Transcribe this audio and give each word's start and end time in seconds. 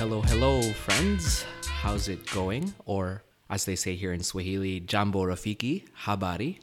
hello, 0.00 0.22
hello, 0.22 0.62
friends. 0.62 1.44
How's 1.66 2.08
it 2.08 2.24
going? 2.30 2.72
Or, 2.86 3.22
as 3.50 3.66
they 3.66 3.76
say 3.76 3.96
here 3.96 4.14
in 4.14 4.22
Swahili, 4.22 4.80
Jambo 4.80 5.26
Rafiki, 5.26 5.84
Habari. 6.04 6.58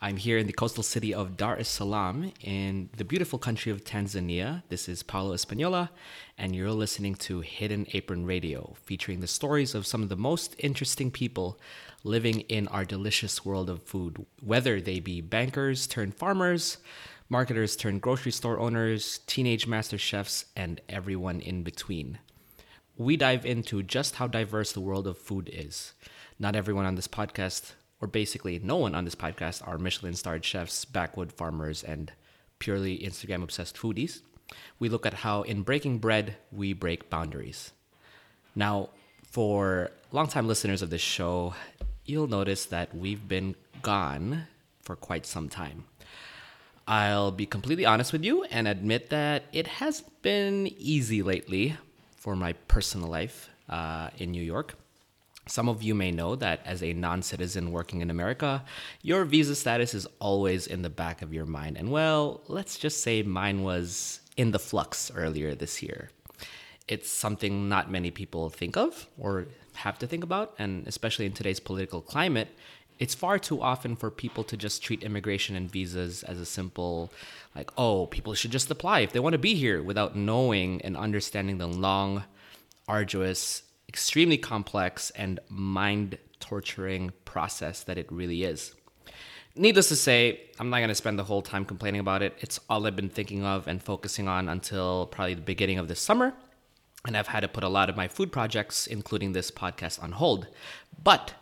I'm 0.00 0.16
here 0.16 0.36
in 0.36 0.48
the 0.48 0.52
coastal 0.52 0.82
city 0.82 1.14
of 1.14 1.36
Dar 1.36 1.56
es 1.56 1.68
Salaam 1.68 2.32
in 2.40 2.90
the 2.96 3.04
beautiful 3.04 3.38
country 3.38 3.70
of 3.70 3.84
Tanzania. 3.84 4.64
This 4.68 4.88
is 4.88 5.04
Paulo 5.04 5.32
Espanola, 5.32 5.92
and 6.36 6.56
you're 6.56 6.72
listening 6.72 7.14
to 7.26 7.40
Hidden 7.40 7.86
Apron 7.92 8.26
Radio, 8.26 8.74
featuring 8.82 9.20
the 9.20 9.28
stories 9.28 9.76
of 9.76 9.86
some 9.86 10.02
of 10.02 10.08
the 10.08 10.16
most 10.16 10.56
interesting 10.58 11.12
people 11.12 11.60
living 12.02 12.40
in 12.40 12.66
our 12.66 12.84
delicious 12.84 13.44
world 13.44 13.70
of 13.70 13.84
food, 13.84 14.26
whether 14.40 14.80
they 14.80 14.98
be 14.98 15.20
bankers 15.20 15.86
turned 15.86 16.16
farmers, 16.16 16.78
marketers 17.28 17.76
turned 17.76 18.02
grocery 18.02 18.32
store 18.32 18.58
owners, 18.58 19.20
teenage 19.28 19.68
master 19.68 19.98
chefs, 19.98 20.46
and 20.56 20.80
everyone 20.88 21.38
in 21.38 21.62
between. 21.62 22.18
We 22.96 23.16
dive 23.16 23.46
into 23.46 23.82
just 23.82 24.16
how 24.16 24.26
diverse 24.26 24.72
the 24.72 24.80
world 24.80 25.06
of 25.06 25.16
food 25.16 25.48
is. 25.50 25.94
Not 26.38 26.54
everyone 26.54 26.84
on 26.84 26.94
this 26.94 27.08
podcast, 27.08 27.72
or 28.00 28.06
basically 28.06 28.58
no 28.62 28.76
one 28.76 28.94
on 28.94 29.06
this 29.06 29.14
podcast, 29.14 29.66
are 29.66 29.78
Michelin 29.78 30.14
starred 30.14 30.44
chefs, 30.44 30.84
backwood 30.84 31.32
farmers, 31.32 31.82
and 31.82 32.12
purely 32.58 32.98
Instagram 32.98 33.42
obsessed 33.42 33.76
foodies. 33.76 34.20
We 34.78 34.90
look 34.90 35.06
at 35.06 35.14
how 35.14 35.42
in 35.42 35.62
breaking 35.62 35.98
bread, 35.98 36.36
we 36.52 36.74
break 36.74 37.08
boundaries. 37.08 37.72
Now, 38.54 38.90
for 39.22 39.90
longtime 40.10 40.46
listeners 40.46 40.82
of 40.82 40.90
this 40.90 41.00
show, 41.00 41.54
you'll 42.04 42.26
notice 42.26 42.66
that 42.66 42.94
we've 42.94 43.26
been 43.26 43.54
gone 43.80 44.48
for 44.82 44.96
quite 44.96 45.24
some 45.24 45.48
time. 45.48 45.84
I'll 46.86 47.30
be 47.30 47.46
completely 47.46 47.86
honest 47.86 48.12
with 48.12 48.22
you 48.22 48.44
and 48.44 48.68
admit 48.68 49.08
that 49.08 49.44
it 49.52 49.66
has 49.66 50.02
been 50.20 50.66
easy 50.78 51.22
lately 51.22 51.78
for 52.22 52.36
my 52.36 52.52
personal 52.68 53.08
life 53.08 53.50
uh, 53.68 54.08
in 54.16 54.30
New 54.30 54.44
York. 54.54 54.76
Some 55.48 55.68
of 55.68 55.82
you 55.82 55.92
may 55.92 56.12
know 56.12 56.36
that 56.36 56.60
as 56.64 56.80
a 56.80 56.92
non 56.92 57.20
citizen 57.20 57.72
working 57.72 58.00
in 58.00 58.10
America, 58.10 58.62
your 59.02 59.24
visa 59.24 59.56
status 59.56 59.92
is 59.92 60.06
always 60.20 60.68
in 60.68 60.82
the 60.82 60.88
back 60.88 61.20
of 61.20 61.34
your 61.34 61.46
mind. 61.46 61.76
And 61.76 61.90
well, 61.90 62.42
let's 62.46 62.78
just 62.78 63.02
say 63.02 63.24
mine 63.24 63.64
was 63.64 64.20
in 64.36 64.52
the 64.52 64.60
flux 64.60 65.10
earlier 65.16 65.56
this 65.56 65.82
year. 65.82 66.10
It's 66.86 67.10
something 67.10 67.68
not 67.68 67.90
many 67.90 68.12
people 68.12 68.50
think 68.50 68.76
of 68.76 69.08
or 69.18 69.48
have 69.74 69.98
to 69.98 70.06
think 70.06 70.22
about, 70.22 70.54
and 70.60 70.86
especially 70.86 71.26
in 71.26 71.32
today's 71.32 71.58
political 71.58 72.00
climate, 72.00 72.48
it's 72.98 73.14
far 73.14 73.38
too 73.38 73.60
often 73.60 73.96
for 73.96 74.10
people 74.10 74.44
to 74.44 74.56
just 74.56 74.82
treat 74.82 75.02
immigration 75.02 75.56
and 75.56 75.70
visas 75.70 76.22
as 76.22 76.38
a 76.38 76.46
simple 76.46 77.12
like 77.54 77.70
oh 77.76 78.06
people 78.06 78.34
should 78.34 78.50
just 78.50 78.70
apply 78.70 79.00
if 79.00 79.12
they 79.12 79.20
want 79.20 79.32
to 79.32 79.38
be 79.38 79.54
here 79.54 79.82
without 79.82 80.16
knowing 80.16 80.80
and 80.82 80.96
understanding 80.96 81.58
the 81.58 81.66
long 81.66 82.24
arduous 82.88 83.62
extremely 83.88 84.38
complex 84.38 85.10
and 85.10 85.40
mind 85.48 86.18
torturing 86.40 87.12
process 87.24 87.84
that 87.84 87.98
it 87.98 88.10
really 88.10 88.42
is. 88.42 88.74
Needless 89.54 89.88
to 89.88 89.96
say 89.96 90.40
i'm 90.58 90.70
not 90.70 90.78
going 90.78 90.88
to 90.88 90.94
spend 90.94 91.18
the 91.18 91.24
whole 91.24 91.42
time 91.42 91.64
complaining 91.64 92.00
about 92.00 92.22
it. 92.22 92.36
It's 92.40 92.58
all 92.70 92.86
i've 92.86 92.96
been 92.96 93.10
thinking 93.10 93.44
of 93.44 93.68
and 93.68 93.82
focusing 93.82 94.28
on 94.28 94.48
until 94.48 95.06
probably 95.06 95.34
the 95.34 95.42
beginning 95.42 95.78
of 95.78 95.88
this 95.88 96.00
summer 96.00 96.34
and 97.04 97.16
i've 97.16 97.26
had 97.28 97.40
to 97.40 97.48
put 97.48 97.64
a 97.64 97.68
lot 97.68 97.90
of 97.90 97.96
my 97.96 98.08
food 98.08 98.32
projects 98.32 98.86
including 98.86 99.32
this 99.32 99.50
podcast 99.50 100.02
on 100.02 100.12
hold. 100.12 100.46
But 101.02 101.34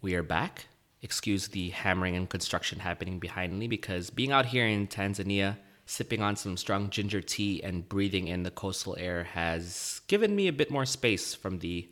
we 0.00 0.14
are 0.14 0.22
back 0.22 0.66
excuse 1.04 1.48
the 1.48 1.68
hammering 1.68 2.16
and 2.16 2.28
construction 2.30 2.80
happening 2.80 3.18
behind 3.18 3.56
me 3.58 3.68
because 3.68 4.08
being 4.08 4.32
out 4.32 4.46
here 4.46 4.66
in 4.66 4.88
Tanzania, 4.88 5.58
sipping 5.84 6.22
on 6.22 6.34
some 6.34 6.56
strong 6.56 6.88
ginger 6.88 7.20
tea 7.20 7.62
and 7.62 7.86
breathing 7.86 8.26
in 8.26 8.42
the 8.42 8.50
coastal 8.50 8.96
air 8.98 9.24
has 9.24 10.00
given 10.06 10.34
me 10.34 10.48
a 10.48 10.52
bit 10.52 10.70
more 10.70 10.86
space 10.86 11.34
from 11.34 11.58
the 11.58 11.86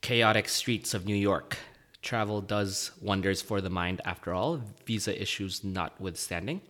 chaotic 0.00 0.48
streets 0.48 0.92
of 0.92 1.06
New 1.06 1.14
York. 1.14 1.56
Travel 2.02 2.40
does 2.40 2.90
wonders 3.00 3.40
for 3.40 3.60
the 3.60 3.70
mind 3.70 4.00
after 4.04 4.34
all, 4.34 4.60
visa 4.84 5.20
issues 5.20 5.62
notwithstanding. 5.62 6.60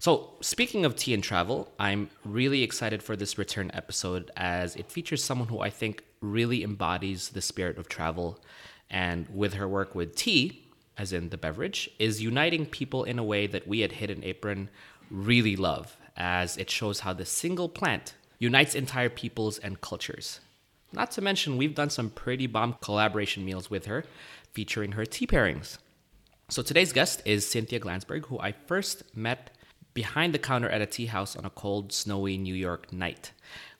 So, 0.00 0.34
speaking 0.40 0.84
of 0.84 0.96
tea 0.96 1.14
and 1.14 1.22
travel, 1.22 1.72
I'm 1.78 2.10
really 2.24 2.62
excited 2.64 3.02
for 3.02 3.16
this 3.16 3.38
return 3.38 3.70
episode 3.72 4.30
as 4.36 4.74
it 4.74 4.90
features 4.90 5.22
someone 5.22 5.48
who 5.48 5.60
I 5.60 5.70
think 5.70 6.02
really 6.20 6.64
embodies 6.64 7.30
the 7.30 7.40
spirit 7.40 7.78
of 7.78 7.88
travel. 7.88 8.40
And 8.90 9.26
with 9.32 9.54
her 9.54 9.66
work 9.66 9.94
with 9.94 10.14
tea, 10.14 10.65
as 10.98 11.12
in 11.12 11.28
the 11.28 11.36
beverage, 11.36 11.90
is 11.98 12.22
uniting 12.22 12.66
people 12.66 13.04
in 13.04 13.18
a 13.18 13.24
way 13.24 13.46
that 13.46 13.66
we 13.66 13.82
at 13.82 13.92
Hidden 13.92 14.24
Apron 14.24 14.70
really 15.10 15.56
love, 15.56 15.96
as 16.16 16.56
it 16.56 16.70
shows 16.70 17.00
how 17.00 17.12
the 17.12 17.24
single 17.24 17.68
plant 17.68 18.14
unites 18.38 18.74
entire 18.74 19.08
peoples 19.10 19.58
and 19.58 19.80
cultures. 19.80 20.40
Not 20.92 21.10
to 21.12 21.20
mention, 21.20 21.56
we've 21.56 21.74
done 21.74 21.90
some 21.90 22.10
pretty 22.10 22.46
bomb 22.46 22.76
collaboration 22.80 23.44
meals 23.44 23.70
with 23.70 23.86
her, 23.86 24.04
featuring 24.52 24.92
her 24.92 25.04
tea 25.04 25.26
pairings. 25.26 25.78
So 26.48 26.62
today's 26.62 26.92
guest 26.92 27.22
is 27.24 27.46
Cynthia 27.46 27.80
Glanzberg, 27.80 28.26
who 28.26 28.38
I 28.38 28.52
first 28.52 29.02
met 29.16 29.50
behind 29.94 30.32
the 30.32 30.38
counter 30.38 30.68
at 30.68 30.80
a 30.80 30.86
tea 30.86 31.06
house 31.06 31.36
on 31.36 31.44
a 31.44 31.50
cold, 31.50 31.92
snowy 31.92 32.38
New 32.38 32.54
York 32.54 32.92
night. 32.92 33.32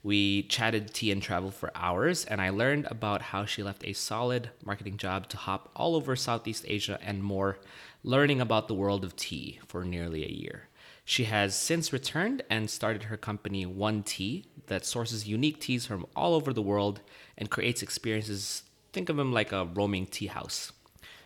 We 0.07 0.43
chatted 0.43 0.93
tea 0.93 1.11
and 1.11 1.21
travel 1.21 1.51
for 1.51 1.69
hours, 1.75 2.23
and 2.23 2.39
I 2.39 2.49
learned 2.49 2.87
about 2.89 3.21
how 3.21 3.43
she 3.43 3.61
left 3.61 3.85
a 3.85 3.91
solid 3.91 4.51
marketing 4.63 4.95
job 4.95 5.27
to 5.27 5.35
hop 5.35 5.69
all 5.75 5.97
over 5.97 6.15
Southeast 6.15 6.63
Asia 6.65 6.97
and 7.03 7.21
more, 7.21 7.59
learning 8.05 8.39
about 8.39 8.69
the 8.69 8.73
world 8.73 9.03
of 9.03 9.17
tea 9.17 9.59
for 9.67 9.83
nearly 9.83 10.23
a 10.23 10.31
year. 10.31 10.69
She 11.03 11.25
has 11.25 11.57
since 11.57 11.91
returned 11.91 12.41
and 12.49 12.69
started 12.69 13.03
her 13.03 13.17
company 13.17 13.65
One 13.65 14.01
Tea 14.01 14.45
that 14.67 14.85
sources 14.85 15.27
unique 15.27 15.59
teas 15.59 15.85
from 15.85 16.05
all 16.15 16.35
over 16.35 16.53
the 16.53 16.61
world 16.61 17.01
and 17.37 17.49
creates 17.49 17.81
experiences. 17.81 18.63
Think 18.93 19.09
of 19.09 19.17
them 19.17 19.33
like 19.33 19.51
a 19.51 19.65
roaming 19.65 20.05
tea 20.05 20.27
house. 20.27 20.71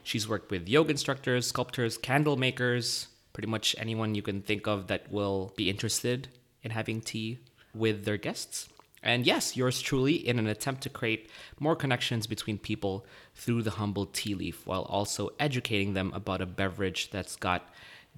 She's 0.01 0.27
worked 0.27 0.49
with 0.49 0.67
yoga 0.67 0.89
instructors, 0.89 1.45
sculptors, 1.45 1.99
candle 1.99 2.35
makers, 2.35 3.09
pretty 3.31 3.47
much 3.47 3.75
anyone 3.77 4.15
you 4.15 4.23
can 4.23 4.41
think 4.41 4.65
of 4.65 4.87
that 4.87 5.11
will 5.11 5.53
be 5.55 5.69
interested 5.69 6.29
in 6.63 6.71
having 6.71 6.99
tea 6.99 7.41
with 7.73 8.05
their 8.05 8.17
guests. 8.17 8.67
And 9.03 9.25
yes, 9.25 9.57
yours 9.57 9.81
truly, 9.81 10.15
in 10.15 10.37
an 10.37 10.47
attempt 10.47 10.83
to 10.83 10.89
create 10.89 11.29
more 11.59 11.75
connections 11.75 12.27
between 12.27 12.57
people 12.59 13.05
through 13.33 13.63
the 13.63 13.71
humble 13.71 14.05
tea 14.05 14.35
leaf, 14.35 14.65
while 14.65 14.83
also 14.83 15.29
educating 15.39 15.93
them 15.93 16.11
about 16.13 16.41
a 16.41 16.45
beverage 16.45 17.09
that's 17.09 17.35
got 17.35 17.69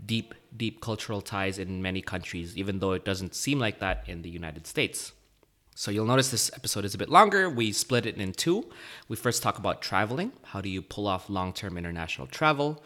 deep, 0.06 0.34
deep 0.56 0.82
cultural 0.82 1.22
ties 1.22 1.58
in 1.58 1.82
many 1.82 2.02
countries, 2.02 2.58
even 2.58 2.80
though 2.80 2.92
it 2.92 3.06
doesn't 3.06 3.36
seem 3.36 3.60
like 3.60 3.80
that 3.80 4.04
in 4.08 4.24
the 4.24 4.30
United 4.30 4.68
States. 4.68 5.14
So 5.76 5.90
you'll 5.90 6.06
notice 6.06 6.30
this 6.30 6.52
episode 6.54 6.86
is 6.86 6.94
a 6.94 7.00
bit 7.00 7.10
longer. 7.10 7.50
We 7.50 7.72
split 7.72 8.06
it 8.06 8.18
in 8.18 8.34
two. 8.34 8.70
We 9.08 9.16
first 9.16 9.42
talk 9.42 9.58
about 9.58 9.82
traveling. 9.82 10.32
How 10.44 10.62
do 10.62 10.70
you 10.70 10.82
pull 10.82 11.08
off 11.08 11.30
long 11.30 11.52
term 11.54 11.78
international 11.78 12.28
travel? 12.28 12.84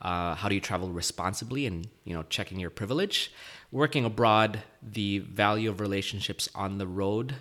Uh, 0.00 0.34
how 0.34 0.48
do 0.48 0.54
you 0.54 0.60
travel 0.60 0.88
responsibly 0.90 1.66
and 1.66 1.88
you 2.04 2.14
know 2.14 2.22
checking 2.30 2.60
your 2.60 2.70
privilege 2.70 3.32
working 3.72 4.04
abroad 4.04 4.62
the 4.80 5.18
value 5.18 5.68
of 5.68 5.80
relationships 5.80 6.48
on 6.54 6.78
the 6.78 6.86
road 6.86 7.34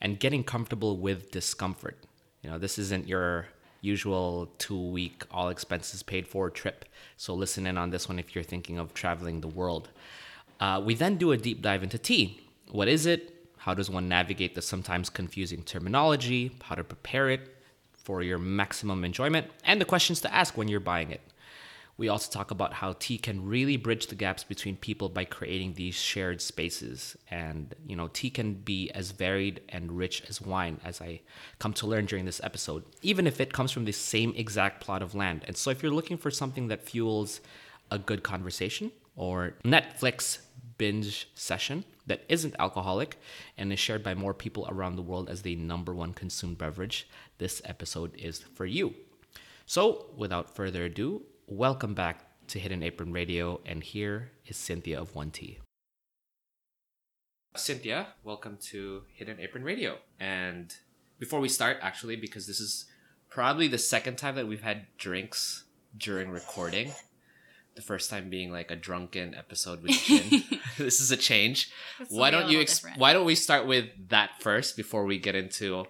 and 0.00 0.20
getting 0.20 0.44
comfortable 0.44 0.96
with 0.96 1.30
discomfort. 1.30 1.98
You 2.42 2.50
know 2.50 2.58
this 2.58 2.78
isn't 2.78 3.08
your 3.08 3.48
usual 3.80 4.50
two 4.58 4.90
week 4.90 5.24
all 5.30 5.48
expenses 5.48 6.02
paid 6.02 6.26
for 6.26 6.50
trip. 6.50 6.84
So 7.16 7.34
listen 7.34 7.66
in 7.66 7.76
on 7.76 7.90
this 7.90 8.08
one 8.08 8.18
if 8.18 8.34
you're 8.34 8.44
thinking 8.44 8.78
of 8.78 8.94
traveling 8.94 9.40
the 9.40 9.48
world. 9.48 9.90
Uh, 10.60 10.80
we 10.84 10.94
then 10.94 11.16
do 11.16 11.32
a 11.32 11.36
deep 11.36 11.60
dive 11.60 11.82
into 11.82 11.98
tea. 11.98 12.40
What 12.70 12.88
is 12.88 13.06
it? 13.06 13.34
How 13.58 13.74
does 13.74 13.90
one 13.90 14.08
navigate 14.08 14.54
the 14.54 14.62
sometimes 14.62 15.10
confusing 15.10 15.62
terminology? 15.62 16.52
How 16.62 16.74
to 16.74 16.84
prepare 16.84 17.30
it 17.30 17.56
for 17.92 18.22
your 18.22 18.38
maximum 18.38 19.04
enjoyment? 19.04 19.46
And 19.64 19.80
the 19.80 19.84
questions 19.84 20.20
to 20.20 20.34
ask 20.34 20.56
when 20.56 20.68
you're 20.68 20.80
buying 20.80 21.10
it 21.10 21.20
we 21.96 22.08
also 22.08 22.30
talk 22.30 22.50
about 22.50 22.72
how 22.72 22.94
tea 22.98 23.18
can 23.18 23.46
really 23.46 23.76
bridge 23.76 24.08
the 24.08 24.16
gaps 24.16 24.42
between 24.42 24.76
people 24.76 25.08
by 25.08 25.24
creating 25.24 25.74
these 25.74 25.94
shared 25.94 26.40
spaces. 26.40 27.16
And, 27.30 27.74
you 27.86 27.94
know, 27.94 28.08
tea 28.12 28.30
can 28.30 28.54
be 28.54 28.90
as 28.90 29.12
varied 29.12 29.60
and 29.68 29.96
rich 29.96 30.22
as 30.28 30.40
wine, 30.40 30.80
as 30.84 31.00
I 31.00 31.20
come 31.60 31.72
to 31.74 31.86
learn 31.86 32.06
during 32.06 32.24
this 32.24 32.40
episode, 32.42 32.84
even 33.02 33.26
if 33.26 33.40
it 33.40 33.52
comes 33.52 33.70
from 33.70 33.84
the 33.84 33.92
same 33.92 34.34
exact 34.36 34.80
plot 34.80 35.02
of 35.02 35.14
land. 35.14 35.44
And 35.46 35.56
so, 35.56 35.70
if 35.70 35.82
you're 35.82 35.92
looking 35.92 36.16
for 36.16 36.30
something 36.30 36.68
that 36.68 36.82
fuels 36.82 37.40
a 37.90 37.98
good 37.98 38.24
conversation 38.24 38.90
or 39.14 39.54
Netflix 39.64 40.38
binge 40.76 41.28
session 41.34 41.84
that 42.06 42.24
isn't 42.28 42.56
alcoholic 42.58 43.18
and 43.56 43.72
is 43.72 43.78
shared 43.78 44.02
by 44.02 44.14
more 44.14 44.34
people 44.34 44.66
around 44.68 44.96
the 44.96 45.02
world 45.02 45.30
as 45.30 45.42
the 45.42 45.54
number 45.56 45.94
one 45.94 46.12
consumed 46.12 46.58
beverage, 46.58 47.08
this 47.38 47.62
episode 47.64 48.14
is 48.16 48.40
for 48.40 48.66
you. 48.66 48.94
So, 49.66 50.06
without 50.16 50.54
further 50.54 50.84
ado, 50.84 51.22
Welcome 51.46 51.92
back 51.92 52.24
to 52.48 52.58
Hidden 52.58 52.82
Apron 52.82 53.12
Radio, 53.12 53.60
and 53.66 53.82
here 53.82 54.30
is 54.46 54.56
Cynthia 54.56 54.98
of 54.98 55.14
One 55.14 55.30
Tea. 55.30 55.58
Cynthia, 57.54 58.08
welcome 58.22 58.56
to 58.70 59.02
Hidden 59.12 59.38
Apron 59.38 59.62
Radio. 59.62 59.98
And 60.18 60.74
before 61.18 61.40
we 61.40 61.50
start, 61.50 61.76
actually, 61.82 62.16
because 62.16 62.46
this 62.46 62.60
is 62.60 62.86
probably 63.28 63.68
the 63.68 63.76
second 63.76 64.16
time 64.16 64.36
that 64.36 64.48
we've 64.48 64.62
had 64.62 64.86
drinks 64.96 65.64
during 65.96 66.30
recording, 66.30 66.92
the 67.74 67.82
first 67.82 68.08
time 68.08 68.30
being 68.30 68.50
like 68.50 68.70
a 68.70 68.76
drunken 68.76 69.34
episode 69.34 69.82
with 69.82 69.92
gin. 69.92 70.44
this 70.78 70.98
is 70.98 71.10
a 71.10 71.16
change. 71.16 71.70
why 72.08 72.30
don't 72.30 72.48
you? 72.48 72.62
Ex- 72.62 72.84
why 72.96 73.12
don't 73.12 73.26
we 73.26 73.34
start 73.34 73.66
with 73.66 73.90
that 74.08 74.30
first 74.40 74.78
before 74.78 75.04
we 75.04 75.18
get 75.18 75.34
into 75.34 75.84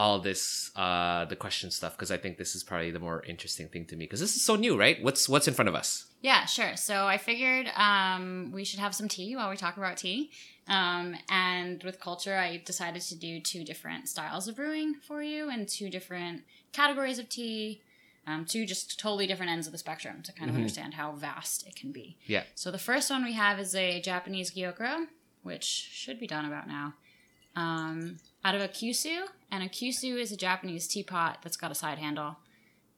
all 0.00 0.18
this 0.18 0.70
uh 0.76 1.26
the 1.26 1.36
question 1.36 1.70
stuff 1.70 1.92
because 1.94 2.10
I 2.10 2.16
think 2.16 2.38
this 2.38 2.54
is 2.56 2.62
probably 2.64 2.90
the 2.90 3.04
more 3.08 3.22
interesting 3.32 3.68
thing 3.68 3.84
to 3.86 3.96
me 3.96 4.04
because 4.06 4.20
this 4.20 4.34
is 4.34 4.42
so 4.42 4.56
new, 4.56 4.74
right? 4.84 4.96
What's 5.04 5.28
what's 5.28 5.46
in 5.46 5.54
front 5.54 5.68
of 5.68 5.74
us? 5.74 6.06
Yeah, 6.22 6.44
sure. 6.46 6.76
So 6.76 7.06
I 7.06 7.18
figured 7.18 7.66
um, 7.76 8.50
we 8.52 8.64
should 8.64 8.80
have 8.80 8.94
some 8.94 9.08
tea 9.08 9.36
while 9.36 9.50
we 9.50 9.56
talk 9.56 9.76
about 9.76 9.96
tea. 9.96 10.30
Um, 10.68 11.16
and 11.30 11.82
with 11.82 11.98
culture, 11.98 12.36
I 12.36 12.62
decided 12.64 13.02
to 13.02 13.14
do 13.14 13.40
two 13.40 13.64
different 13.64 14.08
styles 14.08 14.46
of 14.46 14.56
brewing 14.56 14.96
for 15.06 15.22
you 15.22 15.48
and 15.50 15.66
two 15.66 15.88
different 15.88 16.42
categories 16.72 17.18
of 17.18 17.28
tea. 17.28 17.82
Um, 18.26 18.44
two 18.44 18.66
just 18.66 19.00
totally 19.00 19.26
different 19.26 19.50
ends 19.50 19.66
of 19.66 19.72
the 19.72 19.78
spectrum 19.78 20.22
to 20.22 20.32
kind 20.32 20.50
of 20.50 20.56
understand 20.56 20.94
how 20.94 21.12
vast 21.12 21.66
it 21.66 21.74
can 21.74 21.90
be. 21.90 22.18
Yeah. 22.26 22.44
So 22.54 22.70
the 22.70 22.78
first 22.78 23.10
one 23.10 23.24
we 23.24 23.32
have 23.32 23.58
is 23.58 23.74
a 23.74 24.00
Japanese 24.00 24.50
gyokuro, 24.52 25.06
which 25.42 25.64
should 25.64 26.20
be 26.20 26.26
done 26.26 26.44
about 26.44 26.68
now, 26.68 26.94
um, 27.56 28.18
out 28.44 28.54
of 28.54 28.60
a 28.60 28.68
kyusu. 28.68 29.22
And 29.50 29.62
a 29.62 29.68
kyusu 29.68 30.18
is 30.18 30.32
a 30.32 30.36
Japanese 30.36 30.86
teapot 30.86 31.38
that's 31.42 31.56
got 31.56 31.70
a 31.70 31.74
side 31.74 31.98
handle. 31.98 32.36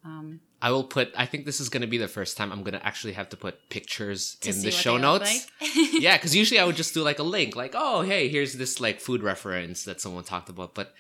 Um, 0.05 0.41
I 0.61 0.71
will 0.71 0.85
put. 0.85 1.13
I 1.17 1.27
think 1.27 1.47
this 1.47 1.61
is 1.61 1.69
going 1.69 1.81
to 1.81 1.87
be 1.87 1.99
the 1.99 2.09
first 2.09 2.37
time 2.37 2.53
I'm 2.53 2.63
going 2.63 2.79
to 2.79 2.85
actually 2.87 3.15
have 3.15 3.29
to 3.31 3.37
put 3.37 3.69
pictures 3.69 4.37
to 4.41 4.51
in 4.51 4.63
the 4.63 4.71
show 4.71 4.97
notes. 4.97 5.49
like. 5.61 5.77
yeah, 5.93 6.17
because 6.17 6.35
usually 6.35 6.61
I 6.61 6.65
would 6.65 6.77
just 6.83 6.95
do 6.95 7.03
like 7.03 7.19
a 7.19 7.25
link, 7.25 7.57
like, 7.57 7.75
oh, 7.77 8.03
hey, 8.03 8.29
here's 8.29 8.55
this 8.55 8.81
like 8.81 9.01
food 9.01 9.23
reference 9.23 9.85
that 9.85 10.01
someone 10.01 10.25
talked 10.25 10.49
about. 10.49 10.75
But 10.75 10.95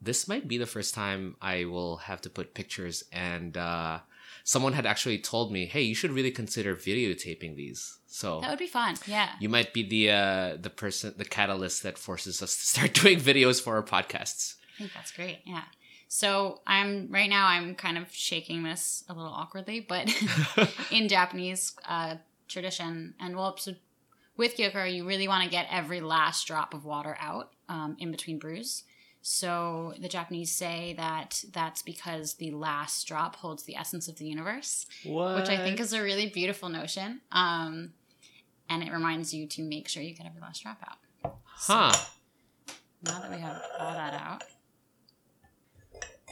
this 0.00 0.28
might 0.28 0.48
be 0.48 0.58
the 0.58 0.66
first 0.66 0.94
time 0.94 1.36
I 1.40 1.64
will 1.64 1.98
have 1.98 2.20
to 2.22 2.30
put 2.30 2.54
pictures. 2.54 3.04
And 3.12 3.56
uh, 3.56 4.00
someone 4.44 4.72
had 4.72 4.86
actually 4.86 5.18
told 5.18 5.52
me, 5.52 5.66
hey, 5.66 5.82
you 5.82 5.94
should 5.94 6.10
really 6.10 6.30
consider 6.30 6.74
videotaping 6.74 7.56
these. 7.56 7.98
So 8.06 8.40
That 8.40 8.50
would 8.50 8.58
be 8.58 8.66
fun. 8.66 8.96
Yeah. 9.06 9.30
you 9.40 9.48
might 9.48 9.72
be 9.72 9.82
the 9.82 10.10
uh, 10.10 10.56
the 10.60 10.70
person, 10.70 11.14
the 11.16 11.24
catalyst 11.24 11.82
that 11.84 11.98
forces 11.98 12.42
us 12.42 12.56
to 12.56 12.66
start 12.66 12.94
doing 13.02 13.18
videos 13.20 13.62
for 13.62 13.76
our 13.76 13.82
podcasts. 13.82 14.54
I 14.74 14.78
think 14.78 14.92
that's 14.94 15.12
great. 15.12 15.40
Yeah. 15.44 15.62
So 16.08 16.60
I'm 16.66 17.06
right 17.10 17.30
now. 17.30 17.46
I'm 17.46 17.74
kind 17.76 17.96
of 17.96 18.12
shaking 18.12 18.64
this 18.64 19.04
a 19.08 19.14
little 19.14 19.30
awkwardly, 19.32 19.78
but 19.80 20.10
in 20.90 21.06
Japanese 21.08 21.72
uh, 21.88 22.16
tradition, 22.48 23.14
and 23.20 23.36
well, 23.36 23.56
so 23.58 23.74
with 24.36 24.56
gyokuro, 24.56 24.92
you 24.92 25.06
really 25.06 25.28
want 25.28 25.44
to 25.44 25.50
get 25.50 25.66
every 25.70 26.00
last 26.00 26.46
drop 26.48 26.74
of 26.74 26.84
water 26.84 27.16
out 27.20 27.52
um, 27.68 27.94
in 28.00 28.10
between 28.10 28.38
brews. 28.40 28.82
So 29.22 29.92
the 30.00 30.08
Japanese 30.08 30.50
say 30.50 30.94
that 30.96 31.44
that's 31.52 31.82
because 31.82 32.34
the 32.34 32.50
last 32.52 33.06
drop 33.06 33.36
holds 33.36 33.64
the 33.64 33.76
essence 33.76 34.08
of 34.08 34.16
the 34.16 34.24
universe, 34.26 34.86
What? 35.04 35.36
which 35.36 35.48
I 35.50 35.58
think 35.58 35.78
is 35.78 35.92
a 35.92 36.02
really 36.02 36.26
beautiful 36.28 36.68
notion. 36.70 37.20
Um, 37.30 37.92
and 38.68 38.82
it 38.82 38.90
reminds 38.92 39.34
you 39.34 39.46
to 39.48 39.62
make 39.62 39.88
sure 39.88 40.02
you 40.02 40.14
get 40.14 40.26
every 40.26 40.40
last 40.40 40.62
drop 40.62 40.78
out. 40.88 41.34
huh. 41.44 41.92
Now 43.04 43.20
that 43.20 43.30
we 43.30 43.38
have 43.38 43.60
all 43.78 43.92
that 43.92 44.14
out. 44.14 44.44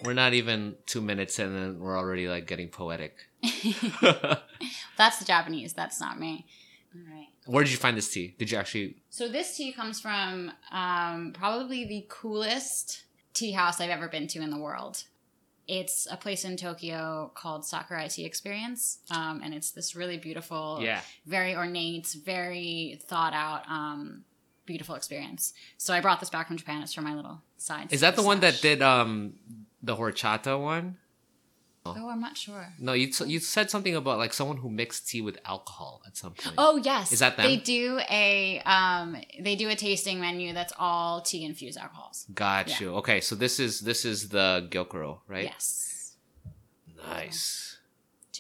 We're 0.04 0.12
not 0.14 0.32
even 0.32 0.76
two 0.86 1.00
minutes 1.00 1.38
in, 1.40 1.54
and 1.54 1.80
we're 1.80 1.98
already 1.98 2.28
like 2.28 2.46
getting 2.46 2.68
poetic. 2.68 3.16
That's 4.96 5.18
the 5.18 5.24
Japanese. 5.26 5.72
That's 5.72 6.00
not 6.00 6.20
me. 6.20 6.46
All 6.94 7.02
right. 7.12 7.26
Where 7.48 7.64
did 7.64 7.70
you 7.70 7.78
find 7.78 7.96
this 7.96 8.10
tea? 8.12 8.34
Did 8.38 8.50
you 8.50 8.58
actually? 8.58 8.96
So 9.08 9.26
this 9.26 9.56
tea 9.56 9.72
comes 9.72 10.00
from 10.00 10.52
um, 10.70 11.32
probably 11.32 11.86
the 11.86 12.04
coolest 12.10 13.04
tea 13.32 13.52
house 13.52 13.80
I've 13.80 13.88
ever 13.88 14.06
been 14.06 14.26
to 14.28 14.40
in 14.42 14.50
the 14.50 14.58
world. 14.58 15.04
It's 15.66 16.06
a 16.10 16.16
place 16.18 16.44
in 16.44 16.58
Tokyo 16.58 17.30
called 17.34 17.64
Sakurai 17.64 18.08
Tea 18.08 18.26
Experience, 18.26 18.98
um, 19.10 19.40
and 19.42 19.54
it's 19.54 19.70
this 19.70 19.96
really 19.96 20.18
beautiful, 20.18 20.78
Yeah. 20.82 21.00
very 21.24 21.54
ornate, 21.56 22.08
very 22.22 22.98
thought 23.06 23.32
out, 23.32 23.62
um, 23.68 24.24
beautiful 24.66 24.94
experience. 24.94 25.54
So 25.78 25.94
I 25.94 26.00
brought 26.02 26.20
this 26.20 26.28
back 26.30 26.48
from 26.48 26.58
Japan. 26.58 26.82
It's 26.82 26.92
for 26.92 27.00
my 27.00 27.14
little 27.14 27.40
side. 27.56 27.90
Is 27.92 28.02
that 28.02 28.14
the 28.16 28.22
one 28.22 28.40
that 28.40 28.60
did 28.60 28.82
um 28.82 29.34
the 29.82 29.96
horchata 29.96 30.60
one? 30.60 30.98
Oh, 31.96 32.08
I'm 32.08 32.20
not 32.20 32.36
sure. 32.36 32.72
No, 32.78 32.92
you 32.92 33.12
t- 33.12 33.26
you 33.26 33.38
said 33.38 33.70
something 33.70 33.94
about 33.94 34.18
like 34.18 34.32
someone 34.32 34.56
who 34.58 34.68
mixed 34.70 35.08
tea 35.08 35.20
with 35.20 35.38
alcohol 35.44 36.02
at 36.06 36.16
some 36.16 36.32
point. 36.32 36.56
Oh 36.58 36.80
yes, 36.82 37.12
Is 37.12 37.20
that 37.20 37.36
them? 37.36 37.46
They 37.46 37.56
do 37.56 38.00
a 38.10 38.60
um, 38.64 39.16
they 39.40 39.56
do 39.56 39.68
a 39.68 39.74
tasting 39.74 40.20
menu 40.20 40.52
that's 40.52 40.72
all 40.78 41.20
tea 41.20 41.44
infused 41.44 41.78
alcohols. 41.78 42.26
got 42.34 42.68
yeah. 42.68 42.76
you. 42.80 42.94
Okay, 42.96 43.20
so 43.20 43.34
this 43.34 43.60
is 43.60 43.80
this 43.80 44.04
is 44.04 44.28
the 44.28 44.68
gyokuro, 44.70 45.20
right? 45.26 45.44
Yes. 45.44 46.16
Nice. 46.96 47.78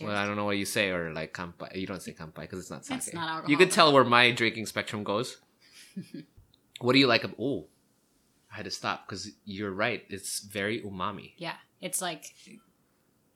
Well, 0.00 0.16
I 0.16 0.26
don't 0.26 0.36
know 0.36 0.44
what 0.44 0.58
you 0.58 0.64
say 0.64 0.90
or 0.90 1.12
like 1.12 1.32
kampai. 1.32 1.74
You 1.74 1.86
don't 1.86 2.02
say 2.02 2.12
kampai 2.12 2.42
because 2.42 2.60
it's 2.60 2.70
not 2.70 2.84
sake. 2.84 2.98
It's 2.98 3.14
not 3.14 3.28
alcohol. 3.28 3.50
You 3.50 3.56
could 3.56 3.70
tell 3.70 3.92
where 3.92 4.04
my 4.04 4.30
drinking 4.30 4.66
spectrum 4.66 5.02
goes. 5.02 5.38
what 6.80 6.92
do 6.92 6.98
you 6.98 7.06
like? 7.06 7.24
ab- 7.24 7.34
Oh, 7.38 7.66
I 8.52 8.56
had 8.56 8.64
to 8.64 8.70
stop 8.70 9.06
because 9.06 9.30
you're 9.44 9.72
right. 9.72 10.04
It's 10.08 10.40
very 10.40 10.80
umami. 10.82 11.32
Yeah, 11.36 11.56
it's 11.80 12.00
like 12.00 12.34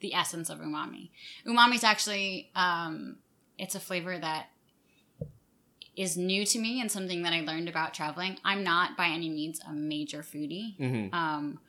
the 0.03 0.13
essence 0.13 0.51
of 0.51 0.59
umami. 0.59 1.09
Umami 1.47 1.77
is 1.77 1.85
actually 1.85 2.51
um, 2.55 3.17
it's 3.59 3.75
a 3.75 3.81
flavor 3.81 4.19
that 4.19 4.49
is 5.97 6.17
new 6.17 6.45
to 6.47 6.59
me 6.59 6.81
and 6.81 6.91
something 6.91 7.23
that 7.23 7.33
I 7.33 7.41
learned 7.41 7.69
about 7.69 7.93
traveling. 7.95 8.39
I'm 8.45 8.65
not 8.65 8.97
by 8.97 9.09
any 9.09 9.29
means 9.29 9.61
a 9.69 9.73
major 9.73 10.23
foodie. 10.23 10.79
Mm-hmm. 10.79 11.15
Um, 11.15 11.61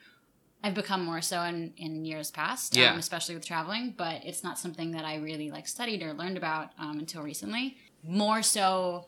I've 0.63 0.73
become 0.73 1.03
more 1.03 1.21
so 1.21 1.41
in, 1.41 1.73
in 1.75 2.05
years 2.05 2.31
past, 2.31 2.75
Yeah. 2.75 2.93
um, 2.93 2.99
especially 2.99 3.35
with 3.35 3.45
traveling, 3.45 3.93
but 3.97 4.23
it's 4.23 4.41
not 4.43 4.57
something 4.57 4.91
that 4.91 5.03
I 5.03 5.17
really 5.17 5.51
like 5.51 5.67
studied 5.67 6.01
or 6.01 6.13
learned 6.13 6.37
about 6.37 6.69
um, 6.79 6.99
until 6.99 7.21
recently. 7.21 7.75
More 8.01 8.41
so 8.41 9.07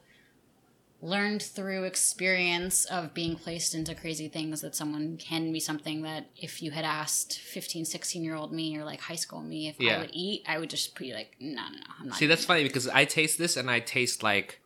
learned 1.01 1.41
through 1.41 1.83
experience 1.83 2.85
of 2.85 3.13
being 3.13 3.35
placed 3.35 3.75
into 3.75 3.93
crazy 3.93 4.27
things 4.27 4.61
that 4.61 4.75
someone 4.75 5.17
can 5.17 5.51
be 5.51 5.59
something 5.59 6.01
that 6.03 6.25
if 6.37 6.61
you 6.61 6.71
had 6.71 6.85
asked 6.85 7.37
15 7.39 7.85
16 7.85 8.23
year 8.23 8.35
old 8.35 8.51
me 8.51 8.77
or 8.77 8.83
like 8.85 9.01
high 9.01 9.15
school 9.15 9.41
me 9.41 9.67
if 9.67 9.75
Yeah. 9.79 9.97
i 9.97 9.99
would 9.99 10.09
eat 10.13 10.43
i 10.47 10.57
would 10.57 10.69
just 10.69 10.97
be 10.97 11.13
like 11.13 11.35
no 11.39 11.61
no 11.63 11.69
no 11.69 11.83
i'm 11.99 12.07
not 12.07 12.17
See, 12.17 12.27
that's 12.27 12.45
funny 12.45 12.63
because 12.63 12.87
I 12.87 13.05
taste 13.05 13.37
this 13.37 13.57
and 13.57 13.69
I 13.69 13.79
taste 13.81 14.23
like 14.23 14.61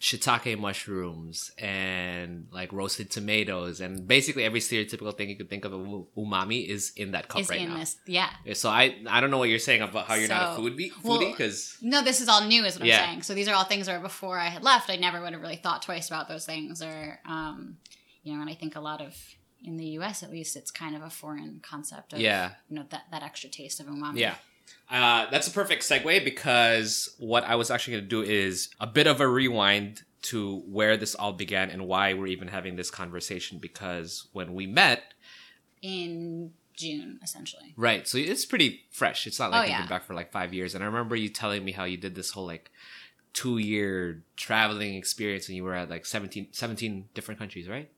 shiitake 0.00 0.56
mushrooms 0.58 1.50
and 1.58 2.46
like 2.52 2.72
roasted 2.72 3.10
tomatoes 3.10 3.80
and 3.80 4.06
basically 4.06 4.44
every 4.44 4.60
stereotypical 4.60 5.16
thing 5.16 5.28
you 5.28 5.34
could 5.36 5.50
think 5.50 5.64
of 5.64 5.72
umami 5.72 6.66
is 6.68 6.92
in 6.96 7.10
that 7.12 7.26
cup 7.28 7.40
is 7.40 7.48
right 7.50 7.62
in 7.62 7.70
now. 7.70 7.78
this 7.78 7.96
yeah 8.06 8.30
So 8.54 8.68
I 8.70 8.96
I 9.08 9.20
don't 9.20 9.30
know 9.32 9.38
what 9.38 9.48
you're 9.48 9.58
saying 9.58 9.82
about 9.82 10.06
how 10.06 10.14
you're 10.14 10.28
not 10.28 10.52
a 10.52 10.56
So- 10.56 10.62
foodie 10.62 10.92
foodie 10.92 11.30
because 11.32 11.76
no 11.82 12.02
this 12.02 12.20
is 12.20 12.28
all 12.28 12.44
new 12.46 12.64
is 12.64 12.78
what 12.78 12.86
Yeah. 12.86 13.00
i'm 13.02 13.08
saying 13.08 13.22
so 13.22 13.34
these 13.34 13.48
are 13.48 13.54
all 13.56 13.64
things 13.64 13.88
where 13.88 13.98
before 13.98 14.38
i 14.38 14.48
had 14.48 14.62
left 14.62 14.88
i 14.88 14.96
never 14.96 15.20
would 15.20 15.32
have 15.32 15.42
really 15.42 15.56
thought 15.56 15.82
twice 15.82 16.06
about 16.08 16.28
those 16.28 16.46
things 16.46 16.80
or 16.80 17.18
um 17.26 17.78
you 18.22 18.34
know 18.34 18.40
and 18.40 18.48
i 18.50 18.54
think 18.54 18.76
a 18.76 18.80
lot 18.80 19.00
of 19.00 19.16
in 19.64 19.76
the 19.78 19.86
us 19.98 20.22
at 20.22 20.30
least 20.30 20.54
it's 20.56 20.70
kind 20.70 20.94
of 20.94 21.02
a 21.02 21.10
foreign 21.10 21.60
concept 21.60 22.12
of 22.12 22.20
Yeah. 22.20 22.52
you 22.68 22.76
know 22.76 22.84
that, 22.90 23.02
that 23.10 23.24
extra 23.24 23.50
taste 23.50 23.80
of 23.80 23.86
umami 23.86 24.18
Yeah. 24.20 24.36
Uh, 24.90 25.26
that's 25.30 25.46
a 25.46 25.50
perfect 25.50 25.82
segue 25.82 26.24
because 26.24 27.14
what 27.18 27.44
I 27.44 27.56
was 27.56 27.70
actually 27.70 27.94
going 27.94 28.04
to 28.04 28.08
do 28.08 28.22
is 28.22 28.70
a 28.80 28.86
bit 28.86 29.06
of 29.06 29.20
a 29.20 29.28
rewind 29.28 30.02
to 30.22 30.60
where 30.66 30.96
this 30.96 31.14
all 31.14 31.32
began 31.32 31.70
and 31.70 31.86
why 31.86 32.14
we're 32.14 32.26
even 32.26 32.48
having 32.48 32.76
this 32.76 32.90
conversation. 32.90 33.58
Because 33.58 34.28
when 34.32 34.54
we 34.54 34.66
met, 34.66 35.02
in 35.80 36.52
june 36.74 37.18
essentially 37.22 37.72
right, 37.76 38.06
so 38.08 38.18
it's 38.18 38.44
pretty 38.44 38.82
fresh. 38.90 39.26
It's 39.26 39.38
not 39.38 39.50
like 39.50 39.60
Oh, 39.60 39.62
you've 39.62 39.70
yeah. 39.70 39.80
been 39.82 39.88
back 39.88 40.04
for 40.04 40.14
like 40.14 40.32
five 40.32 40.54
years. 40.54 40.74
And 40.74 40.82
I 40.82 40.86
remember 40.86 41.14
you 41.16 41.28
telling 41.28 41.64
me 41.64 41.72
how 41.72 41.84
you 41.84 41.96
did 41.96 42.14
this 42.14 42.30
whole 42.30 42.46
like 42.46 42.70
two 43.32 43.58
year 43.58 44.22
traveling 44.36 44.94
experience 44.94 45.48
and 45.48 45.56
you 45.56 45.64
were 45.64 45.74
at 45.74 45.90
like 45.90 46.06
17, 46.06 46.48
17 46.52 47.08
different 47.14 47.38
countries, 47.38 47.68
right? 47.68 47.90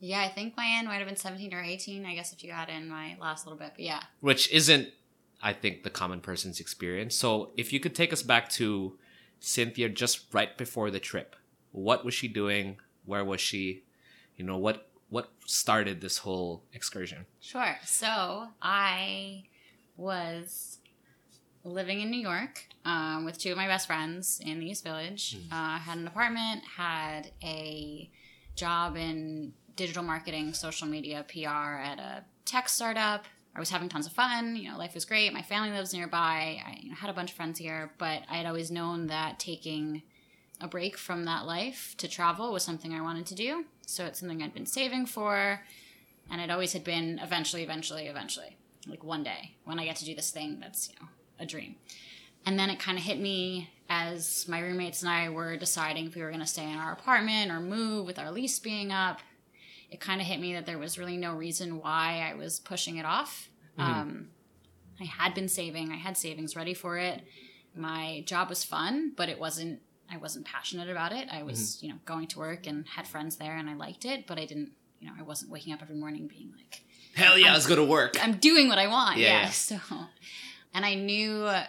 Yeah, 0.00 0.20
I 0.20 0.28
think 0.28 0.56
my 0.56 0.76
end 0.78 0.86
might 0.86 0.98
have 0.98 1.08
been 1.08 1.16
17 1.16 1.52
or 1.52 1.60
18, 1.62 2.06
I 2.06 2.14
guess, 2.14 2.32
if 2.32 2.44
you 2.44 2.50
add 2.52 2.68
in 2.68 2.88
my 2.88 3.16
last 3.20 3.46
little 3.46 3.58
bit. 3.58 3.72
But 3.74 3.80
yeah. 3.84 4.02
which 4.20 4.50
isn't 4.52 4.88
i 5.42 5.52
think 5.52 5.82
the 5.82 5.90
common 5.90 6.20
person's 6.20 6.60
experience 6.60 7.14
so 7.14 7.50
if 7.56 7.72
you 7.72 7.80
could 7.80 7.94
take 7.94 8.12
us 8.12 8.22
back 8.22 8.48
to 8.48 8.96
cynthia 9.40 9.88
just 9.88 10.32
right 10.32 10.56
before 10.58 10.90
the 10.90 11.00
trip 11.00 11.36
what 11.72 12.04
was 12.04 12.14
she 12.14 12.28
doing 12.28 12.76
where 13.04 13.24
was 13.24 13.40
she 13.40 13.82
you 14.36 14.44
know 14.44 14.56
what 14.56 14.88
what 15.10 15.30
started 15.46 16.00
this 16.00 16.18
whole 16.18 16.62
excursion 16.74 17.24
Sure. 17.40 17.76
So 17.86 18.48
I 18.60 19.44
was 19.96 20.78
living 21.64 22.00
in 22.00 22.10
New 22.10 22.20
York 22.20 22.66
um, 22.84 23.24
with 23.24 23.38
two 23.38 23.50
of 23.52 23.56
my 23.56 23.66
best 23.66 23.86
friends 23.86 24.40
in 24.44 24.60
the 24.60 24.70
East 24.70 24.84
Village. 24.84 25.38
Uh, 25.50 25.78
had 25.78 25.96
an 25.98 26.06
apartment, 26.06 26.62
had 26.76 27.30
a 27.42 28.10
job 28.54 28.96
in 28.96 29.52
digital 29.76 30.02
marketing, 30.02 30.52
social 30.52 30.86
media, 30.86 31.24
PR 31.32 31.80
at 31.80 31.98
a 31.98 32.24
tech 32.44 32.68
startup. 32.68 33.24
I 33.54 33.60
was 33.60 33.70
having 33.70 33.88
tons 33.88 34.06
of 34.06 34.12
fun. 34.12 34.56
You 34.56 34.70
know, 34.70 34.78
life 34.78 34.94
was 34.94 35.04
great. 35.04 35.32
My 35.32 35.42
family 35.42 35.70
lives 35.70 35.92
nearby. 35.92 36.62
I 36.64 36.78
you 36.80 36.90
know, 36.90 36.96
had 36.96 37.10
a 37.10 37.14
bunch 37.14 37.30
of 37.30 37.36
friends 37.36 37.58
here, 37.58 37.90
but 37.98 38.22
I 38.30 38.36
had 38.36 38.46
always 38.46 38.70
known 38.70 39.08
that 39.08 39.38
taking 39.38 40.02
a 40.60 40.68
break 40.68 40.96
from 40.96 41.24
that 41.24 41.46
life 41.46 41.94
to 41.98 42.08
travel 42.08 42.52
was 42.52 42.62
something 42.62 42.92
I 42.92 43.00
wanted 43.00 43.26
to 43.26 43.34
do. 43.34 43.64
So 43.86 44.04
it's 44.04 44.20
something 44.20 44.42
I'd 44.42 44.54
been 44.54 44.66
saving 44.66 45.06
for 45.06 45.62
and 46.30 46.40
it 46.40 46.50
always 46.50 46.72
had 46.72 46.84
been 46.84 47.18
eventually 47.22 47.62
eventually 47.62 48.06
eventually 48.06 48.56
like 48.86 49.02
one 49.04 49.22
day 49.22 49.52
when 49.64 49.78
i 49.78 49.84
get 49.84 49.96
to 49.96 50.04
do 50.04 50.14
this 50.14 50.30
thing 50.30 50.58
that's 50.60 50.88
you 50.88 50.94
know 51.00 51.08
a 51.40 51.46
dream 51.46 51.74
and 52.46 52.58
then 52.58 52.70
it 52.70 52.78
kind 52.78 52.98
of 52.98 53.04
hit 53.04 53.18
me 53.18 53.70
as 53.88 54.46
my 54.48 54.60
roommates 54.60 55.02
and 55.02 55.10
i 55.10 55.28
were 55.28 55.56
deciding 55.56 56.06
if 56.06 56.14
we 56.14 56.22
were 56.22 56.30
going 56.30 56.40
to 56.40 56.46
stay 56.46 56.70
in 56.70 56.78
our 56.78 56.92
apartment 56.92 57.50
or 57.50 57.60
move 57.60 58.06
with 58.06 58.18
our 58.18 58.30
lease 58.30 58.58
being 58.58 58.92
up 58.92 59.20
it 59.90 60.00
kind 60.00 60.20
of 60.20 60.26
hit 60.26 60.38
me 60.40 60.52
that 60.54 60.66
there 60.66 60.78
was 60.78 60.98
really 60.98 61.16
no 61.16 61.34
reason 61.34 61.78
why 61.80 62.28
I 62.30 62.34
was 62.34 62.60
pushing 62.60 62.96
it 62.96 63.04
off. 63.06 63.48
Mhm. 63.78 63.82
Um, 63.84 64.28
I 65.00 65.04
had 65.04 65.34
been 65.34 65.48
saving, 65.48 65.92
I 65.92 65.96
had 65.96 66.16
savings 66.16 66.56
ready 66.56 66.74
for 66.74 66.98
it. 66.98 67.22
My 67.74 68.22
job 68.26 68.48
was 68.48 68.64
fun, 68.64 69.12
but 69.16 69.28
it 69.28 69.38
wasn't. 69.38 69.80
I 70.10 70.16
wasn't 70.16 70.46
passionate 70.46 70.88
about 70.88 71.12
it. 71.12 71.28
I 71.30 71.42
was, 71.42 71.82
you 71.82 71.90
know, 71.90 71.98
going 72.06 72.28
to 72.28 72.38
work 72.38 72.66
and 72.66 72.86
had 72.88 73.06
friends 73.06 73.36
there, 73.36 73.54
and 73.56 73.68
I 73.68 73.74
liked 73.74 74.06
it, 74.06 74.26
but 74.26 74.38
I 74.38 74.46
didn't. 74.46 74.72
You 75.00 75.06
know, 75.08 75.12
I 75.18 75.22
wasn't 75.22 75.50
waking 75.52 75.72
up 75.74 75.82
every 75.82 75.94
morning 75.96 76.26
being 76.26 76.50
like, 76.56 76.82
Hell 77.14 77.38
yeah, 77.38 77.52
let's 77.52 77.66
go 77.66 77.76
to 77.76 77.84
work. 77.84 78.16
I'm 78.22 78.38
doing 78.38 78.68
what 78.68 78.78
I 78.78 78.86
want. 78.88 79.18
Yeah, 79.18 79.26
Yeah. 79.26 79.40
yeah. 79.42 79.50
So, 79.52 79.78
and 80.74 80.84
I 80.86 80.94
knew, 80.94 81.42
uh, 81.44 81.66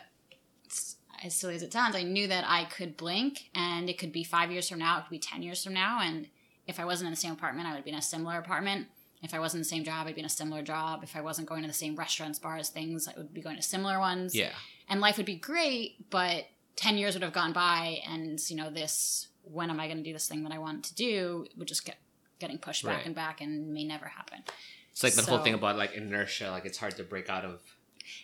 as 1.24 1.36
silly 1.36 1.56
as 1.56 1.64
it 1.64 1.74
sounds, 1.74 1.96
I 1.96 2.04
knew 2.04 2.28
that 2.28 2.46
I 2.48 2.64
could 2.66 2.96
blink 2.98 3.50
and 3.54 3.90
it 3.90 3.98
could 3.98 4.12
be 4.12 4.24
five 4.24 4.52
years 4.52 4.70
from 4.70 4.80
now, 4.80 4.98
it 4.98 5.02
could 5.04 5.10
be 5.12 5.20
10 5.20 5.44
years 5.44 5.64
from 5.64 5.74
now. 5.74 6.00
And 6.02 6.28
if 6.70 6.80
I 6.80 6.86
wasn't 6.86 7.08
in 7.08 7.12
the 7.12 7.20
same 7.20 7.34
apartment, 7.34 7.68
I 7.68 7.74
would 7.74 7.84
be 7.84 7.90
in 7.90 7.98
a 7.98 8.02
similar 8.02 8.38
apartment. 8.38 8.88
If 9.22 9.34
I 9.34 9.40
wasn't 9.40 9.60
in 9.60 9.62
the 9.64 9.70
same 9.70 9.84
job, 9.84 10.08
I'd 10.08 10.16
be 10.16 10.22
in 10.22 10.26
a 10.26 10.30
similar 10.30 10.62
job. 10.62 11.04
If 11.04 11.16
I 11.16 11.22
wasn't 11.22 11.50
going 11.50 11.64
to 11.64 11.68
the 11.68 11.74
same 11.74 11.96
restaurants, 11.96 12.40
bars, 12.40 12.70
things, 12.70 13.08
I 13.08 13.14
would 13.18 13.34
be 13.34 13.42
going 13.42 13.58
to 13.58 13.62
similar 13.62 14.00
ones. 14.00 14.34
Yeah. 14.34 14.52
And 14.88 15.02
life 15.02 15.18
would 15.18 15.26
be 15.26 15.36
great, 15.36 16.10
but 16.10 16.46
10 16.78 16.98
years 16.98 17.16
would 17.16 17.24
have 17.24 17.34
gone 17.34 17.52
by 17.52 18.00
and, 18.08 18.40
you 18.50 18.56
know, 18.56 18.70
this, 18.70 19.28
when 19.44 19.70
am 19.70 19.80
I 19.80 19.88
going 19.88 19.98
to 19.98 20.04
do 20.04 20.14
this 20.14 20.30
thing 20.30 20.44
that 20.44 20.54
I 20.54 20.60
want 20.60 20.86
to 20.86 20.96
do, 20.96 21.48
would 21.58 21.68
just 21.68 21.86
get 21.86 21.98
getting 22.40 22.58
pushed 22.58 22.86
back 22.86 22.98
Right. 22.98 23.06
and 23.06 23.14
back 23.14 23.42
and 23.42 23.74
may 23.74 23.84
never 23.84 24.06
happen. 24.06 24.44
It's 24.92 25.04
like 25.04 25.14
the 25.14 25.24
whole 25.24 25.40
thing 25.40 25.54
about 25.54 25.78
like 25.78 25.94
inertia, 25.94 26.52
like 26.52 26.66
it's 26.66 26.78
hard 26.78 26.96
to 26.96 27.04
break 27.04 27.30
out 27.30 27.44
of. 27.44 27.62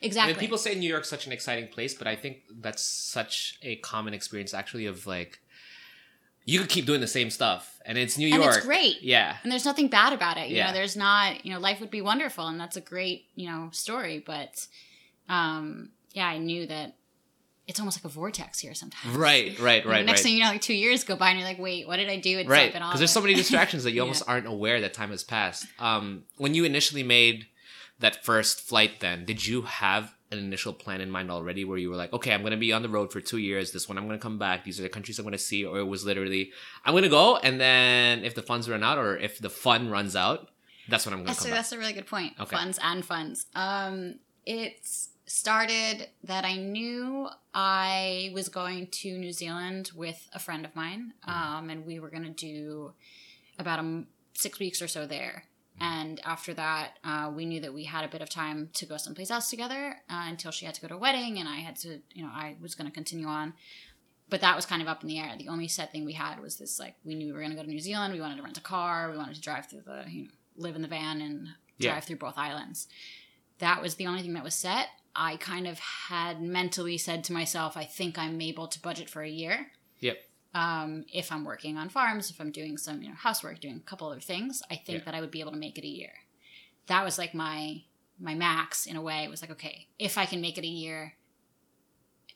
Exactly. 0.02 0.32
I 0.32 0.34
mean, 0.34 0.40
people 0.40 0.58
say 0.58 0.74
New 0.74 0.90
York's 0.90 1.10
such 1.10 1.26
an 1.28 1.34
exciting 1.34 1.68
place, 1.68 1.94
but 1.94 2.08
I 2.08 2.16
think 2.16 2.44
that's 2.50 2.82
such 2.82 3.60
a 3.62 3.76
common 3.78 4.14
experience 4.14 4.54
actually 4.54 4.86
of 4.86 5.06
like 5.06 5.40
you 6.46 6.60
could 6.60 6.70
keep 6.70 6.86
doing 6.86 7.02
the 7.02 7.08
same 7.08 7.30
stuff 7.30 7.80
and 7.86 7.98
it's 7.98 8.18
New 8.18 8.28
York. 8.28 8.42
and 8.44 8.56
it's 8.56 8.66
great. 8.66 9.02
Yeah. 9.02 9.38
and 9.44 9.52
there's 9.52 9.66
nothing 9.66 9.88
bad 9.88 10.14
about 10.14 10.38
it 10.38 10.50
you 10.50 10.58
Yeah. 10.58 10.68
know 10.68 10.74
there's 10.74 10.96
not 10.96 11.46
you 11.46 11.54
know 11.54 11.60
life 11.60 11.80
would 11.82 11.92
be 11.92 12.02
wonderful 12.02 12.48
and 12.48 12.60
that's 12.60 12.78
a 12.78 12.82
great 12.82 13.26
you 13.36 13.48
know 13.50 13.70
story 13.72 14.24
but 14.26 14.68
um 15.30 15.90
yeah 16.14 16.28
i 16.28 16.38
knew 16.38 16.66
that 16.68 16.96
it's 17.68 17.80
almost 17.80 17.98
like 17.98 18.06
a 18.06 18.14
vortex 18.14 18.60
here 18.60 18.74
sometimes 18.76 19.16
Right, 19.16 19.58
right, 19.68 19.82
And 19.82 19.90
right, 19.92 20.06
next 20.06 20.20
right. 20.20 20.24
thing 20.24 20.34
you 20.38 20.44
know 20.44 20.50
like 20.50 20.62
two 20.62 20.74
years 20.76 21.04
go 21.04 21.16
by 21.16 21.30
and 21.30 21.40
you're 21.40 21.48
like 21.48 21.60
wait 21.60 21.88
what 21.88 21.98
did 21.98 22.10
i 22.10 22.18
do 22.18 22.38
it's 22.40 22.50
right 22.50 22.74
and 22.74 22.84
because 22.84 23.00
there's 23.00 23.12
so 23.12 23.22
many 23.22 23.34
distractions 23.44 23.84
that 23.84 23.92
you 23.92 23.98
Yeah. 23.98 24.02
almost 24.04 24.24
aren't 24.28 24.48
aware 24.48 24.82
that 24.82 24.94
time 24.94 25.10
has 25.12 25.24
passed 25.24 25.66
um 25.80 26.24
when 26.38 26.54
you 26.54 26.64
initially 26.64 27.04
made 27.04 27.48
that 28.00 28.24
first 28.26 28.62
flight 28.62 29.00
then 29.00 29.26
did 29.26 29.46
you 29.48 29.64
have 29.64 30.14
an 30.32 30.40
initial 30.40 30.74
plan 30.74 31.02
in 31.02 31.10
mind 31.10 31.30
already 31.30 31.64
where 31.64 31.78
you 31.78 31.90
were 31.90 31.96
like 31.96 32.12
okay 32.12 32.34
i'm 32.34 32.42
going 32.42 32.52
to 32.52 32.58
be 32.58 32.74
on 32.74 32.82
the 32.82 32.90
road 32.90 33.12
for 33.12 33.22
two 33.22 33.38
years. 33.38 33.72
This 33.72 33.88
one 33.88 33.98
i'm 33.98 34.08
going 34.08 34.18
to 34.18 34.24
come 34.24 34.40
back. 34.40 34.64
These 34.64 34.80
are 34.80 34.84
the 34.84 34.90
countries 34.90 35.20
i'm 35.20 35.24
going 35.24 35.34
to 35.34 35.38
see. 35.38 35.66
Or 35.66 35.80
it 35.80 35.88
was 35.88 36.06
literally 36.06 36.52
i'm 36.84 36.94
going 36.94 37.04
to 37.04 37.10
go 37.10 37.38
and 37.38 37.60
then 37.60 38.24
if 38.24 38.36
the 38.36 38.42
funds 38.42 38.70
run 38.70 38.84
out 38.84 38.98
or 38.98 39.18
if 39.18 39.40
the 39.40 39.50
fun 39.50 39.90
runs 39.90 40.16
out 40.16 40.50
that's 40.90 41.06
what 41.06 41.14
i'm 41.14 41.20
going 41.20 41.28
to 41.28 41.32
that's, 41.32 41.40
come 41.40 41.48
a, 41.48 41.52
back. 41.52 41.58
that's 41.60 41.72
a 41.72 41.78
really 41.78 41.94
good 41.94 42.08
point. 42.08 42.34
Okay. 42.40 42.56
funds 42.56 42.80
and 42.82 43.06
funds. 43.06 43.46
Um 43.56 44.16
it's 44.46 45.10
started 45.28 46.08
that 46.24 46.46
i 46.46 46.56
knew 46.56 47.28
i 47.54 48.30
was 48.34 48.48
going 48.48 48.86
to 48.88 49.18
new 49.18 49.32
zealand 49.32 49.90
with 49.96 50.30
a 50.34 50.40
friend 50.40 50.64
of 50.66 50.76
mine 50.76 51.14
um 51.26 51.70
and 51.72 51.84
we 51.84 52.00
were 52.00 52.12
going 52.12 52.24
to 52.24 52.30
do 52.30 52.94
about 53.58 53.80
a 53.80 54.04
six 54.34 54.60
weeks 54.60 54.82
or 54.82 54.88
so 54.88 55.08
there 55.08 55.46
and 55.80 56.22
after 56.24 56.54
that 56.54 56.92
uh, 57.04 57.32
we 57.36 57.46
knew 57.46 57.60
that 57.60 57.74
we 57.74 57.84
had 57.84 58.06
a 58.06 58.08
bit 58.08 58.22
of 58.22 58.30
time 58.30 58.70
to 58.74 58.86
go 58.86 58.98
someplace 58.98 59.30
else 59.30 59.50
together 59.50 59.98
uh, 60.10 60.24
until 60.28 60.52
she 60.52 60.66
had 60.66 60.74
to 60.76 60.82
go 60.82 60.88
to 60.88 60.96
a 60.96 60.98
wedding 60.98 61.38
and 61.40 61.50
i 61.50 61.58
had 61.58 61.76
to 61.76 62.00
you 62.14 62.24
know 62.24 62.32
i 62.34 62.56
was 62.62 62.76
going 62.76 62.88
to 62.88 62.94
continue 62.94 63.28
on. 63.28 63.54
But 64.28 64.42
that 64.42 64.56
was 64.56 64.66
kind 64.66 64.82
of 64.82 64.88
up 64.88 65.04
in 65.04 65.08
the 65.08 65.20
air. 65.20 65.36
The 65.38 65.50
only 65.50 65.68
set 65.68 65.92
thing 65.92 66.04
we 66.04 66.14
had 66.14 66.40
was 66.40 66.58
this 66.58 66.80
like 66.80 66.96
we 67.04 67.14
knew 67.14 67.28
we 67.28 67.32
were 67.34 67.40
going 67.40 67.52
to 67.52 67.56
go 67.56 67.62
to 67.62 67.70
new 67.70 67.80
zealand 67.80 68.12
we 68.14 68.20
wanted 68.22 68.38
to 68.38 68.42
rent 68.44 68.58
a 68.58 68.62
car 68.62 69.12
we 69.12 69.18
wanted 69.18 69.36
to 69.36 69.42
drive 69.42 69.70
through 69.70 69.82
the 69.86 70.04
you 70.10 70.24
know 70.24 70.30
live 70.58 70.76
in 70.76 70.82
the 70.82 70.88
van 70.88 71.22
and 71.22 71.50
Yeah. 71.78 71.92
drive 71.92 72.06
through 72.06 72.16
both 72.18 72.38
islands. 72.38 72.88
That 73.60 73.82
was 73.82 73.96
the 73.96 74.08
only 74.08 74.22
thing 74.22 74.34
that 74.34 74.44
was 74.44 74.56
set. 74.56 74.88
I 75.16 75.38
kind 75.38 75.68
of 75.68 75.78
had 75.80 76.42
mentally 76.42 76.98
said 76.98 77.24
to 77.26 77.34
myself 77.34 77.78
i 77.78 77.84
think 77.86 78.18
i'm 78.18 78.42
able 78.42 78.68
to 78.68 78.82
budget 78.82 79.10
for 79.10 79.22
a 79.22 79.30
year. 79.30 79.68
Yep 80.00 80.18
um, 80.56 81.06
if 81.14 81.32
I'm 81.32 81.44
working 81.44 81.78
on 81.78 81.90
farms, 81.90 82.32
if 82.32 82.40
I'm 82.42 82.52
doing 82.52 82.78
some 82.78 83.02
you 83.04 83.10
know 83.10 83.16
housework, 83.16 83.60
doing 83.60 83.76
a 83.78 83.90
couple 83.90 84.08
other 84.10 84.22
things, 84.22 84.64
I 84.72 84.76
think 84.76 85.00
Yeah. 85.00 85.06
that 85.06 85.14
I 85.16 85.22
would 85.22 85.30
be 85.32 85.42
able 85.42 85.52
to 85.52 85.58
make 85.58 85.78
it 85.78 85.84
a 85.84 85.88
year. 85.88 86.14
That 86.88 87.04
was 87.04 87.18
like 87.20 87.34
my 87.36 87.84
my 88.20 88.34
max 88.34 88.86
in 88.86 88.96
a 88.96 89.02
way. 89.02 89.24
It 89.26 89.30
was 89.30 89.42
like 89.42 89.52
okay, 89.52 89.88
if 90.00 90.18
I 90.18 90.26
can 90.26 90.40
make 90.42 90.58
it 90.58 90.64
a 90.64 90.68
year 90.84 91.14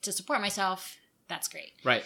to 0.01 0.11
support 0.11 0.41
myself, 0.41 0.97
that's 1.27 1.47
great. 1.47 1.71
right 1.83 2.03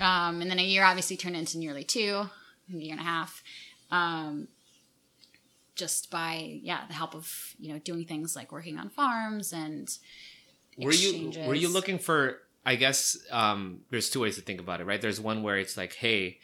Um, 0.00 0.40
and 0.42 0.50
then 0.50 0.58
a 0.58 0.64
year 0.64 0.82
obviously 0.84 1.16
turned 1.16 1.36
into 1.36 1.58
nearly 1.58 1.84
two, 1.84 2.28
a 2.72 2.76
year 2.76 2.92
and 2.92 3.00
a 3.00 3.04
half, 3.04 3.42
um, 3.90 4.48
just 5.76 6.10
by 6.10 6.60
yeah 6.62 6.86
the 6.86 6.94
help 6.94 7.14
of 7.14 7.54
you 7.58 7.72
know 7.72 7.78
doing 7.80 8.04
things 8.04 8.34
like 8.36 8.50
working 8.52 8.78
on 8.78 8.88
farms 8.90 9.52
and 9.52 9.98
were 10.78 10.92
you 10.92 11.32
were 11.46 11.54
you 11.54 11.68
looking 11.68 11.98
for 11.98 12.38
i 12.64 12.74
guess 12.74 13.16
um 13.30 13.80
there's 13.90 14.10
two 14.10 14.20
ways 14.20 14.36
to 14.36 14.42
think 14.42 14.60
about 14.60 14.80
it 14.80 14.84
right? 14.84 15.00
There's 15.00 15.20
one 15.20 15.42
where 15.42 15.58
it's 15.58 15.76
like 15.76 15.94
hey 15.94 16.38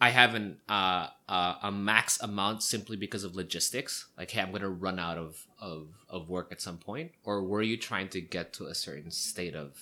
i 0.00 0.10
have 0.10 0.34
an 0.34 0.58
uh, 0.68 1.08
uh 1.28 1.54
a 1.62 1.72
max 1.72 2.20
amount 2.20 2.62
simply 2.62 2.96
because 2.96 3.24
of 3.24 3.34
logistics. 3.36 4.08
Like 4.18 4.30
hey 4.30 4.40
i'm 4.40 4.52
gonna 4.52 4.68
run 4.68 4.98
out 4.98 5.18
of 5.18 5.46
of 5.60 5.88
of 6.08 6.28
work 6.28 6.48
at 6.52 6.60
some 6.60 6.78
point. 6.78 7.12
Or 7.24 7.42
were 7.42 7.62
you 7.62 7.76
trying 7.76 8.08
to 8.10 8.20
get 8.20 8.52
to 8.54 8.66
a 8.66 8.74
certain 8.74 9.10
state 9.10 9.54
of 9.54 9.78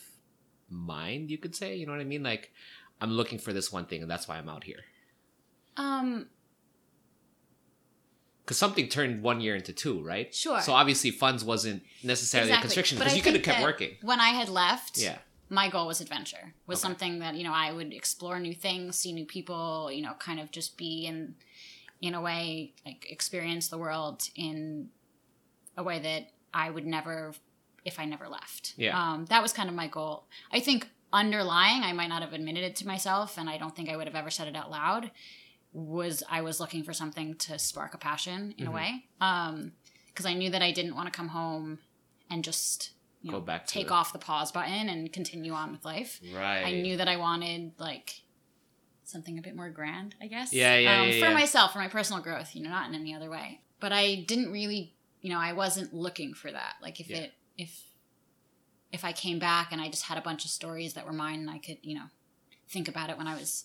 mind 0.69 1.31
you 1.31 1.38
could 1.38 1.54
say? 1.54 1.76
You 1.76 1.87
know 1.87 1.92
what 1.92 2.00
i 2.00 2.04
mean? 2.04 2.23
Like 2.23 2.52
i'm 3.00 3.11
looking 3.11 3.38
for 3.38 3.52
this 3.52 3.73
one 3.73 3.87
thing 3.87 4.02
and 4.02 4.11
that's 4.11 4.28
why 4.28 4.38
i'm 4.38 4.49
out 4.49 4.64
here. 4.64 4.85
Um, 5.76 6.26
because 8.45 8.59
something 8.59 8.88
turned 8.88 9.23
one 9.23 9.40
year 9.40 9.57
into 9.57 9.73
two 9.73 10.02
right? 10.02 10.35
Sure. 10.35 10.61
so 10.61 10.73
obviously 10.73 11.11
funds 11.11 11.45
wasn't 11.45 11.83
necessarily 12.02 12.52
a 12.52 12.61
constriction 12.61 12.99
because 12.99 13.16
you 13.16 13.23
could 13.23 13.35
have 13.35 13.42
kept 13.42 13.62
working. 13.62 13.97
When 14.02 14.21
I 14.21 14.31
had 14.31 14.49
left, 14.49 14.99
yeah 14.99 15.19
my 15.52 15.68
goal 15.68 15.87
was 15.87 16.00
adventure. 16.00 16.54
Was 16.66 16.78
Okay. 16.78 16.88
something 16.88 17.18
that 17.21 17.35
you 17.37 17.44
know 17.44 17.52
I 17.52 17.73
would 17.73 17.92
explore 17.92 18.40
new 18.40 18.54
things, 18.54 18.97
see 18.97 19.12
new 19.12 19.26
people. 19.26 19.90
You 19.92 20.02
know, 20.02 20.14
kind 20.14 20.40
of 20.40 20.50
just 20.50 20.76
be 20.78 21.06
in, 21.06 21.35
in 22.00 22.14
a 22.14 22.21
way, 22.21 22.73
like 22.87 23.06
experience 23.11 23.68
the 23.68 23.78
world 23.78 24.28
in 24.35 24.88
a 25.76 25.82
way 25.82 25.99
that 26.00 26.23
I 26.54 26.71
would 26.71 26.87
never, 26.87 27.35
if 27.85 27.99
I 27.99 28.04
never 28.06 28.28
left. 28.28 28.75
Yeah. 28.76 28.94
Um, 29.00 29.26
that 29.26 29.42
was 29.42 29.52
kind 29.52 29.68
of 29.68 29.75
my 29.75 29.88
goal. 29.88 30.25
I 30.50 30.61
think 30.61 30.88
underlying, 31.12 31.82
I 31.82 31.92
might 31.92 32.09
not 32.09 32.23
have 32.23 32.32
admitted 32.32 32.64
it 32.64 32.76
to 32.76 32.87
myself, 32.87 33.37
and 33.38 33.49
I 33.50 33.59
don't 33.59 33.75
think 33.76 33.88
I 33.90 33.97
would 33.97 34.06
have 34.06 34.16
ever 34.16 34.30
said 34.30 34.49
it 34.49 34.56
out 34.56 34.71
loud. 34.71 35.11
Was 35.75 36.23
I 36.30 36.40
was 36.42 36.61
looking 36.61 36.82
for 36.82 36.92
something 36.92 37.35
to 37.47 37.59
spark 37.59 37.94
a 37.94 37.99
passion 37.99 38.54
in 38.59 38.66
Mhm. 38.66 38.68
a 38.68 38.73
way, 38.73 38.90
because 40.09 40.26
I 40.26 40.35
knew 40.35 40.50
that 40.50 40.62
I 40.62 40.71
didn't 40.73 40.94
want 40.94 41.06
to 41.12 41.16
come 41.16 41.28
home 41.28 41.78
and 42.30 42.42
just 42.44 42.92
you 43.23 43.31
Go 43.31 43.38
know, 43.38 43.45
back 43.45 43.67
to 43.67 43.73
take 43.73 43.87
it. 43.87 43.93
off 43.93 44.12
the 44.12 44.19
pause 44.19 44.52
button 44.52 44.88
and 44.88 45.12
continue 45.12 45.52
on 45.52 45.73
with 45.73 45.85
life. 45.85 46.21
right 46.35 46.64
I 46.67 46.73
knew 46.73 46.97
that 46.97 47.09
I 47.09 47.17
wanted 47.17 47.73
like 47.79 48.12
something 49.05 49.38
a 49.38 49.43
bit 49.43 49.55
more 49.57 49.71
grand, 49.71 50.14
I 50.21 50.26
guess. 50.26 50.52
Yeah, 50.52 50.76
yeah, 50.76 51.00
um, 51.02 51.09
yeah, 51.11 51.19
For 51.29 51.33
myself, 51.33 51.73
for 51.73 51.79
my 51.79 51.88
personal 51.88 52.23
growth, 52.23 52.55
you 52.55 52.62
know, 52.62 52.71
not 52.71 52.88
in 52.88 52.95
any 52.95 53.14
other 53.14 53.31
way. 53.31 53.61
But 53.81 53.93
I 53.93 54.25
didn't 54.26 54.50
really, 54.52 54.95
you 55.21 55.31
know, 55.31 55.38
I 55.38 55.52
wasn't 55.52 55.93
looking 55.95 56.35
for 56.35 56.50
that. 56.50 56.75
Like 56.83 56.99
if 57.00 57.09
Yeah. 57.11 57.19
it, 57.19 57.33
if, 57.57 57.85
if 58.91 59.05
I 59.05 59.12
came 59.12 59.38
back 59.38 59.73
and 59.73 59.81
I 59.81 59.88
just 59.88 60.05
had 60.05 60.19
a 60.19 60.23
bunch 60.23 60.45
of 60.45 60.50
stories 60.50 60.95
that 60.95 61.07
were 61.07 61.12
mine, 61.12 61.41
and 61.41 61.50
I 61.50 61.59
could, 61.59 61.79
you 61.83 61.95
know, 61.95 62.07
think 62.69 62.88
about 62.88 63.11
it 63.11 63.19
when 63.19 63.26
I 63.26 63.35
was 63.35 63.64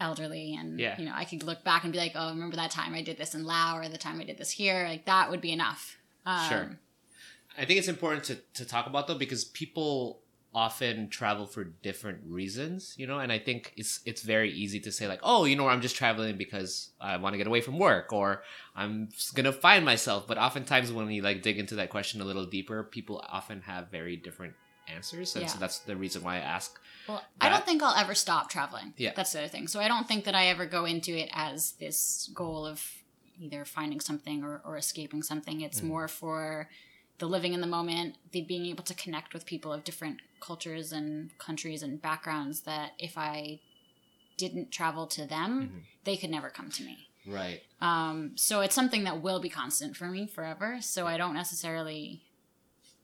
elderly, 0.00 0.54
and 0.54 0.78
Yeah. 0.78 0.98
you 0.98 1.04
know, 1.06 1.12
I 1.14 1.24
could 1.24 1.42
look 1.42 1.64
back 1.64 1.84
and 1.84 1.92
be 1.92 1.98
like, 1.98 2.12
oh, 2.14 2.30
remember 2.30 2.56
that 2.56 2.70
time 2.70 2.94
I 2.94 3.02
did 3.02 3.16
this 3.16 3.34
in 3.34 3.44
Lao, 3.44 3.76
or 3.78 3.88
the 3.88 3.98
time 3.98 4.20
I 4.20 4.24
did 4.24 4.38
this 4.38 4.50
here. 4.50 4.84
Like 4.88 5.06
that 5.06 5.30
would 5.30 5.40
be 5.40 5.52
enough. 5.52 5.96
Um, 6.26 6.48
Sure. 6.48 6.78
I 7.58 7.64
think 7.64 7.78
it's 7.78 7.88
important 7.88 8.24
to, 8.24 8.36
to 8.54 8.64
talk 8.64 8.86
about 8.86 9.06
though 9.06 9.16
because 9.18 9.44
people 9.44 10.20
often 10.54 11.08
travel 11.08 11.46
for 11.46 11.64
different 11.64 12.20
reasons, 12.24 12.94
you 12.96 13.06
know, 13.08 13.18
and 13.18 13.32
I 13.32 13.38
think 13.40 13.72
it's 13.76 14.00
it's 14.06 14.22
very 14.22 14.52
easy 14.52 14.78
to 14.80 14.92
say 14.92 15.08
like, 15.08 15.20
oh, 15.22 15.44
you 15.46 15.56
know, 15.56 15.66
I'm 15.68 15.80
just 15.80 15.96
traveling 15.96 16.36
because 16.36 16.90
I 17.00 17.16
want 17.16 17.32
to 17.34 17.38
get 17.38 17.46
away 17.48 17.60
from 17.60 17.78
work 17.78 18.12
or 18.12 18.42
I'm 18.76 19.08
gonna 19.34 19.52
find 19.52 19.84
myself. 19.84 20.26
But 20.28 20.38
oftentimes 20.38 20.92
when 20.92 21.06
we 21.06 21.20
like 21.20 21.42
dig 21.42 21.58
into 21.58 21.74
that 21.76 21.90
question 21.90 22.20
a 22.20 22.24
little 22.24 22.46
deeper, 22.46 22.84
people 22.84 23.24
often 23.28 23.62
have 23.62 23.88
very 23.90 24.16
different 24.16 24.54
answers, 24.86 25.34
and 25.34 25.48
so 25.50 25.58
that's 25.58 25.78
the 25.80 25.96
reason 25.96 26.22
why 26.22 26.36
I 26.36 26.40
ask. 26.40 26.78
Well, 27.08 27.22
I 27.40 27.48
don't 27.48 27.64
think 27.64 27.82
I'll 27.82 27.96
ever 27.96 28.14
stop 28.14 28.48
traveling. 28.48 28.94
Yeah. 28.96 29.12
That's 29.16 29.32
the 29.32 29.40
other 29.40 29.48
thing. 29.48 29.66
So 29.66 29.80
I 29.80 29.88
don't 29.88 30.06
think 30.06 30.24
that 30.24 30.34
I 30.34 30.46
ever 30.46 30.66
go 30.66 30.84
into 30.84 31.16
it 31.16 31.30
as 31.32 31.72
this 31.72 32.30
goal 32.34 32.64
of 32.66 32.82
either 33.40 33.64
finding 33.64 33.98
something 34.00 34.44
or, 34.44 34.62
or 34.64 34.76
escaping 34.76 35.22
something. 35.22 35.60
It's 35.62 35.80
Mm. 35.80 35.84
more 35.84 36.08
for 36.08 36.68
the 37.18 37.26
living 37.26 37.52
in 37.54 37.60
the 37.60 37.66
moment, 37.66 38.16
the 38.32 38.42
being 38.42 38.66
able 38.66 38.84
to 38.84 38.94
connect 38.94 39.32
with 39.34 39.46
people 39.46 39.72
of 39.72 39.84
different 39.84 40.18
cultures 40.40 40.92
and 40.92 41.36
countries 41.38 41.82
and 41.82 42.00
backgrounds 42.02 42.62
that 42.62 42.92
if 42.98 43.16
I 43.16 43.60
didn't 44.36 44.72
travel 44.72 45.06
to 45.06 45.24
them, 45.26 45.68
Mhm. 45.68 45.82
they 46.04 46.16
could 46.16 46.30
never 46.30 46.50
come 46.50 46.70
to 46.72 46.82
me. 46.82 47.08
Right. 47.26 47.62
Um, 47.80 48.36
so 48.36 48.60
it's 48.60 48.74
something 48.74 49.04
that 49.04 49.22
will 49.22 49.40
be 49.40 49.48
constant 49.48 49.96
for 49.96 50.06
me 50.06 50.26
forever. 50.26 50.80
So 50.82 51.06
I 51.06 51.16
don't 51.16 51.34
necessarily 51.34 52.22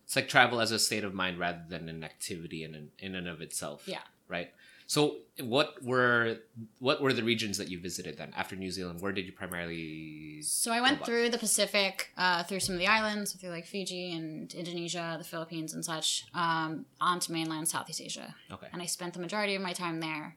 It's 0.04 0.16
like 0.16 0.28
travel 0.28 0.60
as 0.60 0.72
a 0.72 0.78
state 0.80 1.04
of 1.04 1.14
mind 1.14 1.38
rather 1.38 1.64
than 1.68 1.88
an 1.88 2.02
activity 2.02 2.64
in 2.64 2.74
an, 2.74 2.90
in 2.98 3.14
and 3.14 3.28
of 3.28 3.40
itself. 3.40 3.86
Yeah. 3.86 4.02
Right. 4.26 4.52
So 4.90 5.18
what 5.38 5.80
were 5.84 6.38
what 6.80 7.00
were 7.00 7.12
the 7.12 7.22
regions 7.22 7.58
that 7.58 7.70
you 7.70 7.78
visited 7.78 8.18
then 8.18 8.32
after 8.36 8.56
New 8.56 8.72
Zealand? 8.72 9.00
Where 9.00 9.12
did 9.12 9.24
you 9.24 9.30
primarily? 9.30 10.42
So 10.42 10.72
I 10.72 10.80
went 10.80 11.04
through 11.06 11.28
the 11.30 11.38
Pacific, 11.38 12.10
uh, 12.16 12.42
through 12.42 12.58
some 12.58 12.74
of 12.74 12.80
the 12.80 12.88
islands, 12.88 13.32
through 13.34 13.50
like 13.50 13.66
Fiji 13.66 14.12
and 14.12 14.52
Indonesia, 14.52 15.14
the 15.16 15.22
Philippines 15.22 15.74
and 15.74 15.84
such, 15.84 16.24
um, 16.34 16.86
onto 17.00 17.32
mainland 17.32 17.68
Southeast 17.68 18.00
Asia. 18.00 18.34
Okay. 18.50 18.66
And 18.72 18.82
I 18.82 18.86
spent 18.86 19.14
the 19.14 19.20
majority 19.20 19.54
of 19.54 19.62
my 19.62 19.72
time 19.72 20.00
there 20.00 20.36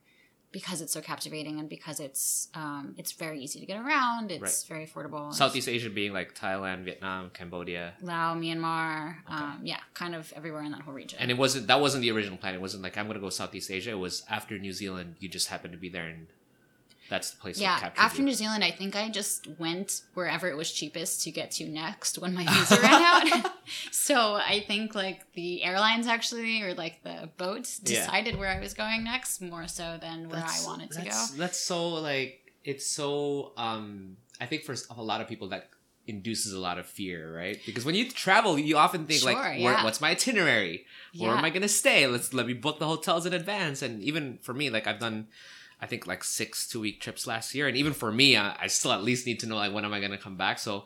because 0.53 0.81
it's 0.81 0.93
so 0.93 1.01
captivating 1.01 1.59
and 1.59 1.67
because 1.67 1.99
it's 1.99 2.47
um, 2.53 2.93
it's 2.97 3.11
very 3.11 3.39
easy 3.41 3.59
to 3.59 3.65
get 3.65 3.77
around. 3.77 4.31
It's 4.31 4.63
very 4.63 4.85
affordable. 4.85 5.33
Southeast 5.33 5.67
Asia 5.67 5.89
being 5.89 6.13
like 6.13 6.35
Thailand, 6.35 6.85
Vietnam, 6.85 7.31
Cambodia. 7.33 7.95
Laos, 8.01 8.37
Myanmar, 8.37 9.15
um, 9.27 9.59
yeah, 9.63 9.79
kind 9.95 10.15
of 10.15 10.31
everywhere 10.35 10.63
in 10.63 10.71
that 10.71 10.81
whole 10.81 10.93
region. 10.93 11.17
And 11.19 11.31
it 11.31 11.37
wasn't 11.37 11.67
that 11.67 11.81
wasn't 11.81 12.03
the 12.03 12.11
original 12.11 12.37
plan. 12.37 12.53
It 12.53 12.61
wasn't 12.61 12.83
like 12.83 12.97
I'm 12.97 13.07
gonna 13.07 13.19
go 13.19 13.29
Southeast 13.29 13.71
Asia. 13.71 13.91
It 13.91 13.99
was 13.99 14.23
after 14.29 14.57
New 14.57 14.71
Zealand. 14.71 15.15
You 15.19 15.27
just 15.27 15.47
happened 15.47 15.73
to 15.73 15.79
be 15.79 15.89
there, 15.89 16.07
and 16.07 16.27
that's 17.13 17.29
the 17.33 17.37
place. 17.43 17.57
yeah, 17.59 17.91
after 18.07 18.21
you. 18.21 18.25
New 18.29 18.33
Zealand, 18.41 18.63
I 18.69 18.71
think 18.79 18.91
I 19.03 19.05
just 19.09 19.39
went 19.59 20.01
wherever 20.17 20.45
it 20.53 20.57
was 20.61 20.69
cheapest 20.79 21.13
to 21.23 21.29
get 21.39 21.47
to 21.57 21.63
next 21.83 22.17
when 22.23 22.33
my 22.39 22.45
visa 22.53 22.77
ran 22.81 23.01
out. 23.11 23.51
so 23.91 24.15
I 24.53 24.63
think 24.69 24.95
like 24.95 25.19
the 25.33 25.63
airlines 25.63 26.07
actually, 26.07 26.61
or 26.65 26.73
like 26.73 26.95
the 27.03 27.29
boats, 27.37 27.69
Yeah. 27.83 28.05
decided 28.05 28.33
where 28.39 28.49
I 28.49 28.59
was 28.59 28.73
going 28.73 29.03
next 29.03 29.41
more 29.41 29.67
so 29.67 29.97
than 30.05 30.17
where 30.29 30.43
I 30.43 30.59
wanted 30.65 30.89
to 30.91 30.99
go. 30.99 31.03
that's, 31.05 31.29
That's 31.41 31.59
so 31.59 31.77
like 32.11 32.31
it's 32.71 32.87
so. 32.99 33.53
um 33.57 34.17
I 34.41 34.45
think 34.49 34.63
for 34.63 34.75
a 34.89 35.03
lot 35.11 35.21
of 35.21 35.27
people 35.27 35.49
that 35.49 35.69
induces 36.05 36.51
a 36.51 36.59
lot 36.67 36.77
of 36.81 36.85
fear, 36.85 37.19
right? 37.41 37.57
Because 37.65 37.85
when 37.85 37.95
you 37.95 38.09
travel, 38.09 38.59
you 38.59 38.75
often 38.85 39.05
think 39.05 39.23
like, 39.23 39.37
Sure, 39.37 39.43
where, 39.63 39.73
yeah. 39.77 39.83
"What's 39.85 40.01
my 40.01 40.09
itinerary? 40.17 40.75
Where 41.17 41.29
Yeah. 41.31 41.37
am 41.37 41.45
I 41.45 41.49
gonna 41.55 41.69
stay? 41.83 41.99
Let's 42.07 42.33
let 42.33 42.45
me 42.51 42.55
book 42.65 42.77
the 42.79 42.87
hotels 42.93 43.23
in 43.25 43.33
advance." 43.33 43.81
And 43.85 44.01
even 44.09 44.39
for 44.45 44.53
me, 44.53 44.65
like 44.69 44.85
I've 44.89 44.99
done. 44.99 45.27
I 45.83 45.85
think 45.85 46.07
like 46.07 46.23
six 46.23 46.65
two 46.65 46.79
week 46.79 47.01
trips 47.01 47.27
last 47.27 47.53
year, 47.53 47.67
and 47.67 47.75
even 47.75 47.91
for 47.91 48.09
me, 48.09 48.37
I, 48.37 48.55
I 48.57 48.67
still 48.67 48.93
at 48.93 49.03
least 49.03 49.27
need 49.27 49.41
to 49.41 49.47
know 49.47 49.57
like 49.57 49.73
when 49.73 49.83
am 49.83 49.93
I 49.93 49.99
going 49.99 50.11
to 50.11 50.17
come 50.17 50.37
back. 50.37 50.57
So, 50.57 50.85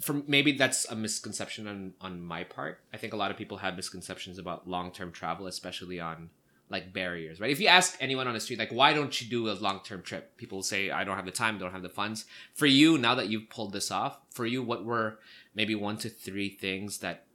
for 0.00 0.14
maybe 0.26 0.50
that's 0.50 0.84
a 0.90 0.96
misconception 0.96 1.68
on 1.68 1.92
on 2.00 2.20
my 2.20 2.42
part. 2.42 2.80
I 2.92 2.96
think 2.96 3.12
a 3.12 3.16
lot 3.16 3.30
of 3.30 3.36
people 3.36 3.58
have 3.58 3.76
misconceptions 3.76 4.36
about 4.36 4.68
long 4.68 4.90
term 4.90 5.12
travel, 5.12 5.46
especially 5.46 6.00
on 6.00 6.30
like 6.70 6.92
barriers, 6.92 7.40
right? 7.40 7.52
If 7.52 7.60
you 7.60 7.68
ask 7.68 7.96
anyone 8.00 8.26
on 8.26 8.34
the 8.34 8.40
street, 8.40 8.58
like, 8.58 8.72
why 8.72 8.92
don't 8.94 9.20
you 9.20 9.28
do 9.28 9.48
a 9.48 9.54
long 9.54 9.80
term 9.84 10.02
trip? 10.02 10.36
People 10.36 10.58
will 10.58 10.64
say, 10.64 10.90
I 10.90 11.04
don't 11.04 11.14
have 11.14 11.24
the 11.24 11.30
time, 11.30 11.58
don't 11.58 11.70
have 11.70 11.82
the 11.82 11.88
funds. 11.88 12.24
For 12.54 12.66
you, 12.66 12.98
now 12.98 13.14
that 13.14 13.28
you've 13.28 13.48
pulled 13.48 13.72
this 13.72 13.92
off, 13.92 14.18
for 14.32 14.44
you, 14.44 14.60
what 14.60 14.84
were 14.84 15.20
maybe 15.54 15.76
one 15.76 15.98
to 15.98 16.08
three 16.08 16.50
things 16.50 16.98
that 16.98 17.26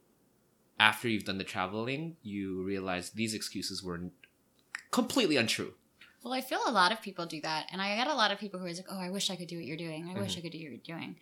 after 0.78 1.08
you've 1.08 1.24
done 1.24 1.38
the 1.38 1.44
traveling, 1.44 2.16
you 2.22 2.62
realize 2.62 3.10
these 3.10 3.32
excuses 3.32 3.82
were 3.82 4.00
completely 4.90 5.38
untrue? 5.38 5.72
Well, 6.26 6.34
I 6.34 6.40
feel 6.40 6.58
a 6.66 6.72
lot 6.72 6.90
of 6.90 7.00
people 7.00 7.24
do 7.24 7.40
that, 7.42 7.68
and 7.70 7.80
I 7.80 7.94
get 7.94 8.08
a 8.08 8.14
lot 8.14 8.32
of 8.32 8.40
people 8.40 8.58
who 8.58 8.66
are 8.66 8.70
like, 8.72 8.86
"Oh, 8.90 8.98
I 8.98 9.10
wish 9.10 9.30
I 9.30 9.36
could 9.36 9.46
do 9.46 9.58
what 9.58 9.64
you're 9.64 9.76
doing. 9.76 10.06
I 10.06 10.08
Mm-hmm. 10.08 10.20
wish 10.22 10.36
I 10.36 10.40
could 10.40 10.50
do 10.50 10.58
what 10.58 10.62
you're 10.64 10.96
doing," 10.98 11.20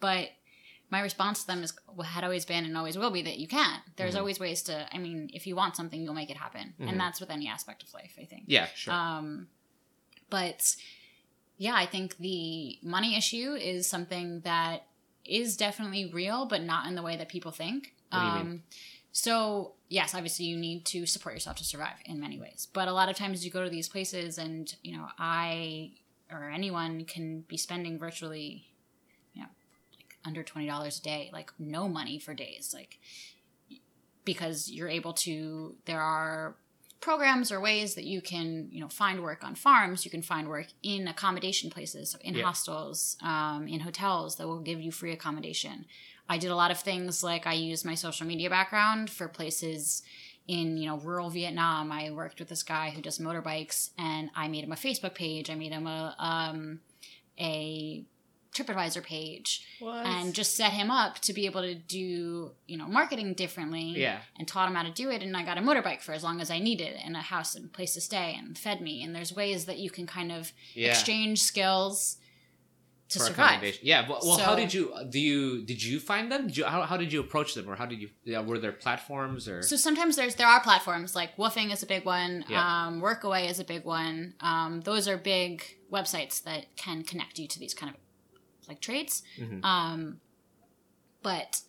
but 0.00 0.30
my 0.88 1.00
response 1.00 1.42
to 1.42 1.46
them 1.46 1.62
is 1.62 1.74
well, 1.86 2.06
had 2.06 2.24
always 2.24 2.46
been 2.46 2.64
and 2.64 2.74
always 2.74 2.96
will 2.96 3.10
be 3.10 3.20
that 3.20 3.36
you 3.38 3.48
can. 3.48 3.82
There's 3.96 4.14
Mhm. 4.14 4.18
always 4.20 4.40
ways 4.40 4.62
to. 4.62 4.88
I 4.90 4.96
mean, 4.96 5.28
if 5.34 5.46
you 5.46 5.54
want 5.56 5.76
something, 5.76 6.00
you'll 6.02 6.14
make 6.14 6.30
it 6.30 6.38
happen, 6.38 6.72
Mhm. 6.80 6.88
and 6.88 6.98
that's 6.98 7.20
with 7.20 7.28
any 7.28 7.46
aspect 7.48 7.82
of 7.82 7.92
life. 7.92 8.14
I 8.18 8.24
think. 8.24 8.44
Yeah, 8.46 8.64
sure. 8.74 8.94
Um, 8.94 9.48
but 10.30 10.74
yeah, 11.58 11.74
I 11.74 11.84
think 11.84 12.16
the 12.16 12.78
money 12.82 13.14
issue 13.14 13.52
is 13.52 13.86
something 13.90 14.40
that 14.40 14.86
is 15.26 15.58
definitely 15.58 16.10
real, 16.10 16.46
but 16.46 16.62
not 16.62 16.86
in 16.86 16.94
the 16.94 17.02
way 17.02 17.18
that 17.18 17.28
people 17.28 17.50
think. 17.52 17.94
What 18.08 18.20
do 18.20 18.24
you 18.24 18.32
um, 18.32 18.48
mean? 18.48 18.62
So 19.18 19.72
yes, 19.88 20.14
obviously 20.14 20.44
you 20.44 20.58
need 20.58 20.84
to 20.86 21.06
support 21.06 21.34
yourself 21.34 21.56
to 21.56 21.64
survive 21.64 21.94
in 22.04 22.20
many 22.20 22.38
ways. 22.38 22.68
But 22.74 22.86
a 22.86 22.92
lot 22.92 23.08
of 23.08 23.16
times 23.16 23.46
you 23.46 23.50
go 23.50 23.64
to 23.64 23.70
these 23.70 23.88
places, 23.88 24.36
and 24.36 24.70
you 24.82 24.94
know, 24.94 25.06
I 25.18 25.92
or 26.30 26.50
anyone 26.50 27.06
can 27.06 27.40
be 27.48 27.56
spending 27.56 27.98
virtually, 27.98 28.66
you 29.32 29.40
know, 29.40 29.48
like 29.98 30.18
under 30.26 30.42
twenty 30.42 30.66
dollars 30.66 30.98
a 30.98 31.02
day, 31.02 31.30
like 31.32 31.50
no 31.58 31.88
money 31.88 32.18
for 32.18 32.34
days, 32.34 32.74
like 32.74 32.98
because 34.26 34.70
you're 34.70 34.90
able 34.90 35.14
to. 35.14 35.76
There 35.86 36.02
are 36.02 36.56
programs 37.00 37.50
or 37.50 37.58
ways 37.60 37.94
that 37.94 38.04
you 38.04 38.20
can 38.20 38.68
you 38.70 38.80
know 38.80 38.88
find 38.88 39.22
work 39.22 39.44
on 39.44 39.54
farms 39.54 40.04
you 40.04 40.10
can 40.10 40.22
find 40.22 40.48
work 40.48 40.66
in 40.82 41.06
accommodation 41.06 41.70
places 41.70 42.10
so 42.10 42.18
in 42.22 42.34
Yeah. 42.34 42.42
hostels 42.44 43.18
um, 43.22 43.68
in 43.68 43.80
hotels 43.80 44.36
that 44.36 44.48
will 44.48 44.60
give 44.60 44.80
you 44.80 44.90
free 44.90 45.12
accommodation 45.12 45.84
i 46.28 46.38
did 46.38 46.50
a 46.50 46.56
lot 46.56 46.70
of 46.70 46.78
things 46.78 47.22
like 47.22 47.46
i 47.46 47.52
used 47.52 47.84
my 47.84 47.94
social 47.94 48.26
media 48.26 48.50
background 48.50 49.10
for 49.10 49.28
places 49.28 50.02
in 50.48 50.76
you 50.76 50.86
know 50.88 50.98
rural 50.98 51.28
vietnam. 51.30 51.90
I 51.90 52.10
worked 52.10 52.38
with 52.38 52.48
this 52.48 52.62
guy 52.62 52.90
who 52.90 53.02
does 53.02 53.18
motorbikes 53.18 53.90
and 53.98 54.30
i 54.34 54.48
made 54.48 54.64
him 54.64 54.72
a 54.72 54.76
facebook 54.76 55.14
page. 55.14 55.50
I 55.50 55.54
made 55.56 55.72
him 55.72 55.86
a 55.86 56.14
um, 56.18 56.80
a 57.38 58.04
tripadvisor 58.54 59.02
page. 59.02 59.66
And 60.06 60.34
just 60.34 60.56
set 60.56 60.72
him 60.72 60.90
up 60.90 61.18
to 61.20 61.32
be 61.32 61.46
able 61.46 61.62
to 61.62 61.74
do 61.74 62.52
you 62.66 62.78
know 62.78 62.86
marketing 62.86 63.34
differently 63.34 63.94
yeah. 63.96 64.20
and 64.38 64.48
taught 64.48 64.68
him 64.68 64.74
how 64.74 64.82
to 64.84 64.90
do 64.90 65.10
it. 65.10 65.22
And 65.22 65.36
i 65.36 65.44
got 65.44 65.58
a 65.58 65.60
motorbike 65.60 66.00
for 66.00 66.12
as 66.12 66.22
long 66.22 66.40
as 66.40 66.50
i 66.50 66.58
needed 66.58 66.94
and 67.04 67.16
a 67.16 67.20
house 67.20 67.54
and 67.54 67.72
place 67.72 67.94
to 67.94 68.00
stay 68.00 68.36
and 68.38 68.56
fed 68.56 68.80
me. 68.80 69.02
And 69.02 69.14
there's 69.14 69.34
ways 69.34 69.66
that 69.66 69.78
you 69.78 69.90
can 69.90 70.06
kind 70.06 70.32
of 70.32 70.52
Yeah. 70.74 70.90
exchange 70.90 71.42
skills 71.42 72.16
to 73.08 73.18
for 73.18 73.26
survive. 73.26 73.78
Yeah. 73.82 74.08
Well, 74.08 74.20
well 74.22 74.38
how 74.38 74.54
did 74.56 74.74
you 74.74 74.92
do 75.08 75.20
you 75.20 75.62
did 75.62 75.82
you 75.82 76.00
find 76.00 76.30
them? 76.30 76.46
Did 76.48 76.56
you, 76.56 76.64
how, 76.64 76.82
how 76.82 76.96
did 76.96 77.12
you 77.12 77.20
approach 77.20 77.54
them, 77.54 77.68
or 77.68 77.76
how 77.76 77.86
did 77.86 78.00
you? 78.00 78.10
Yeah, 78.24 78.40
were 78.40 78.58
there 78.58 78.72
platforms 78.72 79.48
or? 79.48 79.62
so 79.62 79.76
sometimes 79.76 80.16
there's 80.16 80.34
there 80.34 80.46
are 80.48 80.60
platforms 80.60 81.14
like 81.14 81.36
WWOOFing 81.36 81.72
is 81.72 81.82
a 81.82 81.86
big 81.86 82.04
one 82.04 82.44
Yeah. 82.48 82.86
um, 82.86 83.00
workaway 83.00 83.48
is 83.48 83.60
a 83.60 83.64
big 83.64 83.84
one 83.84 84.34
um, 84.40 84.80
those 84.80 85.06
are 85.08 85.16
big 85.16 85.62
websites 85.92 86.42
that 86.44 86.74
can 86.76 87.02
connect 87.04 87.38
you 87.38 87.46
to 87.46 87.58
these 87.60 87.74
kind 87.74 87.94
of 87.94 88.00
like 88.68 88.80
trades 88.80 89.22
Mhm. 89.38 89.64
um, 89.64 90.20
but 91.22 91.60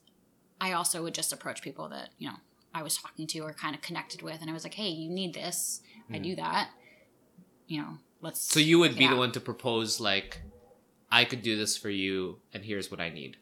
i 0.60 0.72
also 0.72 1.04
would 1.04 1.14
just 1.14 1.32
approach 1.32 1.62
people 1.62 1.88
that 1.90 2.10
you 2.18 2.28
know 2.28 2.38
i 2.74 2.82
was 2.82 2.98
talking 2.98 3.28
to 3.28 3.40
or 3.42 3.54
kind 3.54 3.76
of 3.76 3.82
connected 3.82 4.24
with 4.24 4.42
and 4.42 4.50
i 4.50 4.54
was 4.54 4.64
like 4.64 4.74
hey 4.74 4.90
you 4.90 5.10
need 5.10 5.34
this 5.36 5.82
i 6.12 6.18
do 6.18 6.36
that 6.36 6.70
you 7.68 7.80
know 7.80 7.98
let's 8.22 8.42
so 8.42 8.60
you 8.60 8.80
would 8.80 8.96
be 8.98 9.04
yeah. 9.04 9.12
the 9.12 9.16
one 9.18 9.32
to 9.32 9.40
propose 9.40 10.00
like, 10.00 10.42
I 11.12 11.26
could 11.26 11.42
do 11.42 11.56
this 11.58 11.78
for 11.78 11.90
you, 11.90 12.38
and 12.54 12.64
here's 12.64 12.92
what 12.92 13.00
I 13.00 13.10
need, 13.10 13.38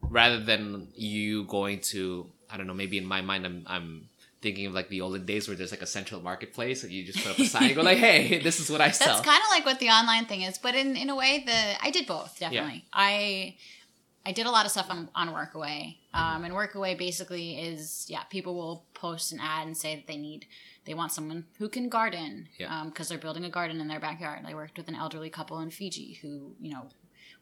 rather 0.00 0.40
than 0.40 0.88
you 0.94 1.44
going 1.44 1.80
to 1.80 2.30
I 2.52 2.56
don't 2.56 2.66
know. 2.66 2.74
Maybe 2.74 2.98
in 2.98 3.06
my 3.06 3.20
mind, 3.20 3.46
I'm 3.46 3.62
I'm 3.66 4.08
thinking 4.42 4.66
of 4.66 4.72
like 4.72 4.88
the 4.88 5.00
olden 5.02 5.26
days 5.26 5.48
where 5.48 5.56
there's 5.56 5.70
like 5.70 5.82
a 5.82 5.86
central 5.86 6.20
marketplace 6.20 6.82
and 6.82 6.90
you 6.90 7.04
just 7.04 7.22
put 7.22 7.32
up 7.32 7.38
a 7.38 7.44
sign 7.44 7.64
and 7.64 7.74
go 7.74 7.82
like, 7.82 7.98
hey, 7.98 8.38
this 8.42 8.58
is 8.58 8.70
what 8.70 8.80
I 8.80 8.90
sell. 8.90 9.08
That's 9.08 9.26
kind 9.26 9.42
of 9.42 9.50
like 9.50 9.66
what 9.66 9.78
the 9.80 9.88
online 9.88 10.24
thing 10.24 10.42
is, 10.42 10.56
but 10.56 10.74
in, 10.74 10.96
in 10.96 11.10
a 11.10 11.16
way, 11.16 11.42
the 11.44 11.84
I 11.84 11.90
did 11.90 12.06
both 12.06 12.38
definitely. 12.38 12.84
I 12.92 13.56
I 14.24 14.32
did 14.32 14.46
a 14.46 14.50
lot 14.50 14.66
of 14.66 14.72
stuff 14.72 14.90
on 14.90 15.08
on 15.14 15.28
Workaway, 15.28 15.96
um, 16.14 16.44
and 16.44 16.54
Workaway 16.54 16.96
basically 16.98 17.58
is 17.58 18.06
yeah, 18.08 18.24
people 18.24 18.54
will 18.54 18.84
post 18.94 19.32
an 19.32 19.40
ad 19.40 19.66
and 19.66 19.76
say 19.76 19.96
that 19.96 20.06
they 20.06 20.16
need 20.16 20.46
they 20.90 20.94
want 20.94 21.12
someone 21.12 21.44
who 21.58 21.68
can 21.68 21.88
garden 21.88 22.48
Yeah. 22.58 22.82
because 22.86 23.08
they're 23.08 23.16
building 23.26 23.44
a 23.44 23.48
garden 23.48 23.80
in 23.80 23.86
their 23.86 24.00
backyard. 24.00 24.40
I 24.44 24.54
worked 24.54 24.76
with 24.76 24.88
an 24.88 24.96
elderly 24.96 25.30
couple 25.30 25.60
in 25.60 25.70
Fiji 25.70 26.14
who 26.20 26.56
you 26.60 26.72
know 26.72 26.88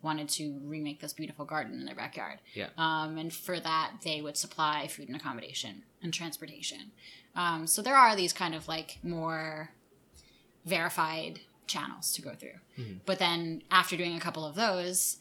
wanted 0.03 0.29
to 0.29 0.61
remake 0.65 1.01
this 1.01 1.15
beautiful 1.15 1.47
garden 1.47 1.73
in 1.81 1.87
their 1.87 1.95
backyard. 1.95 2.41
Yeah. 2.55 2.69
Um, 2.77 3.17
and 3.17 3.33
for 3.33 3.59
that, 3.59 3.93
they 4.05 4.21
would 4.21 4.37
supply 4.37 4.87
food 4.87 5.09
and 5.09 5.17
accommodation 5.17 5.83
and 6.03 6.13
transportation. 6.13 6.93
Um, 7.35 7.67
so 7.67 7.81
there 7.81 7.97
are 7.97 8.15
these 8.15 8.35
kind 8.35 8.55
of 8.55 8.69
like 8.69 8.99
more 9.03 9.71
verified 10.67 11.41
channels 11.67 12.13
to 12.13 12.23
go 12.23 12.35
through. 12.35 12.61
Mhm. 12.79 13.01
But 13.07 13.19
then 13.19 13.63
after 13.71 13.97
doing 13.97 14.15
a 14.15 14.21
couple 14.21 14.45
of 14.45 14.57
those, 14.57 15.17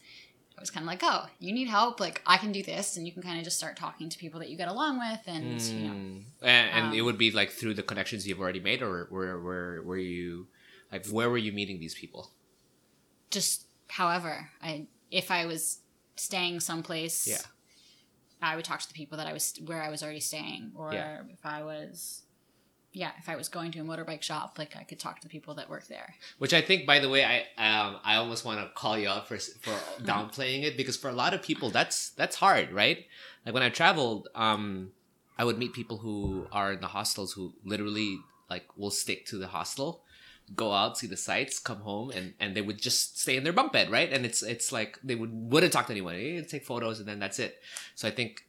I 0.58 0.60
was 0.60 0.70
kind 0.70 0.82
of 0.84 0.88
like, 0.88 1.00
oh, 1.04 1.26
you 1.38 1.52
need 1.52 1.68
help? 1.68 2.00
Like 2.00 2.20
I 2.26 2.36
can 2.36 2.50
do 2.52 2.62
this, 2.62 2.96
and 2.96 3.06
you 3.06 3.12
can 3.12 3.22
kind 3.22 3.38
of 3.38 3.44
just 3.44 3.56
start 3.56 3.76
talking 3.76 4.08
to 4.10 4.18
people 4.18 4.40
that 4.40 4.48
you 4.50 4.56
get 4.56 4.68
along 4.68 4.98
with, 4.98 5.20
and 5.26 5.60
you 5.60 5.84
know, 5.86 5.94
Mm. 5.94 6.24
and, 6.42 6.70
and 6.76 6.94
it 6.94 7.00
Um, 7.00 7.06
would 7.06 7.18
be 7.18 7.30
like 7.30 7.50
through 7.50 7.74
the 7.74 7.82
connections 7.84 8.26
you've 8.26 8.40
already 8.40 8.60
made, 8.60 8.82
or 8.82 9.06
where 9.10 9.38
where 9.40 9.82
were 9.82 9.96
you 9.98 10.48
like 10.92 11.06
where 11.08 11.30
were 11.30 11.38
you 11.38 11.52
meeting 11.52 11.78
these 11.78 11.94
people? 11.94 12.32
just 13.30 13.66
however 13.88 14.50
I 14.62 14.86
if 15.10 15.30
I 15.30 15.46
was 15.46 15.78
staying 16.16 16.60
someplace, 16.60 17.26
Yeah. 17.26 17.42
I 18.40 18.56
would 18.56 18.64
talk 18.64 18.80
to 18.80 18.88
the 18.88 18.94
people 18.94 19.18
that 19.18 19.26
I 19.26 19.32
was 19.32 19.54
where 19.64 19.82
I 19.82 19.90
was 19.90 20.02
already 20.02 20.20
staying, 20.20 20.72
or 20.74 20.92
Yeah. 20.92 21.22
if 21.30 21.44
I 21.44 21.62
was. 21.62 22.22
Yeah, 22.98 23.12
if 23.16 23.28
I 23.28 23.36
was 23.36 23.48
going 23.48 23.70
to 23.72 23.78
a 23.78 23.84
motorbike 23.84 24.22
shop, 24.22 24.58
like 24.58 24.74
I 24.76 24.82
could 24.82 24.98
talk 24.98 25.20
to 25.20 25.28
the 25.28 25.30
people 25.30 25.54
that 25.54 25.70
work 25.70 25.86
there. 25.86 26.16
Which 26.38 26.52
I 26.52 26.60
think, 26.60 26.84
by 26.84 26.98
the 26.98 27.08
way, 27.08 27.24
I 27.24 27.38
um, 27.56 28.00
I 28.02 28.16
almost 28.16 28.44
want 28.44 28.58
to 28.58 28.74
call 28.74 28.98
you 28.98 29.08
out 29.08 29.28
for 29.28 29.38
for 29.38 29.70
downplaying 30.02 30.64
it 30.64 30.76
because 30.76 30.96
for 30.96 31.08
a 31.08 31.12
lot 31.12 31.32
of 31.32 31.40
people 31.40 31.70
that's 31.70 32.10
that's 32.10 32.34
hard, 32.34 32.72
right? 32.72 33.06
Like 33.46 33.54
when 33.54 33.62
I 33.62 33.68
traveled, 33.68 34.26
um, 34.34 34.90
I 35.38 35.44
would 35.44 35.58
meet 35.58 35.74
people 35.74 35.98
who 35.98 36.48
are 36.50 36.72
in 36.72 36.80
the 36.80 36.88
hostels 36.88 37.34
who 37.34 37.54
literally 37.64 38.18
like 38.50 38.64
will 38.76 38.90
stick 38.90 39.26
to 39.26 39.38
the 39.38 39.46
hostel, 39.46 40.02
go 40.56 40.72
out, 40.72 40.98
see 40.98 41.06
the 41.06 41.16
sights, 41.16 41.60
come 41.60 41.82
home, 41.82 42.10
and 42.10 42.34
and 42.40 42.56
they 42.56 42.62
would 42.62 42.82
just 42.82 43.20
stay 43.20 43.36
in 43.36 43.44
their 43.44 43.52
bunk 43.52 43.70
bed, 43.72 43.92
right? 43.92 44.12
And 44.12 44.26
it's 44.26 44.42
it's 44.42 44.72
like 44.72 44.98
they 45.04 45.14
would 45.14 45.30
wouldn't 45.32 45.72
talk 45.72 45.86
to 45.86 45.92
anyone, 45.92 46.14
they 46.14 46.42
take 46.42 46.64
photos, 46.64 46.98
and 46.98 47.06
then 47.08 47.20
that's 47.20 47.38
it. 47.38 47.60
So 47.94 48.08
I 48.08 48.10
think 48.10 48.42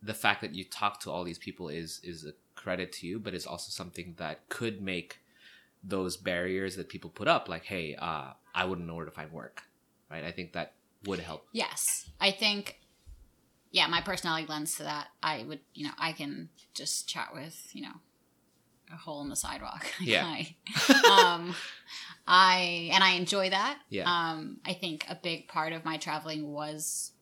the 0.00 0.14
fact 0.14 0.42
that 0.42 0.54
you 0.54 0.62
talk 0.62 1.00
to 1.00 1.10
all 1.10 1.24
these 1.24 1.38
people 1.38 1.68
is 1.68 1.98
is 2.04 2.24
a 2.24 2.34
credit 2.64 2.92
to 2.92 3.06
you, 3.06 3.20
but 3.20 3.34
it's 3.34 3.46
also 3.46 3.68
something 3.68 4.14
that 4.16 4.48
could 4.48 4.80
make 4.80 5.18
those 5.82 6.16
barriers 6.16 6.76
that 6.76 6.88
people 6.88 7.10
put 7.10 7.28
up, 7.28 7.46
like, 7.46 7.64
hey, 7.64 7.94
uh, 7.94 8.32
I 8.54 8.64
wouldn't 8.64 8.86
know 8.88 8.94
where 8.94 9.04
to 9.04 9.10
find 9.10 9.30
work, 9.30 9.64
right? 10.10 10.24
I 10.24 10.30
think 10.30 10.54
that 10.54 10.72
would 11.04 11.20
help. 11.20 11.46
Yes. 11.52 12.08
I 12.18 12.30
think, 12.30 12.80
yeah, 13.70 13.86
my 13.86 14.00
personality 14.00 14.46
lends 14.48 14.76
to 14.76 14.84
that. 14.84 15.08
I 15.22 15.44
would, 15.46 15.60
you 15.74 15.84
know, 15.84 15.92
I 15.98 16.12
can 16.12 16.48
just 16.72 17.06
chat 17.06 17.34
with, 17.34 17.68
you 17.74 17.82
know, 17.82 17.96
a 18.90 18.96
hole 18.96 19.20
in 19.20 19.28
the 19.28 19.36
sidewalk. 19.36 19.86
Yeah. 20.00 20.24
I, 20.24 20.56
um, 21.10 21.54
I, 22.26 22.88
and 22.94 23.04
I 23.04 23.10
enjoy 23.10 23.50
that. 23.50 23.78
Yeah. 23.90 24.10
Um, 24.10 24.60
I 24.64 24.72
think 24.72 25.04
a 25.10 25.14
big 25.14 25.48
part 25.48 25.74
of 25.74 25.84
my 25.84 25.98
traveling 25.98 26.50
was 26.50 27.12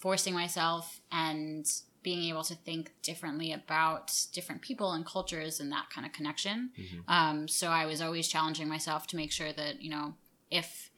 forcing 0.00 0.34
myself 0.34 1.00
and 1.10 1.66
being 2.06 2.22
able 2.30 2.44
to 2.44 2.54
think 2.54 2.92
differently 3.02 3.50
about 3.52 4.06
different 4.32 4.62
people 4.62 4.92
and 4.92 5.04
cultures 5.04 5.58
and 5.60 5.72
that 5.72 5.86
kind 5.90 6.06
of 6.06 6.12
connection. 6.12 6.70
Mhm. 6.78 7.02
Um, 7.08 7.48
so 7.48 7.66
I 7.68 7.84
was 7.84 8.00
always 8.00 8.28
challenging 8.28 8.68
myself 8.68 9.08
to 9.08 9.16
make 9.16 9.32
sure 9.32 9.52
that, 9.52 9.82
you 9.82 9.90
know, 9.90 10.14
if 10.48 10.90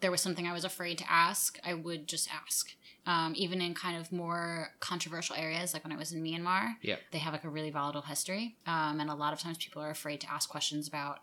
there 0.00 0.10
was 0.10 0.20
something 0.20 0.46
I 0.46 0.52
was 0.52 0.64
afraid 0.72 0.98
to 0.98 1.10
ask, 1.10 1.58
I 1.64 1.72
would 1.72 2.06
just 2.06 2.28
ask. 2.42 2.74
Um, 3.06 3.32
even 3.34 3.62
in 3.62 3.72
kind 3.74 3.96
of 4.00 4.12
more 4.12 4.74
controversial 4.80 5.34
areas, 5.36 5.72
like 5.72 5.84
when 5.84 5.92
I 5.92 5.96
was 5.96 6.12
in 6.12 6.22
Myanmar, 6.22 6.76
Yeah. 6.82 6.96
they 7.12 7.18
have 7.18 7.32
like 7.32 7.44
a 7.44 7.48
really 7.48 7.70
volatile 7.70 8.02
history. 8.02 8.56
Um, 8.66 9.00
and 9.00 9.08
a 9.10 9.14
lot 9.14 9.32
of 9.32 9.38
times 9.40 9.56
people 9.58 9.80
are 9.82 9.90
afraid 9.90 10.20
to 10.20 10.30
ask 10.30 10.48
questions 10.50 10.86
about 10.86 11.20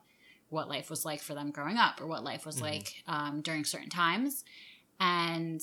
what 0.50 0.68
life 0.68 0.90
was 0.90 1.06
like 1.06 1.22
for 1.22 1.36
them 1.36 1.52
growing 1.52 1.78
up 1.78 2.02
or 2.02 2.08
what 2.08 2.24
life 2.24 2.44
was 2.48 2.58
Mhm. 2.58 2.62
like 2.70 3.04
um, 3.06 3.42
during 3.42 3.64
certain 3.64 3.90
times. 3.90 4.44
And 5.00 5.62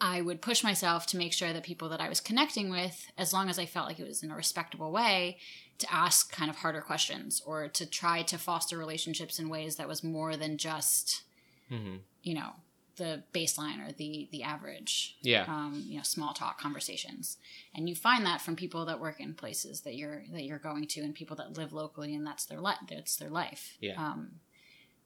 I 0.00 0.20
would 0.20 0.42
push 0.42 0.62
myself 0.62 1.06
to 1.08 1.16
make 1.16 1.32
sure 1.32 1.52
that 1.52 1.62
people 1.62 1.88
that 1.88 2.00
I 2.00 2.08
was 2.08 2.20
connecting 2.20 2.70
with, 2.70 3.10
as 3.16 3.32
long 3.32 3.48
as 3.48 3.58
I 3.58 3.66
felt 3.66 3.86
like 3.88 3.98
it 3.98 4.06
was 4.06 4.22
in 4.22 4.30
a 4.30 4.36
respectable 4.36 4.92
way, 4.92 5.38
to 5.78 5.92
ask 5.92 6.32
kind 6.32 6.50
of 6.50 6.56
harder 6.56 6.80
questions 6.80 7.42
or 7.46 7.68
to 7.68 7.86
try 7.86 8.22
to 8.22 8.38
foster 8.38 8.76
relationships 8.78 9.38
in 9.38 9.48
ways 9.48 9.76
that 9.76 9.88
was 9.88 10.02
more 10.04 10.36
than 10.36 10.56
just, 10.58 11.22
Mm-hmm. 11.70 11.96
you 12.22 12.34
know, 12.34 12.50
the 12.96 13.22
baseline 13.34 13.86
or 13.86 13.92
the 13.92 14.26
the 14.32 14.42
average 14.42 15.16
Yeah. 15.20 15.44
um, 15.48 15.84
you 15.86 15.98
know 15.98 16.02
small 16.02 16.32
talk 16.32 16.58
conversations 16.58 17.36
and 17.74 17.90
you 17.90 17.94
find 17.94 18.24
that 18.24 18.40
from 18.40 18.56
people 18.56 18.86
that 18.86 19.00
work 19.00 19.20
in 19.20 19.34
places 19.34 19.82
that 19.82 19.96
you're 19.96 20.22
that 20.32 20.44
you're 20.44 20.58
going 20.58 20.86
to 20.86 21.02
and 21.02 21.14
people 21.14 21.36
that 21.36 21.58
live 21.58 21.74
locally 21.74 22.14
and 22.14 22.26
that's 22.26 22.46
their 22.46 22.58
life 22.60 22.78
that's 22.88 23.16
their 23.16 23.28
life 23.28 23.76
Yeah. 23.80 23.96
um, 24.02 24.36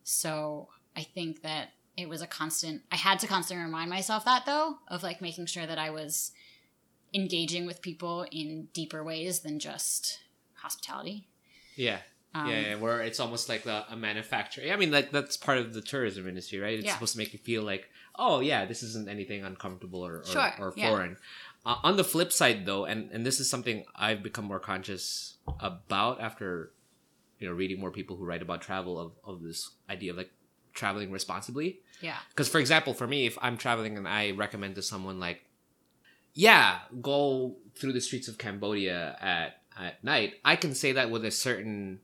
so 0.05 0.69
i 0.97 1.03
think 1.03 1.43
that 1.43 1.71
it 1.97 2.09
was 2.09 2.23
a 2.23 2.27
constant 2.27 2.83
i 2.93 2.97
had 2.97 3.19
to 3.19 3.27
constantly 3.27 3.65
remind 3.65 3.91
myself 3.91 4.25
that 4.25 4.47
though 4.47 4.77
of 4.89 5.03
like 5.03 5.21
making 5.21 5.47
sure 5.47 5.67
that 5.67 5.79
i 5.79 5.91
was 5.91 6.33
engaging 7.13 7.67
with 7.67 7.83
people 7.83 8.25
in 8.31 8.69
deeper 8.73 9.03
ways 9.03 9.41
than 9.41 9.59
just 9.59 10.21
hospitality 10.55 11.27
Yeah. 11.77 11.99
um, 12.35 12.47
yeah, 12.49 12.61
yeah, 12.61 12.75
where 12.77 13.01
it's 13.03 13.19
almost 13.19 13.49
like 13.49 13.67
a, 13.67 13.87
a 13.91 13.97
manufacturer. 13.97 14.73
I 14.73 14.77
mean, 14.77 14.93
like 14.93 15.11
that's 15.11 15.37
part 15.37 15.59
of 15.59 15.75
the 15.75 15.81
tourism 15.81 16.29
industry, 16.29 16.59
right? 16.61 16.79
It's 16.79 16.87
Yeah. 16.87 16.93
supposed 16.95 17.13
to 17.15 17.19
make 17.19 17.33
you 17.33 17.39
feel 17.41 17.63
like, 17.65 17.89
oh 18.17 18.39
yeah, 18.41 18.65
this 18.67 18.83
isn't 18.85 19.09
anything 19.09 19.43
uncomfortable 19.45 20.07
or 20.07 20.19
or, 20.19 20.25
Sure, 20.25 20.53
or 20.61 20.73
yeah. 20.77 20.89
foreign. 20.91 21.17
Uh, 21.67 21.77
on 21.83 21.97
the 21.97 22.05
flip 22.05 22.31
side, 22.33 22.67
though, 22.67 22.85
and 22.85 23.11
and 23.11 23.27
this 23.27 23.41
is 23.41 23.51
something 23.51 23.85
I've 23.97 24.23
become 24.23 24.45
more 24.45 24.61
conscious 24.61 25.39
about 25.59 26.21
after, 26.21 26.71
you 27.41 27.49
know, 27.49 27.55
reading 27.55 27.81
more 27.81 27.91
people 27.91 28.17
who 28.17 28.25
write 28.25 28.43
about 28.43 28.63
travel 28.63 28.97
of 29.01 29.13
of 29.25 29.43
this 29.43 29.71
idea 29.89 30.13
of 30.13 30.17
like 30.19 30.31
traveling 30.75 31.11
responsibly. 31.11 31.81
yeah 32.01 32.17
Because, 32.31 32.49
for 32.49 32.59
example, 32.59 32.95
for 32.95 33.07
me, 33.07 33.27
if 33.27 33.39
I'm 33.41 33.57
traveling 33.57 33.97
and 33.97 34.07
I 34.07 34.33
recommend 34.33 34.75
to 34.77 34.83
someone 34.83 35.21
like, 35.21 35.45
yeah, 36.35 36.79
go 37.01 37.57
through 37.75 37.93
the 37.93 38.01
streets 38.01 38.29
of 38.29 38.39
Cambodia 38.39 39.17
at 39.21 39.57
at 39.79 40.03
night, 40.05 40.35
I 40.45 40.57
can 40.57 40.75
say 40.75 40.93
that 40.93 41.11
with 41.11 41.25
a 41.25 41.31
certain 41.31 42.01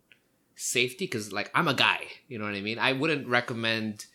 safety 0.55 1.05
because, 1.05 1.33
like, 1.33 1.51
I'm 1.55 1.69
a 1.69 1.75
guy. 1.75 2.01
You 2.29 2.39
know 2.39 2.45
what 2.45 2.55
I 2.55 2.61
mean? 2.61 2.79
I 2.79 2.93
wouldn't 2.93 3.29
recommend 3.29 4.07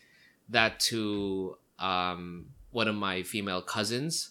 that 0.48 0.80
to 0.80 1.56
um, 1.78 2.46
one 2.70 2.88
of 2.88 2.94
my 2.94 3.22
female 3.22 3.62
cousins, 3.62 4.30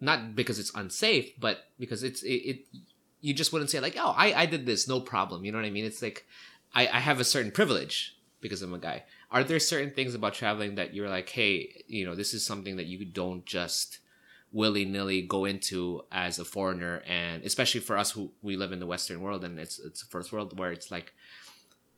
not 0.00 0.34
because 0.34 0.58
it's 0.58 0.72
unsafe, 0.74 1.38
but 1.38 1.58
because 1.78 2.02
it's 2.02 2.22
it. 2.22 2.28
it 2.34 2.66
you 3.20 3.32
just 3.32 3.52
wouldn't 3.52 3.70
say 3.70 3.78
like, 3.78 3.96
oh, 3.96 4.14
I 4.16 4.32
I 4.34 4.46
did 4.46 4.66
this, 4.66 4.88
no 4.88 5.00
problem. 5.00 5.44
You 5.44 5.52
know 5.52 5.58
what 5.58 5.64
I 5.64 5.70
mean? 5.70 5.84
It's 5.84 6.02
like 6.02 6.26
I 6.74 6.88
I 6.88 6.98
have 6.98 7.20
a 7.20 7.24
certain 7.24 7.52
privilege 7.52 8.16
because 8.40 8.60
I'm 8.62 8.74
a 8.74 8.78
guy 8.78 9.04
are 9.32 9.42
there 9.44 9.58
certain 9.58 9.90
things 9.90 10.14
about 10.14 10.34
traveling 10.34 10.76
that 10.76 10.94
you're 10.94 11.08
like 11.08 11.28
hey 11.30 11.82
you 11.88 12.04
know 12.04 12.14
this 12.14 12.34
is 12.34 12.44
something 12.46 12.76
that 12.76 12.86
you 12.86 13.04
don't 13.04 13.44
just 13.46 13.98
willy-nilly 14.52 15.22
go 15.22 15.46
into 15.46 16.02
as 16.12 16.38
a 16.38 16.44
foreigner 16.44 17.02
and 17.06 17.42
especially 17.42 17.80
for 17.80 17.96
us 17.96 18.10
who 18.12 18.30
we 18.42 18.56
live 18.56 18.70
in 18.72 18.80
the 18.80 18.86
western 18.86 19.20
world 19.22 19.44
and 19.44 19.58
it's 19.58 19.78
it's 19.78 20.02
first 20.02 20.32
world 20.32 20.58
where 20.58 20.72
it's 20.72 20.90
like 20.90 21.14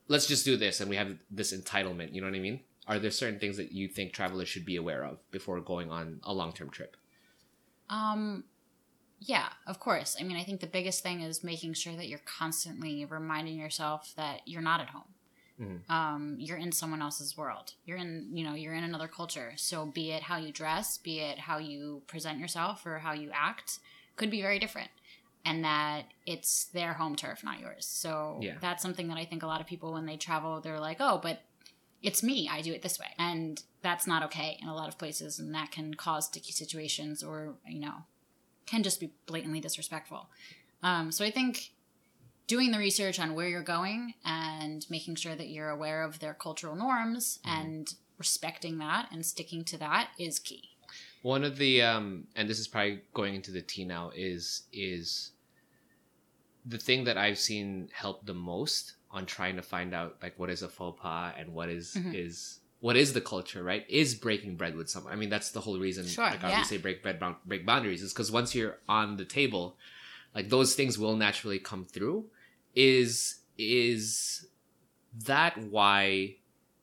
let's 0.09 0.27
just 0.27 0.45
do 0.45 0.57
this 0.57 0.81
and 0.81 0.89
we 0.89 0.97
have 0.97 1.17
this 1.31 1.53
entitlement 1.53 2.15
you 2.15 2.21
know 2.21 2.29
what 2.29 2.37
i 2.37 2.41
mean 2.41 2.61
are 2.87 2.99
there 2.99 3.11
certain 3.11 3.41
things 3.41 3.57
that 3.57 3.73
you 3.73 3.89
think 3.89 4.13
travelers 4.13 4.49
should 4.49 4.65
be 4.65 4.77
aware 4.77 5.05
of 5.05 5.19
before 5.31 5.61
going 5.61 5.91
on 5.91 6.21
a 6.23 6.33
long-term 6.33 6.71
trip 6.71 6.97
Um, 7.91 8.45
yeah, 9.21 9.49
of 9.67 9.81
course. 9.81 10.17
I 10.21 10.25
mean, 10.25 10.37
I 10.37 10.43
think 10.45 10.61
the 10.61 10.67
biggest 10.67 11.03
thing 11.03 11.21
is 11.23 11.43
making 11.43 11.75
sure 11.75 11.97
that 11.97 12.09
you're 12.09 12.21
constantly 12.25 13.05
reminding 13.05 13.57
yourself 13.59 14.13
that 14.17 14.43
you're 14.47 14.63
not 14.63 14.81
at 14.81 14.91
home. 14.91 15.14
Mhm. 15.61 15.89
Um, 15.89 16.37
you're 16.39 16.57
in 16.57 16.73
someone 16.73 17.03
else's 17.03 17.37
world. 17.37 17.75
You're 17.85 17.99
in, 17.99 18.31
you 18.33 18.45
know, 18.45 18.55
you're 18.55 18.75
in 18.75 18.85
another 18.85 19.09
culture. 19.09 19.53
So 19.57 19.87
be 19.87 20.11
it 20.11 20.23
how 20.25 20.37
you 20.37 20.53
dress, 20.53 20.99
be 20.99 21.21
it 21.21 21.39
how 21.39 21.59
you 21.59 22.03
present 22.07 22.39
yourself 22.39 22.85
or 22.87 22.99
how 22.99 23.13
you 23.13 23.31
act, 23.33 23.79
could 24.17 24.31
be 24.31 24.43
very 24.43 24.59
different. 24.59 24.91
And 25.45 25.63
that 25.65 26.07
it's 26.25 26.65
their 26.67 26.95
home 26.95 27.17
turf, 27.17 27.45
not 27.45 27.61
yours. 27.61 27.87
So 27.87 28.39
Yeah. 28.41 28.59
that's 28.61 28.83
something 28.83 29.09
that 29.09 29.19
I 29.19 29.27
think 29.27 29.43
a 29.43 29.47
lot 29.47 29.61
of 29.61 29.67
people, 29.67 29.93
when 29.93 30.07
they 30.07 30.17
travel, 30.17 30.61
they're 30.61 30.81
like, 30.81 30.97
oh, 31.01 31.19
but 31.19 31.43
it's 32.03 32.23
me. 32.23 32.49
I 32.51 32.63
do 32.63 32.73
it 32.73 32.83
this 32.83 32.99
way. 32.99 33.15
And 33.19 33.63
that's 33.83 34.07
not 34.07 34.23
okay 34.25 34.59
in 34.61 34.69
a 34.69 34.75
lot 34.75 34.89
of 34.89 34.99
places. 34.99 35.39
And 35.39 35.55
that 35.55 35.71
can 35.71 35.95
cause 35.95 36.27
sticky 36.27 36.53
situations 36.53 37.23
or, 37.23 37.57
you 37.67 37.81
know, 37.81 38.05
can 38.67 38.83
just 38.83 39.01
be 39.01 39.13
blatantly 39.27 39.61
disrespectful. 39.61 40.31
Um, 40.83 41.13
so 41.13 41.25
I 41.25 41.31
think 41.31 41.74
doing 42.47 42.71
the 42.71 42.79
research 42.79 43.19
on 43.19 43.35
where 43.35 43.49
you're 43.49 43.63
going 43.63 44.15
and 44.25 44.85
making 44.91 45.15
sure 45.17 45.35
that 45.35 45.49
you're 45.49 45.71
aware 45.71 46.03
of 46.03 46.19
their 46.21 46.35
cultural 46.35 46.75
norms 46.77 47.39
and 47.45 47.95
respecting 48.19 48.79
that 48.79 49.09
and 49.13 49.25
sticking 49.25 49.65
to 49.65 49.79
that 49.79 50.11
is 50.19 50.39
key. 50.39 50.71
One 51.23 51.43
of 51.43 51.57
the 51.57 51.83
um 51.83 52.27
and 52.37 52.49
this 52.49 52.59
is 52.59 52.69
probably 52.69 53.01
going 53.15 53.35
into 53.35 53.51
the 53.51 53.63
tea 53.63 53.85
now 53.85 54.11
is 54.15 54.65
is 54.73 55.33
the 56.67 56.79
thing 56.79 57.05
that 57.05 57.19
I've 57.19 57.39
seen 57.39 57.89
help 57.93 58.25
the 58.27 58.35
most 58.35 58.95
on 59.11 59.27
trying 59.27 59.57
to 59.57 59.63
find 59.63 59.95
out 59.95 60.17
like 60.23 60.39
what 60.39 60.51
is 60.51 60.63
a 60.63 60.69
faux 60.69 61.01
pas 61.01 61.35
and 61.39 61.53
what 61.55 61.69
is- 61.69 61.95
Mhm. 61.95 62.15
is 62.15 62.61
what 62.81 62.97
is 62.97 63.15
the 63.15 63.21
culture, 63.23 63.63
right? 63.63 63.87
Is 63.89 64.15
breaking 64.15 64.57
bread 64.57 64.77
with 64.77 64.91
someone. 64.91 65.11
I 65.11 65.17
mean, 65.17 65.31
that's 65.31 65.51
the 65.53 65.61
whole 65.63 65.79
reason 65.79 66.07
Sure, 66.07 66.25
like 66.25 66.45
I 66.45 66.51
yeah. 66.51 66.79
break 66.79 67.03
bread 67.03 67.19
break 67.47 67.65
boundaries 67.65 68.03
is 68.03 68.13
because 68.13 68.31
once 68.31 68.55
you're 68.55 68.79
on 68.87 69.17
the 69.17 69.25
table, 69.25 69.79
like 70.35 70.51
those 70.51 70.75
things 70.75 70.99
will 70.99 71.17
naturally 71.17 71.59
come 71.59 71.87
through. 71.87 72.27
Is 72.75 73.37
is 73.59 74.47
that 75.27 75.57
why 75.59 76.37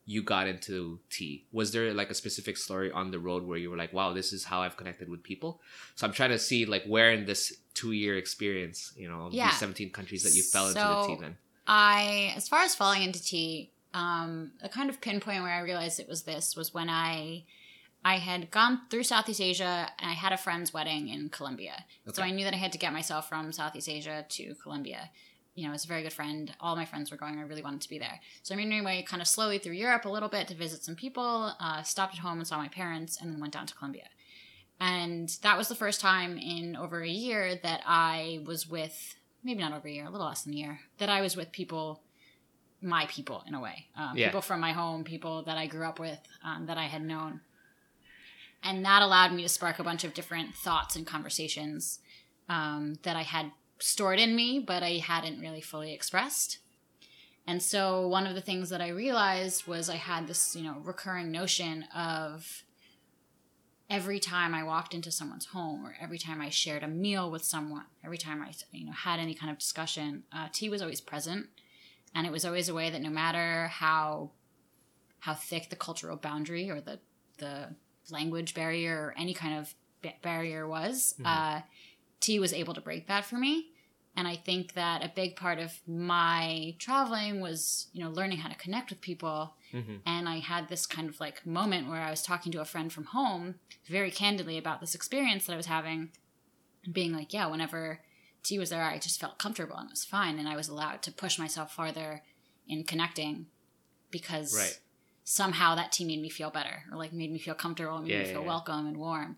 you 0.06 0.24
got 0.24 0.48
into 0.48 1.00
tea? 1.10 1.46
Was 1.52 1.72
there 1.72 1.94
like 1.94 2.10
a 2.10 2.14
specific 2.14 2.58
story 2.58 2.92
on 2.92 3.12
the 3.12 3.20
road 3.20 3.44
where 3.44 3.58
you 3.58 3.70
were 3.70 3.78
like, 3.78 3.94
wow, 3.94 4.14
this 4.14 4.34
is 4.34 4.44
how 4.46 4.62
I've 4.62 4.76
connected 4.78 5.10
with 5.10 5.24
people? 5.24 5.62
So 5.96 6.08
I'm 6.08 6.14
trying 6.14 6.32
to 6.32 6.40
see 6.40 6.66
like 6.66 6.84
where 6.86 7.12
in 7.12 7.26
this 7.26 7.54
two 7.74 7.92
year 7.92 8.18
experience, 8.18 8.94
you 8.98 9.08
know, 9.10 9.30
Yeah. 9.32 9.50
these 9.50 9.60
17 9.60 9.92
countries 9.92 10.24
that 10.24 10.34
you 10.34 10.44
fell 10.44 10.68
into 10.68 10.80
the 10.80 11.08
tea 11.08 11.18
then. 11.22 11.38
I, 11.68 12.34
as 12.36 12.50
far 12.50 12.62
as 12.62 12.76
falling 12.76 13.04
into 13.04 13.24
tea, 13.24 13.72
um, 13.94 14.52
the 14.62 14.70
kind 14.70 14.90
of 14.90 15.00
pinpoint 15.02 15.44
where 15.44 15.54
I 15.54 15.60
realized 15.62 16.00
it 16.00 16.08
was 16.10 16.24
this 16.24 16.56
was 16.56 16.74
when 16.74 16.90
I, 16.90 17.44
I 18.04 18.18
had 18.18 18.50
gone 18.52 18.82
through 18.90 19.04
Southeast 19.04 19.40
Asia 19.40 19.90
and 20.00 20.10
I 20.10 20.14
had 20.14 20.34
a 20.34 20.38
friend's 20.38 20.74
wedding 20.74 21.08
in 21.10 21.30
Colombia. 21.30 21.86
So 22.14 22.24
I 22.24 22.32
knew 22.32 22.44
that 22.46 22.54
I 22.54 22.58
had 22.58 22.72
to 22.74 22.78
get 22.80 22.92
myself 22.92 23.30
from 23.30 23.52
Southeast 23.54 23.88
Asia 23.88 24.26
to 24.28 24.56
Colombia. 24.56 25.12
You 25.62 25.68
know, 25.68 25.76
it's 25.76 25.86
a 25.86 25.88
very 25.88 26.02
good 26.02 26.12
friend. 26.12 26.52
All 26.60 26.76
my 26.76 26.86
friends 26.86 27.12
were 27.12 27.18
going. 27.18 27.38
I 27.38 27.44
really 27.44 27.62
wanted 27.62 27.82
to 27.82 27.90
be 27.90 28.00
there. 28.00 28.20
So 28.42 28.56
I 28.56 28.58
made 28.58 28.70
my 28.70 28.82
way 28.84 29.04
kind 29.04 29.22
of 29.22 29.28
slowly 29.28 29.60
through 29.60 29.74
Europe 29.74 30.06
a 30.06 30.10
little 30.10 30.28
bit 30.28 30.48
to 30.48 30.56
visit 30.56 30.84
some 30.84 30.96
people, 30.96 31.54
uh, 31.60 31.84
stopped 31.84 32.16
at 32.16 32.20
home 32.22 32.40
and 32.40 32.48
saw 32.48 32.58
my 32.58 32.68
parents, 32.68 33.22
and 33.22 33.32
then 33.32 33.40
went 33.40 33.54
down 33.54 33.68
to 33.68 33.76
Colombia. 33.76 34.08
And 34.80 35.30
that 35.44 35.60
was 35.60 35.68
the 35.68 35.76
first 35.76 36.02
time 36.02 36.40
in 36.40 36.76
over 36.76 37.04
a 37.04 37.08
year 37.08 37.60
that 37.62 37.82
I 37.86 38.42
was 38.44 38.68
with, 38.68 39.16
maybe 39.44 39.60
not 39.60 39.74
over 39.74 39.88
a 39.88 39.92
year, 39.92 40.06
a 40.06 40.10
little 40.10 40.26
less 40.26 40.42
than 40.42 40.54
a 40.56 40.58
year, 40.58 40.80
that 40.98 41.10
I 41.10 41.22
was 41.22 41.38
with 41.38 41.52
people, 41.52 42.02
my 42.82 43.06
people 43.06 43.44
in 43.48 43.54
a 43.54 43.62
way. 43.62 43.86
Um, 43.96 44.18
Yeah. 44.18 44.30
People 44.30 44.42
from 44.42 44.60
my 44.60 44.72
home, 44.72 45.04
people 45.04 45.44
that 45.44 45.58
I 45.60 45.68
grew 45.68 45.86
up 45.86 46.00
with, 46.00 46.20
um, 46.44 46.66
that 46.66 46.80
I 46.80 46.86
had 46.86 47.04
known. 47.04 47.42
And 48.64 48.84
that 48.84 49.04
allowed 49.04 49.32
me 49.34 49.44
to 49.44 49.50
spark 49.50 49.78
a 49.78 49.84
bunch 49.84 50.04
of 50.04 50.16
different 50.16 50.56
thoughts 50.56 50.96
and 50.96 51.06
conversations 51.06 52.00
um, 52.50 52.96
that 53.04 53.16
I 53.16 53.22
had 53.22 53.52
stored 53.82 54.20
in 54.20 54.36
me, 54.36 54.60
but 54.60 54.84
I 54.84 54.98
hadn't 54.98 55.40
really 55.40 55.62
fully 55.62 55.94
expressed. 55.94 56.60
And 57.48 57.62
so 57.62 58.08
one 58.08 58.28
of 58.28 58.36
the 58.36 58.42
things 58.42 58.70
that 58.70 58.82
I 58.82 58.90
realized 58.90 59.68
was 59.68 59.90
I 59.90 59.96
had 59.96 60.28
this, 60.28 60.56
you 60.56 60.64
know, 60.64 60.78
recurring 60.84 61.32
notion 61.32 61.86
of 61.96 62.64
every 63.90 64.20
time 64.20 64.54
I 64.54 64.64
walked 64.64 64.94
into 64.94 65.12
someone's 65.12 65.48
home 65.48 65.86
or 65.86 65.96
every 66.00 66.18
time 66.18 66.40
I 66.40 66.50
shared 66.50 66.84
a 66.84 66.88
meal 66.88 67.30
with 67.30 67.44
someone, 67.44 67.86
every 68.06 68.18
time 68.18 68.42
I, 68.42 68.54
you 68.72 68.86
know, 68.86 68.94
had 68.94 69.20
any 69.20 69.34
kind 69.34 69.52
of 69.52 69.58
discussion, 69.58 70.24
uh, 70.32 70.48
tea 70.54 70.70
was 70.70 70.82
always 70.82 71.02
present. 71.02 71.48
and 72.14 72.28
it 72.28 72.32
was 72.32 72.46
always 72.46 72.70
a 72.70 72.74
way 72.74 72.90
that 72.90 73.02
no 73.02 73.10
matter 73.10 73.68
how 73.68 74.32
how 75.20 75.34
thick 75.34 75.70
the 75.70 75.76
cultural 75.76 76.18
boundary 76.18 76.70
or 76.70 76.82
the 76.82 77.00
the 77.38 77.76
language 78.10 78.54
barrier 78.54 78.98
or 79.08 79.14
any 79.18 79.34
kind 79.34 79.58
of 79.58 79.74
barrier 80.22 80.68
was, 80.68 81.16
uh, 81.26 81.62
tea 82.20 82.40
was 82.40 82.54
able 82.54 82.74
to 82.74 82.82
break 82.82 83.08
that 83.08 83.26
for 83.26 83.36
me. 83.38 83.71
And 84.16 84.28
I 84.28 84.36
think 84.36 84.74
that 84.74 85.04
a 85.04 85.12
big 85.16 85.36
part 85.36 85.58
of 85.58 85.80
my 85.88 86.76
traveling 86.80 87.40
was, 87.40 87.88
you 87.94 88.04
know, 88.04 88.10
learning 88.10 88.40
how 88.40 88.50
to 88.50 88.56
connect 88.56 88.90
with 88.90 89.02
people. 89.02 89.56
hmm 89.72 89.98
And 90.06 90.28
I 90.28 90.40
had 90.40 90.68
this 90.68 90.86
kind 90.86 91.08
of 91.10 91.20
like 91.20 91.46
moment 91.46 91.88
where 91.88 92.02
I 92.02 92.10
was 92.10 92.22
talking 92.22 92.52
to 92.52 92.62
a 92.62 92.66
friend 92.66 92.92
from 92.92 93.06
home 93.06 93.56
very 93.88 94.12
candidly 94.12 94.58
about 94.58 94.82
this 94.82 94.96
experience 94.96 95.46
that 95.46 95.54
I 95.54 95.58
was 95.58 95.68
having, 95.68 96.12
and 96.84 96.94
being 96.94 97.14
like, 97.14 97.34
yeah, 97.34 97.48
whenever 97.48 98.02
tea 98.44 98.60
was 98.60 98.70
there, 98.72 98.84
I 98.84 98.98
just 98.98 99.20
felt 99.20 99.38
comfortable 99.38 99.78
and 99.78 99.88
it 99.88 99.94
was 99.94 100.04
fine. 100.04 100.40
And 100.40 100.48
I 100.50 100.56
was 100.56 100.68
allowed 100.68 101.02
to 101.04 101.12
push 101.12 101.40
myself 101.40 101.74
farther 101.74 102.24
in 102.68 102.84
connecting 102.84 103.46
because 104.10 104.54
Right. 104.56 104.80
somehow 105.24 105.76
that 105.76 105.92
tea 105.92 106.06
made 106.06 106.22
me 106.22 106.30
feel 106.30 106.50
better 106.50 106.84
or 106.92 106.98
like 106.98 107.14
made 107.14 107.32
me 107.32 107.40
feel 107.40 107.54
comfortable 107.54 107.98
and 107.98 108.08
made 108.08 108.14
Yeah, 108.14 108.24
me 108.24 108.32
feel 108.32 108.42
yeah. 108.42 108.48
welcome 108.48 108.88
and 108.88 108.98
warm. 108.98 109.38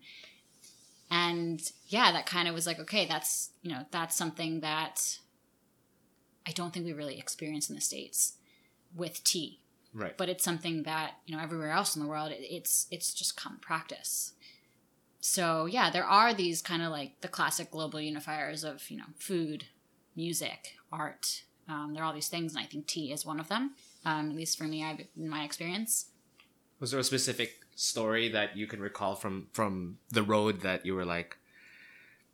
And 1.14 1.60
yeah, 1.86 2.10
that 2.10 2.26
kind 2.26 2.48
of 2.48 2.54
was 2.54 2.66
like, 2.66 2.80
okay, 2.80 3.06
that's, 3.06 3.50
you 3.62 3.70
know, 3.70 3.84
that's 3.92 4.16
something 4.16 4.60
that 4.60 5.18
I 6.44 6.50
don't 6.50 6.74
think 6.74 6.86
we 6.86 6.92
really 6.92 7.18
experience 7.18 7.68
in 7.68 7.76
the 7.76 7.80
States 7.80 8.34
with 8.94 9.22
tea. 9.22 9.60
Right. 9.96 10.16
but 10.16 10.28
it's 10.28 10.42
something 10.42 10.82
that 10.82 11.18
you 11.24 11.36
know 11.36 11.40
everywhere 11.40 11.70
else 11.70 11.94
in 11.94 12.02
the 12.02 12.08
world 12.08 12.32
it's 12.34 12.88
it's 12.90 13.14
just 13.14 13.36
common 13.36 13.60
practice. 13.60 14.32
So 15.20 15.66
yeah 15.66 15.88
there 15.88 16.04
are 16.04 16.34
these 16.34 16.60
kind 16.60 16.82
of 16.82 16.90
like 16.90 17.20
the 17.20 17.28
classic 17.28 17.70
global 17.70 18.00
unifiers 18.00 18.64
of 18.64 18.90
you 18.90 18.96
know 18.96 19.04
food 19.16 19.66
music 20.16 20.74
art 20.90 21.44
um, 21.68 21.92
there 21.92 22.02
are 22.02 22.06
all 22.06 22.12
these 22.12 22.28
things 22.28 22.54
and 22.54 22.64
i 22.64 22.66
think 22.66 22.86
tea 22.86 23.12
is 23.12 23.24
one 23.24 23.40
of 23.40 23.48
them 23.48 23.74
um, 24.04 24.30
at 24.30 24.36
least 24.36 24.58
for 24.58 24.64
me 24.64 24.84
I've, 24.84 25.00
in 25.16 25.28
my 25.28 25.44
experience. 25.44 26.06
Was 26.80 26.90
there 26.90 27.00
a 27.00 27.04
specific 27.04 27.63
story 27.74 28.28
that 28.28 28.56
you 28.56 28.66
can 28.66 28.80
recall 28.80 29.14
from 29.14 29.48
from 29.52 29.98
the 30.10 30.22
road 30.22 30.60
that 30.62 30.86
you 30.86 30.94
were 30.94 31.04
like 31.04 31.36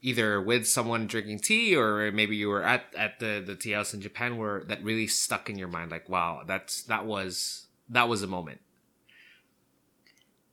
either 0.03 0.41
with 0.41 0.67
someone 0.67 1.07
drinking 1.07 1.39
tea 1.39 1.77
or 1.77 2.11
maybe 2.13 2.37
you 2.37 2.49
were 2.49 2.63
at 2.63 2.85
at 2.97 3.19
the 3.21 3.43
the 3.45 3.57
tea 3.57 3.73
house 3.73 3.95
in 3.95 4.01
Japan 4.01 4.37
where 4.37 4.65
that 4.65 4.83
really 4.83 5.07
stuck 5.07 5.51
in 5.51 5.59
your 5.59 5.69
mind 5.69 5.91
like 5.91 6.09
wow 6.09 6.43
that's 6.47 6.83
that 6.85 7.07
was 7.07 7.67
that 7.89 8.09
was 8.09 8.23
a 8.23 8.27
moment. 8.27 8.61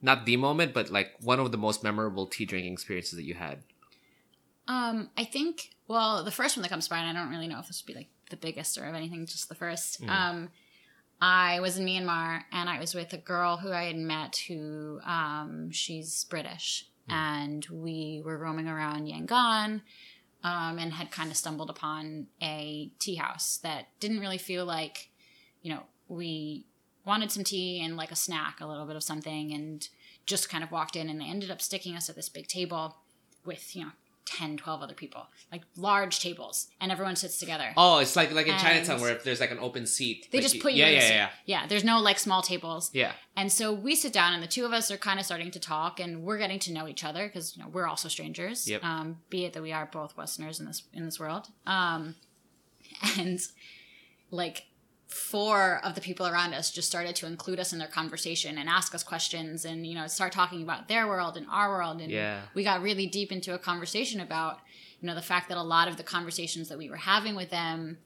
Not 0.01 0.25
the 0.25 0.37
moment 0.37 0.73
but 0.73 0.89
like 0.89 1.11
one 1.21 1.39
of 1.39 1.51
the 1.51 1.57
most 1.57 1.83
memorable 1.83 2.27
tea 2.27 2.45
drinking 2.45 2.73
experiences 2.73 3.15
that 3.17 3.23
you 3.23 3.35
had. 3.35 3.63
Um, 4.69 5.09
i 5.15 5.23
think 5.23 5.69
well 5.87 6.25
the 6.25 6.31
first 6.31 6.57
one 6.57 6.61
that 6.61 6.67
comes 6.67 6.89
to 6.89 6.93
mind 6.93 7.07
i 7.07 7.17
don't 7.17 7.31
really 7.31 7.47
know 7.47 7.57
if 7.59 7.67
this 7.67 7.81
would 7.81 7.87
be 7.87 7.97
like 7.97 8.09
the 8.29 8.35
biggest 8.35 8.77
or 8.77 8.85
of 8.85 8.95
anything 8.95 9.25
just 9.25 9.49
the 9.49 9.55
first. 9.55 10.01
Mm. 10.01 10.09
um, 10.09 10.49
i 11.21 11.59
was 11.59 11.77
in 11.77 11.85
myanmar 11.85 12.43
and 12.51 12.69
i 12.69 12.79
was 12.79 12.93
with 12.93 13.13
a 13.13 13.17
girl 13.17 13.57
who 13.57 13.71
i 13.71 13.83
had 13.83 13.97
met 13.97 14.43
who 14.47 14.99
um, 15.05 15.71
she's 15.71 16.23
british. 16.25 16.87
And 17.09 17.65
we 17.71 18.21
were 18.25 18.37
roaming 18.37 18.67
around 18.67 19.07
yangon 19.07 19.81
um, 20.43 20.77
and 20.77 20.91
had 20.93 21.09
kind 21.09 21.31
of 21.31 21.37
stumbled 21.37 21.69
upon 21.69 22.27
a 22.41 22.91
tea 22.99 23.15
house 23.15 23.57
that 23.63 23.87
didn't 24.01 24.19
really 24.19 24.37
feel 24.37 24.65
like 24.65 25.09
you 25.61 25.73
know 25.73 25.83
we 26.07 26.65
wanted 27.05 27.31
some 27.31 27.43
tea 27.43 27.81
and 27.81 27.95
like 27.95 28.11
a 28.11 28.15
snack 28.15 28.59
a 28.59 28.67
little 28.67 28.85
bit 28.85 28.95
of 28.95 29.03
something 29.03 29.53
and 29.53 29.89
just 30.25 30.49
kind 30.49 30.63
of 30.63 30.71
walked 30.71 30.95
in 30.95 31.09
and 31.09 31.21
they 31.21 31.25
ended 31.25 31.49
up 31.49 31.61
sticking 31.61 31.95
us 31.95 32.09
at 32.09 32.15
this 32.15 32.29
big 32.29 32.47
table 32.47 32.97
with 33.45 33.75
you 33.75 33.83
know 33.83 33.91
10 34.27 34.57
12 34.57 34.81
other 34.81 34.93
people 34.93 35.27
like 35.51 35.63
large 35.75 36.19
tables 36.19 36.67
and 36.81 36.91
everyone 36.91 37.15
sits 37.15 37.39
together 37.39 37.71
oh 37.77 37.99
it's 37.99 38.15
like 38.15 38.31
like 38.33 38.45
in 38.47 38.53
And- 38.53 38.61
Chinatown 38.61 39.01
where 39.01 39.11
if 39.11 39.23
there's 39.23 39.39
like 39.39 39.51
an 39.51 39.59
open 39.59 39.85
seat 39.85 40.27
they 40.31 40.37
like 40.39 40.43
just 40.43 40.61
put 40.61 40.73
you 40.73 40.83
yeah 40.83 40.87
in 40.87 40.93
yeah 40.95 41.07
yeah 41.09 41.29
yeah 41.45 41.67
there's 41.67 41.83
no 41.83 41.99
like 41.99 42.19
small 42.19 42.41
tables 42.41 42.91
yeah 42.93 43.13
and 43.37 43.51
so 43.51 43.71
we 43.71 43.95
sit 43.95 44.13
down, 44.13 44.33
and 44.33 44.41
the 44.41 44.47
two 44.47 44.65
of 44.65 44.73
us 44.73 44.89
are 44.89 44.97
kind 44.97 45.19
of 45.19 45.25
starting 45.25 45.51
to 45.51 45.59
talk, 45.59 45.99
and 45.99 46.23
we're 46.23 46.39
getting 46.39 46.57
to 46.57 46.73
know 46.73 46.87
each 46.87 47.03
other 47.03 47.27
because 47.27 47.55
you 47.55 47.61
know 47.61 47.69
we're 47.69 47.85
also 47.85 48.09
strangers. 48.09 48.67
Yep. 48.67 48.83
Um, 48.83 49.19
be 49.29 49.45
it 49.45 49.53
that 49.53 49.61
we 49.61 49.71
are 49.71 49.85
both 49.85 50.17
Westerners 50.17 50.59
in 50.59 50.65
this 50.65 50.81
in 50.91 51.05
this 51.05 51.19
world. 51.19 51.49
Um, 51.67 52.15
and 53.19 53.39
like 54.31 54.65
four 55.07 55.79
of 55.83 55.95
the 55.95 56.01
people 56.01 56.27
around 56.27 56.53
us 56.53 56.69
just 56.71 56.87
started 56.87 57.15
to 57.17 57.25
include 57.25 57.59
us 57.59 57.71
in 57.73 57.79
their 57.79 57.87
conversation 57.87 58.57
and 58.57 58.67
ask 58.69 58.93
us 58.93 59.03
questions, 59.03 59.65
and 59.65 59.85
you 59.87 59.95
know 59.95 60.07
start 60.07 60.31
talking 60.33 60.61
about 60.61 60.87
their 60.87 61.07
world 61.07 61.37
and 61.37 61.47
our 61.49 61.69
world, 61.69 62.01
and 62.01 62.11
Yeah. 62.11 62.41
we 62.53 62.63
got 62.63 62.81
really 62.81 63.07
deep 63.07 63.31
into 63.31 63.53
a 63.53 63.59
conversation 63.59 64.19
about 64.19 64.59
you 64.99 65.07
know 65.07 65.15
the 65.15 65.21
fact 65.21 65.49
that 65.49 65.57
a 65.57 65.63
lot 65.63 65.87
of 65.87 65.97
the 65.97 66.03
conversations 66.03 66.69
that 66.69 66.77
we 66.77 66.89
were 66.89 66.97
having 66.97 67.35
with 67.35 67.49
them 67.49 67.99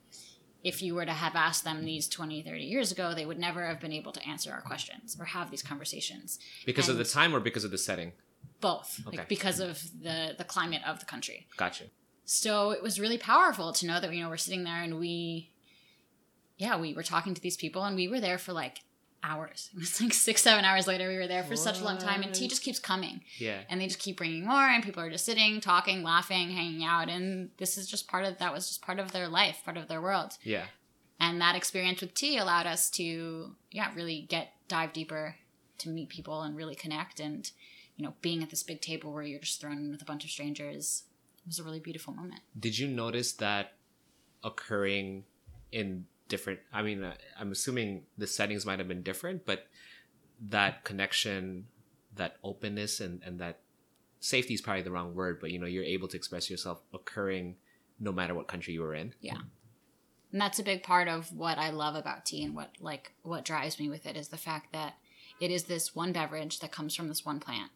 if 0.64 0.80
you 0.84 0.94
were 0.94 1.06
to 1.06 1.12
have 1.14 1.36
asked 1.36 1.64
them 1.64 1.86
these 1.86 2.08
20 2.08 2.44
30 2.44 2.64
years 2.64 2.92
ago 2.92 3.16
they 3.16 3.26
would 3.26 3.40
never 3.40 3.66
have 3.66 3.80
been 3.80 3.92
able 3.92 4.12
to 4.12 4.24
answer 4.28 4.52
our 4.52 4.62
questions 4.62 5.18
or 5.20 5.26
have 5.26 5.50
these 5.50 5.64
conversations. 5.64 6.38
Because 6.68 6.88
of 6.88 6.98
the 6.98 7.04
time 7.04 7.34
or 7.36 7.40
because 7.40 7.64
of 7.64 7.72
the 7.72 7.80
setting? 7.80 8.12
Both. 8.60 9.00
Okay. 9.08 9.18
like 9.18 9.28
because 9.28 9.60
of 9.60 9.82
the 10.04 10.36
the 10.38 10.44
climate 10.44 10.82
of 10.88 11.00
the 11.00 11.06
country. 11.06 11.48
Gotcha. 11.58 11.86
So 12.26 12.70
it 12.72 12.84
was 12.84 13.00
really 13.00 13.18
powerful 13.18 13.74
to 13.74 13.88
know 13.88 14.00
that 14.00 14.14
you 14.14 14.22
know 14.22 14.30
we're 14.30 14.38
sitting 14.38 14.64
there 14.64 14.84
and 14.84 15.00
we 15.00 15.50
yeah 16.62 16.78
we 16.78 16.94
were 16.94 17.04
talking 17.04 17.34
to 17.34 17.42
these 17.42 17.58
people 17.58 17.84
and 17.84 17.96
we 17.96 18.08
were 18.08 18.20
there 18.20 18.38
for 18.38 18.54
like 18.54 18.82
hours. 19.24 19.70
It 19.74 19.80
was 19.80 20.02
like 20.02 20.14
six 20.14 20.42
seven 20.42 20.64
hours 20.64 20.88
later 20.88 21.08
we 21.08 21.18
were 21.18 21.28
there 21.28 21.44
for 21.44 21.56
such 21.56 21.80
a 21.80 21.84
long 21.84 21.98
time 21.98 22.22
and 22.22 22.34
tea 22.34 22.48
just 22.48 22.62
keeps 22.64 22.80
coming. 22.80 23.22
Yeah. 23.38 23.62
And 23.70 23.82
they 23.82 23.88
just 23.88 24.00
keep 24.00 24.18
bringing 24.18 24.46
more 24.46 24.68
and 24.68 24.84
people 24.84 25.02
are 25.02 25.10
just 25.10 25.26
sitting 25.26 25.60
talking 25.60 26.04
laughing 26.04 26.52
hanging 26.52 26.84
out 26.84 27.10
and 27.10 27.50
this 27.58 27.78
is 27.78 27.88
just 27.88 28.08
part 28.08 28.26
of 28.26 28.38
that 28.38 28.54
was 28.54 28.68
just 28.68 28.82
part 28.82 29.00
of 29.00 29.12
their 29.12 29.28
life 29.28 29.62
part 29.66 29.78
of 29.78 29.88
their 29.88 30.02
world. 30.02 30.38
Yeah. 30.44 30.66
And 31.20 31.42
that 31.42 31.56
experience 31.56 32.02
with 32.02 32.14
tea 32.14 32.38
allowed 32.38 32.68
us 32.68 32.90
to 32.92 33.56
yeah 33.72 33.92
really 33.96 34.26
get 34.30 34.54
dive 34.68 34.94
deeper 34.94 35.36
to 35.80 35.90
meet 35.90 36.10
people 36.10 36.42
and 36.42 36.56
really 36.56 36.76
connect 36.76 37.20
and 37.20 37.52
you 37.96 38.06
know 38.06 38.14
being 38.22 38.44
at 38.44 38.50
this 38.52 38.64
big 38.64 38.82
table 38.82 39.12
where 39.12 39.24
you're 39.24 39.40
just 39.40 39.60
thrown 39.60 39.78
in 39.78 39.92
with 39.92 40.02
a 40.02 40.06
bunch 40.06 40.24
of 40.24 40.30
strangers 40.30 41.04
was 41.46 41.60
a 41.60 41.64
really 41.64 41.80
beautiful 41.80 42.14
moment. 42.14 42.42
Did 42.60 42.78
you 42.78 42.88
notice 42.88 43.34
that 43.34 43.74
occurring 44.44 45.24
in 45.72 46.06
different 46.32 46.60
i 46.74 46.82
mean 46.82 47.04
uh, 47.04 47.14
i'm 47.38 47.52
assuming 47.52 48.04
the 48.18 48.26
settings 48.26 48.66
might 48.66 48.80
have 48.80 48.88
been 48.88 49.04
different 49.04 49.46
but 49.46 49.68
that 50.40 50.84
connection 50.86 51.68
that 52.16 52.38
openness 52.44 53.02
and 53.02 53.22
and 53.24 53.40
that 53.40 53.60
safety 54.22 54.54
is 54.54 54.62
probably 54.62 54.82
the 54.82 54.92
wrong 54.92 55.14
word 55.14 55.40
but 55.42 55.52
you 55.52 55.60
know 55.60 55.68
you're 55.68 55.84
able 55.84 56.08
to 56.08 56.16
express 56.16 56.50
yourself 56.50 56.82
occurring 56.94 57.56
no 58.00 58.12
matter 58.12 58.34
what 58.34 58.48
country 58.48 58.74
you 58.74 58.82
were 58.82 58.96
in. 58.96 59.14
Yeah. 59.22 59.38
and 60.32 60.42
that's 60.42 60.58
a 60.58 60.64
big 60.64 60.82
part 60.84 61.08
of 61.08 61.32
what 61.36 61.58
i 61.58 61.70
love 61.70 61.96
about 61.96 62.26
tea 62.26 62.44
and 62.44 62.56
what 62.56 62.72
like 62.80 63.14
what 63.22 63.46
drives 63.46 63.78
me 63.78 63.90
with 63.90 64.06
it 64.06 64.16
is 64.16 64.30
the 64.30 64.38
fact 64.38 64.72
that 64.72 64.94
it 65.42 65.52
is 65.52 65.64
this 65.64 65.96
one 65.96 66.14
beverage 66.14 66.60
that 66.60 66.72
comes 66.72 66.96
from 66.96 67.08
this 67.08 67.26
one 67.26 67.40
plant. 67.40 67.72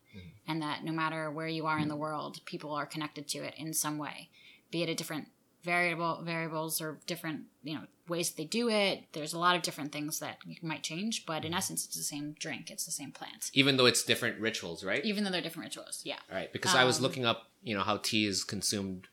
And 0.47 0.61
that 0.61 0.83
no 0.83 0.91
matter 0.91 1.31
where 1.31 1.47
you 1.47 1.65
are 1.65 1.79
in 1.79 1.87
the 1.87 1.95
world 1.95 2.39
people 2.45 2.71
are 2.71 2.85
connected 2.85 3.27
to 3.29 3.39
it 3.39 3.55
in 3.57 3.73
some 3.73 3.97
way 3.97 4.29
be 4.71 4.83
it 4.83 4.89
a 4.89 4.95
different 4.95 5.27
variable 5.65 6.21
variables 6.23 6.79
or 6.83 6.99
different 7.07 7.41
you 7.63 7.73
know 7.75 7.85
ways 8.07 8.31
they 8.31 8.45
do 8.45 8.69
it 8.69 9.03
there's 9.13 9.33
a 9.33 9.39
lot 9.39 9.55
of 9.55 9.61
different 9.63 9.91
things 9.91 10.19
that 10.19 10.37
might 10.61 10.83
change 10.83 11.25
but 11.25 11.43
in 11.43 11.53
essence 11.53 11.85
it's 11.85 11.97
the 11.97 12.03
same 12.03 12.35
drink 12.39 12.69
it's 12.69 12.85
the 12.85 12.91
same 13.01 13.11
plant 13.11 13.49
even 13.53 13.75
though 13.77 13.87
it's 13.87 14.03
different 14.03 14.39
rituals 14.39 14.83
right 14.83 15.03
even 15.03 15.23
though 15.23 15.31
they're 15.31 15.41
different 15.47 15.65
rituals 15.69 16.01
yeah 16.05 16.19
All 16.29 16.37
right, 16.37 16.51
because 16.53 16.75
I 16.75 16.83
was 16.85 16.97
Um, 16.97 17.03
looking 17.03 17.25
up, 17.25 17.39
you 17.63 17.73
know, 17.75 17.83
how 17.89 17.97
tea 17.97 18.25
is 18.33 18.43
consumed 18.43 19.07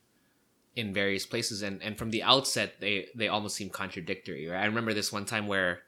in 0.81 0.93
various 1.03 1.25
places, 1.33 1.63
and 1.63 1.83
and 1.83 1.97
from 1.99 2.11
the 2.11 2.23
outset, 2.23 2.69
they 2.81 3.09
they 3.15 3.29
almost 3.29 3.55
seem 3.57 3.69
contradictory. 3.83 4.47
Right? 4.47 4.63
I 4.63 4.67
remember 4.67 4.93
this 4.95 5.11
one 5.13 5.25
time 5.35 5.47
where 5.47 5.83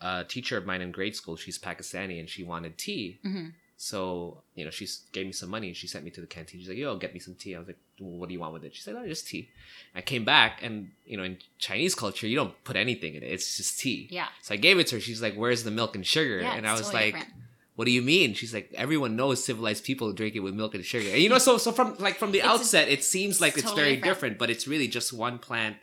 a 0.00 0.24
teacher 0.34 0.56
of 0.58 0.64
mine 0.66 0.82
in 0.82 0.90
grade 0.98 1.14
school, 1.20 1.36
she's 1.36 1.58
Pakistani, 1.58 2.18
and 2.20 2.28
she 2.28 2.42
wanted 2.52 2.76
tea. 2.76 3.20
Mhm. 3.24 3.52
So 3.84 4.42
you 4.54 4.64
know, 4.64 4.70
she 4.70 4.86
gave 5.10 5.26
me 5.26 5.32
some 5.32 5.50
money, 5.50 5.66
and 5.66 5.76
she 5.76 5.88
sent 5.88 6.04
me 6.04 6.12
to 6.12 6.20
the 6.20 6.28
canteen. 6.28 6.60
She's 6.60 6.68
like, 6.68 6.78
"Yo, 6.78 6.96
get 6.98 7.12
me 7.12 7.18
some 7.18 7.34
tea." 7.34 7.56
I 7.56 7.58
was 7.58 7.66
like, 7.66 7.78
well, 7.98 8.16
"What 8.18 8.28
do 8.28 8.32
you 8.32 8.38
want 8.38 8.52
with 8.52 8.64
it?" 8.64 8.76
She 8.76 8.80
said, 8.80 8.94
"Oh, 8.94 9.04
just 9.04 9.26
tea." 9.26 9.48
I 9.92 10.02
came 10.02 10.24
back, 10.24 10.60
and 10.62 10.92
you 11.04 11.16
know, 11.16 11.24
in 11.24 11.38
Chinese 11.58 11.96
culture, 11.96 12.28
you 12.28 12.36
don't 12.36 12.54
put 12.62 12.76
anything 12.76 13.16
in 13.16 13.24
it; 13.24 13.32
it's 13.32 13.56
just 13.56 13.80
tea. 13.80 14.06
yeah 14.12 14.28
So 14.40 14.54
I 14.54 14.56
gave 14.56 14.78
it 14.78 14.86
to 14.88 14.94
her. 14.96 15.00
She's 15.00 15.20
like, 15.20 15.34
"Where's 15.34 15.64
the 15.64 15.72
milk 15.72 15.96
and 15.96 16.06
sugar?" 16.06 16.38
yeah 16.42 16.54
and 16.54 16.64
I 16.64 16.72
was 16.74 16.82
totally 16.82 17.06
like, 17.06 17.14
different. 17.14 17.34
what 17.74 17.86
do 17.86 17.90
you 17.90 18.02
mean? 18.02 18.34
She's 18.34 18.54
like, 18.54 18.70
everyone 18.84 19.16
knows 19.16 19.42
civilized 19.44 19.82
people 19.82 20.12
drink 20.12 20.36
it 20.36 20.40
with 20.46 20.54
milk 20.54 20.76
and 20.76 20.84
sugar. 20.84 21.08
And 21.14 21.20
you 21.20 21.28
know, 21.28 21.38
so 21.38 21.58
so 21.58 21.72
from 21.72 21.96
like 21.98 22.18
from 22.18 22.30
the 22.30 22.38
It's 22.38 22.46
a- 22.46 22.50
outset, 22.50 22.88
it 22.88 23.02
seems 23.02 23.40
like 23.40 23.54
it's 23.54 23.64
totally 23.64 23.82
very 23.82 23.96
different. 23.96 24.14
different. 24.14 24.38
but 24.38 24.48
it's 24.48 24.68
really 24.68 24.86
just 24.86 25.12
one 25.12 25.40
plant, 25.40 25.76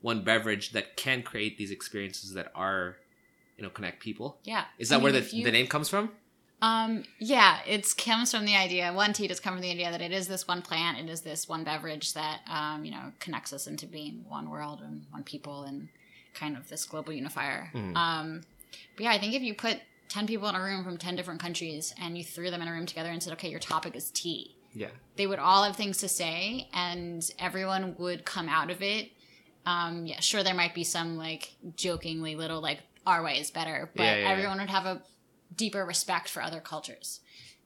one 0.00 0.24
beverage 0.24 0.72
that 0.72 0.96
can 0.96 1.22
create 1.22 1.56
these 1.56 1.70
experiences 1.70 2.32
that 2.34 2.50
are, 2.56 2.96
you 3.56 3.62
know, 3.62 3.70
connect 3.70 4.02
people. 4.02 4.38
yeah 4.42 4.64
Is 4.80 4.90
I 4.90 4.96
that 4.96 5.04
where 5.04 5.12
the, 5.12 5.22
you- 5.36 5.44
the 5.44 5.52
name 5.52 5.68
comes 5.68 5.88
from? 5.88 6.10
Um, 6.62 7.04
yeah, 7.18 7.58
it 7.66 7.92
comes 7.96 8.30
from 8.30 8.46
the 8.46 8.56
idea. 8.56 8.92
One 8.92 9.12
tea 9.12 9.26
does 9.28 9.40
come 9.40 9.54
from 9.54 9.60
the 9.62 9.70
idea 9.70 9.90
that 9.90 10.00
it 10.00 10.12
is 10.12 10.28
this 10.28 10.48
one 10.48 10.62
plant, 10.62 10.98
it 10.98 11.10
is 11.10 11.20
this 11.20 11.48
one 11.48 11.62
beverage 11.64 12.14
that 12.14 12.40
um, 12.50 12.84
you 12.84 12.90
know 12.90 13.12
connects 13.20 13.52
us 13.52 13.66
into 13.66 13.86
being 13.86 14.24
one 14.28 14.48
world 14.50 14.80
and 14.82 15.04
one 15.10 15.24
people 15.24 15.64
and 15.64 15.88
kind 16.32 16.56
of 16.56 16.68
this 16.68 16.84
global 16.84 17.12
unifier. 17.12 17.70
Mhm. 17.74 17.96
Um, 17.96 18.42
but 18.96 19.04
yeah, 19.04 19.10
I 19.12 19.18
think 19.18 19.34
if 19.34 19.42
you 19.42 19.54
put 19.54 19.80
ten 20.08 20.26
people 20.26 20.48
in 20.48 20.54
a 20.54 20.62
room 20.62 20.84
from 20.84 20.96
ten 20.96 21.16
different 21.16 21.40
countries 21.40 21.94
and 22.00 22.16
you 22.16 22.24
threw 22.24 22.50
them 22.50 22.62
in 22.62 22.68
a 22.68 22.72
room 22.72 22.86
together 22.86 23.10
and 23.10 23.22
said, 23.22 23.32
"Okay, 23.34 23.50
your 23.50 23.60
topic 23.60 23.94
is 23.94 24.10
tea," 24.10 24.54
Yeah. 24.74 24.88
they 25.16 25.26
would 25.26 25.38
all 25.38 25.64
have 25.64 25.76
things 25.76 25.98
to 25.98 26.08
say, 26.08 26.68
and 26.72 27.28
everyone 27.38 27.94
would 27.98 28.24
come 28.24 28.48
out 28.48 28.70
of 28.70 28.82
it 28.82 29.10
Um, 29.66 30.04
yeah, 30.06 30.20
sure, 30.20 30.42
there 30.42 30.52
might 30.54 30.74
be 30.74 30.84
some 30.84 31.16
like 31.16 31.54
jokingly 31.76 32.36
little 32.36 32.60
like 32.60 32.80
our 33.06 33.22
way 33.22 33.38
is 33.40 33.50
better, 33.50 33.90
but 33.96 34.02
Yeah, 34.04 34.16
yeah, 34.18 34.28
everyone 34.30 34.58
would 34.58 34.68
have 34.68 34.84
a 34.84 35.02
deeper 35.56 35.84
respect 35.84 36.28
for 36.28 36.42
other 36.42 36.60
cultures 36.60 37.20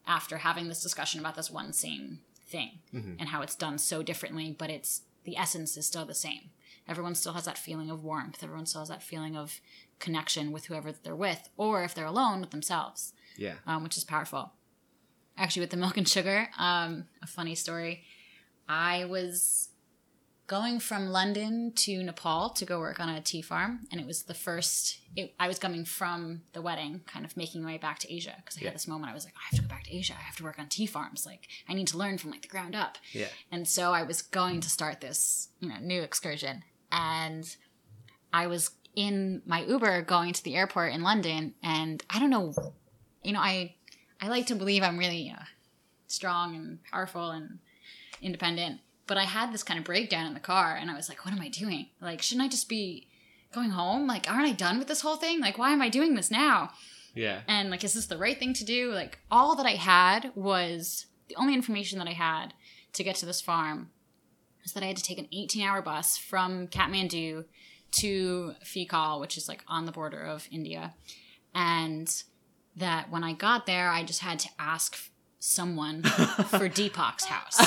after 0.07 0.37
having 0.39 0.67
this 0.67 0.81
discussion 0.81 1.19
about 1.19 1.35
this 1.35 1.51
one 1.51 1.73
same 1.73 2.21
thing 2.47 2.79
Mhm. 2.93 3.17
and 3.19 3.29
how 3.29 3.41
it's 3.41 3.55
done 3.55 3.77
so 3.77 4.01
differently, 4.01 4.51
but 4.57 4.69
it's 4.69 5.03
the 5.23 5.37
essence 5.37 5.77
is 5.77 5.85
still 5.85 6.05
the 6.05 6.15
same. 6.15 6.49
Everyone 6.87 7.13
still 7.13 7.33
has 7.33 7.45
that 7.45 7.57
feeling 7.57 7.91
of 7.91 8.03
warmth. 8.03 8.41
Everyone 8.41 8.65
still 8.65 8.81
has 8.81 8.89
that 8.89 9.03
feeling 9.03 9.35
of 9.37 9.61
connection 9.99 10.51
with 10.51 10.65
whoever 10.65 10.91
they're 10.91 11.15
with, 11.15 11.49
or 11.57 11.83
if 11.83 11.93
they're 11.93 12.05
alone 12.05 12.41
with 12.41 12.49
themselves 12.51 13.13
Yeah. 13.37 13.57
um, 13.67 13.83
which 13.83 13.97
is 13.97 14.03
powerful. 14.03 14.53
Actually, 15.37 15.61
with 15.61 15.69
the 15.69 15.77
milk 15.77 15.97
and 15.97 16.07
sugar, 16.07 16.49
um, 16.57 17.07
a 17.21 17.27
funny 17.27 17.53
story. 17.55 18.03
I 18.67 19.05
was 19.05 19.69
going 20.49 20.79
from 20.79 21.07
London 21.09 21.71
to 21.75 22.01
Nepal 22.03 22.49
to 22.49 22.65
go 22.65 22.79
work 22.79 22.99
on 22.99 23.07
a 23.07 23.21
tea 23.21 23.41
farm, 23.41 23.81
and 23.91 24.01
it 24.01 24.07
was 24.07 24.23
the 24.23 24.33
first. 24.33 24.99
It, 25.15 25.33
I 25.39 25.47
was 25.47 25.59
coming 25.59 25.85
from 25.85 26.41
the 26.53 26.61
wedding, 26.61 27.01
kind 27.05 27.23
of 27.23 27.37
making 27.37 27.61
my 27.63 27.73
way 27.73 27.77
back 27.77 27.99
to 27.99 28.13
Asia 28.13 28.33
because 28.37 28.57
I 28.57 28.61
Yeah. 28.61 28.67
had 28.69 28.75
this 28.75 28.87
moment. 28.87 29.11
I 29.11 29.13
was 29.13 29.23
like, 29.25 29.35
I 29.37 29.41
have 29.49 29.59
to 29.59 29.61
go 29.61 29.69
back 29.69 29.83
to 29.85 29.95
Asia. 29.95 30.15
I 30.19 30.21
have 30.23 30.35
to 30.37 30.43
work 30.43 30.57
on 30.59 30.67
tea 30.67 30.87
farms. 30.87 31.25
Like, 31.25 31.47
I 31.69 31.73
need 31.73 31.87
to 31.87 31.97
learn 31.97 32.17
from 32.17 32.31
like 32.31 32.41
the 32.41 32.47
ground 32.49 32.75
up. 32.75 32.97
Yeah. 33.13 33.27
And 33.51 33.67
so 33.67 33.93
I 33.93 34.03
was 34.03 34.21
going 34.21 34.59
to 34.61 34.69
start 34.69 34.99
this, 35.01 35.49
you 35.59 35.69
know, 35.69 35.77
new 35.79 36.01
excursion. 36.01 36.63
And 36.91 37.55
I 38.33 38.47
was 38.47 38.71
in 38.95 39.43
my 39.45 39.63
Uber 39.63 40.01
going 40.01 40.33
to 40.33 40.43
the 40.43 40.55
airport 40.55 40.93
in 40.93 41.03
London 41.03 41.53
and 41.63 42.03
I 42.09 42.19
don't 42.19 42.31
know, 42.31 42.53
you 43.23 43.31
know, 43.33 43.39
I 43.39 43.75
I 44.19 44.27
like 44.27 44.47
to 44.47 44.55
believe 44.55 44.81
I'm 44.83 44.97
really 44.97 45.31
uh, 45.35 45.43
strong 46.07 46.55
and 46.55 46.83
powerful 46.91 47.29
and 47.29 47.59
independent, 48.21 48.81
but 49.09 49.17
I 49.17 49.23
had 49.25 49.51
this 49.51 49.63
kind 49.63 49.77
of 49.77 49.83
breakdown 49.85 50.25
in 50.27 50.35
the 50.35 50.39
car 50.39 50.77
and 50.79 50.89
I 50.89 50.95
was 50.95 51.09
like, 51.09 51.25
what 51.25 51.33
am 51.33 51.41
I 51.41 51.49
doing? 51.49 51.87
Like, 51.99 52.21
shouldn't 52.21 52.45
I 52.45 52.47
just 52.47 52.69
be 52.69 53.07
going 53.51 53.71
home? 53.71 54.07
Like, 54.07 54.31
aren't 54.31 54.47
I 54.47 54.53
done 54.53 54.79
with 54.79 54.87
this 54.87 55.01
whole 55.01 55.17
thing? 55.17 55.41
Like, 55.41 55.57
why 55.57 55.71
am 55.71 55.81
I 55.81 55.89
doing 55.89 56.13
this 56.15 56.31
now? 56.31 56.69
Yeah. 57.15 57.41
and 57.47 57.69
like 57.71 57.83
is 57.83 57.95
this 57.95 58.05
the 58.05 58.17
right 58.17 58.37
thing 58.37 58.53
to 58.53 58.63
do 58.63 58.91
like 58.93 59.17
all 59.31 59.55
that 59.55 59.65
i 59.65 59.71
had 59.71 60.31
was 60.35 61.07
the 61.27 61.35
only 61.35 61.55
information 61.55 61.97
that 61.97 62.07
i 62.07 62.13
had 62.13 62.53
to 62.93 63.03
get 63.03 63.15
to 63.15 63.25
this 63.25 63.41
farm 63.41 63.89
was 64.63 64.73
that 64.73 64.83
i 64.83 64.85
had 64.85 64.97
to 64.97 65.03
take 65.03 65.17
an 65.17 65.27
18 65.33 65.65
hour 65.65 65.81
bus 65.81 66.17
from 66.17 66.67
kathmandu 66.67 67.45
to 67.91 68.53
fikal 68.63 69.19
which 69.19 69.37
is 69.37 69.49
like 69.49 69.63
on 69.67 69.85
the 69.85 69.91
border 69.91 70.21
of 70.21 70.47
india 70.51 70.93
and 71.53 72.23
that 72.75 73.09
when 73.09 73.23
i 73.23 73.33
got 73.33 73.65
there 73.65 73.89
i 73.89 74.03
just 74.03 74.21
had 74.21 74.39
to 74.39 74.49
ask 74.59 75.08
someone 75.41 76.03
for 76.03 76.67
deepak's 76.67 77.23
house 77.23 77.57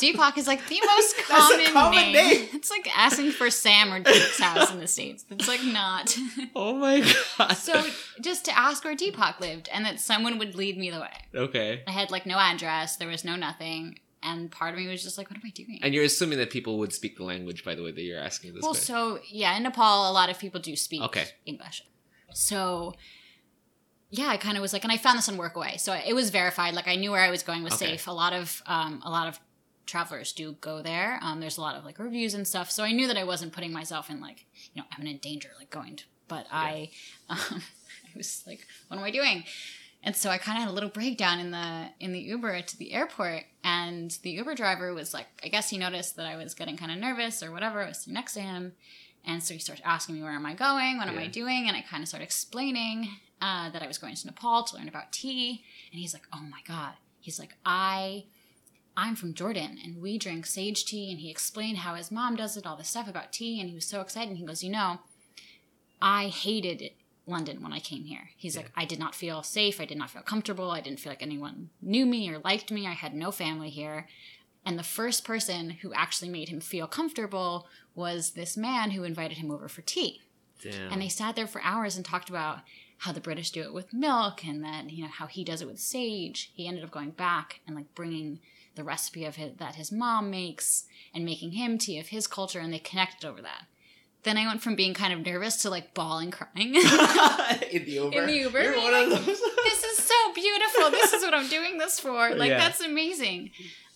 deepak 0.00 0.36
is 0.36 0.46
like 0.48 0.66
the 0.68 0.80
most 0.84 1.16
common, 1.28 1.66
common 1.72 1.98
name. 2.12 2.12
name. 2.14 2.48
it's 2.54 2.68
like 2.70 2.88
asking 2.98 3.30
for 3.30 3.48
sam 3.48 3.92
or 3.92 4.00
deepak's 4.02 4.40
house 4.40 4.72
in 4.72 4.80
the 4.80 4.88
states 4.88 5.24
it's 5.30 5.46
like 5.46 5.62
not 5.64 6.16
Oh 6.56 6.74
my 6.74 7.00
god. 7.38 7.52
so 7.54 7.84
just 8.20 8.44
to 8.46 8.58
ask 8.58 8.84
where 8.84 8.96
Deepak 8.96 9.38
lived 9.40 9.68
and 9.72 9.84
that 9.84 10.00
someone 10.00 10.38
would 10.38 10.54
lead 10.56 10.76
me 10.78 10.90
the 10.90 11.00
way. 11.00 11.10
okay. 11.34 11.82
I 11.86 11.90
had 11.92 12.10
like 12.10 12.26
no 12.26 12.38
address, 12.38 12.96
there 12.96 13.08
was 13.08 13.24
no 13.24 13.36
nothing, 13.36 13.98
and 14.22 14.50
part 14.50 14.72
of 14.74 14.80
me 14.80 14.88
was 14.88 15.02
just 15.02 15.16
like, 15.18 15.30
what 15.30 15.36
am 15.36 15.42
I 15.46 15.50
doing? 15.50 15.78
And 15.82 15.94
you're 15.94 16.04
assuming 16.04 16.38
that 16.38 16.50
people 16.50 16.78
would 16.78 16.92
speak 16.92 17.16
the 17.18 17.24
language, 17.24 17.64
by 17.64 17.74
the 17.74 17.82
way, 17.82 17.92
that 17.92 18.00
you're 18.02 18.18
asking 18.20 18.54
this. 18.54 18.62
well, 18.62 18.74
so 18.74 19.20
yeah, 19.28 19.56
in 19.56 19.62
Nepal, 19.62 20.10
a 20.10 20.12
lot 20.12 20.28
of 20.30 20.38
people 20.38 20.60
do 20.60 20.74
speak 20.76 21.02
Okay. 21.02 21.26
English. 21.44 21.84
So 22.32 22.94
yeah, 24.10 24.28
I 24.28 24.36
kind 24.36 24.56
of 24.56 24.62
was 24.62 24.72
like, 24.72 24.84
and 24.84 24.92
I 24.92 24.96
found 24.96 25.18
this 25.18 25.28
on 25.28 25.36
Workaway, 25.36 25.78
so 25.80 25.92
it 25.92 26.14
was 26.14 26.30
verified. 26.30 26.74
Like 26.74 26.88
I 26.88 26.96
knew 26.96 27.10
where 27.10 27.22
I 27.22 27.30
was 27.30 27.42
going 27.42 27.62
was 27.62 27.74
Okay. 27.74 27.92
safe. 27.92 28.06
A 28.06 28.12
lot 28.12 28.32
of 28.32 28.62
um, 28.66 29.02
a 29.04 29.10
lot 29.10 29.28
of 29.28 29.38
travelers 29.86 30.32
do 30.32 30.52
go 30.60 30.82
there. 30.82 31.18
Um, 31.22 31.40
there's 31.40 31.58
a 31.58 31.60
lot 31.60 31.76
of 31.76 31.84
like 31.84 31.98
reviews 31.98 32.34
and 32.34 32.46
stuff, 32.46 32.70
so 32.70 32.82
I 32.84 32.92
knew 32.92 33.06
that 33.08 33.16
I 33.16 33.24
wasn't 33.24 33.52
putting 33.52 33.72
myself 33.72 34.10
in 34.10 34.20
like 34.20 34.46
you 34.74 34.80
know 34.82 34.86
imminent 34.96 35.22
danger, 35.22 35.50
like 35.58 35.70
going 35.70 35.96
to. 35.96 36.04
But 36.28 36.46
I, 36.50 36.90
um, 37.28 37.38
I 37.38 38.16
was 38.16 38.42
like, 38.46 38.66
what 38.88 38.96
am 38.98 39.04
I 39.04 39.10
doing? 39.10 39.44
And 40.02 40.14
so 40.14 40.30
I 40.30 40.38
kind 40.38 40.56
of 40.58 40.62
had 40.64 40.70
a 40.70 40.74
little 40.74 40.88
breakdown 40.88 41.40
in 41.40 41.50
the 41.50 41.88
in 41.98 42.12
the 42.12 42.20
Uber 42.20 42.60
to 42.62 42.78
the 42.78 42.92
airport, 42.92 43.42
and 43.64 44.16
the 44.22 44.30
Uber 44.30 44.54
driver 44.54 44.94
was 44.94 45.12
like, 45.12 45.26
I 45.42 45.48
guess 45.48 45.70
he 45.70 45.78
noticed 45.78 46.14
that 46.16 46.26
I 46.26 46.36
was 46.36 46.54
getting 46.54 46.76
kind 46.76 46.92
of 46.92 46.98
nervous 46.98 47.42
or 47.42 47.50
whatever. 47.50 47.82
I 47.82 47.88
was 47.88 47.98
sitting 47.98 48.14
next 48.14 48.34
to 48.34 48.40
him, 48.40 48.72
and 49.24 49.42
so 49.42 49.54
he 49.54 49.58
started 49.60 49.84
asking 49.84 50.14
me, 50.16 50.22
Where 50.22 50.30
am 50.32 50.46
I 50.46 50.54
going? 50.54 50.98
What 50.98 51.08
am 51.08 51.18
I 51.18 51.26
doing? 51.26 51.66
And 51.66 51.76
I 51.76 51.80
kind 51.82 52.02
of 52.04 52.08
started 52.08 52.24
explaining 52.24 53.08
uh, 53.40 53.70
that 53.70 53.82
I 53.82 53.86
was 53.86 53.98
going 53.98 54.14
to 54.14 54.26
Nepal 54.26 54.64
to 54.64 54.76
learn 54.76 54.88
about 54.88 55.12
tea. 55.12 55.62
And 55.92 56.00
he's 56.00 56.12
like, 56.14 56.24
Oh 56.32 56.42
my 56.50 56.60
God. 56.66 56.94
He's 57.20 57.38
like, 57.38 57.54
I. 57.64 58.24
I'm 58.98 59.14
from 59.14 59.34
Jordan 59.34 59.76
and 59.84 60.00
we 60.00 60.16
drink 60.16 60.46
sage 60.46 60.86
tea. 60.86 61.10
And 61.10 61.20
he 61.20 61.30
explained 61.30 61.78
how 61.78 61.96
his 61.96 62.10
mom 62.10 62.34
does 62.34 62.56
it, 62.56 62.64
all 62.66 62.76
this 62.78 62.88
stuff 62.88 63.06
about 63.08 63.30
tea. 63.30 63.60
And 63.60 63.68
he 63.68 63.74
was 63.74 63.84
so 63.84 64.00
excited. 64.00 64.30
And 64.30 64.38
he 64.38 64.46
goes, 64.46 64.64
You 64.64 64.70
know, 64.70 65.00
I 66.00 66.28
hated 66.28 66.80
it, 66.82 66.96
London 67.26 67.60
when 67.62 67.72
I 67.72 67.80
came 67.80 68.04
here. 68.04 68.30
He's 68.36 68.54
Yeah. 68.54 68.62
like, 68.62 68.70
I 68.76 68.84
did 68.84 68.98
not 68.98 69.14
feel 69.14 69.42
safe. 69.42 69.80
I 69.80 69.84
did 69.84 69.98
not 69.98 70.10
feel 70.10 70.22
comfortable. 70.22 70.70
I 70.70 70.80
didn't 70.80 71.00
feel 71.00 71.10
like 71.10 71.22
anyone 71.22 71.70
knew 71.82 72.06
me 72.06 72.30
or 72.30 72.38
liked 72.38 72.70
me. 72.70 72.86
I 72.86 72.92
had 72.92 73.14
no 73.14 73.30
family 73.32 73.68
here. 73.68 74.06
And 74.64 74.78
the 74.78 74.82
first 74.84 75.24
person 75.24 75.70
who 75.70 75.92
actually 75.92 76.28
made 76.30 76.48
him 76.48 76.60
feel 76.60 76.86
comfortable 76.86 77.66
was 77.94 78.30
this 78.30 78.56
man 78.56 78.92
who 78.92 79.04
invited 79.04 79.38
him 79.38 79.50
over 79.50 79.68
for 79.68 79.82
tea. 79.82 80.22
Damn. 80.62 80.92
And 80.92 81.02
they 81.02 81.08
sat 81.08 81.36
there 81.36 81.46
for 81.46 81.60
hours 81.62 81.96
and 81.96 82.04
talked 82.04 82.30
about 82.30 82.60
how 82.98 83.12
the 83.12 83.20
British 83.20 83.50
do 83.50 83.62
it 83.62 83.74
with 83.74 83.92
milk 83.92 84.44
and 84.44 84.64
that, 84.64 84.90
you 84.90 85.02
know, 85.04 85.10
how 85.10 85.26
he 85.26 85.44
does 85.44 85.60
it 85.60 85.68
with 85.68 85.78
sage. 85.78 86.50
He 86.54 86.66
ended 86.66 86.84
up 86.84 86.90
going 86.90 87.10
back 87.10 87.60
and 87.66 87.76
like 87.76 87.94
bringing 87.94 88.40
the 88.74 88.84
recipe 88.84 89.24
of 89.24 89.36
his, 89.36 89.52
that 89.58 89.74
his 89.74 89.90
mom 89.92 90.30
makes 90.30 90.84
and 91.14 91.24
making 91.24 91.52
him 91.52 91.78
tea 91.78 91.98
of 91.98 92.08
his 92.08 92.26
culture 92.26 92.60
and 92.60 92.72
they 92.72 92.78
connected 92.78 93.26
over 93.26 93.42
that. 93.42 93.64
Then 94.22 94.36
I 94.38 94.46
went 94.46 94.62
from 94.62 94.74
being 94.74 94.92
kind 94.92 95.12
of 95.12 95.24
nervous 95.24 95.56
to 95.62 95.70
like 95.70 95.94
bawling 95.94 96.30
crying. 96.30 96.74
in 96.74 96.82
the 97.84 97.92
Uber. 97.92 98.18
In 98.18 98.26
the 98.26 98.34
Uber, 98.38 98.62
You're 98.62 98.76
one 98.76 98.94
of 98.94 99.10
those. 99.10 99.24
this 99.64 99.84
is 99.84 99.98
so 99.98 100.14
beautiful. 100.34 100.90
This 100.90 101.12
is 101.12 101.22
what 101.22 101.32
I'm 101.34 101.48
doing 101.48 101.78
this 101.78 102.00
for. 102.00 102.34
Like 102.34 102.50
Yeah. 102.50 102.58
that's 102.58 102.80
amazing. 102.80 103.50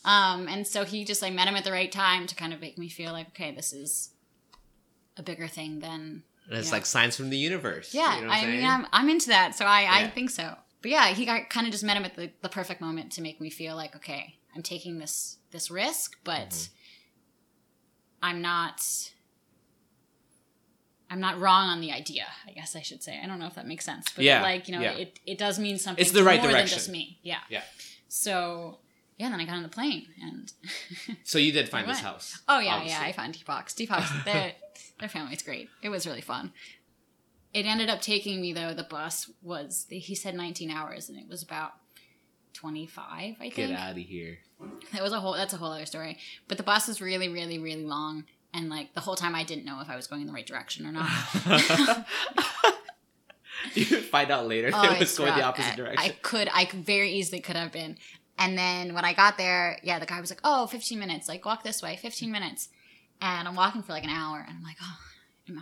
Um, 0.05 0.47
and 0.49 0.67
so 0.67 0.85
he 0.85 1.05
just 1.05 1.23
I 1.25 1.31
met 1.31 1.49
him 1.49 1.57
at 1.57 1.65
the 1.65 1.73
right 1.73 1.91
time 1.91 2.27
to 2.27 2.35
kind 2.35 2.53
of 2.53 2.61
make 2.61 2.79
me 2.79 2.89
feel 2.89 3.13
like, 3.13 3.29
okay, 3.29 3.53
this 3.55 3.73
is 3.73 4.11
a 5.17 5.23
bigger 5.23 5.49
thing 5.49 5.81
than 5.81 6.23
And 6.51 6.59
it's 6.59 6.69
Yeah. 6.69 6.75
like 6.75 6.85
signs 6.87 7.17
from 7.17 7.31
the 7.31 7.39
universe. 7.39 7.95
yeah. 7.95 8.17
You 8.19 8.25
know 8.27 8.31
I'm 8.33 8.51
mean. 8.51 8.65
I'm 8.65 8.87
I'm 8.93 9.09
into 9.09 9.29
that, 9.29 9.55
so 9.55 9.65
I 9.65 9.87
I 10.03 10.11
think 10.11 10.29
so. 10.31 10.57
But 10.83 10.91
yeah, 10.91 11.07
he 11.09 11.25
got 11.25 11.49
kind 11.49 11.67
of 11.67 11.73
just 11.73 11.85
met 11.85 11.97
him 11.97 12.05
at 12.05 12.17
the, 12.17 12.31
the 12.43 12.49
perfect 12.49 12.81
moment 12.81 13.13
to 13.13 13.23
make 13.23 13.41
me 13.41 13.51
feel 13.51 13.77
like, 13.77 13.95
okay, 13.97 14.37
I'm 14.57 14.63
taking 14.63 14.99
this 14.99 15.39
this 15.53 15.71
risk, 15.71 16.17
but 16.25 16.51
Mm-hmm. 16.51 16.75
I'm 18.23 18.43
not. 18.43 18.83
I'm 21.13 21.19
not 21.21 21.41
wrong 21.41 21.69
on 21.69 21.81
the 21.81 21.91
idea. 21.91 22.27
I 22.47 22.53
guess 22.53 22.77
I 22.77 22.83
should 22.83 23.03
say. 23.03 23.19
I 23.23 23.27
don't 23.27 23.39
know 23.41 23.47
if 23.47 23.55
that 23.57 23.67
makes 23.67 23.85
sense, 23.85 24.07
but 24.15 24.25
Yeah, 24.25 24.43
like 24.43 24.69
you 24.69 24.75
know, 24.77 24.81
yeah. 24.83 24.93
it 24.93 25.19
it 25.27 25.39
does 25.39 25.59
mean 25.59 25.79
something. 25.79 26.01
It's 26.03 26.13
the 26.13 26.23
right 26.23 26.39
more 26.39 26.49
than 26.49 26.57
direction. 26.57 26.77
just 26.79 26.89
me. 26.91 27.19
Yeah. 27.23 27.39
Yeah. 27.49 27.63
So 28.09 28.79
yeah, 29.21 29.29
then 29.29 29.39
I 29.39 29.45
got 29.45 29.57
on 29.57 29.63
the 29.63 29.69
plane 29.69 30.07
and 30.23 30.51
So 31.25 31.37
you 31.37 31.53
did 31.53 31.69
find 31.69 31.87
this 31.87 32.01
house. 32.01 32.41
Oh 32.49 32.59
yeah, 32.59 32.77
obviously. 32.77 33.03
yeah. 33.03 33.09
I 33.09 33.13
found 33.13 33.35
Deepak's. 33.35 33.75
Deepak's 33.79 34.11
their 34.25 34.53
their 34.99 35.11
family's 35.11 35.43
great. 35.43 35.69
It 35.83 35.91
was 35.91 36.07
really 36.07 36.23
fun. 36.23 36.53
It 37.53 37.67
ended 37.67 37.91
up 37.91 38.01
taking 38.01 38.41
me 38.41 38.55
though. 38.55 38.73
The 38.73 38.85
bus 38.85 39.31
was 39.43 39.87
he 39.91 40.15
said 40.15 40.35
19 40.35 40.71
hours, 40.71 41.11
and 41.11 41.19
it 41.19 41.29
was 41.29 41.43
about 41.43 41.73
25. 42.55 43.05
I 43.11 43.35
think 43.35 43.55
Get 43.55 43.73
out 43.73 43.91
of 43.91 43.97
here. 43.99 44.39
that 44.93 45.03
was 45.03 45.13
a 45.13 45.21
whole. 45.21 45.35
That's 45.35 45.53
a 45.53 45.59
whole 45.59 45.73
other 45.73 45.85
story. 45.85 46.17
But 46.49 46.57
the 46.57 46.63
bus 46.65 46.89
was 46.89 47.03
really, 47.03 47.29
really, 47.29 47.59
really 47.59 47.85
long, 47.85 48.25
and 48.55 48.71
like 48.71 48.95
the 48.95 49.01
whole 49.01 49.17
time 49.17 49.35
I 49.35 49.45
didn't 49.45 49.67
know 49.67 49.81
if 49.83 49.91
I 49.91 49.97
was 49.97 50.07
going 50.07 50.23
in 50.23 50.29
the 50.29 50.33
right 50.33 50.47
direction 50.47 50.87
or 50.87 50.93
not. 50.93 51.11
you 53.75 53.85
find 53.85 54.31
out 54.31 54.47
later 54.47 54.71
Oh, 54.73 54.93
it 54.93 54.99
was 54.99 55.19
going 55.19 55.35
the 55.35 55.43
opposite 55.43 55.77
direction. 55.77 55.99
I 55.99 56.17
could, 56.23 56.49
I 56.53 56.69
very 56.73 57.11
easily 57.13 57.41
could 57.41 57.57
have 57.57 57.73
been. 57.73 57.99
And 58.41 58.57
then 58.59 58.95
when 58.95 59.05
I 59.05 59.13
got 59.13 59.37
there, 59.39 59.79
yeah, 59.83 59.99
the 59.99 60.07
guy 60.07 60.21
was 60.21 60.31
like, 60.31 60.41
"Oh, 60.43 60.67
15 60.67 60.99
minutes. 60.99 61.29
Like 61.29 61.45
walk 61.45 61.63
this 61.63 61.83
way, 61.83 61.97
15 61.97 62.33
minutes." 62.33 62.71
And 63.21 63.47
I'm 63.47 63.55
walking 63.55 63.83
for 63.83 63.93
like 63.93 64.05
an 64.05 64.11
hour, 64.11 64.39
and 64.47 64.57
I'm 64.57 64.63
like, 64.65 64.79
"Oh, 64.83 64.97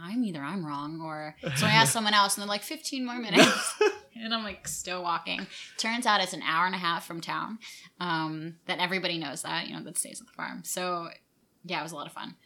I'm 0.00 0.22
either 0.24 0.40
I'm 0.40 0.64
wrong 0.64 1.00
or?" 1.02 1.34
So 1.56 1.66
I 1.66 1.70
asked 1.70 1.92
someone 1.92 2.14
else, 2.14 2.36
and 2.36 2.42
they're 2.42 2.48
like, 2.48 2.62
"15 2.62 3.04
more 3.04 3.18
minutes." 3.18 3.74
and 4.16 4.32
I'm 4.32 4.44
like 4.44 4.66
still 4.68 5.02
walking. 5.02 5.46
Turns 5.76 6.06
out 6.06 6.20
it's 6.20 6.32
an 6.32 6.42
hour 6.42 6.66
and 6.66 6.74
a 6.74 6.78
half 6.78 7.04
from 7.04 7.20
town. 7.20 7.58
Um, 8.00 8.56
that 8.66 8.78
everybody 8.78 9.18
knows 9.18 9.42
that 9.42 9.66
you 9.66 9.74
know 9.74 9.82
that 9.82 9.98
stays 9.98 10.20
at 10.20 10.28
the 10.28 10.32
farm. 10.32 10.62
So 10.64 11.08
yeah, 11.64 11.80
it 11.80 11.82
was 11.82 11.92
a 11.92 11.96
lot 11.96 12.06
of 12.06 12.12
fun. 12.12 12.36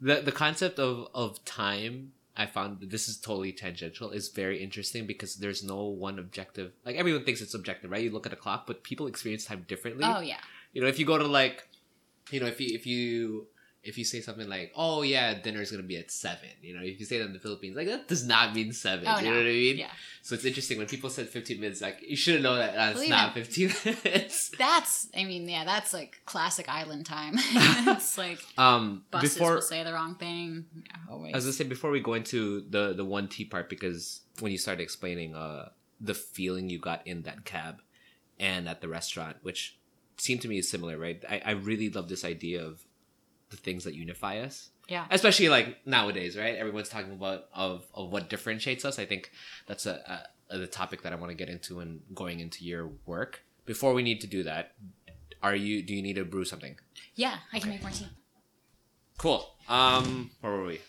the 0.00 0.20
the 0.20 0.32
concept 0.32 0.78
of 0.78 1.08
of 1.14 1.44
time 1.44 2.12
i 2.36 2.46
found 2.46 2.80
this 2.80 3.08
is 3.08 3.16
totally 3.16 3.52
tangential 3.52 4.10
is 4.10 4.28
very 4.28 4.62
interesting 4.62 5.06
because 5.06 5.36
there's 5.36 5.62
no 5.62 5.84
one 5.84 6.18
objective 6.18 6.72
like 6.84 6.96
everyone 6.96 7.24
thinks 7.24 7.40
it's 7.40 7.54
objective 7.54 7.90
right? 7.90 8.02
You 8.02 8.10
look 8.10 8.26
at 8.26 8.32
a 8.32 8.36
clock 8.36 8.66
but 8.66 8.82
people 8.82 9.06
experience 9.06 9.44
time 9.44 9.64
differently. 9.68 10.04
Oh 10.06 10.20
yeah, 10.20 10.38
you 10.72 10.80
know 10.80 10.88
if 10.88 10.98
you 10.98 11.06
go 11.06 11.18
to 11.18 11.26
like 11.26 11.68
you 12.30 12.40
know 12.40 12.46
if 12.46 12.60
you 12.60 12.74
if 12.74 12.86
you 12.86 13.46
if 13.84 13.98
you 13.98 14.04
say 14.04 14.20
something 14.20 14.48
like, 14.48 14.72
"Oh 14.76 15.02
yeah, 15.02 15.34
dinner's 15.34 15.70
gonna 15.70 15.82
be 15.82 15.96
at 15.96 16.10
7, 16.10 16.38
you 16.62 16.74
know, 16.74 16.82
if 16.82 17.00
you 17.00 17.06
say 17.06 17.18
that 17.18 17.24
in 17.24 17.32
the 17.32 17.38
Philippines, 17.40 17.76
like 17.76 17.88
that 17.88 18.06
does 18.06 18.24
not 18.24 18.54
mean 18.54 18.72
seven. 18.72 19.06
Oh, 19.08 19.18
you 19.18 19.24
no. 19.24 19.30
know 19.30 19.36
what 19.38 19.46
I 19.46 19.50
mean? 19.50 19.78
Yeah. 19.78 19.90
So 20.22 20.36
it's 20.36 20.44
interesting 20.44 20.78
when 20.78 20.86
people 20.86 21.10
said 21.10 21.28
fifteen 21.28 21.60
minutes. 21.60 21.80
Like 21.80 21.98
you 22.06 22.14
should 22.16 22.42
know 22.42 22.54
that 22.54 22.74
that's 22.74 22.94
Believe 22.94 23.10
not 23.10 23.36
it. 23.36 23.44
fifteen 23.44 23.72
minutes. 24.04 24.50
That's, 24.56 25.08
I 25.16 25.24
mean, 25.24 25.48
yeah, 25.48 25.64
that's 25.64 25.92
like 25.92 26.20
classic 26.26 26.68
island 26.68 27.06
time. 27.06 27.34
it's 27.38 28.16
like 28.16 28.38
Um, 28.56 29.04
buses 29.10 29.34
before 29.34 29.54
will 29.54 29.62
say 29.62 29.82
the 29.82 29.92
wrong 29.92 30.14
thing. 30.14 30.66
Yeah, 30.76 30.92
always. 31.10 31.34
I 31.34 31.36
was 31.38 31.44
gonna 31.46 31.52
say 31.54 31.64
before 31.64 31.90
we 31.90 32.00
go 32.00 32.14
into 32.14 32.60
the 32.70 32.92
the 32.94 33.04
One 33.04 33.26
Tea 33.28 33.44
part 33.46 33.68
because 33.68 34.20
when 34.38 34.52
you 34.52 34.58
started 34.58 34.82
explaining 34.82 35.34
uh 35.34 35.70
the 36.00 36.14
feeling 36.14 36.68
you 36.70 36.78
got 36.78 37.04
in 37.06 37.22
that 37.22 37.44
cab 37.44 37.80
and 38.38 38.68
at 38.68 38.80
the 38.80 38.88
restaurant, 38.88 39.36
which 39.42 39.76
seemed 40.16 40.40
to 40.42 40.48
me 40.48 40.58
is 40.58 40.68
similar, 40.68 40.98
right? 40.98 41.22
I, 41.28 41.42
I 41.44 41.50
really 41.52 41.90
love 41.90 42.08
this 42.08 42.24
idea 42.24 42.62
of 42.64 42.84
the 43.52 43.56
things 43.56 43.84
that 43.84 43.94
unify 43.94 44.38
us. 44.38 44.70
yeah. 44.88 45.06
Especially 45.10 45.48
like 45.48 45.86
nowadays, 45.86 46.36
right? 46.36 46.56
Everyone's 46.56 46.88
talking 46.88 47.12
about 47.12 47.44
of, 47.54 47.86
of 47.94 48.10
what 48.10 48.28
differentiates 48.28 48.84
us. 48.84 48.98
I 48.98 49.06
think 49.06 49.30
that's 49.68 49.86
a, 49.86 50.26
a, 50.50 50.58
the 50.58 50.66
topic 50.66 51.02
that 51.02 51.12
I 51.12 51.16
want 51.16 51.30
to 51.30 51.36
get 51.36 51.48
into 51.48 51.78
and 51.78 52.00
going 52.14 52.40
into 52.40 52.64
your 52.64 52.90
work. 53.06 53.42
Before 53.64 53.94
we 53.94 54.02
need 54.02 54.20
to 54.22 54.26
do 54.26 54.42
that, 54.42 54.72
are 55.42 55.54
you 55.54 55.82
do 55.82 55.94
you 55.94 56.02
need 56.02 56.16
to 56.16 56.24
brew 56.24 56.44
something? 56.44 56.76
Yeah, 57.14 57.36
I 57.52 57.60
can 57.60 57.70
make 57.70 57.82
more 57.82 57.92
tea. 57.92 58.08
Cool. 59.18 59.46
Um, 59.68 60.30
where 60.40 60.52
were 60.52 60.64
we? 60.64 60.80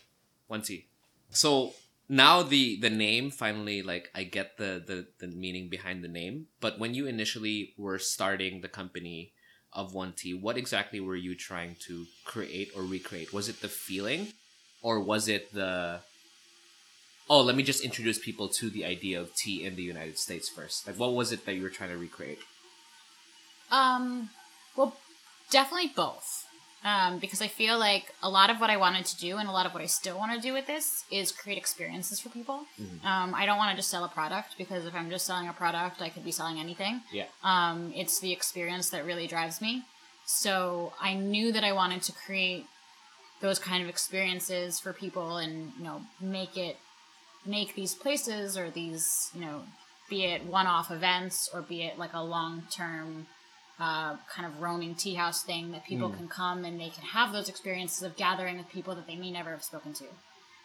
One 0.48 0.62
tea. 0.62 0.86
So 1.30 1.72
now 2.08 2.42
the 2.42 2.80
the 2.80 2.90
name 2.90 3.30
finally 3.30 3.82
like 3.82 4.10
I 4.14 4.24
get 4.24 4.56
the 4.58 4.82
the 4.84 5.06
the 5.20 5.28
meaning 5.28 5.68
behind 5.68 6.02
the 6.02 6.08
name, 6.08 6.46
but 6.60 6.78
when 6.78 6.94
you 6.94 7.06
initially 7.06 7.74
were 7.78 7.98
starting 7.98 8.60
the 8.60 8.68
company 8.68 9.33
of 9.74 9.94
One 9.94 10.12
Tea, 10.12 10.34
what 10.34 10.56
exactly 10.56 11.00
were 11.00 11.16
you 11.16 11.34
trying 11.34 11.76
to 11.86 12.06
create 12.24 12.70
or 12.76 12.82
recreate? 12.82 13.32
Was 13.32 13.48
it 13.48 13.60
the 13.60 13.68
feeling, 13.68 14.32
or 14.82 15.00
was 15.00 15.28
it 15.28 15.52
the 15.52 16.00
Oh, 17.28 17.40
let 17.40 17.56
me 17.56 17.62
just 17.62 17.82
introduce 17.82 18.18
people 18.18 18.48
to 18.48 18.68
the 18.68 18.84
idea 18.84 19.18
of 19.18 19.34
tea 19.34 19.64
in 19.64 19.76
the 19.76 19.82
United 19.82 20.18
States 20.18 20.48
first. 20.48 20.86
Like, 20.86 20.96
what 20.96 21.14
was 21.14 21.32
it 21.32 21.46
that 21.46 21.54
you 21.54 21.62
were 21.62 21.70
trying 21.70 21.90
to 21.90 21.96
recreate? 21.96 22.38
Um, 23.70 24.28
well, 24.76 24.94
definitely 25.50 25.90
both. 25.96 26.43
Um, 26.84 27.18
because 27.18 27.40
I 27.40 27.48
feel 27.48 27.78
like 27.78 28.12
a 28.22 28.28
lot 28.28 28.50
of 28.50 28.60
what 28.60 28.68
I 28.68 28.76
wanted 28.76 29.06
to 29.06 29.16
do 29.16 29.38
and 29.38 29.48
a 29.48 29.52
lot 29.52 29.64
of 29.64 29.72
what 29.72 29.82
I 29.82 29.86
still 29.86 30.18
want 30.18 30.32
to 30.34 30.40
do 30.40 30.52
with 30.52 30.66
this 30.66 31.04
is 31.10 31.32
create 31.32 31.56
experiences 31.56 32.20
for 32.20 32.28
people. 32.28 32.66
Um, 33.06 33.34
I 33.34 33.46
don't 33.46 33.56
want 33.56 33.70
to 33.70 33.76
just 33.76 33.88
sell 33.88 34.04
a 34.04 34.08
product 34.08 34.56
because 34.58 34.84
if 34.84 34.94
I'm 34.94 35.08
just 35.08 35.24
selling 35.24 35.48
a 35.48 35.54
product, 35.54 36.02
I 36.02 36.10
could 36.10 36.26
be 36.26 36.30
selling 36.30 36.58
anything. 36.58 37.00
Yeah. 37.10 37.24
Um, 37.42 37.90
it's 37.96 38.20
the 38.20 38.32
experience 38.32 38.90
that 38.90 39.06
really 39.06 39.26
drives 39.26 39.62
me. 39.62 39.84
So 40.26 40.92
I 41.00 41.14
knew 41.14 41.52
that 41.52 41.64
I 41.64 41.72
wanted 41.72 42.02
to 42.02 42.12
create 42.12 42.66
those 43.40 43.58
kind 43.58 43.82
of 43.82 43.88
experiences 43.88 44.78
for 44.78 44.92
people 44.92 45.38
and, 45.38 45.72
you 45.78 45.84
know, 45.84 46.02
make 46.20 46.56
it, 46.58 46.76
make 47.46 47.74
these 47.74 47.94
places 47.94 48.58
or 48.58 48.70
these, 48.70 49.30
you 49.34 49.40
know, 49.40 49.62
be 50.10 50.24
it 50.24 50.44
one 50.44 50.66
off 50.66 50.90
events 50.90 51.48
or 51.52 51.62
be 51.62 51.82
it 51.82 51.98
like 51.98 52.12
a 52.12 52.22
long 52.22 52.64
term 52.70 53.26
uh, 53.80 54.16
kind 54.32 54.46
of 54.46 54.60
roaming 54.60 54.94
tea 54.94 55.14
house 55.14 55.42
thing 55.42 55.72
that 55.72 55.84
people 55.84 56.08
can 56.10 56.28
come 56.28 56.64
and 56.64 56.78
they 56.80 56.90
can 56.90 57.02
have 57.04 57.32
those 57.32 57.48
experiences 57.48 58.02
of 58.02 58.16
gathering 58.16 58.56
with 58.56 58.68
people 58.68 58.94
that 58.94 59.06
they 59.06 59.16
may 59.16 59.30
never 59.30 59.50
have 59.50 59.64
spoken 59.64 59.92
to. 59.92 60.04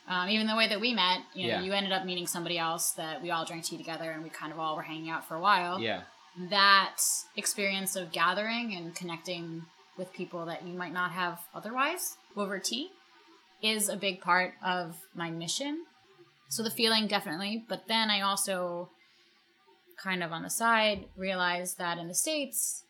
Um, 0.08 0.30
even 0.30 0.48
the 0.48 0.56
way 0.56 0.68
that 0.68 0.80
we 0.80 0.94
met, 0.94 1.20
you 1.34 1.48
know, 1.48 1.54
Yeah. 1.56 1.62
you 1.62 1.74
ended 1.74 1.92
up 1.92 2.06
meeting 2.06 2.28
somebody 2.28 2.58
else 2.58 2.92
that 2.92 3.22
we 3.22 3.32
all 3.32 3.46
drank 3.46 3.66
tea 3.66 3.78
together 3.78 4.12
and 4.12 4.24
we 4.24 4.30
kind 4.30 4.52
of 4.52 4.60
all 4.60 4.76
were 4.76 4.82
hanging 4.84 5.10
out 5.10 5.26
for 5.28 5.36
a 5.36 5.40
while 5.40 5.80
Yeah. 5.80 6.04
that 6.50 6.98
experience 7.36 7.96
of 7.96 8.12
gathering 8.12 8.76
and 8.76 8.96
connecting 8.96 9.66
with 9.98 10.14
people 10.14 10.46
that 10.46 10.66
you 10.66 10.74
might 10.74 10.94
not 10.94 11.12
have 11.12 11.40
otherwise 11.54 12.18
over 12.36 12.60
tea 12.60 12.92
is 13.62 13.90
a 13.90 13.98
big 13.98 14.22
part 14.22 14.54
of 14.64 14.98
my 15.14 15.30
mission. 15.30 15.86
So 16.48 16.64
the 16.64 16.72
feeling 16.72 17.08
definitely, 17.08 17.66
but 17.68 17.88
then 17.88 18.10
I 18.10 18.22
also 18.22 18.90
kind 20.02 20.24
of 20.24 20.32
on 20.32 20.44
the 20.44 20.50
side 20.50 21.06
realized 21.18 21.78
that 21.78 21.98
in 21.98 22.08
the 22.08 22.16
states 22.16 22.84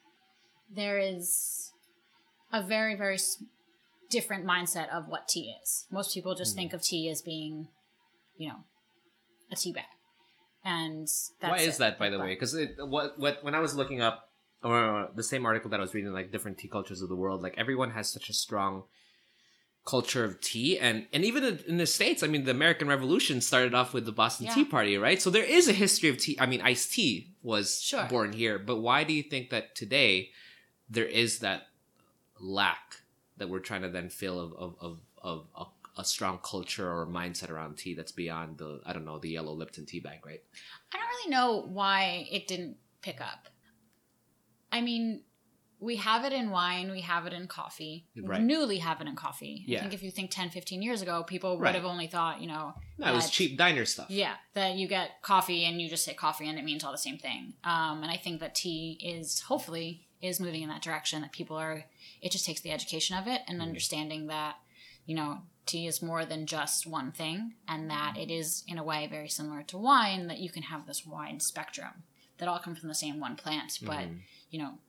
there 0.73 0.97
is 0.99 1.71
a 2.51 2.61
very 2.63 2.95
very 2.95 3.17
different 4.09 4.45
mindset 4.45 4.89
of 4.89 5.07
what 5.07 5.27
tea 5.27 5.53
is. 5.61 5.85
Most 5.91 6.13
people 6.13 6.35
just 6.35 6.55
think 6.55 6.69
mm-hmm. 6.69 6.77
of 6.77 6.83
tea 6.83 7.09
as 7.09 7.21
being, 7.21 7.67
you 8.37 8.49
know, 8.49 8.63
a 9.51 9.55
tea 9.55 9.71
bag. 9.71 9.85
And 10.65 11.07
that's 11.41 11.51
Why 11.51 11.57
is 11.59 11.75
it. 11.75 11.79
that, 11.79 11.99
by 11.99 12.09
the 12.09 12.17
But- 12.17 12.25
way? 12.25 12.33
Because 12.33 12.55
what 12.79 13.17
what 13.19 13.43
when 13.43 13.55
I 13.55 13.59
was 13.59 13.75
looking 13.75 14.01
up 14.01 14.29
or 14.63 15.09
the 15.15 15.23
same 15.23 15.45
article 15.45 15.69
that 15.69 15.79
I 15.79 15.81
was 15.81 15.93
reading, 15.93 16.11
like 16.11 16.31
different 16.31 16.57
tea 16.57 16.67
cultures 16.67 17.01
of 17.01 17.09
the 17.09 17.15
world, 17.15 17.41
like 17.41 17.55
everyone 17.57 17.91
has 17.91 18.09
such 18.09 18.29
a 18.29 18.33
strong 18.33 18.83
culture 19.85 20.25
of 20.25 20.41
tea, 20.41 20.77
and 20.77 21.07
and 21.13 21.23
even 21.23 21.43
in- 21.43 21.63
in 21.67 21.77
the 21.77 21.85
states, 21.87 22.21
I 22.23 22.27
mean, 22.27 22.43
the 22.43 22.51
American 22.51 22.87
Revolution 22.87 23.41
started 23.41 23.73
off 23.73 23.93
with 23.93 24.05
the 24.05 24.11
Boston 24.11 24.47
Yeah. 24.47 24.55
Tea 24.55 24.65
Party, 24.65 24.97
right? 24.97 25.21
So 25.21 25.29
there 25.29 25.43
is 25.45 25.67
a 25.69 25.73
history 25.73 26.09
of 26.09 26.17
tea. 26.17 26.35
I 26.39 26.45
mean, 26.45 26.61
iced 26.61 26.91
tea 26.93 27.31
was 27.41 27.81
Sure. 27.81 28.03
born 28.09 28.33
here, 28.33 28.59
but 28.59 28.77
why 28.77 29.03
do 29.05 29.13
you 29.13 29.23
think 29.23 29.49
that 29.51 29.75
today 29.75 30.31
there 30.89 31.05
is 31.05 31.39
that 31.39 31.63
lack 32.39 32.97
that 33.37 33.49
we're 33.49 33.59
trying 33.59 33.81
to 33.83 33.89
then 33.89 34.09
fill 34.09 34.39
of 34.39 34.53
of 34.53 34.75
of, 34.81 34.99
of 35.21 35.45
a, 35.55 36.01
a 36.01 36.05
strong 36.05 36.39
culture 36.43 36.89
or 36.89 37.05
mindset 37.05 37.49
around 37.49 37.77
tea 37.77 37.93
that's 37.93 38.11
beyond 38.11 38.57
the 38.57 38.81
I 38.85 38.93
don't 38.93 39.05
know 39.05 39.19
the 39.19 39.29
yellow 39.29 39.53
Lipton 39.53 39.85
tea 39.85 39.99
bag, 39.99 40.25
right? 40.25 40.41
I 40.93 40.97
don't 40.97 41.07
really 41.07 41.31
know 41.31 41.67
why 41.67 42.27
it 42.31 42.47
didn't 42.47 42.77
pick 43.01 43.19
up. 43.21 43.47
I 44.71 44.81
mean, 44.81 45.23
we 45.79 45.95
have 45.95 46.25
it 46.25 46.33
in 46.33 46.49
wine, 46.51 46.91
we 46.91 47.01
have 47.01 47.25
it 47.25 47.33
in 47.33 47.47
coffee. 47.47 48.05
Right. 48.21 48.39
We 48.41 48.45
newly 48.45 48.77
have 48.79 48.99
it 49.01 49.07
in 49.07 49.15
coffee. 49.15 49.63
Yeah. 49.65 49.79
I 49.79 49.81
think 49.81 49.93
if 49.93 50.03
you 50.03 50.11
think 50.11 50.29
10, 50.29 50.49
15 50.49 50.81
years 50.81 51.01
ago, 51.01 51.23
people 51.23 51.55
would 51.57 51.63
Right. 51.63 51.73
have 51.75 51.85
only 51.85 52.07
thought, 52.07 52.41
you 52.41 52.47
know, 52.47 52.73
No, 52.97 53.07
it 53.07 53.15
was 53.15 53.29
cheap 53.29 53.57
diner 53.57 53.85
stuff. 53.85 54.07
Yeah, 54.09 54.35
that 54.53 54.75
you 54.75 54.87
get 54.87 55.21
coffee 55.21 55.63
and 55.65 55.81
you 55.81 55.89
just 55.89 56.03
say 56.03 56.13
coffee 56.13 56.47
and 56.49 56.59
it 56.59 56.65
means 56.65 56.83
all 56.83 56.91
the 56.91 56.97
same 56.97 57.17
thing. 57.17 57.53
Um, 57.63 58.03
and 58.03 58.11
I 58.11 58.17
think 58.17 58.41
that 58.41 58.55
tea 58.55 58.99
is 59.01 59.39
hopefully 59.41 60.05
is 60.21 60.39
moving 60.39 60.61
in 60.61 60.69
that 60.69 60.81
direction. 60.81 61.21
That 61.21 61.31
people 61.31 61.55
are, 61.57 61.85
it 62.21 62.31
just 62.31 62.45
takes 62.45 62.61
the 62.61 62.71
education 62.71 63.17
of 63.17 63.27
it 63.27 63.41
and 63.47 63.61
understanding 63.61 64.27
that, 64.27 64.55
you 65.05 65.15
know, 65.15 65.39
tea 65.65 65.87
is 65.87 66.01
more 66.01 66.25
than 66.25 66.45
just 66.45 66.87
one 66.87 67.11
thing, 67.11 67.53
and 67.67 67.89
that 67.89 68.17
it 68.17 68.31
is 68.31 68.63
in 68.67 68.77
a 68.77 68.83
way 68.83 69.07
very 69.09 69.29
similar 69.29 69.63
to 69.63 69.77
wine. 69.77 70.27
That 70.27 70.39
you 70.39 70.49
can 70.49 70.63
have 70.63 70.85
this 70.85 71.05
wide 71.05 71.41
spectrum 71.41 72.03
that 72.37 72.47
all 72.47 72.59
come 72.59 72.75
from 72.75 72.89
the 72.89 72.95
same 72.95 73.19
one 73.19 73.35
plant, 73.35 73.79
but 73.83 73.99
Mhm. 74.07 74.21
you 74.49 74.59
know, 74.59 74.79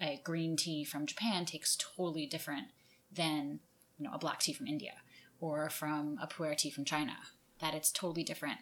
a 0.00 0.20
green 0.24 0.56
tea 0.56 0.84
from 0.84 1.06
Japan 1.06 1.46
takes 1.46 1.76
totally 1.76 2.26
different 2.26 2.68
than 3.10 3.60
you 3.96 4.04
know 4.04 4.12
a 4.12 4.18
black 4.18 4.40
tea 4.40 4.52
from 4.52 4.66
India 4.66 4.94
or 5.40 5.70
from 5.70 6.18
a 6.20 6.26
pu'er 6.26 6.56
tea 6.56 6.70
from 6.70 6.84
China. 6.84 7.16
That 7.60 7.74
it's 7.74 7.90
totally 7.92 8.24
different 8.24 8.60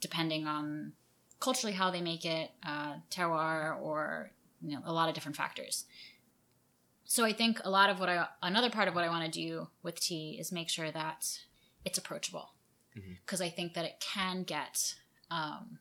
depending 0.00 0.46
on 0.46 0.92
culturally 1.40 1.74
how 1.74 1.90
they 1.90 2.00
make 2.00 2.24
it, 2.24 2.52
uh, 2.62 2.98
terroir, 3.10 3.80
or 3.80 4.30
you 4.62 4.74
know 4.76 4.82
a 4.84 4.92
lot 4.92 5.08
of 5.08 5.14
different 5.14 5.36
factors. 5.36 5.84
So 7.04 7.24
I 7.24 7.32
think 7.32 7.60
a 7.64 7.70
lot 7.70 7.88
of 7.90 8.00
what 8.00 8.08
I 8.08 8.26
another 8.42 8.70
part 8.70 8.88
of 8.88 8.94
what 8.94 9.04
I 9.04 9.08
want 9.08 9.24
to 9.24 9.30
do 9.30 9.68
with 9.82 9.98
tea 10.00 10.36
is 10.38 10.52
make 10.52 10.68
sure 10.68 10.90
that 10.90 11.38
it's 11.84 11.98
approachable 11.98 12.50
because 13.24 13.40
I 13.40 13.48
think 13.48 13.74
that 13.74 13.84
it 13.84 14.00
can 14.00 14.42
get 14.42 14.94
um, 15.30 15.78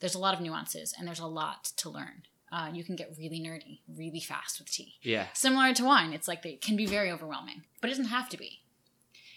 there's 0.00 0.14
a 0.14 0.18
lot 0.18 0.34
of 0.34 0.40
nuances 0.40 0.94
and 0.98 1.06
there's 1.06 1.18
a 1.20 1.26
lot 1.26 1.64
to 1.76 1.90
learn. 1.90 2.22
Uh, 2.52 2.68
you 2.72 2.82
can 2.82 2.96
get 2.96 3.14
really 3.16 3.38
nerdy 3.40 3.78
really 3.96 4.18
fast 4.18 4.58
with 4.58 4.68
tea 4.72 4.94
Yeah. 5.02 5.26
similar 5.34 5.72
to 5.74 5.84
wine 5.84 6.12
it's 6.12 6.26
like 6.26 6.44
it 6.44 6.60
can 6.60 6.74
be 6.76 6.84
very 6.86 7.08
overwhelming 7.08 7.62
but 7.80 7.86
it 7.88 7.92
doesn't 7.92 8.06
have 8.06 8.28
to 8.30 8.36
be 8.36 8.62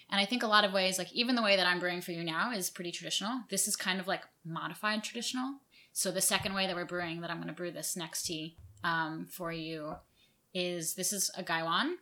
and 0.09 0.19
i 0.19 0.25
think 0.25 0.41
a 0.41 0.47
lot 0.47 0.65
of 0.65 0.73
ways 0.73 0.97
like 0.97 1.13
even 1.13 1.35
the 1.35 1.43
way 1.43 1.55
that 1.55 1.67
i'm 1.67 1.79
brewing 1.79 2.01
for 2.01 2.11
you 2.11 2.23
now 2.23 2.51
is 2.51 2.71
pretty 2.71 2.91
traditional 2.91 3.41
this 3.51 3.67
is 3.67 3.75
kind 3.75 3.99
of 3.99 4.07
like 4.07 4.21
modified 4.43 5.03
traditional 5.03 5.57
so 5.93 6.11
the 6.11 6.21
second 6.21 6.53
way 6.53 6.67
that 6.67 6.75
we're 6.75 6.85
brewing 6.85 7.21
that 7.21 7.29
i'm 7.29 7.37
going 7.37 7.47
to 7.47 7.53
brew 7.53 7.71
this 7.71 7.95
next 7.95 8.23
tea 8.23 8.57
um, 8.83 9.25
for 9.31 9.51
you 9.51 9.95
is 10.53 10.95
this 10.95 11.13
is 11.13 11.31
a 11.37 11.43
gaiwan 11.43 11.97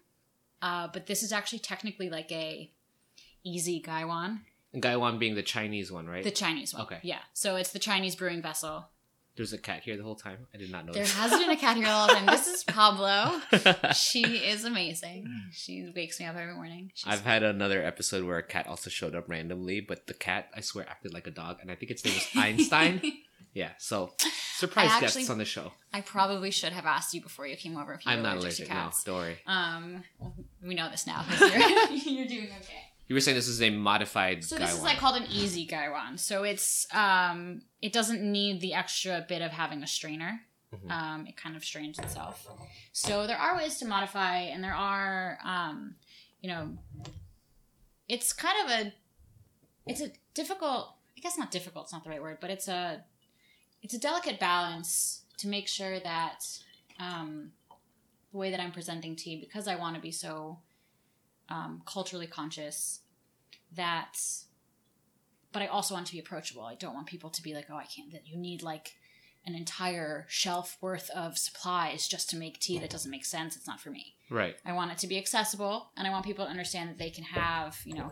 uh, 0.62 0.88
but 0.92 1.08
this 1.08 1.24
is 1.24 1.32
actually 1.32 1.60
technically 1.60 2.10
like 2.10 2.32
a 2.32 2.72
easy 3.44 3.80
gaiwan. 3.80 4.42
And 4.74 4.82
Gaiwan 4.82 5.20
being 5.20 5.36
the 5.36 5.44
Chinese 5.44 5.92
one, 5.92 6.08
right? 6.08 6.24
the 6.24 6.32
chinese 6.32 6.74
one. 6.74 6.84
Okay. 6.84 7.00
yeah. 7.04 7.20
So 7.34 7.56
it's 7.56 7.72
the 7.72 7.80
chinese 7.80 8.16
brewing 8.16 8.42
vessel. 8.42 8.86
There's 9.36 9.54
a 9.54 9.58
cat 9.58 9.84
here 9.84 9.96
the 9.96 10.04
whole 10.04 10.16
time. 10.16 10.46
I 10.54 10.58
did 10.58 10.72
not 10.72 10.86
know 10.86 10.92
there 10.92 11.06
has 11.06 11.32
been 11.32 11.50
a 11.50 11.56
cat 11.56 11.78
here 11.78 11.88
all 11.88 12.08
the 12.08 12.14
time 12.14 12.26
this 12.28 12.48
is 12.48 12.64
pablo. 12.64 13.42
She 13.94 14.22
is 14.22 14.66
amazing. 14.66 15.28
She 15.52 15.92
wakes 15.96 16.20
me 16.20 16.26
up 16.26 16.36
every 16.36 16.54
morning. 16.54 16.92
She's 16.94 17.12
I've 17.12 17.24
had 17.24 17.42
another 17.42 17.84
episode 17.84 18.26
where 18.26 18.38
a 18.38 18.44
cat 18.44 18.68
also 18.68 18.90
showed 18.90 19.16
up 19.16 19.28
randomly, 19.28 19.82
but 19.82 20.08
the 20.08 20.14
cat, 20.14 20.50
I 20.56 20.62
swear, 20.62 20.86
acted 20.88 21.14
like 21.14 21.28
a 21.28 21.32
dog, 21.32 21.58
and 21.62 21.72
I 21.72 21.76
think 21.76 21.92
its 21.92 22.06
name 22.06 22.14
was 22.14 22.28
Einstein. 22.36 23.02
Yeah, 23.54 23.72
so 23.78 24.14
surprise 24.56 24.90
I 24.92 25.02
guests 25.02 25.30
on 25.30 25.38
the 25.38 25.46
show. 25.46 25.72
I 25.94 26.02
probably 26.02 26.52
should 26.52 26.74
have 26.74 26.86
asked 26.86 27.14
you 27.14 27.22
before 27.22 27.46
you 27.48 27.56
came 27.58 27.78
over 27.78 27.94
if 27.94 28.06
you 28.06 28.12
I'm 28.12 28.20
were 28.20 28.24
not 28.24 28.38
allergic 28.38 28.68
to 28.68 28.74
No, 28.74 28.80
cats. 28.80 29.04
don't 29.04 29.16
worry. 29.18 29.38
Um, 29.46 30.04
we 30.66 30.74
know 30.76 30.90
this 30.90 31.06
now. 31.08 31.26
You're, 31.40 31.50
you're 31.92 32.28
doing 32.28 32.50
okay. 32.62 32.78
You 33.08 33.16
were 33.16 33.20
saying 33.22 33.36
this 33.36 33.50
is 33.50 33.62
a 33.62 33.70
modified 33.70 34.44
So 34.46 34.56
Gaiwan. 34.56 34.70
this 34.70 34.78
is 34.78 34.84
like 34.84 34.98
called 34.98 35.22
an 35.22 35.28
easy 35.30 35.66
gaiwan. 35.66 36.18
So 36.18 36.44
it's 36.44 36.88
um, 36.94 37.62
it 37.82 37.92
doesn't 37.92 38.22
need 38.22 38.62
the 38.62 38.74
extra 38.74 39.26
bit 39.28 39.42
of 39.42 39.52
having 39.52 39.84
a 39.84 39.88
strainer. 39.88 40.42
Mhm. 40.74 40.90
Um, 40.92 41.28
it 41.28 41.36
kind 41.36 41.58
of 41.58 41.66
strains 41.66 42.00
itself. 42.00 42.48
So 42.94 43.28
there 43.28 43.38
are 43.38 43.58
ways 43.58 43.78
to 43.80 43.86
modify, 43.86 44.38
and 44.38 44.64
there 44.64 44.74
are 44.74 45.38
um, 45.44 45.96
you 46.40 46.50
know, 46.50 46.78
it's 48.08 48.32
kind 48.34 48.56
of 48.66 48.72
a, 48.72 48.94
it's 49.86 50.02
a 50.02 50.12
difficult. 50.34 50.96
I 51.18 51.22
guess 51.22 51.38
not 51.38 51.52
difficult. 51.52 51.86
It's 51.86 51.94
not 51.94 52.04
the 52.06 52.10
right 52.10 52.22
word, 52.22 52.38
but 52.42 52.50
it's 52.50 52.68
a, 52.68 53.04
it's 53.82 53.94
a 53.94 54.00
delicate 54.00 54.40
balance 54.40 55.24
to 55.38 55.48
make 55.48 55.68
sure 55.68 56.00
that 56.00 56.40
um, 57.00 57.52
the 58.32 58.38
way 58.38 58.52
that 58.52 58.60
I'm 58.60 58.72
presenting 58.72 59.16
tea, 59.16 59.40
because 59.40 59.68
I 59.68 59.76
want 59.76 59.96
to 59.96 60.02
be 60.02 60.12
so 60.12 60.60
um, 61.50 61.82
culturally 61.86 62.28
conscious, 62.28 63.02
that, 63.76 64.18
but 65.52 65.62
I 65.62 65.68
also 65.68 65.94
want 65.94 66.08
to 66.08 66.14
be 66.14 66.20
approachable. 66.20 66.64
I 66.64 66.76
don't 66.76 66.94
want 66.94 67.08
people 67.08 67.30
to 67.30 67.42
be 67.42 67.54
like, 67.54 67.68
oh, 67.72 67.78
I 67.78 67.86
can't. 67.86 68.12
That 68.12 68.28
you 68.28 68.38
need 68.38 68.62
like 68.62 68.94
an 69.46 69.56
entire 69.56 70.26
shelf 70.30 70.78
worth 70.82 71.10
of 71.12 71.38
supplies 71.38 72.08
just 72.08 72.30
to 72.30 72.38
make 72.38 72.60
tea 72.60 72.78
that 72.80 72.90
doesn't 72.90 73.10
make 73.10 73.26
sense. 73.26 73.56
It's 73.56 73.68
not 73.68 73.82
for 73.82 73.90
me. 73.90 74.16
Right. 74.30 74.56
I 74.66 74.74
want 74.74 74.92
it 74.92 74.98
to 75.00 75.08
be 75.08 75.18
accessible 75.18 75.90
and 75.98 76.08
I 76.08 76.12
want 76.12 76.26
people 76.26 76.46
to 76.46 76.52
understand 76.52 76.90
that 76.90 77.00
they 77.00 77.10
can 77.10 77.24
have, 77.24 77.80
you 77.84 77.96
know, 77.96 78.12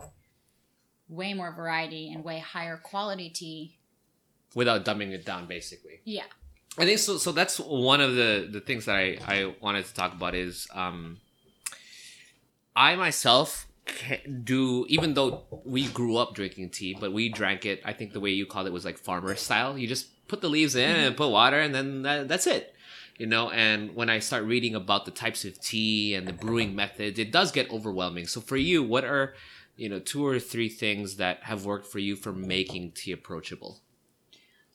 way 1.08 1.34
more 1.34 1.52
variety 1.52 2.12
and 2.12 2.24
way 2.24 2.38
higher 2.38 2.76
quality 2.76 3.30
tea. 3.30 3.78
Without 4.54 4.84
dumbing 4.84 5.12
it 5.12 5.24
down, 5.24 5.46
basically. 5.46 6.00
Yeah. 6.04 6.24
I 6.78 6.84
think 6.84 6.98
so. 6.98 7.18
So 7.18 7.32
that's 7.32 7.58
one 7.58 8.00
of 8.00 8.14
the 8.14 8.48
the 8.50 8.60
things 8.60 8.84
that 8.86 8.96
I 8.96 9.18
I 9.26 9.54
wanted 9.60 9.84
to 9.86 9.94
talk 9.94 10.12
about 10.12 10.34
is 10.34 10.66
um. 10.74 11.18
I 12.76 12.94
myself 12.94 13.66
do 14.44 14.86
even 14.88 15.14
though 15.14 15.44
we 15.64 15.88
grew 15.88 16.16
up 16.16 16.34
drinking 16.34 16.70
tea, 16.70 16.96
but 16.98 17.12
we 17.12 17.28
drank 17.28 17.66
it. 17.66 17.82
I 17.84 17.92
think 17.92 18.12
the 18.12 18.20
way 18.20 18.30
you 18.30 18.46
called 18.46 18.66
it 18.66 18.72
was 18.72 18.84
like 18.84 18.98
farmer 18.98 19.34
style. 19.34 19.76
You 19.76 19.86
just 19.86 20.06
put 20.28 20.40
the 20.40 20.48
leaves 20.48 20.76
in 20.76 20.96
and 20.96 21.16
put 21.16 21.28
water, 21.28 21.58
and 21.58 21.74
then 21.74 22.02
that, 22.02 22.28
that's 22.28 22.46
it. 22.46 22.74
You 23.18 23.26
know, 23.26 23.50
and 23.50 23.94
when 23.94 24.08
I 24.08 24.20
start 24.20 24.44
reading 24.44 24.74
about 24.74 25.04
the 25.04 25.10
types 25.10 25.44
of 25.44 25.60
tea 25.60 26.14
and 26.14 26.26
the 26.26 26.32
brewing 26.32 26.74
methods, 26.74 27.18
it 27.18 27.30
does 27.30 27.52
get 27.52 27.70
overwhelming. 27.70 28.26
So 28.26 28.40
for 28.40 28.56
you, 28.56 28.82
what 28.82 29.04
are 29.04 29.34
you 29.76 29.88
know 29.88 29.98
two 29.98 30.26
or 30.26 30.38
three 30.38 30.68
things 30.68 31.16
that 31.16 31.42
have 31.42 31.66
worked 31.66 31.86
for 31.86 31.98
you 31.98 32.16
for 32.16 32.32
making 32.32 32.92
tea 32.92 33.12
approachable? 33.12 33.82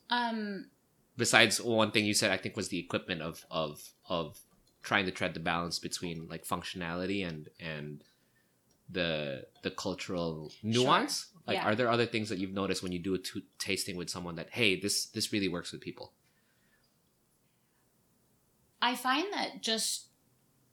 Um 0.09 0.69
besides 1.17 1.61
one 1.61 1.91
thing 1.91 2.03
you 2.03 2.13
said 2.13 2.29
i 2.29 2.35
think 2.35 2.57
was 2.57 2.67
the 2.67 2.77
equipment 2.77 3.21
of 3.21 3.45
of 3.49 3.93
of 4.09 4.37
trying 4.83 5.05
to 5.05 5.11
tread 5.11 5.33
the 5.33 5.39
balance 5.39 5.79
between 5.79 6.27
like 6.27 6.45
functionality 6.45 7.25
and 7.27 7.49
and 7.59 8.03
the 8.89 9.45
the 9.63 9.71
cultural 9.71 10.51
nuance. 10.61 11.27
Like 11.47 11.57
Yeah. 11.57 11.65
are 11.65 11.75
there 11.75 11.89
other 11.89 12.05
things 12.05 12.29
that 12.29 12.37
you've 12.37 12.53
noticed 12.53 12.83
when 12.83 12.91
you 12.91 12.99
do 12.99 13.15
a 13.15 13.17
t- 13.17 13.45
tasting 13.57 13.95
with 13.97 14.09
someone 14.09 14.35
that 14.35 14.49
hey 14.51 14.79
this 14.79 15.05
this 15.07 15.31
really 15.33 15.47
works 15.47 15.71
with 15.71 15.81
people? 15.81 16.13
I 18.81 18.95
find 18.95 19.33
that 19.33 19.61
just 19.61 20.09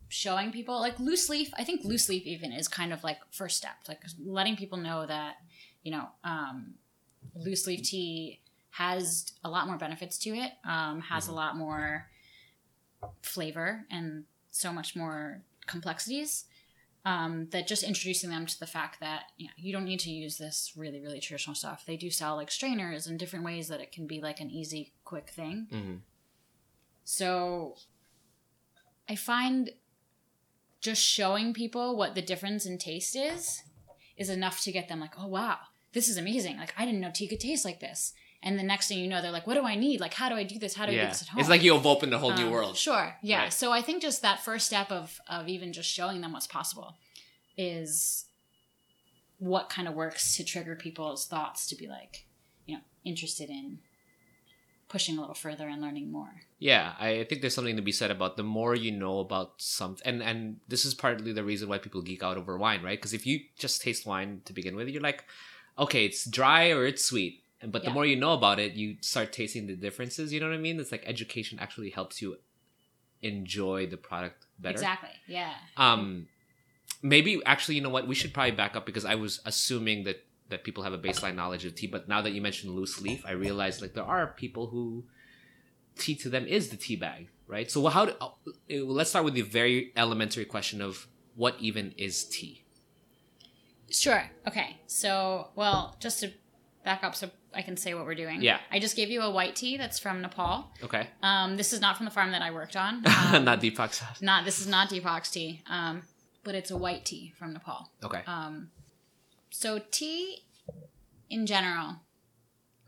showing 0.09 0.53
people 0.53 0.79
like 0.79 0.99
loose 1.01 1.31
leaf, 1.31 1.51
I 1.57 1.65
think 1.65 1.85
loose 1.85 2.09
leaf 2.11 2.27
even 2.27 2.53
is 2.53 2.69
kind 2.69 2.93
of 2.93 3.03
like 3.03 3.19
first 3.31 3.57
step, 3.57 3.77
like 3.89 4.03
letting 4.23 4.57
people 4.57 4.77
know 4.77 5.07
that, 5.07 5.37
you 5.83 5.93
know, 5.93 6.09
um, 6.23 6.75
loose 7.35 7.67
leaf 7.67 7.83
tea 7.83 8.42
has 8.73 9.33
a 9.45 9.51
lot 9.51 9.67
more 9.67 9.77
benefits 9.77 10.19
to 10.19 10.31
it, 10.31 10.53
um, 10.65 11.01
has 11.03 11.29
a 11.29 11.33
lot 11.33 11.57
more 11.57 12.09
flavor 13.23 13.85
and 13.91 14.25
so 14.51 14.73
much 14.73 14.97
more 14.97 15.43
complexities. 15.67 16.45
Um, 17.05 17.49
that 17.51 17.67
just 17.67 17.83
introducing 17.83 18.31
them 18.31 18.47
to 18.47 18.61
the 18.61 18.67
fact 18.67 19.01
that 19.01 19.23
you 19.37 19.49
know 19.49 19.53
you 19.57 19.73
don't 19.73 19.85
need 19.85 19.99
to 20.01 20.11
use 20.11 20.39
this 20.39 20.73
really 20.77 21.01
really 21.01 21.19
traditional 21.19 21.57
stuff. 21.57 21.83
They 21.85 21.97
do 21.97 22.11
sell 22.11 22.37
like 22.37 22.49
strainers 22.49 23.09
and 23.09 23.19
different 23.19 23.45
ways 23.45 23.67
that 23.69 23.81
it 23.81 23.91
can 23.91 24.07
be 24.07 24.21
like 24.21 24.39
an 24.39 24.51
easy 24.51 24.93
quick 25.05 25.31
thing. 25.31 25.67
mm-hmm. 25.73 25.95
So 27.05 27.75
I 29.09 29.17
find 29.17 29.71
just 30.81 31.03
showing 31.03 31.55
people 31.55 31.97
what 31.97 32.15
the 32.15 32.23
difference 32.23 32.67
in 32.67 32.79
taste 32.79 33.17
is 33.17 33.63
is 34.17 34.31
enough 34.31 34.61
to 34.61 34.71
get 34.71 34.89
them 34.89 35.01
like, 35.01 35.15
oh 35.19 35.27
wow, 35.27 35.59
this 35.93 36.09
is 36.09 36.17
amazing. 36.17 36.57
Like 36.57 36.73
I 36.79 36.85
didn't 36.85 37.01
know 37.01 37.11
tea 37.13 37.27
could 37.27 37.41
taste 37.41 37.65
like 37.65 37.81
this. 37.81 38.13
And 38.45 38.59
the 38.59 38.63
next 38.65 38.89
thing 38.89 38.99
you 38.99 39.09
know, 39.09 39.23
they're 39.23 39.31
like, 39.31 39.47
what 39.47 39.55
do 39.55 39.65
I 39.65 39.77
need? 39.77 40.01
Like 40.01 40.15
how 40.15 40.29
do 40.29 40.35
I 40.35 40.43
do 40.43 40.59
this? 40.59 40.75
How 40.75 40.87
do 40.87 40.93
I 40.93 40.97
do 40.97 41.07
this 41.07 41.23
at 41.23 41.29
home? 41.29 41.41
it's 41.41 41.49
like 41.49 41.63
you've 41.63 41.87
opened 41.87 42.13
a 42.13 42.19
whole 42.19 42.35
new 42.35 42.47
Um, 42.47 42.53
world 42.53 42.77
Sure. 42.77 43.17
Yeah. 43.23 43.43
Right. 43.43 43.53
So 43.53 43.71
I 43.73 43.83
think 43.83 44.03
just 44.03 44.23
that 44.23 44.41
first 44.45 44.67
step 44.67 44.91
of 44.91 45.21
of 45.29 45.49
even 45.49 45.73
just 45.73 45.89
showing 45.89 46.21
them 46.21 46.33
what's 46.33 46.47
possible 46.49 46.97
is 47.57 48.27
what 49.39 49.69
kind 49.69 49.89
of 49.89 49.95
works 49.95 50.37
to 50.37 50.45
trigger 50.45 50.77
people's 50.77 51.27
thoughts 51.27 51.67
to 51.69 51.75
be 51.77 51.87
like, 51.89 52.27
you 52.67 52.77
know, 52.77 52.83
interested 53.05 53.51
in 53.51 53.79
pushing 54.89 55.17
a 55.17 55.21
little 55.21 55.35
further 55.35 55.69
and 55.69 55.81
learning 55.81 56.13
more. 56.13 56.43
Yeah, 56.59 56.93
I 57.01 57.25
think 57.25 57.41
there's 57.41 57.55
something 57.55 57.77
to 57.77 57.83
be 57.83 57.93
said 57.93 58.11
about 58.11 58.37
the 58.37 58.43
more 58.45 58.75
you 58.77 58.93
know 58.93 59.19
about 59.21 59.55
something, 59.57 60.07
and 60.07 60.23
and 60.23 60.61
this 60.69 60.85
is 60.85 60.95
partly 60.95 61.33
the 61.33 61.43
reason 61.43 61.69
why 61.69 61.79
people 61.79 62.03
geek 62.03 62.23
out 62.23 62.37
over 62.37 62.57
wine, 62.59 62.83
right? 62.83 62.99
Because 62.99 63.15
if 63.15 63.27
you 63.27 63.41
just 63.59 63.83
taste 63.83 64.07
wine 64.07 64.43
to 64.45 64.53
begin 64.53 64.77
with, 64.77 64.89
you're 64.89 65.03
like, 65.03 65.25
okay, 65.79 66.05
it's 66.05 66.25
dry 66.25 66.71
or 66.71 66.87
it's 66.87 67.05
sweet, 67.05 67.42
but 67.71 67.85
the 67.85 67.91
more 67.91 68.05
you 68.05 68.17
know 68.17 68.33
about 68.33 68.59
it, 68.59 68.73
you 68.73 68.97
start 69.01 69.33
tasting 69.33 69.67
the 69.67 69.77
differences. 69.77 70.33
You 70.33 70.41
know 70.41 70.49
what 70.49 70.55
I 70.55 70.59
mean? 70.59 70.81
It's 70.81 70.91
like 70.91 71.05
education 71.07 71.59
actually 71.61 71.91
helps 71.91 72.21
you 72.21 72.37
enjoy 73.23 73.87
the 73.87 73.97
product 73.97 74.47
better. 74.59 74.75
Exactly. 74.75 75.11
Yeah. 75.27 75.53
Um, 75.77 76.27
maybe 77.03 77.41
actually, 77.47 77.77
you 77.77 77.81
know 77.81 77.91
what? 77.91 78.09
We 78.09 78.15
should 78.15 78.35
probably 78.35 78.53
back 78.53 78.75
up 78.75 78.85
because 78.85 79.05
I 79.05 79.15
was 79.15 79.41
assuming 79.45 80.05
that 80.05 80.25
that 80.49 80.65
people 80.65 80.83
have 80.83 80.93
a 80.93 80.99
baseline 80.99 81.35
knowledge 81.35 81.65
of 81.65 81.75
tea, 81.75 81.87
but 81.87 82.09
now 82.09 82.21
that 82.21 82.33
you 82.33 82.43
mentioned 82.43 82.75
loose 82.75 83.01
leaf, 83.01 83.25
I 83.25 83.33
realized 83.33 83.81
like 83.81 83.95
there 83.95 84.05
are 84.05 84.27
people 84.27 84.67
who 84.67 85.05
tea 85.99 86.15
to 86.17 86.29
them 86.29 86.47
is 86.47 86.69
the 86.69 86.77
tea 86.77 86.97
bag, 86.97 87.29
right? 87.47 87.71
So 87.71 87.87
how? 87.87 88.07
Do, 88.07 88.13
uh, 88.21 88.85
let's 88.85 89.11
start 89.11 89.25
with 89.25 89.35
the 89.35 89.43
very 89.43 89.93
elementary 89.97 90.45
question 90.45 90.83
of 90.83 91.07
what 91.37 91.57
even 91.61 91.95
is 91.97 92.25
tea. 92.25 92.65
Sure. 93.91 94.31
Okay. 94.47 94.79
So, 94.87 95.49
well, 95.55 95.97
just 96.01 96.21
to 96.21 96.33
back 96.85 97.05
up 97.05 97.15
so 97.15 97.31
I 97.55 97.63
can 97.63 97.77
say 97.77 97.95
what 97.95 98.05
we're 98.07 98.15
doing. 98.15 98.43
Yeah. 98.43 98.59
I 98.71 98.79
just 98.79 98.97
gave 98.97 99.11
you 99.11 99.23
a 99.23 99.31
white 99.31 99.55
tea 99.57 99.77
that's 99.77 99.99
from 99.99 100.21
Nepal. 100.23 100.71
Okay, 100.83 101.09
Um, 101.23 101.57
this 101.57 101.73
is 101.73 101.81
not 101.81 101.97
from 101.97 102.05
the 102.07 102.11
farm 102.13 102.31
that 102.33 102.43
I 102.43 102.51
worked 102.51 102.77
on. 102.77 103.03
Um, 103.33 103.45
not 103.45 103.61
Deepak's 103.61 103.99
house. 104.01 104.21
not 104.23 104.45
this 104.45 104.61
is 104.61 104.67
not 104.67 104.89
Deepak's 104.91 105.31
tea. 105.31 105.63
Um, 105.69 106.03
but 106.45 106.55
it's 106.55 106.71
a 106.71 106.77
white 106.77 107.05
tea 107.05 107.33
from 107.39 107.53
Nepal. 107.53 107.91
Okay, 108.03 108.23
Um, 108.27 108.71
so 109.51 109.81
tea, 109.91 110.45
in 111.31 111.47
general, 111.47 111.97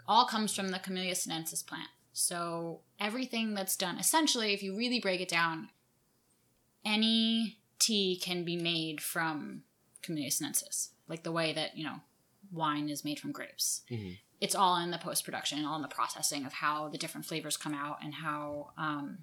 all 0.08 0.26
comes 0.26 0.54
from 0.54 0.68
the 0.68 0.78
Camellia 0.78 1.14
sinensis 1.14 1.62
plant. 1.62 1.88
So 2.12 2.80
everything 3.00 3.54
that's 3.54 3.76
done, 3.76 3.98
essentially, 3.98 4.52
if 4.54 4.62
you 4.62 4.76
really 4.76 5.00
break 5.00 5.20
it 5.20 5.28
down, 5.28 5.68
any 6.84 7.58
tea 7.78 8.18
can 8.22 8.44
be 8.44 8.56
made 8.56 9.00
from 9.00 9.62
Camellia 10.02 10.30
sinensis, 10.30 10.90
like 11.08 11.22
the 11.22 11.32
way 11.32 11.52
that 11.52 11.76
you 11.76 11.84
know 11.84 12.00
wine 12.52 12.88
is 12.88 13.04
made 13.04 13.18
from 13.18 13.32
grapes. 13.32 13.82
Mhm. 13.90 14.18
It's 14.40 14.54
all 14.54 14.76
in 14.76 14.90
the 14.90 14.98
post 14.98 15.24
production, 15.24 15.64
all 15.64 15.76
in 15.76 15.82
the 15.82 15.88
processing 15.88 16.44
of 16.44 16.52
how 16.54 16.88
the 16.88 16.98
different 16.98 17.26
flavors 17.26 17.56
come 17.56 17.74
out 17.74 17.98
and 18.02 18.14
how 18.14 18.72
um, 18.76 19.18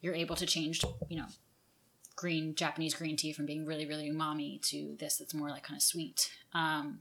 you're 0.00 0.14
able 0.14 0.36
to 0.36 0.46
change, 0.46 0.84
you 1.08 1.16
know, 1.16 1.26
green 2.14 2.54
Japanese 2.54 2.94
green 2.94 3.16
tea 3.16 3.32
from 3.32 3.46
being 3.46 3.66
really 3.66 3.86
really 3.86 4.10
umami 4.10 4.60
to 4.62 4.94
this 5.00 5.16
that's 5.16 5.34
more 5.34 5.48
like 5.48 5.62
kind 5.62 5.76
of 5.76 5.82
sweet, 5.82 6.30
um, 6.52 7.00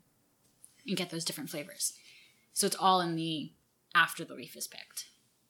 and 0.88 0.98
get 0.98 1.10
those 1.10 1.26
different 1.26 1.50
flavors. 1.50 1.94
So 2.54 2.66
it's 2.66 2.76
all 2.80 3.02
in 3.02 3.16
the 3.16 3.52
after 3.94 4.24
the 4.24 4.34
leaf 4.34 4.56
is 4.56 4.68
picked. 4.68 5.08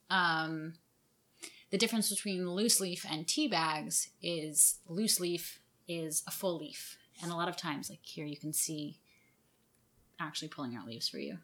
Um, 0.10 0.74
the 1.70 1.78
difference 1.78 2.10
between 2.10 2.50
loose 2.50 2.82
leaf 2.82 3.06
and 3.10 3.28
tea 3.28 3.48
bags 3.48 4.10
is 4.22 4.80
loose 4.88 5.20
leaf 5.20 5.60
is 5.88 6.24
a 6.28 6.32
full 6.32 6.58
leaf, 6.58 6.98
and 7.22 7.32
a 7.32 7.36
lot 7.36 7.48
of 7.48 7.56
times, 7.56 7.90
like 7.90 8.04
here, 8.04 8.26
you 8.26 8.38
can 8.38 8.52
see 8.52 9.00
actually 10.20 10.50
pulling 10.50 10.76
out 10.76 10.88
leaves 10.88 11.08
for 11.08 11.18
you. 11.18 11.38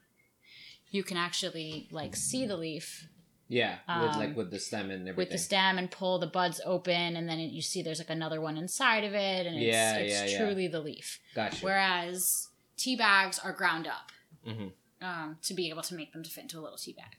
You 0.92 1.04
can 1.04 1.18
actually 1.18 1.88
like 1.92 2.16
see 2.16 2.46
the 2.46 2.58
leaf 2.58 3.08
yeah, 3.50 3.78
with, 3.88 4.16
like, 4.18 4.30
Um, 4.30 4.36
with 4.36 4.52
the 4.52 4.60
stem 4.60 4.90
and 4.92 5.02
everything. 5.08 5.16
with 5.16 5.30
the 5.30 5.38
stem 5.38 5.78
and 5.78 5.90
pull 5.90 6.20
the 6.20 6.28
buds 6.28 6.60
open, 6.66 7.16
and 7.16 7.30
then 7.30 7.40
you 7.40 7.62
see 7.62 7.82
there's 7.82 8.00
like 8.00 8.10
another 8.10 8.42
one 8.42 8.58
inside 8.58 9.04
of 9.06 9.14
it, 9.14 9.46
and 9.46 9.56
it's, 9.56 9.66
Yeah, 9.66 9.96
it's 9.98 10.14
yeah, 10.14 10.26
yeah. 10.26 10.38
truly 10.46 10.68
the 10.68 10.80
leaf. 10.82 11.20
Gotcha. 11.34 11.64
Whereas 11.64 12.50
tea 12.76 12.96
bags 12.98 13.40
are 13.40 13.54
ground 13.54 13.88
up 13.88 14.12
Mhm. 14.46 14.72
um, 15.02 15.38
to 15.44 15.54
be 15.54 15.70
able 15.70 15.82
to 15.84 15.96
make 15.96 16.12
them 16.14 16.24
to 16.24 16.30
fit 16.30 16.42
into 16.42 16.60
a 16.60 16.62
little 16.62 16.78
tea 16.78 16.94
bag. 16.94 17.16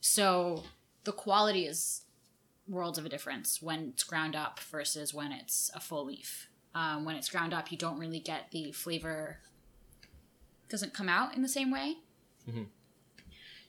So 0.00 0.64
the 1.04 1.12
quality 1.12 1.66
is 1.66 2.02
worlds 2.68 2.96
of 2.98 3.04
a 3.04 3.08
difference 3.08 3.60
when 3.60 3.88
it's 3.90 4.04
ground 4.04 4.36
up 4.36 4.60
versus 4.60 5.12
when 5.12 5.32
it's 5.32 5.70
a 5.74 5.80
full 5.80 6.04
leaf. 6.06 6.48
Um, 6.74 7.04
when 7.04 7.16
it's 7.16 7.28
ground 7.28 7.52
up, 7.52 7.70
you 7.72 7.76
don't 7.78 7.98
really 7.98 8.20
get 8.20 8.50
the 8.52 8.70
flavor. 8.72 9.40
Doesn't 10.68 10.94
come 10.94 11.08
out 11.08 11.34
in 11.34 11.42
the 11.42 11.48
same 11.48 11.70
way. 11.70 11.96
Mhm. 12.48 12.68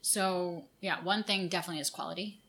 So 0.03 0.65
yeah, 0.81 1.01
one 1.01 1.23
thing 1.23 1.47
definitely 1.47 1.79
is 1.81 1.89
quality. 1.89 2.41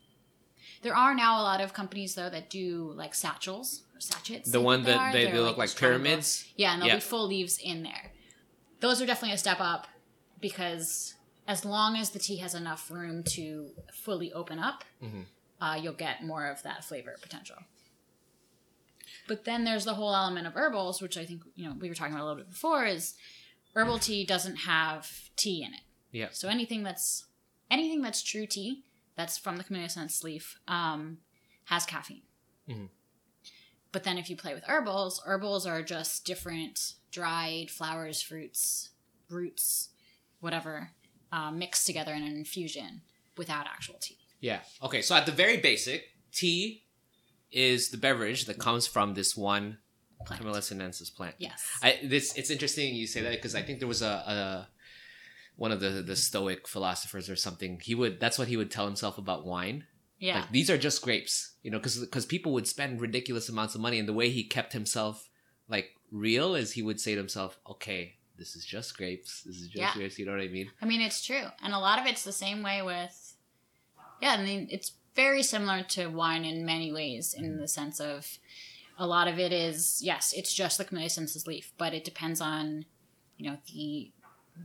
There 0.83 0.95
are 0.95 1.15
now 1.15 1.41
a 1.41 1.45
lot 1.45 1.61
of 1.61 1.73
companies 1.73 2.15
though 2.17 2.29
that 2.29 2.51
do 2.51 2.93
like 2.97 3.15
satchels 3.15 3.85
or 3.95 4.01
sachets. 4.01 4.51
The 4.51 4.61
one 4.61 4.83
that 4.83 5.13
they, 5.13 5.25
They're, 5.25 5.35
they 5.35 5.39
look 5.39 5.57
like 5.57 5.71
triangles. 5.71 6.03
pyramids. 6.03 6.49
Yeah, 6.57 6.73
and 6.73 6.83
there'll 6.83 6.89
Yeah. 6.91 6.97
be 6.97 7.01
full 7.01 7.27
leaves 7.29 7.59
in 7.63 7.85
there. 7.85 8.13
Those 8.81 9.01
are 9.01 9.07
definitely 9.07 9.35
a 9.35 9.39
step 9.39 9.59
up 9.61 9.87
because 10.41 11.15
as 11.47 11.65
long 11.65 11.97
as 11.97 12.11
the 12.11 12.19
tea 12.19 12.39
has 12.39 12.55
enough 12.55 12.91
room 12.91 13.23
to 13.23 13.71
fully 13.93 14.33
open 14.33 14.59
up, 14.59 14.83
Mhm. 15.01 15.27
uh, 15.61 15.79
you'll 15.81 15.93
get 15.93 16.25
more 16.25 16.47
of 16.51 16.61
that 16.65 16.85
flavor 16.85 17.17
potential. 17.23 17.59
But 19.29 19.45
then 19.45 19.65
there's 19.65 19.85
the 19.85 19.95
whole 19.95 20.15
element 20.15 20.47
of 20.49 20.55
herbals, 20.57 21.01
which 21.01 21.17
I 21.17 21.25
think 21.25 21.43
you 21.55 21.69
know 21.69 21.77
we 21.79 21.89
were 21.89 21.95
talking 21.95 22.15
about 22.15 22.25
a 22.25 22.27
little 22.27 22.43
bit 22.43 22.51
before. 22.51 22.85
Is 22.85 23.15
herbal 23.75 24.01
tea 24.01 24.25
doesn't 24.27 24.57
have 24.57 25.31
tea 25.37 25.63
in 25.63 25.73
it. 25.73 25.81
Yeah. 26.11 26.29
So 26.33 26.49
anything 26.49 26.83
that's 26.83 27.25
anything 27.75 28.01
that's 28.01 28.23
true 28.23 28.47
tea 28.47 28.85
that's 29.17 29.37
from 29.37 29.57
the 29.59 29.65
camellia 29.65 29.89
sinensis 29.89 30.25
leaf 30.25 30.59
um, 30.67 31.19
has 31.67 31.85
caffeine. 31.85 32.23
Mhm. 32.69 32.89
But 33.93 34.05
then 34.05 34.19
if 34.19 34.31
you 34.31 34.37
play 34.37 34.55
with 34.55 34.65
herbals, 34.65 35.21
herbals 35.25 35.67
are 35.67 35.83
just 35.83 36.25
different 36.25 36.95
dried 37.11 37.71
flowers, 37.71 38.23
fruits, 38.23 38.91
roots, 39.29 39.91
whatever, 40.41 40.91
uh, 41.31 41.51
mixed 41.51 41.87
together 41.87 42.13
in 42.13 42.23
an 42.23 42.37
infusion 42.37 43.03
without 43.37 43.67
actual 43.67 43.97
tea. 44.01 44.19
Yeah. 44.41 44.61
Okay. 44.83 45.03
So 45.03 45.15
at 45.15 45.27
the 45.27 45.33
very 45.33 45.59
basic, 45.59 46.11
tea 46.33 46.85
is 47.53 47.91
the 47.91 47.97
beverage 47.97 48.47
that 48.47 48.59
comes 48.59 48.87
from 48.87 49.15
this 49.15 49.37
one 49.37 49.79
Plant. 50.27 50.41
Camellia 50.41 50.63
sinensis 50.63 51.11
plant. 51.11 51.35
Yes. 51.39 51.63
I 51.83 51.99
this 52.03 52.35
it's 52.37 52.49
interesting 52.51 52.95
you 52.95 53.07
say 53.07 53.21
that 53.21 53.33
because 53.33 53.55
I 53.55 53.63
think 53.63 53.79
there 53.79 53.89
was 53.89 54.01
a, 54.01 54.07
a 54.07 54.69
one 55.57 55.73
of 55.73 55.81
the 55.81 56.03
the 56.03 56.17
Stoic 56.17 56.67
philosophers 56.69 57.31
or 57.31 57.37
something. 57.37 57.81
He 57.83 57.95
would 57.95 58.21
that's 58.21 58.39
what 58.39 58.49
he 58.49 58.57
would 58.57 58.71
tell 58.71 58.87
himself 58.87 59.19
about 59.19 59.47
wine. 59.47 59.85
yeah. 60.19 60.41
Like 60.41 60.53
these 60.53 60.71
are 60.71 60.79
just 60.79 61.03
grapes, 61.03 61.55
you 61.63 61.71
know, 61.71 61.79
because 61.79 61.99
because 61.99 62.27
people 62.27 62.53
would 62.53 62.67
spend 62.67 63.01
ridiculous 63.01 63.49
amounts 63.49 63.75
of 63.75 63.81
money, 63.81 63.99
and 63.99 64.09
the 64.09 64.13
way 64.13 64.31
he 64.31 64.45
kept 64.45 64.73
himself 64.73 65.29
like 65.69 65.91
real 66.11 66.55
is 66.55 66.73
he 66.73 66.83
would 66.83 67.01
say 67.01 67.13
to 67.13 67.19
himself, 67.19 67.59
"Okay, 67.69 68.15
this 68.37 68.57
is 68.57 68.65
just 68.65 68.97
grapes. 68.97 69.43
This 69.43 69.57
is 69.57 69.69
just 69.69 69.77
Yeah. 69.77 69.95
grapes." 69.95 70.19
You 70.19 70.27
know 70.27 70.33
what 70.33 70.41
I 70.41 70.49
mean? 70.49 70.71
I 70.83 70.87
mean, 70.87 71.01
it's 71.01 71.25
true. 71.25 71.47
And 71.63 71.73
a 71.73 71.79
lot 71.79 71.99
of 71.99 72.07
it's 72.07 72.25
the 72.25 72.33
same 72.33 72.63
way 72.63 72.83
with, 72.83 73.37
yeah, 74.21 74.33
I 74.39 74.45
mean, 74.45 74.69
it's 74.71 74.93
very 75.15 75.43
similar 75.43 75.83
to 75.83 76.09
wine 76.09 76.45
in 76.45 76.65
many 76.67 76.93
ways, 76.93 77.35
in 77.35 77.45
mm-hmm. 77.45 77.61
the 77.61 77.69
sense 77.69 78.01
of 78.01 78.39
a 78.99 79.07
lot 79.07 79.29
of 79.29 79.39
it 79.39 79.53
is, 79.53 80.01
yes, 80.03 80.33
it's 80.37 80.53
just 80.53 80.79
the 80.79 80.85
Camellia 80.85 81.09
sinensis 81.11 81.47
leaf, 81.47 81.73
but 81.79 81.95
it 81.95 82.05
depends 82.05 82.41
on, 82.41 82.85
you 83.37 83.49
know, 83.51 83.59
the 83.73 84.13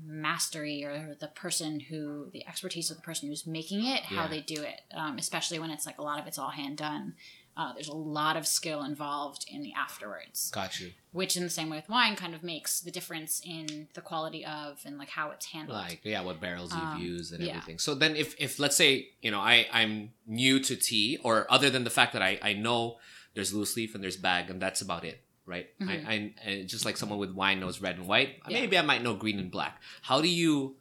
mastery 0.06 0.84
or 0.84 1.16
the 1.20 1.28
person 1.28 1.80
who, 1.80 2.30
the 2.32 2.46
expertise 2.48 2.90
of 2.92 2.98
the 2.98 3.04
person 3.04 3.30
who's 3.30 3.46
making 3.48 3.86
it, 3.86 4.02
how 4.04 4.24
Yeah. 4.24 4.28
they 4.28 4.42
do 4.42 4.62
it, 4.62 4.82
um, 4.94 5.18
especially 5.18 5.60
when 5.60 5.72
it's 5.72 5.86
like 5.86 5.98
a 5.98 6.04
lot 6.04 6.20
of 6.20 6.28
it's 6.28 6.38
all 6.38 6.50
hand 6.52 6.78
done. 6.78 7.16
Uh, 7.58 7.74
there's 7.74 7.90
a 7.90 7.94
lot 7.96 8.38
of 8.38 8.48
skill 8.48 8.84
involved 8.84 9.44
in 9.50 9.62
the 9.64 9.74
afterwards 9.74 10.50
Got 10.52 10.80
you. 10.80 10.94
which 11.12 11.36
in 11.36 11.44
the 11.44 11.50
same 11.50 11.70
way 11.70 11.76
with 11.78 11.90
wine 11.90 12.16
kind 12.16 12.34
of 12.34 12.42
makes 12.42 12.80
the 12.80 12.92
difference 12.92 13.42
in 13.44 13.90
the 13.96 14.02
quality 14.02 14.46
of 14.46 14.80
and 14.86 14.98
like 14.98 15.10
how 15.10 15.32
it's 15.32 15.48
handled 15.48 15.78
Like 15.78 16.00
yeah, 16.06 16.22
what 16.22 16.40
barrels 16.40 16.74
you've 16.74 16.82
Um, 16.84 17.02
used 17.02 17.34
and 17.34 17.44
yeah. 17.44 17.50
everything. 17.58 17.78
So 17.80 17.96
then, 17.96 18.16
if 18.16 18.34
if 18.40 18.60
let's 18.60 18.78
say 18.78 19.10
you 19.22 19.32
know 19.32 19.40
I 19.42 19.68
I'm 19.74 20.14
new 20.26 20.60
to 20.62 20.76
tea, 20.78 21.18
or 21.22 21.52
other 21.52 21.70
than 21.70 21.84
the 21.84 21.90
fact 21.90 22.14
that 22.14 22.22
I 22.22 22.40
I 22.42 22.54
know 22.54 22.98
there's 23.34 23.54
loose 23.54 23.76
leaf 23.76 23.94
and 23.94 24.02
there's 24.04 24.16
bag, 24.18 24.50
and 24.50 24.62
that's 24.62 24.80
about 24.82 25.04
it. 25.04 25.22
Right, 25.50 25.68
Mhm. 25.80 25.90
I, 25.90 26.14
I, 26.14 26.52
I 26.52 26.64
just 26.64 26.86
like 26.86 26.96
someone 26.96 27.18
with 27.18 27.32
wine 27.34 27.60
knows 27.60 27.82
red 27.82 27.98
and 27.98 28.08
white. 28.08 28.32
Yeah. 28.48 28.60
Maybe 28.62 28.78
I 28.78 28.84
might 28.84 29.02
know 29.02 29.16
green 29.16 29.40
and 29.40 29.50
black. 29.50 29.82
How 30.04 30.22
do 30.22 30.28
you 30.28 30.76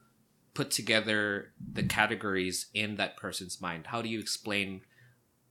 put 0.53 0.71
together 0.71 1.53
the 1.73 1.85
categories 1.85 2.67
in 2.75 2.97
that 2.97 3.17
person's 3.17 3.61
mind? 3.63 3.87
How 3.87 4.03
do 4.03 4.09
you 4.11 4.19
explain 4.21 4.83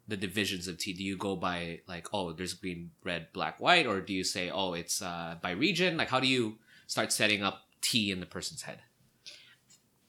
the 0.07 0.17
divisions 0.17 0.67
of 0.67 0.77
tea? 0.77 0.93
Do 0.93 1.03
you 1.03 1.17
go 1.17 1.35
by 1.35 1.81
like, 1.87 2.07
oh, 2.13 2.31
there's 2.31 2.53
green, 2.53 2.91
red, 3.03 3.27
black, 3.33 3.59
white, 3.59 3.87
or 3.87 4.01
do 4.01 4.13
you 4.13 4.23
say, 4.23 4.51
oh, 4.51 4.73
it's 4.73 5.01
uh, 5.01 5.37
by 5.41 5.51
region? 5.51 5.97
Like, 5.97 6.09
how 6.09 6.19
do 6.19 6.27
you 6.27 6.59
start 6.85 7.11
setting 7.11 7.41
up 7.41 7.63
tea 7.81 8.11
in 8.11 8.19
the 8.19 8.25
person's 8.27 8.61
head? 8.61 8.79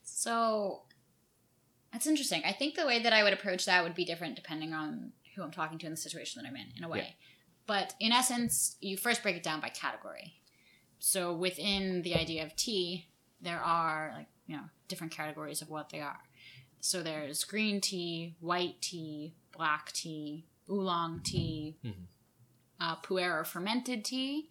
so 0.03 0.83
that's 1.93 2.07
interesting 2.07 2.43
i 2.45 2.53
think 2.53 2.75
the 2.75 2.87
way 2.87 3.01
that 3.03 3.13
i 3.13 3.23
would 3.23 3.33
approach 3.33 3.65
that 3.67 3.83
would 3.85 3.95
be 3.95 4.05
different 4.05 4.35
depending 4.37 4.73
on 4.75 5.13
who 5.35 5.43
i'm 5.43 5.51
talking 5.51 5.79
to 5.79 5.87
in 5.87 5.93
the 5.93 5.97
situation 5.97 6.43
that 6.43 6.49
i'm 6.49 6.57
in 6.57 6.67
in 6.77 6.85
a 6.85 6.89
way 6.89 6.99
Yeah. 6.99 7.05
But 7.69 7.95
in 8.01 8.11
essence 8.13 8.77
you 8.81 8.97
first 8.97 9.23
break 9.23 9.37
it 9.37 9.43
down 9.45 9.61
by 9.61 9.69
category 9.69 10.35
so 10.99 11.33
within 11.33 12.03
the 12.03 12.15
idea 12.17 12.43
of 12.45 12.57
tea 12.57 13.07
there 13.41 13.61
are 13.61 14.13
like 14.17 14.27
you 14.49 14.57
know 14.57 14.65
different 14.89 15.13
categories 15.13 15.63
of 15.63 15.69
what 15.71 15.91
they 15.91 16.01
are 16.01 16.23
so 16.81 17.03
there's 17.03 17.45
green 17.45 17.81
tea 17.81 18.35
white 18.41 18.81
tea 18.81 19.35
black 19.57 19.93
tea 19.93 20.45
oolong 20.71 21.21
tea 21.23 21.77
Mhm. 21.85 22.07
uh, 22.81 22.97
pu'er 22.97 23.33
or 23.41 23.45
fermented 23.45 24.05
tea 24.05 24.49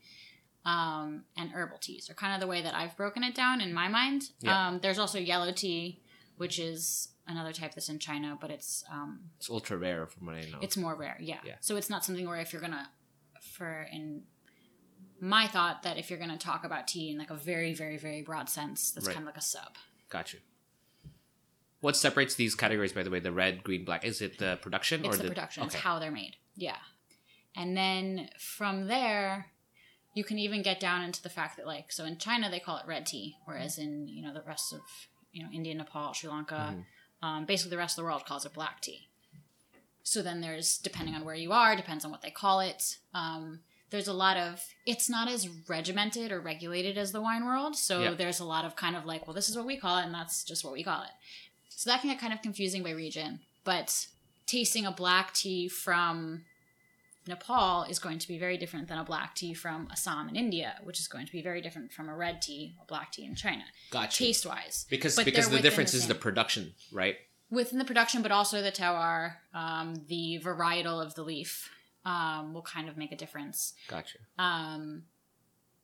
um, 0.66 1.24
and 1.38 1.52
herbal 1.52 1.78
teas 1.78 2.10
are 2.10 2.14
kind 2.14 2.34
of 2.34 2.42
the 2.42 2.48
way 2.48 2.62
that 2.62 2.74
I've 2.74 2.96
broken 2.98 3.24
it 3.24 3.34
down 3.34 3.62
in 3.62 3.74
my 3.74 3.88
mind. 3.88 4.32
Yeah. 4.42 4.68
Um, 4.68 4.80
there's 4.82 5.00
also 5.00 5.18
yellow 5.18 5.54
tea, 5.54 6.02
which 6.36 6.60
is 6.60 7.10
another 7.26 7.54
type 7.54 7.74
that's 7.74 7.88
in 7.88 8.00
China, 8.00 8.38
but 8.42 8.52
it's 8.52 8.84
um, 8.92 9.30
It's 9.38 9.50
ultra 9.50 9.78
rare 9.78 10.08
from 10.08 10.26
what 10.28 10.36
I 10.36 10.42
know. 10.52 10.58
it's 10.62 10.76
more 10.76 10.94
rare. 10.96 11.16
Yeah. 11.22 11.40
Yeah. 11.46 11.56
So 11.62 11.78
it's 11.78 11.90
not 11.90 12.04
something 12.04 12.28
where 12.28 12.36
if 12.42 12.52
you're 12.52 12.62
gonna, 12.62 12.90
for 13.58 13.88
in 13.92 14.24
my 15.20 15.48
thought 15.48 15.84
that 15.84 15.98
if 15.98 16.10
you're 16.10 16.20
gonna 16.20 16.38
talk 16.38 16.64
about 16.64 16.88
tea 16.88 17.10
in 17.10 17.18
like 17.18 17.32
a 17.32 17.36
very 17.36 17.74
very 17.74 17.98
very 17.98 18.22
broad 18.22 18.50
sense, 18.50 18.92
that's 18.92 19.08
Right. 19.08 19.14
kind 19.16 19.24
of 19.28 19.34
like 19.34 19.38
a 19.38 19.46
sub. 19.46 19.76
Got 20.10 20.34
you. 20.34 20.40
What 21.80 21.96
separates 21.96 22.36
these 22.36 22.56
categories, 22.56 22.94
by 22.94 23.04
the 23.04 23.10
way, 23.12 23.20
the 23.20 23.32
red, 23.32 23.64
green, 23.64 23.86
black? 23.86 24.04
Is 24.04 24.22
it 24.22 24.38
the 24.40 24.58
production 24.62 25.06
It's 25.06 25.16
or 25.20 25.22
the, 25.24 25.28
production. 25.30 25.64
It's 25.64 25.76
how 25.76 26.00
they're 26.00 26.12
made. 26.12 26.36
Yeah. 26.56 26.78
And 27.56 27.76
then 27.78 28.30
from 28.40 28.88
there, 28.88 29.48
you 30.14 30.24
can 30.24 30.40
even 30.40 30.64
get 30.64 30.80
down 30.80 31.04
into 31.04 31.22
the 31.22 31.30
fact 31.30 31.58
that 31.58 31.68
like 31.68 31.92
so 31.92 32.06
in 32.06 32.18
China 32.18 32.50
they 32.50 32.60
call 32.60 32.78
it 32.78 32.88
red 32.88 33.06
tea, 33.06 33.36
whereas 33.46 33.78
in 33.78 34.08
you 34.08 34.24
know 34.24 34.34
the 34.34 34.42
rest 34.42 34.74
of 34.74 34.82
you 35.32 35.44
know 35.44 35.50
India, 35.52 35.74
Nepal, 35.76 36.14
Sri 36.14 36.30
Lanka, 36.30 36.76
um, 37.22 37.46
basically 37.46 37.72
the 37.72 37.78
rest 37.78 37.98
of 37.98 38.04
the 38.04 38.06
world 38.06 38.26
calls 38.26 38.46
it 38.46 38.54
black 38.54 38.82
tea. 38.82 39.08
So 40.08 40.22
then 40.22 40.40
there's 40.40 40.78
depending 40.78 41.16
on 41.16 41.26
where 41.26 41.36
you 41.36 41.52
are, 41.52 41.76
depends 41.76 42.06
on 42.06 42.12
what 42.12 42.22
they 42.22 42.30
call 42.32 42.62
it. 42.62 42.98
Um, 43.14 43.60
there's 43.90 44.08
a 44.08 44.14
lot 44.14 44.38
of 44.38 44.64
it's 44.86 45.10
not 45.10 45.28
as 45.28 45.50
regimented 45.68 46.32
or 46.32 46.40
regulated 46.40 46.98
as 46.98 47.12
the 47.12 47.20
wine 47.20 47.46
world, 47.46 47.76
so 47.76 48.02
Yeah. 48.02 48.14
there's 48.14 48.40
a 48.40 48.46
lot 48.46 48.64
of 48.64 48.78
kind 48.78 48.96
of 48.96 49.04
like, 49.06 49.28
well, 49.28 49.34
this 49.34 49.50
is 49.50 49.58
what 49.58 49.66
we 49.66 49.76
call 49.76 49.98
it, 49.98 50.06
and 50.06 50.14
that's 50.14 50.46
just 50.46 50.64
what 50.64 50.72
we 50.72 50.82
call 50.82 51.04
it. 51.04 51.10
So 51.68 51.90
that 51.90 52.00
can 52.00 52.10
get 52.10 52.20
kind 52.22 52.32
of 52.32 52.42
confusing 52.42 52.84
by 52.84 52.92
region, 52.92 53.42
but 53.66 54.08
tasting 54.46 54.86
a 54.86 54.92
black 54.92 55.34
tea 55.34 55.68
from 55.68 56.46
Nepal 57.28 57.84
is 57.84 58.00
going 58.00 58.20
to 58.20 58.28
be 58.30 58.38
very 58.40 58.58
different 58.58 58.88
than 58.88 58.98
a 58.98 59.04
black 59.04 59.36
tea 59.36 59.54
from 59.54 59.90
Assam 59.92 60.30
in 60.30 60.38
India, 60.38 60.80
which 60.86 61.02
is 61.02 61.10
going 61.10 61.26
to 61.26 61.32
be 61.34 61.42
very 61.42 61.62
different 61.62 61.92
from 61.92 62.08
a 62.08 62.16
red 62.16 62.42
tea, 62.42 62.76
a 62.82 62.86
black 62.86 63.12
tea 63.12 63.26
in 63.26 63.36
China, 63.36 63.66
Got 63.92 64.18
you. 64.18 64.28
taste 64.28 64.46
wise. 64.46 64.86
because 64.90 65.18
but 65.18 65.26
because 65.26 65.50
the 65.50 65.60
difference 65.60 65.92
the 65.92 65.98
is 65.98 66.08
the 66.08 66.16
production, 66.16 66.76
right? 66.94 67.18
Within 67.50 67.80
the 67.80 67.86
production, 67.86 68.22
but 68.22 68.32
also 68.32 68.62
the 68.62 68.72
terroir, 68.72 69.36
um, 69.54 69.96
the 70.08 70.40
varietal 70.44 71.02
of 71.02 71.16
the 71.16 71.24
leaf 71.24 71.70
um, 72.06 72.54
will 72.54 72.62
kind 72.62 72.90
of 72.90 72.98
make 72.98 73.12
a 73.12 73.16
difference. 73.16 73.74
Got 73.88 74.14
you. 74.14 74.20
Um, 74.44 75.04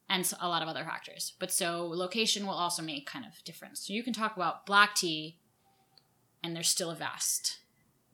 and 0.09 0.32
a 0.41 0.47
lot 0.47 0.61
of 0.61 0.68
other 0.68 0.84
factors. 0.84 1.34
But 1.39 1.51
so 1.51 1.88
location 1.88 2.45
will 2.45 2.53
also 2.53 2.82
make 2.82 3.05
kind 3.05 3.26
of 3.26 3.43
difference. 3.43 3.88
So 3.88 3.93
you 3.93 4.03
can 4.03 4.14
talk 4.14 4.36
about 4.36 4.66
black 4.66 4.95
tea, 4.95 5.38
and 6.43 6.55
there's 6.55 6.70
still 6.70 6.91
a 6.91 6.95
vast 6.95 7.59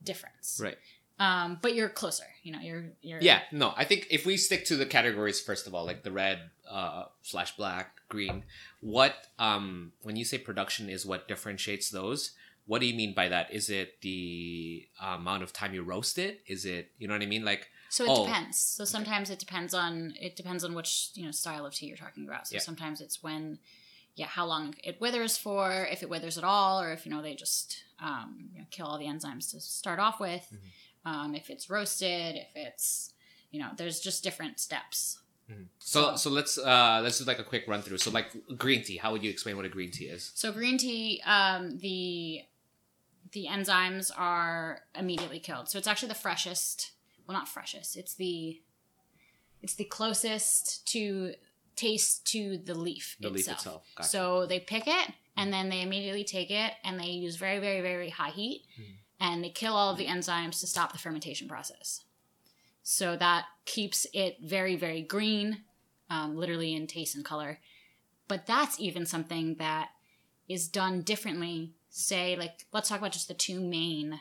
difference. 0.03 0.59
Right. 0.63 0.77
Um, 1.19 1.59
but 1.61 1.75
you're 1.75 1.89
closer. 1.89 2.23
You 2.43 2.53
know, 2.53 2.59
you're 2.59 2.85
you're 3.01 3.19
Yeah, 3.19 3.41
no, 3.51 3.73
I 3.75 3.83
think 3.83 4.07
if 4.09 4.25
we 4.25 4.37
stick 4.37 4.65
to 4.65 4.75
the 4.75 4.85
categories 4.85 5.41
first 5.41 5.67
of 5.67 5.75
all, 5.75 5.85
like 5.85 6.03
the 6.03 6.11
red 6.11 6.39
uh, 6.69 7.05
slash 7.21 7.57
black, 7.57 7.99
green, 8.07 8.43
what 8.81 9.13
um 9.37 9.91
when 10.01 10.15
you 10.15 10.25
say 10.25 10.37
production 10.37 10.89
is 10.89 11.05
what 11.05 11.27
differentiates 11.27 11.89
those? 11.89 12.31
What 12.69 12.81
do 12.81 12.85
you 12.85 12.93
mean 12.93 13.15
by 13.15 13.29
that? 13.29 13.51
Is 13.51 13.71
it 13.71 13.99
the 14.01 14.87
amount 15.01 15.41
of 15.41 15.51
time 15.51 15.73
you 15.73 15.81
roast 15.81 16.19
it? 16.19 16.41
Is 16.45 16.65
it 16.65 16.91
you 16.99 17.07
know 17.07 17.15
what 17.15 17.23
I 17.23 17.25
mean? 17.25 17.43
Like 17.43 17.63
So 17.89 18.03
it 18.05 18.09
Oh. 18.11 18.23
depends. 18.23 18.57
So 18.77 18.85
sometimes 18.85 19.31
it 19.31 19.39
depends 19.39 19.73
on 19.73 20.13
it 20.21 20.35
depends 20.35 20.63
on 20.63 20.75
which 20.75 21.09
you 21.15 21.25
know 21.25 21.31
style 21.31 21.65
of 21.65 21.73
tea 21.73 21.87
you're 21.87 21.97
talking 22.05 22.25
about. 22.27 22.47
So 22.47 22.55
Yeah. 22.55 22.61
sometimes 22.61 23.01
it's 23.01 23.23
when, 23.23 23.57
yeah, 24.13 24.27
how 24.27 24.45
long 24.45 24.75
it 24.83 25.01
withers 25.01 25.35
for, 25.35 25.87
if 25.91 26.03
it 26.03 26.09
withers 26.09 26.37
at 26.37 26.43
all, 26.43 26.79
or 26.79 26.91
if 26.91 27.07
you 27.07 27.11
know 27.11 27.23
they 27.23 27.33
just 27.33 27.67
um, 27.99 28.49
you 28.53 28.59
know, 28.59 28.67
kill 28.69 28.85
all 28.85 28.99
the 28.99 29.07
enzymes 29.13 29.49
to 29.51 29.59
start 29.59 29.99
off 29.99 30.19
with. 30.19 30.45
Mm-hmm. 30.53 31.11
Um, 31.11 31.29
if 31.33 31.49
it's 31.49 31.71
roasted, 31.71 32.35
if 32.35 32.51
it's 32.55 33.13
you 33.49 33.59
know, 33.59 33.69
there's 33.77 33.99
just 33.99 34.23
different 34.23 34.59
steps. 34.59 35.17
so 35.79 36.15
so 36.15 36.29
let's 36.29 36.59
uh 36.59 36.99
let's 37.01 37.17
do 37.17 37.25
like 37.25 37.39
a 37.39 37.43
quick 37.43 37.67
run 37.67 37.81
through. 37.81 37.97
So 37.97 38.11
like 38.11 38.29
green 38.63 38.83
tea, 38.83 38.97
how 38.97 39.11
would 39.13 39.23
you 39.23 39.31
explain 39.31 39.55
what 39.57 39.65
a 39.65 39.69
green 39.69 39.89
tea 39.89 40.05
is? 40.05 40.31
So 40.35 40.51
green 40.51 40.77
tea, 40.77 41.19
um, 41.25 41.79
the 41.79 42.43
the 43.31 43.47
enzymes 43.49 44.11
are 44.17 44.81
immediately 44.95 45.39
killed. 45.39 45.69
So 45.69 45.77
it's 45.77 45.87
actually 45.87 46.09
the 46.09 46.15
freshest. 46.15 46.91
Well, 47.27 47.37
not 47.37 47.47
freshest. 47.47 47.95
It's 47.97 48.15
the 48.15 48.61
it's 49.61 49.75
the 49.75 49.83
closest 49.85 50.87
to 50.93 51.33
taste 51.75 52.25
to 52.31 52.57
the 52.57 52.73
leaf. 52.75 53.17
The 53.19 53.29
leaf 53.29 53.41
itself. 53.41 53.57
itself. 53.57 53.83
Gotcha. 53.95 54.09
So 54.09 54.45
they 54.45 54.59
pick 54.59 54.87
it 54.87 55.13
and 55.37 55.51
then 55.53 55.69
they 55.69 55.81
immediately 55.81 56.23
take 56.23 56.49
it 56.51 56.73
and 56.83 56.99
they 56.99 57.07
use 57.07 57.35
very 57.35 57.59
very 57.59 57.81
very 57.81 58.09
high 58.09 58.31
heat 58.31 58.63
Mm-hmm. 58.79 58.91
and 59.33 59.43
they 59.43 59.49
kill 59.49 59.73
all 59.73 59.91
of 59.91 59.97
the 59.97 60.07
enzymes 60.07 60.59
to 60.61 60.67
stop 60.67 60.91
the 60.91 60.97
fermentation 60.99 61.47
process. 61.47 62.03
So 62.83 63.15
that 63.17 63.45
keeps 63.65 64.07
it 64.13 64.37
very 64.43 64.75
very 64.75 65.01
green, 65.01 65.59
um, 66.09 66.35
literally 66.35 66.73
in 66.73 66.87
taste 66.87 67.15
and 67.15 67.23
color. 67.25 67.59
But 68.27 68.45
that's 68.45 68.79
even 68.79 69.05
something 69.05 69.55
that 69.55 69.89
is 70.47 70.67
done 70.67 71.01
differently. 71.01 71.73
Say 71.89 72.35
like 72.35 72.65
let's 72.71 72.89
talk 72.89 72.99
about 72.99 73.11
just 73.13 73.27
the 73.27 73.33
two 73.33 73.59
main 73.59 74.19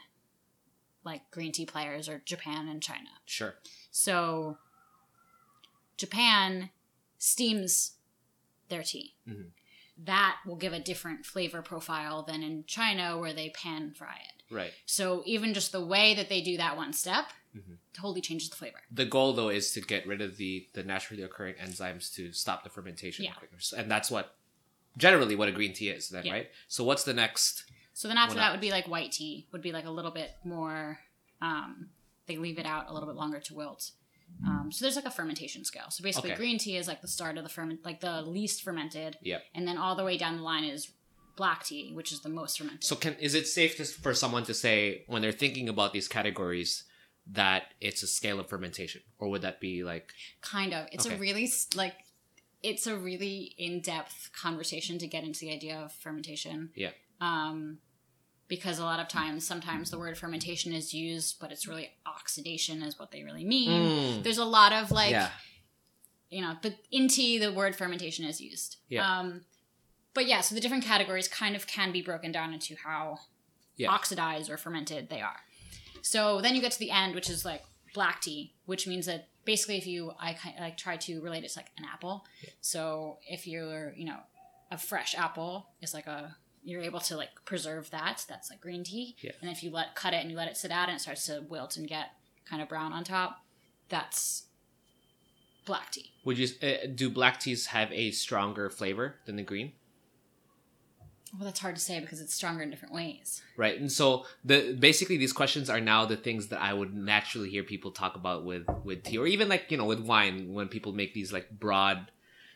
like 1.04 1.30
green 1.30 1.52
tea 1.52 1.66
players 1.66 2.08
are 2.08 2.20
Japan 2.24 2.68
and 2.68 2.82
China. 2.82 3.08
Sure. 3.26 3.54
So 3.90 4.58
Japan 5.96 6.70
steams 7.18 7.92
their 8.68 8.82
tea. 8.82 9.14
Mhm. 9.26 9.50
That 10.04 10.38
will 10.46 10.56
give 10.56 10.72
a 10.72 10.78
different 10.80 11.26
flavor 11.26 11.60
profile 11.62 12.22
than 12.22 12.42
in 12.42 12.64
China 12.66 13.18
where 13.18 13.32
they 13.32 13.50
pan 13.50 13.92
fry 13.94 14.20
it. 14.28 14.54
Right. 14.54 14.72
So 14.86 15.22
even 15.26 15.54
just 15.54 15.72
the 15.72 15.84
way 15.84 16.14
that 16.14 16.28
they 16.28 16.40
do 16.40 16.56
that 16.56 16.76
one 16.76 16.92
step 16.92 17.32
Mhm. 17.54 17.78
totally 17.92 18.20
changes 18.20 18.48
the 18.50 18.56
flavor. 18.56 18.82
The 18.90 19.04
goal 19.04 19.32
though 19.32 19.48
is 19.48 19.72
to 19.72 19.80
get 19.80 20.06
rid 20.06 20.20
of 20.20 20.36
the 20.36 20.68
the 20.74 20.84
naturally 20.84 21.22
occurring 21.22 21.56
enzymes 21.56 22.12
to 22.14 22.32
stop 22.32 22.62
the 22.64 22.70
fermentation 22.70 23.24
Yeah. 23.24 23.34
quicker. 23.34 23.58
And 23.76 23.90
that's 23.90 24.10
what 24.10 24.37
generally 24.98 25.34
what 25.36 25.48
a 25.48 25.52
green 25.52 25.72
tea 25.72 25.88
is 25.88 26.10
then, 26.10 26.26
Yeah. 26.26 26.32
right? 26.34 26.50
So 26.68 26.84
what's 26.84 27.04
the 27.04 27.14
next 27.14 27.64
So 27.94 28.06
then 28.08 28.18
after 28.18 28.34
that 28.36 28.48
up? 28.48 28.52
would 28.52 28.60
be 28.60 28.70
like 28.70 28.86
white 28.86 29.12
tea, 29.12 29.48
would 29.52 29.62
be 29.62 29.72
like 29.72 29.86
a 29.86 29.90
little 29.90 30.10
bit 30.10 30.30
more. 30.44 30.98
Um, 31.40 31.88
they 32.26 32.36
leave 32.36 32.58
it 32.58 32.66
out 32.66 32.84
a 32.88 32.92
little 32.92 33.08
bit 33.08 33.16
longer 33.16 33.40
to 33.40 33.54
wilt. 33.54 33.92
Um, 34.46 34.70
so 34.70 34.84
there's 34.84 34.94
like 34.96 35.06
a 35.06 35.10
fermentation 35.10 35.64
scale. 35.64 35.90
So 35.90 36.02
basically, 36.04 36.30
Okay. 36.32 36.36
green 36.36 36.58
tea 36.58 36.76
is 36.76 36.86
like 36.86 37.00
the 37.00 37.08
start 37.08 37.38
of 37.38 37.42
the 37.44 37.48
ferment, 37.48 37.84
like 37.84 38.00
the 38.00 38.20
least 38.22 38.62
fermented, 38.62 39.16
Yep. 39.22 39.42
and 39.54 39.66
then 39.66 39.78
all 39.78 39.96
the 39.96 40.04
way 40.04 40.16
down 40.18 40.36
the 40.36 40.42
line 40.42 40.64
is 40.64 40.92
black 41.36 41.64
tea, 41.64 41.92
which 41.94 42.12
is 42.12 42.20
the 42.20 42.28
most 42.28 42.58
fermented. 42.58 42.84
So 42.84 42.94
can 42.96 43.14
is 43.14 43.34
it 43.34 43.46
safe 43.46 43.76
to, 43.78 43.84
for 43.84 44.12
someone 44.14 44.44
to 44.44 44.54
say 44.54 45.04
when 45.06 45.22
they're 45.22 45.32
thinking 45.32 45.68
about 45.68 45.92
these 45.92 46.08
categories 46.08 46.84
that 47.30 47.74
it's 47.80 48.02
a 48.02 48.06
scale 48.06 48.38
of 48.40 48.48
fermentation, 48.48 49.02
or 49.18 49.28
would 49.28 49.42
that 49.42 49.60
be 49.60 49.82
like 49.84 50.12
kind 50.40 50.72
of, 50.74 50.86
it's 50.92 51.06
Okay. 51.06 51.14
a 51.14 51.18
really 51.18 51.50
like, 51.74 51.94
it's 52.62 52.86
a 52.86 52.96
really 52.96 53.54
in 53.58 53.80
depth 53.80 54.30
conversation 54.32 54.98
to 54.98 55.06
get 55.06 55.24
into 55.24 55.40
the 55.40 55.52
idea 55.52 55.76
of 55.78 55.92
fermentation. 55.92 56.70
Yeah. 56.74 56.90
Um, 57.20 57.78
because 58.48 58.78
a 58.78 58.84
lot 58.84 58.98
of 58.98 59.08
times, 59.08 59.46
sometimes 59.46 59.90
the 59.90 59.98
word 59.98 60.16
fermentation 60.16 60.72
is 60.72 60.94
used, 60.94 61.38
but 61.38 61.52
it's 61.52 61.68
really 61.68 61.90
oxidation 62.06 62.82
is 62.82 62.98
what 62.98 63.10
they 63.10 63.22
really 63.22 63.44
mean. 63.44 64.18
Mm, 64.20 64.22
There's 64.22 64.38
a 64.38 64.44
lot 64.44 64.72
of 64.72 64.90
like, 64.90 65.10
yeah 65.10 65.28
you 66.30 66.42
know, 66.42 66.54
but 66.60 66.74
in 66.90 67.08
tea, 67.08 67.38
the 67.38 67.52
word 67.52 67.74
fermentation 67.74 68.24
is 68.24 68.40
used. 68.40 68.76
Yeah. 68.88 69.18
Um, 69.18 69.42
but 70.14 70.26
yeah, 70.26 70.40
so 70.40 70.54
the 70.54 70.60
different 70.60 70.84
categories 70.84 71.28
kind 71.28 71.56
of 71.56 71.66
can 71.66 71.92
be 71.92 72.02
broken 72.02 72.32
down 72.32 72.52
into 72.52 72.76
how 72.76 73.20
Yeah. 73.76 73.88
oxidized 73.90 74.50
or 74.50 74.56
fermented 74.56 75.08
they 75.08 75.20
are. 75.22 75.40
So 76.02 76.40
then 76.40 76.54
you 76.54 76.60
get 76.60 76.72
to 76.72 76.78
the 76.78 76.90
end, 76.90 77.14
which 77.14 77.30
is 77.30 77.44
like 77.44 77.62
black 77.94 78.20
tea, 78.20 78.54
which 78.66 78.86
means 78.86 79.06
that 79.06 79.28
basically 79.48 79.78
if 79.78 79.86
you, 79.86 80.12
I 80.20 80.34
kind 80.34 80.54
like 80.60 80.76
try 80.76 80.98
to 80.98 81.22
relate 81.22 81.42
it 81.42 81.50
to 81.52 81.58
like 81.58 81.70
an 81.78 81.86
apple. 81.90 82.26
So 82.60 83.16
if 83.26 83.46
you're, 83.46 83.94
you 83.96 84.04
know, 84.04 84.18
a 84.70 84.76
fresh 84.76 85.14
apple 85.14 85.70
is 85.80 85.94
like 85.94 86.06
a, 86.06 86.36
you're 86.62 86.82
able 86.82 87.00
to 87.00 87.16
like 87.16 87.30
preserve 87.46 87.88
that. 87.88 88.26
That's 88.28 88.50
like 88.50 88.60
green 88.60 88.84
tea. 88.84 89.16
Yeah. 89.22 89.30
And 89.40 89.50
if 89.50 89.62
you 89.62 89.70
let 89.70 89.94
cut 89.94 90.12
it 90.12 90.18
and 90.18 90.30
you 90.30 90.36
let 90.36 90.48
it 90.48 90.58
sit 90.58 90.70
out 90.70 90.90
and 90.90 90.96
it 90.96 91.00
starts 91.00 91.24
to 91.26 91.42
wilt 91.48 91.78
and 91.78 91.88
get 91.88 92.08
kind 92.44 92.60
of 92.60 92.68
brown 92.68 92.92
on 92.92 93.04
top, 93.04 93.38
that's 93.88 94.48
black 95.64 95.92
tea. 95.92 96.12
would 96.26 96.36
you 96.36 96.48
uh, 96.62 96.86
do 96.94 97.08
black 97.08 97.40
teas 97.40 97.68
have 97.68 97.90
a 97.90 98.10
stronger 98.10 98.68
flavor 98.68 99.16
than 99.24 99.36
the 99.36 99.42
green? 99.42 99.72
Well, 101.34 101.44
that's 101.44 101.60
hard 101.60 101.76
to 101.76 101.80
say 101.80 102.00
because 102.00 102.20
it's 102.20 102.34
stronger 102.34 102.62
in 102.62 102.70
different 102.70 102.94
ways. 102.94 103.42
Right. 103.56 103.78
And 103.78 103.92
so 103.92 104.24
the 104.44 104.74
basically 104.78 105.16
these 105.16 105.32
questions 105.32 105.68
are 105.68 105.80
now 105.80 106.06
the 106.06 106.16
things 106.16 106.48
that 106.48 106.60
I 106.60 106.72
would 106.72 106.94
naturally 106.94 107.50
hear 107.50 107.62
people 107.62 107.90
talk 107.90 108.16
about 108.16 108.44
with 108.44 108.66
with 108.84 109.02
tea 109.04 109.18
or 109.18 109.26
even 109.26 109.48
like, 109.48 109.70
you 109.70 109.76
know, 109.76 109.84
with 109.84 110.00
wine 110.00 110.52
when 110.54 110.68
people 110.68 110.92
make 110.92 111.12
these 111.12 111.32
like 111.32 111.50
broad 111.50 112.10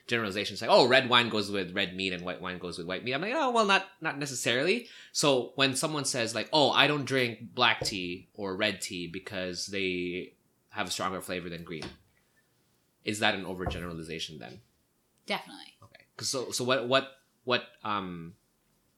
generalizations 0.06 0.60
like, 0.60 0.70
oh, 0.70 0.86
red 0.88 1.08
wine 1.08 1.28
goes 1.28 1.50
with 1.50 1.74
red 1.74 1.94
meat 1.94 2.12
and 2.12 2.24
white 2.24 2.40
wine 2.40 2.58
goes 2.58 2.78
with 2.78 2.86
white 2.86 3.04
meat. 3.04 3.12
I'm 3.12 3.20
like, 3.20 3.34
oh, 3.34 3.50
well, 3.50 3.66
not 3.66 3.86
not 4.00 4.18
necessarily. 4.18 4.88
So 5.12 5.52
when 5.56 5.76
someone 5.76 6.04
says 6.04 6.34
like, 6.34 6.48
oh, 6.52 6.70
I 6.70 6.86
don't 6.86 7.04
drink 7.04 7.54
black 7.54 7.80
tea 7.80 8.28
or 8.34 8.56
red 8.56 8.80
tea 8.80 9.06
because 9.06 9.66
they 9.66 10.32
have 10.70 10.88
a 10.88 10.90
stronger 10.90 11.20
flavor 11.20 11.50
than 11.50 11.62
green, 11.62 11.84
is 13.04 13.18
that 13.18 13.34
an 13.34 13.44
overgeneralization 13.44 14.38
then? 14.38 14.60
Definitely. 15.26 15.74
Okay. 15.82 16.04
So 16.20 16.50
so 16.52 16.64
what 16.64 16.88
what 16.88 17.10
what 17.44 17.64
um 17.84 18.34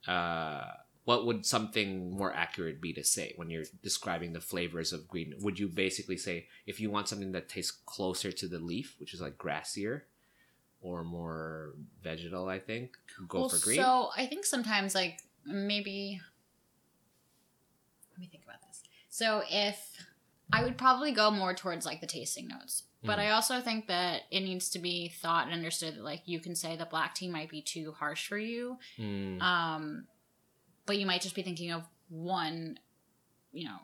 uh 0.06 0.70
what 1.04 1.26
would 1.26 1.44
something 1.44 2.10
more 2.10 2.32
accurate 2.32 2.80
be 2.80 2.92
to 2.94 3.04
say 3.04 3.34
when 3.36 3.50
you're 3.50 3.64
describing 3.82 4.32
the 4.32 4.40
flavors 4.40 4.92
of 4.92 5.06
green? 5.06 5.34
Would 5.40 5.58
you 5.58 5.68
basically 5.68 6.16
say 6.16 6.46
if 6.66 6.80
you 6.80 6.90
want 6.90 7.08
something 7.08 7.32
that 7.32 7.48
tastes 7.48 7.72
closer 7.72 8.32
to 8.32 8.48
the 8.48 8.58
leaf, 8.58 8.96
which 8.98 9.12
is 9.12 9.20
like 9.20 9.36
grassier 9.36 10.02
or 10.80 11.02
more 11.02 11.74
vegetal, 12.02 12.48
I 12.48 12.58
think, 12.58 12.96
go 13.28 13.40
well, 13.40 13.48
for 13.48 13.58
green. 13.58 13.80
So 13.80 14.10
I 14.16 14.26
think 14.26 14.44
sometimes, 14.44 14.94
like 14.94 15.18
maybe, 15.46 16.20
let 18.12 18.20
me 18.20 18.28
think 18.30 18.44
about 18.44 18.60
this. 18.68 18.82
So 19.08 19.42
if 19.50 19.78
I 20.52 20.62
would 20.62 20.78
probably 20.78 21.12
go 21.12 21.30
more 21.30 21.54
towards 21.54 21.84
like 21.86 22.00
the 22.00 22.06
tasting 22.06 22.48
notes, 22.48 22.84
but 23.02 23.18
Mhm. 23.18 23.22
I 23.22 23.30
also 23.30 23.60
think 23.60 23.86
that 23.88 24.22
it 24.30 24.40
needs 24.40 24.68
to 24.70 24.78
be 24.78 25.08
thought 25.08 25.46
and 25.46 25.54
understood 25.54 25.94
that 25.96 26.04
like 26.04 26.22
you 26.26 26.38
can 26.40 26.54
say 26.54 26.76
that 26.76 26.90
black 26.90 27.14
tea 27.14 27.28
might 27.28 27.48
be 27.50 27.62
too 27.62 27.92
harsh 27.92 28.28
for 28.28 28.38
you, 28.38 28.78
Mm, 28.98 29.40
um, 29.42 30.06
but 30.86 30.98
you 30.98 31.06
might 31.06 31.22
just 31.22 31.34
be 31.34 31.42
thinking 31.42 31.72
of 31.72 31.88
one, 32.08 32.78
you 33.52 33.64
know, 33.66 33.78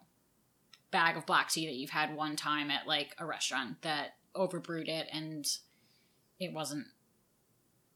bag 0.90 1.16
of 1.16 1.24
black 1.26 1.48
tea 1.50 1.66
that 1.66 1.74
you've 1.74 1.90
had 1.90 2.14
one 2.14 2.36
time 2.36 2.70
at 2.70 2.86
like 2.86 3.14
a 3.18 3.24
restaurant 3.24 3.80
that 3.82 4.16
overbrewed 4.34 4.88
it 4.88 5.08
and 5.12 5.46
it 6.38 6.52
wasn't 6.52 6.86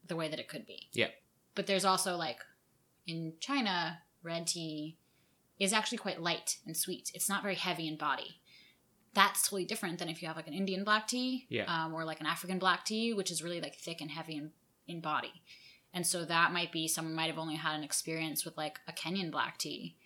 the 0.06 0.16
way 0.16 0.28
that 0.28 0.38
it 0.40 0.48
could 0.48 0.66
be. 0.66 0.88
Yeah. 0.92 1.10
But 1.54 1.66
there's 1.66 1.84
also 1.84 2.16
like 2.16 2.38
in 3.06 3.34
China, 3.40 4.02
red 4.22 4.46
tea 4.46 4.96
is 5.58 5.72
actually 5.72 5.98
quite 5.98 6.20
light 6.20 6.58
and 6.66 6.76
sweet. 6.76 7.10
It's 7.14 7.28
not 7.28 7.42
very 7.42 7.54
heavy 7.54 7.86
in 7.86 7.96
body. 7.96 8.40
That's 9.14 9.42
totally 9.42 9.64
different 9.64 9.98
than 9.98 10.08
if 10.08 10.20
you 10.20 10.28
have 10.28 10.36
like 10.36 10.48
an 10.48 10.54
Indian 10.54 10.84
black 10.84 11.06
tea, 11.08 11.46
Yeah. 11.48 11.64
um, 11.66 11.94
or 11.94 12.04
like 12.04 12.20
an 12.20 12.26
African 12.26 12.58
black 12.58 12.84
tea, 12.84 13.12
which 13.14 13.30
is 13.30 13.42
really 13.42 13.60
like 13.60 13.76
thick 13.76 14.00
and 14.00 14.10
heavy 14.10 14.36
in, 14.36 14.50
in 14.86 15.00
body. 15.00 15.32
And 15.92 16.04
so 16.06 16.24
that 16.24 16.52
might 16.52 16.72
be 16.72 16.88
someone 16.88 17.14
might 17.14 17.26
have 17.30 17.38
only 17.38 17.54
had 17.54 17.76
an 17.76 17.84
experience 17.84 18.44
with 18.44 18.56
like 18.56 18.80
a 18.88 18.92
Kenyan 18.92 19.30
black 19.30 19.58
tea. 19.58 19.96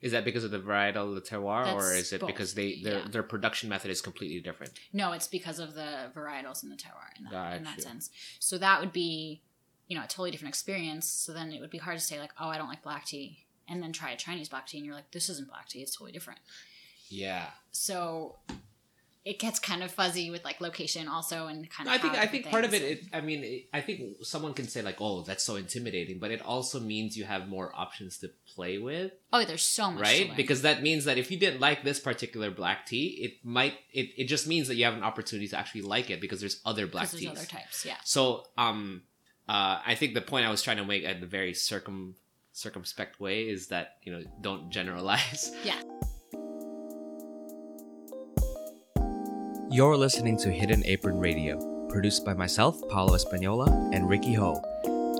is 0.00 0.12
that 0.12 0.24
because 0.24 0.44
of 0.44 0.50
the 0.50 0.58
varietal, 0.58 1.14
the 1.14 1.20
terroir, 1.20 1.72
or 1.74 1.92
is 1.94 2.12
it 2.12 2.20
both, 2.20 2.28
because 2.28 2.54
they 2.54 2.80
their 2.82 2.98
yeah. 2.98 3.08
their 3.08 3.22
production 3.22 3.68
method 3.68 3.90
is 3.90 4.00
completely 4.00 4.40
different? 4.40 4.72
No, 4.92 5.12
it's 5.12 5.28
because 5.28 5.58
of 5.60 5.74
the 5.74 6.10
varietals 6.16 6.62
in 6.64 6.68
the 6.70 6.76
terroir 6.76 7.10
in 7.18 7.24
that, 7.24 7.56
in 7.58 7.64
that 7.64 7.80
sense. 7.80 8.10
So 8.40 8.58
that 8.58 8.80
would 8.80 8.92
be, 8.92 9.42
you 9.86 9.96
know, 9.96 10.04
a 10.04 10.08
totally 10.08 10.30
different 10.32 10.52
experience. 10.54 11.06
So 11.06 11.32
then 11.32 11.52
it 11.52 11.60
would 11.60 11.70
be 11.70 11.78
hard 11.78 11.98
to 11.98 12.04
say 12.04 12.18
like, 12.18 12.32
oh, 12.40 12.48
I 12.48 12.58
don't 12.58 12.68
like 12.68 12.82
black 12.82 13.04
tea, 13.06 13.46
and 13.68 13.80
then 13.82 13.92
try 13.92 14.10
a 14.10 14.16
Chinese 14.16 14.48
black 14.48 14.66
tea, 14.66 14.78
and 14.78 14.86
you're 14.86 14.94
like, 14.96 15.10
this 15.12 15.28
isn't 15.28 15.48
black 15.48 15.68
tea. 15.68 15.82
It's 15.82 15.94
totally 15.96 16.12
different. 16.12 16.40
Yeah. 17.10 17.46
So 17.72 18.36
it 19.24 19.38
gets 19.38 19.58
kind 19.58 19.82
of 19.82 19.90
fuzzy 19.90 20.30
with 20.30 20.42
like 20.42 20.58
location 20.60 21.06
also, 21.06 21.48
and 21.48 21.68
kind 21.70 21.86
of. 21.88 21.94
I 21.94 21.98
think 21.98 22.14
I 22.14 22.26
think 22.26 22.48
part 22.48 22.64
of 22.64 22.72
it, 22.72 22.82
it. 22.82 23.00
I 23.12 23.20
mean, 23.20 23.44
it, 23.44 23.68
I 23.74 23.80
think 23.82 24.24
someone 24.24 24.54
can 24.54 24.66
say 24.68 24.80
like, 24.80 25.00
"Oh, 25.00 25.20
that's 25.22 25.44
so 25.44 25.56
intimidating," 25.56 26.18
but 26.18 26.30
it 26.30 26.40
also 26.40 26.80
means 26.80 27.16
you 27.16 27.24
have 27.24 27.46
more 27.48 27.70
options 27.74 28.18
to 28.18 28.30
play 28.54 28.78
with, 28.78 29.12
Oh, 29.32 29.44
there's 29.44 29.62
so 29.62 29.90
much. 29.90 30.00
right? 30.00 30.34
Because 30.34 30.62
that 30.62 30.82
means 30.82 31.04
that 31.04 31.18
if 31.18 31.30
you 31.30 31.38
didn't 31.38 31.60
like 31.60 31.84
this 31.84 32.00
particular 32.00 32.50
black 32.50 32.86
tea, 32.86 33.18
it 33.22 33.44
might 33.44 33.74
it, 33.92 34.08
it 34.16 34.24
just 34.24 34.46
means 34.46 34.66
that 34.68 34.76
you 34.76 34.84
have 34.86 34.94
an 34.94 35.04
opportunity 35.04 35.46
to 35.48 35.58
actually 35.58 35.82
like 35.82 36.08
it 36.10 36.20
because 36.22 36.40
there's 36.40 36.60
other 36.64 36.86
black 36.86 37.10
'Cause 37.10 37.20
teas. 37.20 37.28
other 37.28 37.44
types. 37.44 37.84
Yeah. 37.84 37.96
So, 38.04 38.46
um, 38.56 39.02
uh, 39.48 39.80
I 39.84 39.94
think 39.94 40.14
the 40.14 40.22
point 40.22 40.46
I 40.46 40.50
was 40.50 40.62
trying 40.62 40.78
to 40.78 40.84
make 40.86 41.04
at 41.04 41.20
the 41.20 41.26
very 41.26 41.52
circum 41.52 42.14
circumspect 42.52 43.20
way 43.20 43.42
is 43.48 43.68
that 43.68 43.98
you 44.04 44.12
know 44.12 44.22
don't 44.40 44.70
generalize. 44.70 45.52
Yeah. 45.64 45.80
You're 49.70 49.98
listening 49.98 50.38
to 50.38 50.50
Hidden 50.50 50.86
Apron 50.86 51.18
Radio, 51.18 51.86
produced 51.90 52.24
by 52.24 52.32
myself, 52.32 52.80
Paulo 52.88 53.14
Espanola, 53.14 53.66
and 53.92 54.08
Ricky 54.08 54.32
Ho. 54.32 54.62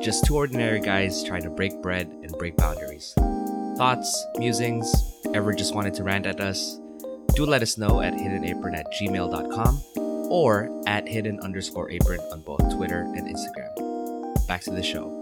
Just 0.03 0.25
two 0.25 0.37
ordinary 0.37 0.81
guys 0.81 1.23
trying 1.23 1.43
to 1.43 1.51
break 1.51 1.83
bread 1.83 2.07
and 2.23 2.33
break 2.39 2.57
boundaries. 2.57 3.13
Thoughts, 3.77 4.27
musings, 4.39 4.91
ever 5.35 5.53
just 5.53 5.75
wanted 5.75 5.93
to 5.95 6.03
rant 6.03 6.25
at 6.25 6.41
us? 6.41 6.81
Do 7.35 7.45
let 7.45 7.61
us 7.61 7.77
know 7.77 8.01
at 8.01 8.15
hiddenapron 8.15 8.75
at 8.75 8.87
gmail.com 8.95 9.83
or 10.31 10.83
at 10.87 11.07
hidden 11.07 11.41
underscore 11.41 11.91
apron 11.91 12.21
on 12.33 12.41
both 12.41 12.75
Twitter 12.75 13.01
and 13.01 13.29
Instagram. 13.29 14.47
Back 14.47 14.63
to 14.63 14.71
the 14.71 14.83
show. 14.83 15.18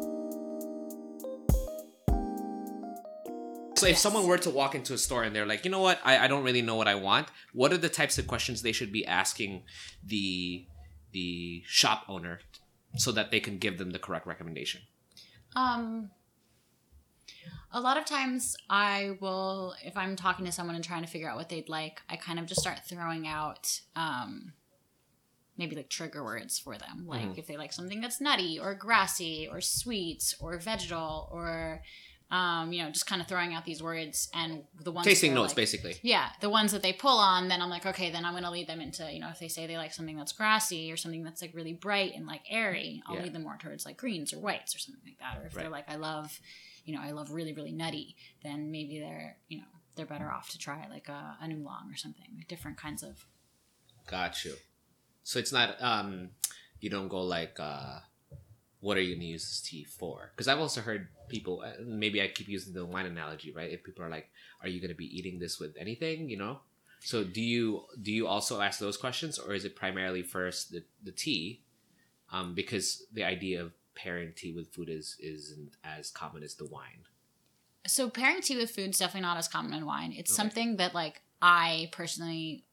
So 3.76 3.86
if 3.86 3.98
someone 3.98 4.26
were 4.26 4.38
to 4.38 4.48
walk 4.50 4.74
into 4.74 4.94
a 4.94 4.98
store 4.98 5.22
and 5.22 5.36
they're 5.36 5.44
like, 5.46 5.64
you 5.66 5.70
know 5.70 5.80
what, 5.80 6.00
I, 6.02 6.24
I 6.24 6.28
don't 6.28 6.42
really 6.44 6.62
know 6.62 6.76
what 6.76 6.88
I 6.88 6.94
want, 6.94 7.28
what 7.52 7.72
are 7.74 7.76
the 7.76 7.90
types 7.90 8.16
of 8.18 8.26
questions 8.26 8.62
they 8.62 8.72
should 8.72 8.90
be 8.90 9.06
asking 9.06 9.62
the 10.04 10.66
the 11.12 11.62
shop 11.66 12.04
owner 12.08 12.40
so 12.96 13.12
that 13.12 13.30
they 13.30 13.40
can 13.40 13.58
give 13.58 13.76
them 13.78 13.90
the 13.90 13.98
correct 13.98 14.26
recommendation? 14.26 14.80
Um, 15.54 16.10
a 17.72 17.80
lot 17.80 17.96
of 17.96 18.04
times 18.06 18.56
I 18.68 19.16
will, 19.20 19.74
if 19.84 19.96
I'm 19.96 20.16
talking 20.16 20.44
to 20.46 20.52
someone 20.52 20.74
and 20.74 20.84
trying 20.84 21.02
to 21.02 21.08
figure 21.08 21.28
out 21.28 21.36
what 21.36 21.48
they'd 21.48 21.68
like, 21.68 22.00
I 22.08 22.16
kind 22.16 22.38
of 22.38 22.46
just 22.46 22.60
start 22.60 22.80
throwing 22.86 23.26
out, 23.26 23.80
um, 23.94 24.52
maybe 25.56 25.74
like 25.76 25.88
trigger 25.88 26.22
words 26.22 26.58
for 26.58 26.76
them. 26.76 27.04
Like 27.06 27.22
Mhm. 27.22 27.38
if 27.38 27.46
they 27.46 27.56
like 27.56 27.72
something 27.72 28.00
that's 28.02 28.20
nutty 28.20 28.58
or 28.58 28.74
grassy 28.74 29.48
or 29.50 29.60
sweet 29.62 30.34
or 30.38 30.58
vegetal 30.58 31.28
or 31.32 31.82
Um, 32.28 32.72
you 32.72 32.82
know, 32.82 32.90
just 32.90 33.06
kind 33.06 33.22
of 33.22 33.28
throwing 33.28 33.54
out 33.54 33.64
these 33.64 33.80
words 33.80 34.28
and 34.34 34.64
the 34.82 34.90
ones 34.90 35.06
Tasting 35.06 35.32
notes, 35.32 35.50
like- 35.50 35.56
basically. 35.56 35.94
Yeah, 36.02 36.28
the 36.40 36.50
ones 36.50 36.72
that 36.72 36.82
they 36.82 36.92
pull 36.92 37.18
on, 37.18 37.46
then 37.46 37.62
I'm 37.62 37.70
like, 37.70 37.86
okay, 37.86 38.10
then 38.10 38.24
I'm 38.24 38.34
gonna 38.34 38.50
lead 38.50 38.66
them 38.66 38.80
into, 38.80 39.08
you 39.12 39.20
know, 39.20 39.28
if 39.28 39.38
they 39.38 39.46
say 39.46 39.68
they 39.68 39.76
like 39.76 39.92
something 39.94 40.16
that's 40.16 40.32
grassy 40.32 40.90
or 40.90 40.96
something 40.96 41.22
that's 41.22 41.40
like 41.40 41.54
really 41.54 41.72
bright 41.72 42.14
and 42.16 42.26
like 42.26 42.42
airy, 42.50 43.00
I'll 43.06 43.14
Yeah. 43.14 43.22
lead 43.22 43.32
them 43.32 43.44
more 43.44 43.56
towards 43.58 43.86
like 43.86 43.96
greens 43.96 44.32
or 44.32 44.40
whites 44.40 44.74
or 44.74 44.80
something 44.80 45.02
like 45.06 45.18
that. 45.20 45.40
Or 45.40 45.46
if 45.46 45.52
they're 45.54 45.68
like, 45.68 45.88
I 45.88 45.94
love, 45.96 46.40
you 46.84 46.96
know, 46.96 47.00
I 47.00 47.12
love 47.12 47.30
really 47.30 47.52
really 47.52 47.70
nutty, 47.72 48.16
then 48.42 48.72
maybe 48.72 48.98
they're, 48.98 49.36
you 49.48 49.58
know, 49.58 49.68
they're 49.94 50.04
better 50.04 50.28
off 50.30 50.50
to 50.50 50.58
try 50.58 50.88
like 50.90 51.08
a, 51.08 51.36
an 51.40 51.52
oolong 51.52 51.92
or 51.92 51.96
something, 51.96 52.26
like 52.36 52.48
different 52.48 52.76
kinds 52.76 53.04
of. 53.04 53.24
Got 54.08 54.44
you. 54.44 54.56
So 55.22 55.38
it's 55.38 55.52
not 55.52 55.80
um 55.80 56.30
you 56.80 56.90
don't 56.90 57.08
go 57.08 57.22
like 57.22 57.56
uh 57.60 58.00
what 58.80 58.96
are 58.96 59.00
you 59.00 59.14
gonna 59.14 59.26
use 59.26 59.42
this 59.42 59.60
tea 59.60 59.84
for? 59.84 60.32
Because 60.34 60.48
I've 60.48 60.60
also 60.60 60.80
heard 60.80 61.08
people 61.28 61.62
uh, 61.64 61.82
maybe 61.84 62.22
I 62.22 62.28
keep 62.28 62.48
using 62.48 62.72
the 62.74 62.84
wine 62.84 63.06
analogy, 63.06 63.52
right? 63.52 63.70
If 63.70 63.84
people 63.84 64.04
are 64.04 64.10
like, 64.10 64.28
are 64.62 64.68
you 64.68 64.80
gonna 64.80 64.94
be 64.94 65.16
eating 65.16 65.38
this 65.38 65.58
with 65.58 65.76
anything? 65.78 66.28
You 66.28 66.38
know. 66.38 66.60
So 67.00 67.24
do 67.24 67.40
you 67.40 67.84
do 68.00 68.12
you 68.12 68.26
also 68.26 68.60
ask 68.60 68.78
those 68.80 68.96
questions, 68.96 69.38
or 69.38 69.54
is 69.54 69.64
it 69.64 69.76
primarily 69.76 70.22
first 70.22 70.72
the 70.72 70.82
the 71.02 71.12
tea? 71.12 71.62
Um, 72.32 72.54
because 72.54 73.06
the 73.12 73.24
idea 73.24 73.62
of 73.62 73.72
pairing 73.94 74.32
tea 74.36 74.52
with 74.52 74.72
food 74.74 74.88
is 74.88 75.16
isn't 75.20 75.76
as 75.84 76.10
common 76.10 76.42
as 76.42 76.54
the 76.54 76.66
wine. 76.66 77.06
So 77.86 78.10
pairing 78.10 78.42
tea 78.42 78.56
with 78.56 78.70
food 78.70 78.90
is 78.90 78.98
definitely 78.98 79.22
not 79.22 79.36
as 79.36 79.48
common 79.48 79.72
in 79.72 79.86
wine. 79.86 80.12
It's 80.12 80.30
Okay. 80.30 80.36
something 80.36 80.76
that 80.76 80.94
like 80.94 81.22
I 81.40 81.88
personally 81.92 82.64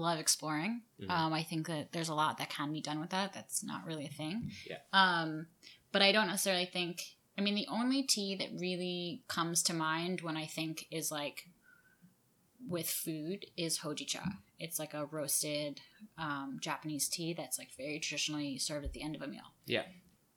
love 0.00 0.18
exploring. 0.18 0.82
Mhm. 1.00 1.10
Um, 1.10 1.32
I 1.32 1.42
think 1.42 1.66
that 1.66 1.92
there's 1.92 2.08
a 2.08 2.14
lot 2.14 2.38
that 2.38 2.50
can 2.50 2.72
be 2.72 2.80
done 2.80 3.00
with 3.00 3.10
that. 3.10 3.32
That's 3.32 3.62
not 3.62 3.84
really 3.84 4.06
a 4.06 4.10
thing. 4.10 4.52
Yeah. 4.66 4.78
Um, 4.92 5.46
but 5.92 6.02
I 6.02 6.12
don't 6.12 6.26
necessarily 6.28 6.66
think. 6.66 7.02
I 7.38 7.42
mean, 7.42 7.54
the 7.54 7.68
only 7.68 8.02
tea 8.02 8.34
that 8.36 8.50
really 8.58 9.22
comes 9.28 9.62
to 9.64 9.72
mind 9.74 10.20
when 10.20 10.36
I 10.36 10.46
think 10.46 10.86
is 10.90 11.10
like 11.10 11.48
with 12.68 12.90
food 12.90 13.46
is 13.56 13.78
hojicha. 13.78 14.36
It's 14.58 14.78
like 14.78 14.92
a 14.92 15.06
roasted 15.06 15.80
um, 16.18 16.58
Japanese 16.60 17.08
tea 17.08 17.32
that's 17.32 17.58
like 17.58 17.70
very 17.76 17.98
traditionally 17.98 18.58
served 18.58 18.84
at 18.84 18.92
the 18.92 19.02
end 19.02 19.16
of 19.16 19.22
a 19.22 19.26
meal. 19.26 19.54
Yeah. 19.66 19.84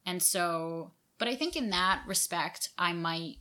And 0.06 0.24
so, 0.24 0.94
but 1.18 1.28
I 1.28 1.36
think 1.36 1.56
in 1.56 1.70
that 1.72 2.04
respect, 2.08 2.70
I 2.78 2.94
might, 2.94 3.38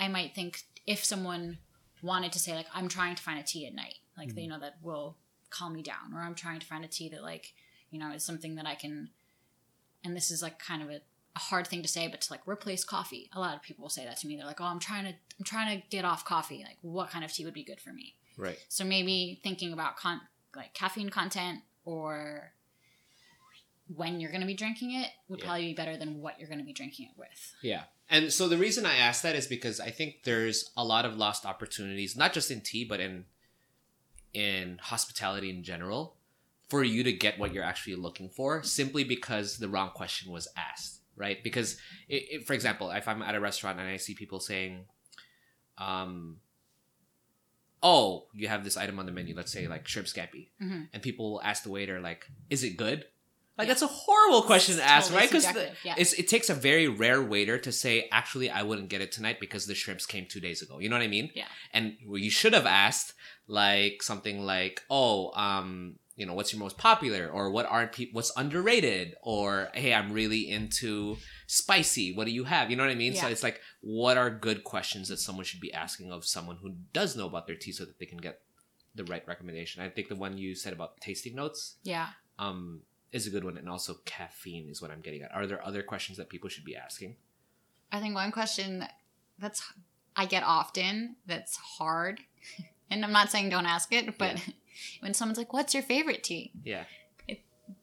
I 0.00 0.08
might 0.08 0.34
think 0.34 0.62
if 0.86 1.04
someone 1.04 1.58
wanted 2.02 2.32
to 2.32 2.38
say 2.38 2.54
like, 2.54 2.66
I'm 2.74 2.88
trying 2.88 3.14
to 3.14 3.22
find 3.22 3.38
a 3.38 3.42
tea 3.42 3.66
at 3.66 3.74
night, 3.74 3.98
like 4.16 4.28
you 4.28 4.34
mm. 4.34 4.48
know 4.48 4.60
that 4.60 4.76
will 4.82 5.16
calm 5.50 5.72
me 5.72 5.82
down, 5.82 6.12
or 6.14 6.20
I'm 6.20 6.34
trying 6.34 6.60
to 6.60 6.66
find 6.66 6.84
a 6.84 6.88
tea 6.88 7.08
that 7.10 7.22
like, 7.22 7.54
you 7.90 7.98
know, 7.98 8.12
is 8.12 8.24
something 8.24 8.56
that 8.56 8.66
I 8.66 8.74
can, 8.74 9.10
and 10.02 10.16
this 10.16 10.30
is 10.30 10.42
like 10.42 10.58
kind 10.58 10.82
of 10.82 10.90
a, 10.90 11.00
a 11.36 11.38
hard 11.38 11.66
thing 11.66 11.82
to 11.82 11.88
say, 11.88 12.08
but 12.08 12.20
to 12.22 12.32
like 12.32 12.46
replace 12.46 12.84
coffee. 12.84 13.30
A 13.32 13.40
lot 13.40 13.54
of 13.54 13.62
people 13.62 13.82
will 13.82 13.90
say 13.90 14.04
that 14.04 14.18
to 14.18 14.26
me. 14.26 14.36
They're 14.36 14.46
like, 14.46 14.60
oh, 14.60 14.64
I'm 14.64 14.80
trying 14.80 15.04
to, 15.04 15.10
I'm 15.10 15.44
trying 15.44 15.80
to 15.80 15.86
get 15.88 16.04
off 16.04 16.24
coffee. 16.24 16.64
Like, 16.66 16.78
what 16.82 17.10
kind 17.10 17.24
of 17.24 17.32
tea 17.32 17.44
would 17.44 17.54
be 17.54 17.64
good 17.64 17.80
for 17.80 17.92
me? 17.92 18.14
Right. 18.36 18.58
So 18.68 18.84
maybe 18.84 19.40
thinking 19.42 19.72
about 19.72 19.96
con- 19.96 20.20
like 20.56 20.74
caffeine 20.74 21.10
content 21.10 21.60
or 21.84 22.52
when 23.94 24.20
you're 24.20 24.30
going 24.30 24.40
to 24.40 24.46
be 24.46 24.54
drinking 24.54 24.92
it 24.92 25.10
would 25.28 25.40
Yeah. 25.40 25.46
probably 25.46 25.66
be 25.66 25.74
better 25.74 25.96
than 25.96 26.20
what 26.20 26.38
you're 26.38 26.48
going 26.48 26.58
to 26.58 26.64
be 26.64 26.72
drinking 26.72 27.06
it 27.06 27.18
with. 27.18 27.54
Yeah. 27.62 27.84
And 28.08 28.32
so 28.32 28.48
the 28.48 28.56
reason 28.56 28.86
I 28.86 28.96
ask 28.96 29.22
that 29.22 29.36
is 29.36 29.46
because 29.46 29.80
I 29.80 29.90
think 29.90 30.24
there's 30.24 30.70
a 30.76 30.84
lot 30.84 31.04
of 31.04 31.16
lost 31.16 31.44
opportunities, 31.44 32.16
not 32.16 32.32
just 32.32 32.50
in 32.50 32.60
tea, 32.60 32.84
but 32.84 33.00
in 33.00 33.26
in 34.34 34.78
hospitality 34.82 35.48
in 35.50 35.62
general, 35.62 36.16
for 36.68 36.82
you 36.82 37.02
to 37.04 37.12
get 37.12 37.38
what 37.38 37.52
you're 37.54 37.62
actually 37.64 37.94
looking 37.96 38.28
for 38.28 38.62
simply 38.62 39.04
because 39.04 39.58
the 39.58 39.68
wrong 39.68 39.90
question 39.94 40.32
was 40.32 40.48
asked, 40.56 41.00
right? 41.16 41.42
Because, 41.44 41.76
it, 42.08 42.24
it, 42.30 42.46
for 42.46 42.52
example, 42.54 42.90
if 42.90 43.06
I'm 43.08 43.22
at 43.22 43.34
a 43.34 43.40
restaurant 43.40 43.78
and 43.78 43.88
I 43.88 43.96
see 43.98 44.14
people 44.14 44.40
saying, 44.40 44.86
um, 45.78 46.38
oh, 47.82 48.26
you 48.32 48.48
have 48.48 48.64
this 48.64 48.76
item 48.76 48.98
on 48.98 49.06
the 49.06 49.12
menu, 49.12 49.34
let's 49.36 49.52
say 49.52 49.68
like 49.68 49.86
shrimp 49.86 50.08
scampi, 50.08 50.48
Mhm. 50.60 50.88
and 50.92 51.02
people 51.02 51.32
will 51.32 51.42
ask 51.42 51.62
the 51.62 51.70
waiter 51.70 52.00
like, 52.00 52.26
is 52.50 52.64
it 52.64 52.76
good? 52.76 53.04
Like 53.56 53.66
Yeah. 53.68 53.74
that's 53.74 53.82
a 53.82 53.86
horrible 53.86 54.42
question 54.42 54.76
to 54.76 54.82
ask, 54.82 55.08
totally 55.08 55.20
right? 55.20 55.30
Because 55.30 55.76
yeah. 55.84 55.94
it 55.96 56.28
takes 56.28 56.50
a 56.50 56.54
very 56.54 56.88
rare 56.88 57.22
waiter 57.22 57.56
to 57.58 57.70
say, 57.72 58.08
actually, 58.10 58.50
I 58.50 58.62
wouldn't 58.62 58.88
get 58.88 59.00
it 59.00 59.12
tonight 59.12 59.38
because 59.40 59.66
the 59.66 59.74
shrimps 59.74 60.06
came 60.06 60.26
two 60.26 60.40
days 60.40 60.60
ago. 60.60 60.78
You 60.80 60.88
know 60.88 60.96
what 60.96 61.04
I 61.04 61.08
mean? 61.08 61.30
Yeah. 61.34 61.46
And 61.72 61.96
well, 62.06 62.18
you 62.18 62.30
should 62.30 62.52
have 62.52 62.66
asked 62.66 63.14
like 63.46 64.02
something 64.02 64.40
like, 64.44 64.82
oh, 64.90 65.30
um, 65.34 65.96
you 66.16 66.26
know, 66.26 66.34
what's 66.34 66.52
your 66.52 66.60
most 66.60 66.78
popular, 66.78 67.28
or 67.28 67.50
what 67.50 67.66
aren't 67.66 67.90
people, 67.92 68.14
what's 68.16 68.30
underrated, 68.36 69.16
or 69.22 69.68
hey, 69.74 69.92
I'm 69.92 70.12
really 70.12 70.48
into 70.48 71.16
spicy. 71.48 72.14
What 72.14 72.26
do 72.26 72.32
you 72.32 72.44
have? 72.44 72.70
You 72.70 72.76
know 72.76 72.84
what 72.84 72.92
I 72.92 72.94
mean? 72.94 73.14
Yeah. 73.14 73.22
So 73.22 73.28
it's 73.28 73.42
like, 73.42 73.60
what 73.80 74.16
are 74.16 74.30
good 74.30 74.62
questions 74.62 75.08
that 75.08 75.18
someone 75.18 75.44
should 75.44 75.60
be 75.60 75.72
asking 75.72 76.12
of 76.12 76.24
someone 76.24 76.56
who 76.62 76.74
does 76.92 77.16
know 77.16 77.26
about 77.26 77.46
their 77.48 77.56
tea, 77.56 77.72
so 77.72 77.84
that 77.84 77.98
they 77.98 78.06
can 78.06 78.18
get 78.18 78.40
the 78.94 79.04
right 79.04 79.26
recommendation. 79.26 79.82
I 79.82 79.88
think 79.88 80.08
the 80.08 80.14
one 80.14 80.38
you 80.38 80.54
said 80.54 80.72
about 80.72 81.00
tasting 81.00 81.34
notes 81.34 81.78
Yeah. 81.82 82.10
um, 82.38 82.82
is 83.14 83.26
a 83.26 83.30
good 83.30 83.44
one, 83.44 83.56
and 83.56 83.68
also 83.68 83.98
caffeine 84.04 84.68
is 84.68 84.82
what 84.82 84.90
I'm 84.90 85.00
getting 85.00 85.22
at. 85.22 85.32
Are 85.34 85.46
there 85.46 85.64
other 85.64 85.82
questions 85.82 86.18
that 86.18 86.28
people 86.28 86.48
should 86.50 86.64
be 86.64 86.76
asking? 86.76 87.16
I 87.92 88.00
think 88.00 88.14
one 88.14 88.32
question 88.32 88.84
that's 89.38 89.62
I 90.16 90.26
get 90.26 90.42
often 90.42 91.16
that's 91.26 91.56
hard, 91.56 92.20
and 92.90 93.04
I'm 93.04 93.12
not 93.12 93.30
saying 93.30 93.50
don't 93.50 93.66
ask 93.66 93.92
it, 93.92 94.18
but 94.18 94.42
when 95.00 95.14
someone's 95.14 95.38
like, 95.38 95.52
"What's 95.52 95.74
your 95.74 95.82
favorite 95.82 96.24
tea?" 96.24 96.52
Yeah. 96.64 96.84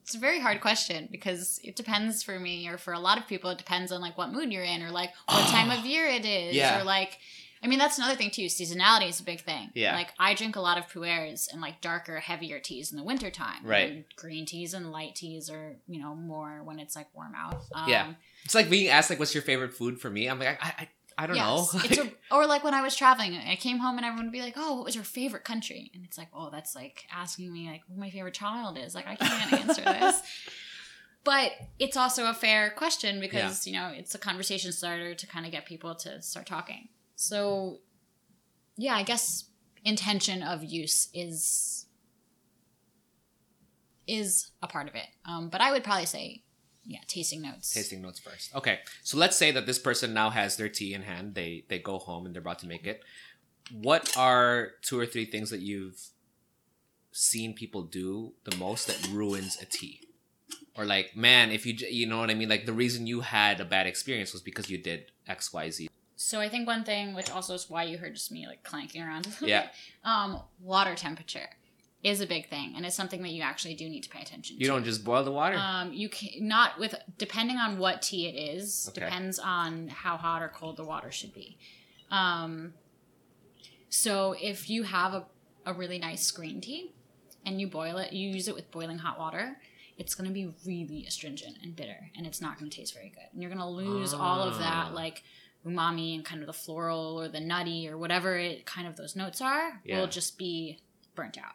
It's 0.03 0.13
a 0.15 0.19
very 0.19 0.39
hard 0.39 0.61
question 0.61 1.07
because 1.11 1.59
it 1.63 1.75
depends 1.75 2.21
for 2.21 2.37
me 2.39 2.67
or 2.67 2.77
for 2.77 2.93
a 2.93 2.99
lot 2.99 3.17
of 3.17 3.27
people. 3.27 3.49
It 3.49 3.57
depends 3.57 3.91
on 3.91 4.01
like 4.01 4.17
what 4.17 4.31
mood 4.31 4.51
you're 4.51 4.63
in 4.63 4.83
or 4.83 4.91
like 4.91 5.11
what 5.29 5.47
time 5.47 5.71
of 5.71 5.85
year 5.93 6.05
it 6.05 6.25
is 6.25 6.55
Yeah. 6.55 6.81
or 6.81 6.83
like. 6.83 7.17
I 7.63 7.67
mean, 7.67 7.77
that's 7.77 7.97
another 7.99 8.15
thing 8.15 8.31
too. 8.31 8.45
Seasonality 8.45 9.09
is 9.09 9.19
a 9.19 9.23
big 9.23 9.41
thing. 9.41 9.69
Yeah. 9.75 9.95
Like 9.95 10.13
I 10.17 10.33
drink 10.33 10.55
a 10.55 10.61
lot 10.61 10.77
of 10.79 10.87
pu'ers 10.87 11.51
and 11.51 11.61
like 11.61 11.79
darker, 11.81 12.19
heavier 12.19 12.59
teas 12.59 12.91
in 12.91 12.97
the 12.97 13.03
wintertime. 13.03 13.63
Right. 13.63 13.91
And 13.91 14.03
green 14.15 14.45
teas 14.47 14.73
and 14.73 14.91
light 14.91 15.15
teas 15.15 15.49
are 15.49 15.75
you 15.87 16.01
know 16.01 16.15
more 16.15 16.63
when 16.63 16.79
it's 16.79 16.95
like 16.95 17.07
warm 17.13 17.33
out. 17.35 17.61
Um, 17.73 17.87
Yeah. 17.89 18.13
It's 18.45 18.55
like 18.55 18.69
being 18.69 18.87
asked 18.87 19.09
like, 19.11 19.19
"What's 19.19 19.35
your 19.35 19.43
favorite 19.43 19.73
food?" 19.73 19.99
For 20.01 20.09
me, 20.09 20.27
I'm 20.27 20.39
like, 20.39 20.57
I, 20.59 20.73
I, 20.79 20.89
I 21.19 21.27
don't 21.27 21.35
Yes. 21.35 21.73
know. 21.73 21.79
it's 21.85 21.97
a, 21.99 22.11
or 22.35 22.47
like 22.47 22.63
when 22.63 22.73
I 22.73 22.81
was 22.81 22.95
traveling, 22.95 23.35
I 23.35 23.55
came 23.55 23.77
home 23.77 23.97
and 23.97 24.05
everyone 24.05 24.25
would 24.25 24.31
be 24.33 24.41
like, 24.41 24.55
"Oh, 24.57 24.77
what 24.77 24.85
was 24.85 24.95
your 24.95 25.03
favorite 25.03 25.43
country?" 25.43 25.91
And 25.93 26.03
it's 26.03 26.17
like, 26.17 26.29
"Oh, 26.33 26.49
that's 26.51 26.73
like 26.75 27.05
asking 27.13 27.53
me 27.53 27.67
like 27.69 27.81
who 27.87 27.99
my 27.99 28.09
favorite 28.09 28.33
child 28.33 28.79
is." 28.79 28.95
Like 28.95 29.05
I 29.05 29.15
can't 29.15 29.53
answer 29.67 29.83
this. 29.83 30.21
But 31.23 31.51
it's 31.77 31.95
also 31.95 32.27
a 32.27 32.33
fair 32.33 32.71
question 32.71 33.19
because 33.19 33.67
you 33.67 33.73
know 33.73 33.91
it's 33.95 34.15
a 34.15 34.17
conversation 34.17 34.71
starter 34.71 35.13
to 35.13 35.27
kind 35.27 35.45
of 35.45 35.51
get 35.51 35.67
people 35.67 35.93
to 35.93 36.19
start 36.23 36.47
talking. 36.47 36.89
So, 37.21 37.81
yeah, 38.77 38.95
I 38.95 39.03
guess 39.03 39.45
intention 39.85 40.41
of 40.41 40.63
use 40.63 41.07
is 41.13 41.85
is 44.07 44.49
a 44.63 44.67
part 44.67 44.89
of 44.89 44.95
it. 44.95 45.05
Um, 45.23 45.49
but 45.49 45.61
I 45.61 45.71
would 45.71 45.83
probably 45.83 46.07
say, 46.07 46.41
yeah, 46.83 46.97
tasting 47.05 47.43
notes. 47.43 47.71
tasting 47.71 48.01
notes 48.01 48.19
first. 48.19 48.55
Okay, 48.55 48.79
so 49.03 49.19
let's 49.19 49.37
say 49.37 49.51
that 49.51 49.67
this 49.67 49.77
person 49.77 50.15
now 50.15 50.31
has 50.31 50.57
their 50.57 50.67
tea 50.67 50.95
in 50.95 51.03
hand. 51.03 51.35
They 51.35 51.63
they 51.69 51.77
go 51.77 51.99
home 51.99 52.25
and 52.25 52.33
they're 52.33 52.41
about 52.41 52.57
to 52.59 52.67
make 52.67 52.87
it. 52.87 53.03
What 53.71 54.17
are 54.17 54.71
two 54.81 54.97
or 54.99 55.05
three 55.05 55.25
things 55.25 55.51
that 55.51 55.61
you've 55.61 56.01
seen 57.11 57.53
people 57.53 57.83
do 57.83 58.33
the 58.45 58.57
most 58.57 58.87
that 58.87 59.07
ruins 59.09 59.61
a 59.61 59.65
tea? 59.65 59.99
Or 60.75 60.85
like, 60.85 61.15
man, 61.15 61.51
if 61.51 61.67
you 61.67 61.75
you 61.87 62.07
know 62.07 62.17
what 62.17 62.31
I 62.31 62.33
mean, 62.33 62.49
like 62.49 62.65
the 62.65 62.73
reason 62.73 63.05
you 63.05 63.21
had 63.21 63.59
a 63.59 63.65
bad 63.65 63.85
experience 63.85 64.33
was 64.33 64.41
because 64.41 64.71
you 64.71 64.79
did 64.79 65.11
X 65.27 65.53
Y 65.53 65.69
Z. 65.69 65.90
So 66.23 66.39
I 66.39 66.49
think 66.49 66.67
one 66.67 66.83
thing, 66.83 67.15
which 67.15 67.31
also 67.31 67.55
is 67.55 67.67
why 67.67 67.83
you 67.83 67.97
heard 67.97 68.13
just 68.13 68.31
me 68.31 68.45
like 68.45 68.63
clanking 68.63 69.01
around 69.01 69.27
Yeah. 69.41 69.61
bit, 69.63 69.69
um, 70.03 70.39
water 70.59 70.93
temperature 70.93 71.49
is 72.03 72.21
a 72.21 72.27
big 72.27 72.47
thing, 72.47 72.73
and 72.75 72.85
it's 72.85 72.95
something 72.95 73.23
that 73.23 73.29
you 73.31 73.41
actually 73.41 73.73
do 73.73 73.89
need 73.89 74.03
to 74.03 74.09
pay 74.09 74.21
attention 74.21 74.55
to. 74.57 74.61
You 74.61 74.67
to. 74.67 74.73
don't 74.75 74.83
just 74.83 75.03
boil 75.03 75.23
the 75.23 75.31
water. 75.31 75.57
Um, 75.57 75.91
you 75.93 76.09
can 76.09 76.47
not 76.47 76.79
with 76.79 76.93
depending 77.17 77.57
on 77.57 77.79
what 77.79 78.03
tea 78.03 78.27
it 78.27 78.35
is, 78.55 78.87
Okay. 78.89 79.01
depends 79.01 79.39
on 79.39 79.87
how 79.87 80.15
hot 80.15 80.43
or 80.43 80.49
cold 80.49 80.77
the 80.77 80.83
water 80.83 81.11
should 81.11 81.33
be. 81.33 81.57
Um, 82.11 82.75
so 83.89 84.35
if 84.39 84.69
you 84.69 84.83
have 84.83 85.13
a, 85.15 85.25
a 85.65 85.73
really 85.73 85.97
nice 85.97 86.29
green 86.31 86.61
tea 86.61 86.93
and 87.45 87.59
you 87.59 87.65
boil 87.67 87.97
it, 87.97 88.13
you 88.13 88.29
use 88.29 88.47
it 88.47 88.53
with 88.55 88.69
boiling 88.71 88.99
hot 88.99 89.17
water, 89.19 89.57
it's 89.97 90.13
going 90.15 90.27
to 90.27 90.33
be 90.33 90.53
really 90.65 91.05
astringent 91.07 91.57
and 91.63 91.75
bitter, 91.75 92.11
and 92.15 92.25
it's 92.27 92.41
not 92.41 92.59
going 92.59 92.69
to 92.69 92.77
taste 92.77 92.93
very 92.93 93.09
good. 93.09 93.27
And 93.33 93.41
you're 93.41 93.49
going 93.51 93.59
to 93.61 93.67
lose 93.67 94.13
all 94.13 94.41
of 94.41 94.53
Ah. 94.55 94.59
that 94.59 94.93
like 94.93 95.23
umami 95.65 96.15
and 96.15 96.25
kind 96.25 96.41
of 96.41 96.47
the 96.47 96.53
floral 96.53 97.19
or 97.21 97.27
the 97.27 97.39
nutty 97.39 97.87
or 97.87 97.97
whatever 97.97 98.35
it 98.37 98.65
kind 98.65 98.87
of 98.87 98.95
those 98.95 99.15
notes 99.15 99.41
are 99.41 99.81
Yeah. 99.85 99.99
will 99.99 100.07
just 100.07 100.37
be 100.37 100.79
burnt 101.15 101.37
out. 101.37 101.53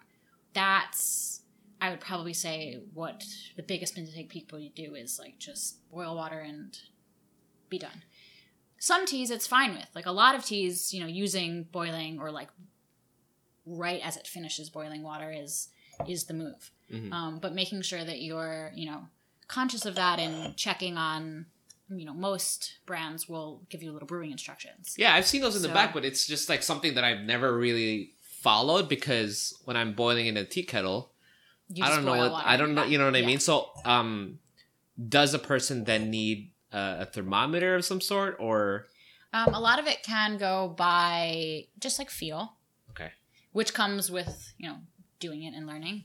That's 0.52 1.40
I 1.80 1.90
would 1.90 2.00
probably 2.00 2.32
say 2.32 2.80
what 2.94 3.22
the 3.56 3.62
biggest 3.62 3.96
mistake 3.98 4.28
people 4.30 4.58
do 4.74 4.94
is 4.94 5.18
like 5.18 5.38
just 5.38 5.88
boil 5.90 6.14
water 6.16 6.38
and 6.40 6.78
be 7.68 7.78
done. 7.78 8.02
Some 8.78 9.04
teas 9.06 9.30
it's 9.30 9.46
fine 9.46 9.74
with. 9.74 9.88
Like 9.94 10.06
a 10.06 10.12
lot 10.12 10.34
of 10.34 10.44
teas, 10.44 10.94
you 10.94 11.00
know, 11.00 11.06
using 11.06 11.64
boiling 11.64 12.18
or 12.20 12.30
like 12.30 12.48
right 13.66 14.00
as 14.04 14.16
it 14.16 14.26
finishes 14.26 14.70
boiling 14.70 15.02
water 15.02 15.30
is 15.32 15.68
is 16.06 16.24
the 16.24 16.34
move. 16.34 16.70
Mhm. 16.92 17.12
Um, 17.12 17.38
but 17.40 17.54
making 17.54 17.82
sure 17.82 18.04
that 18.04 18.20
you're, 18.20 18.70
you 18.74 18.86
know, 18.86 19.08
conscious 19.48 19.84
of 19.86 19.94
that 19.96 20.18
and 20.18 20.56
checking 20.56 20.96
on 20.96 21.46
you 21.88 22.04
know 22.04 22.14
most 22.14 22.78
brands 22.86 23.28
will 23.28 23.62
give 23.68 23.82
you 23.82 23.90
a 23.90 23.94
little 23.94 24.06
brewing 24.08 24.30
instructions. 24.32 24.94
Yeah, 24.98 25.14
I've 25.14 25.26
seen 25.26 25.40
those 25.40 25.56
in 25.56 25.62
the 25.62 25.68
So- 25.68 25.74
back, 25.74 25.92
but 25.94 26.04
it's 26.04 26.26
just 26.26 26.48
like 26.48 26.62
something 26.62 26.94
that 26.94 27.04
I've 27.04 27.20
never 27.20 27.56
really 27.56 28.12
followed 28.22 28.88
because 28.88 29.54
when 29.64 29.76
I'm 29.76 29.92
boiling 29.94 30.26
in 30.26 30.36
a 30.36 30.44
tea 30.44 30.62
kettle, 30.64 31.12
I 31.82 31.88
don't 31.88 32.04
know 32.04 32.16
what 32.30 32.32
I 32.46 32.56
don't 32.56 32.74
know. 32.74 32.82
back. 32.82 32.90
You 32.90 32.98
know 32.98 33.06
what 33.06 33.16
I 33.16 33.20
Yeah. 33.20 33.26
mean? 33.26 33.40
So, 33.40 33.70
um, 33.84 34.38
does 35.08 35.34
a 35.34 35.38
person 35.38 35.84
then 35.84 36.10
need 36.10 36.52
a, 36.72 36.98
a 37.00 37.06
thermometer 37.06 37.74
of 37.74 37.84
some 37.84 38.00
sort, 38.00 38.36
or 38.38 38.86
Um, 39.32 39.52
a 39.54 39.60
lot 39.60 39.78
of 39.78 39.86
it 39.86 40.02
can 40.02 40.38
go 40.38 40.68
by 40.68 41.66
just 41.80 41.98
like 41.98 42.10
feel. 42.10 42.56
Okay. 42.90 43.10
Which 43.52 43.74
comes 43.74 44.10
with, 44.10 44.52
you 44.58 44.68
know, 44.68 44.78
doing 45.20 45.42
it 45.42 45.54
and 45.54 45.66
learning. 45.66 46.04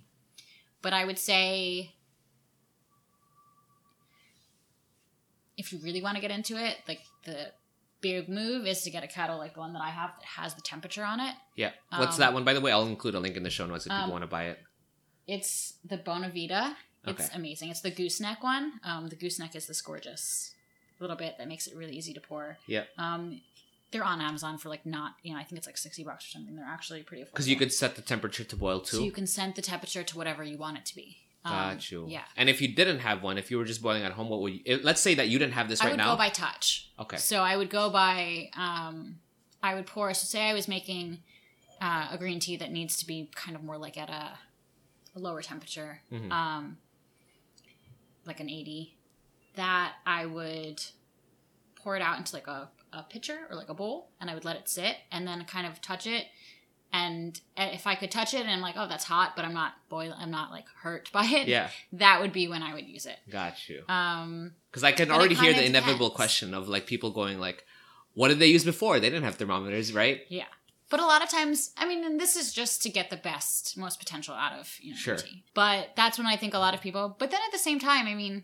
But 0.82 0.94
I 0.94 1.06
would 1.06 1.20
say 1.20 1.94
if 5.62 5.72
you 5.72 5.80
really 5.80 6.02
want 6.02 6.16
to 6.16 6.22
get 6.22 6.32
into 6.32 6.58
it, 6.58 6.78
like 6.88 7.00
the 7.26 7.52
big 8.02 8.28
move 8.28 8.66
is 8.68 8.82
to 8.82 8.90
get 8.90 9.04
a 9.04 9.08
kettle 9.08 9.38
like 9.38 9.54
the 9.54 9.60
one 9.60 9.74
that 9.74 9.82
I 9.82 9.90
have 9.90 10.10
that 10.20 10.26
has 10.42 10.56
the 10.56 10.62
temperature 10.62 11.04
on 11.06 11.20
it. 11.20 11.36
yeah? 11.56 11.72
What's 11.96 12.16
Um, 12.16 12.20
that 12.22 12.34
one? 12.34 12.44
By 12.44 12.54
the 12.54 12.62
way, 12.62 12.72
I'll 12.72 12.88
include 12.88 13.16
a 13.16 13.20
link 13.20 13.38
in 13.38 13.44
the 13.44 13.50
show 13.50 13.66
notes 13.68 13.86
if 13.86 13.92
people 13.92 14.06
um, 14.06 14.10
want 14.12 14.24
to 14.24 14.28
buy 14.28 14.46
it. 14.48 14.60
It's 15.28 15.76
the 15.86 15.98
Bonavita. 15.98 16.76
It's 17.06 17.26
Okay. 17.26 17.36
amazing. 17.36 17.70
It's 17.70 17.82
the 17.82 17.92
gooseneck 17.92 18.44
one. 18.44 18.74
Um, 18.84 19.08
the 19.10 19.16
gooseneck 19.16 19.56
is 19.56 19.68
this 19.68 19.82
gorgeous 19.82 20.54
little 21.00 21.16
bit 21.16 21.36
that 21.38 21.48
makes 21.48 21.68
it 21.68 21.76
really 21.76 21.96
easy 21.96 22.14
to 22.14 22.22
pour. 22.22 22.58
Yeah. 22.68 22.84
Um, 22.98 23.42
they're 23.92 24.04
on 24.04 24.22
Amazon 24.22 24.58
for 24.58 24.70
like 24.70 24.86
not, 24.86 25.16
you 25.24 25.34
know, 25.34 25.40
I 25.40 25.44
think 25.44 25.58
it's 25.58 25.68
like 25.68 25.78
60 25.78 26.04
bucks 26.04 26.26
or 26.28 26.30
something. 26.30 26.56
They're 26.56 26.66
actually 26.66 27.04
pretty 27.04 27.24
affordable. 27.24 27.32
Because 27.34 27.50
you 27.50 27.56
could 27.56 27.74
set 27.74 27.96
the 27.96 28.02
temperature 28.02 28.44
to 28.44 28.56
boil 28.56 28.80
too. 28.82 28.98
So 28.98 29.04
you 29.04 29.12
can 29.12 29.28
set 29.28 29.56
the 29.56 29.62
temperature 29.62 30.04
to 30.04 30.18
whatever 30.18 30.44
you 30.44 30.58
want 30.58 30.78
it 30.78 30.86
to 30.88 30.96
be. 30.96 31.18
Um, 31.44 31.52
Got 31.52 31.92
you. 31.92 32.06
Yeah. 32.08 32.22
And 32.38 32.50
if 32.50 32.62
you 32.62 32.68
didn't 32.76 33.00
have 33.00 33.24
one, 33.24 33.38
if 33.40 33.50
you 33.50 33.58
were 33.58 33.66
just 33.66 33.82
boiling 33.82 34.04
at 34.04 34.12
home, 34.12 34.30
what 34.30 34.42
would 34.42 34.54
you? 34.54 34.80
Let's 34.84 35.02
say 35.02 35.16
that 35.16 35.28
you 35.28 35.40
didn't 35.40 35.54
have 35.54 35.68
this 35.70 35.82
I 35.82 35.88
right 35.88 35.96
now. 35.98 36.08
I 36.08 36.12
would 36.12 36.18
go 36.18 36.18
by 36.18 36.30
touch. 36.30 36.92
okay. 37.00 37.18
So 37.18 37.42
I 37.42 37.58
would 37.58 37.70
go 37.70 37.90
by, 37.90 38.50
um, 38.56 39.18
I 39.64 39.74
would 39.76 39.88
pour, 39.88 40.14
so 40.14 40.26
say 40.26 40.42
I 40.50 40.54
was 40.54 40.68
making 40.68 41.20
uh, 41.82 42.10
a 42.12 42.18
green 42.18 42.40
tea 42.40 42.58
that 42.58 42.72
needs 42.72 42.98
to 42.98 43.08
be 43.08 43.30
kind 43.36 43.56
of 43.56 43.64
more 43.64 43.78
like 43.78 43.98
at 43.98 44.10
a, 44.10 44.38
a 45.16 45.20
lower 45.20 45.42
temperature, 45.42 46.02
Mhm. 46.12 46.32
um, 46.32 46.78
like 48.26 48.40
an 48.40 48.50
80, 48.50 48.96
that 49.56 49.94
I 50.06 50.28
would 50.28 50.84
pour 51.76 51.96
it 51.96 52.02
out 52.04 52.18
into 52.20 52.36
like 52.36 52.46
a, 52.48 52.70
a 52.94 53.02
pitcher 53.04 53.48
or 53.50 53.56
like 53.56 53.70
a 53.70 53.74
bowl 53.74 54.12
and 54.22 54.30
I 54.30 54.36
would 54.36 54.46
let 54.46 54.56
it 54.58 54.70
sit 54.70 54.96
and 55.12 55.28
then 55.28 55.44
kind 55.46 55.66
of 55.66 55.82
touch 55.82 56.06
it. 56.06 56.26
And 56.94 57.40
if 57.56 57.88
I 57.88 57.96
could 57.96 58.12
touch 58.12 58.34
it 58.34 58.42
and 58.42 58.50
I'm 58.50 58.60
like, 58.60 58.76
oh, 58.78 58.88
that's 58.88 59.06
hot, 59.06 59.34
but 59.36 59.46
I'm 59.46 59.54
not 59.54 59.74
boil, 59.88 60.14
I'm 60.18 60.30
not 60.32 60.52
like 60.52 60.66
hurt 60.82 61.10
by 61.14 61.24
it. 61.26 61.48
Yeah. 61.48 61.70
That 61.94 62.20
would 62.20 62.34
be 62.34 62.48
when 62.50 62.62
I 62.64 62.74
would 62.74 62.86
use 62.86 63.06
it. 63.06 63.18
Got 63.30 63.70
you. 63.70 63.84
Um, 63.88 64.54
Because 64.70 64.84
I 64.84 64.92
can 64.92 65.10
already 65.10 65.36
hear 65.36 65.54
the 65.54 65.66
inevitable 65.66 66.08
depends. 66.10 66.16
question 66.18 66.54
of 66.54 66.68
like 66.68 66.86
people 66.88 67.12
going 67.12 67.40
like, 67.40 67.66
"What 68.14 68.28
did 68.28 68.40
they 68.40 68.48
use 68.48 68.66
before? 68.66 69.00
They 69.00 69.10
didn't 69.10 69.24
have 69.24 69.36
thermometers, 69.36 69.94
right?" 69.94 70.22
Yeah. 70.28 70.46
But 70.90 71.00
a 71.00 71.06
lot 71.06 71.24
of 71.24 71.30
times, 71.30 71.72
I 71.78 71.88
mean, 71.88 72.04
and 72.04 72.20
this 72.20 72.36
is 72.36 72.52
just 72.54 72.82
to 72.84 72.90
get 72.90 73.10
the 73.10 73.16
best, 73.16 73.78
most 73.78 73.98
potential 73.98 74.36
out 74.36 74.52
of 74.60 74.78
you 74.82 74.92
know, 74.92 74.98
Sure. 74.98 75.16
tea. 75.16 75.46
But 75.54 75.92
that's 75.96 76.18
when 76.18 76.28
I 76.28 76.36
think 76.36 76.54
a 76.54 76.60
lot 76.60 76.74
of 76.74 76.82
people. 76.82 77.16
But 77.18 77.32
then 77.32 77.40
at 77.46 77.54
the 77.54 77.58
same 77.58 77.80
time, 77.80 78.06
I 78.08 78.14
mean, 78.16 78.44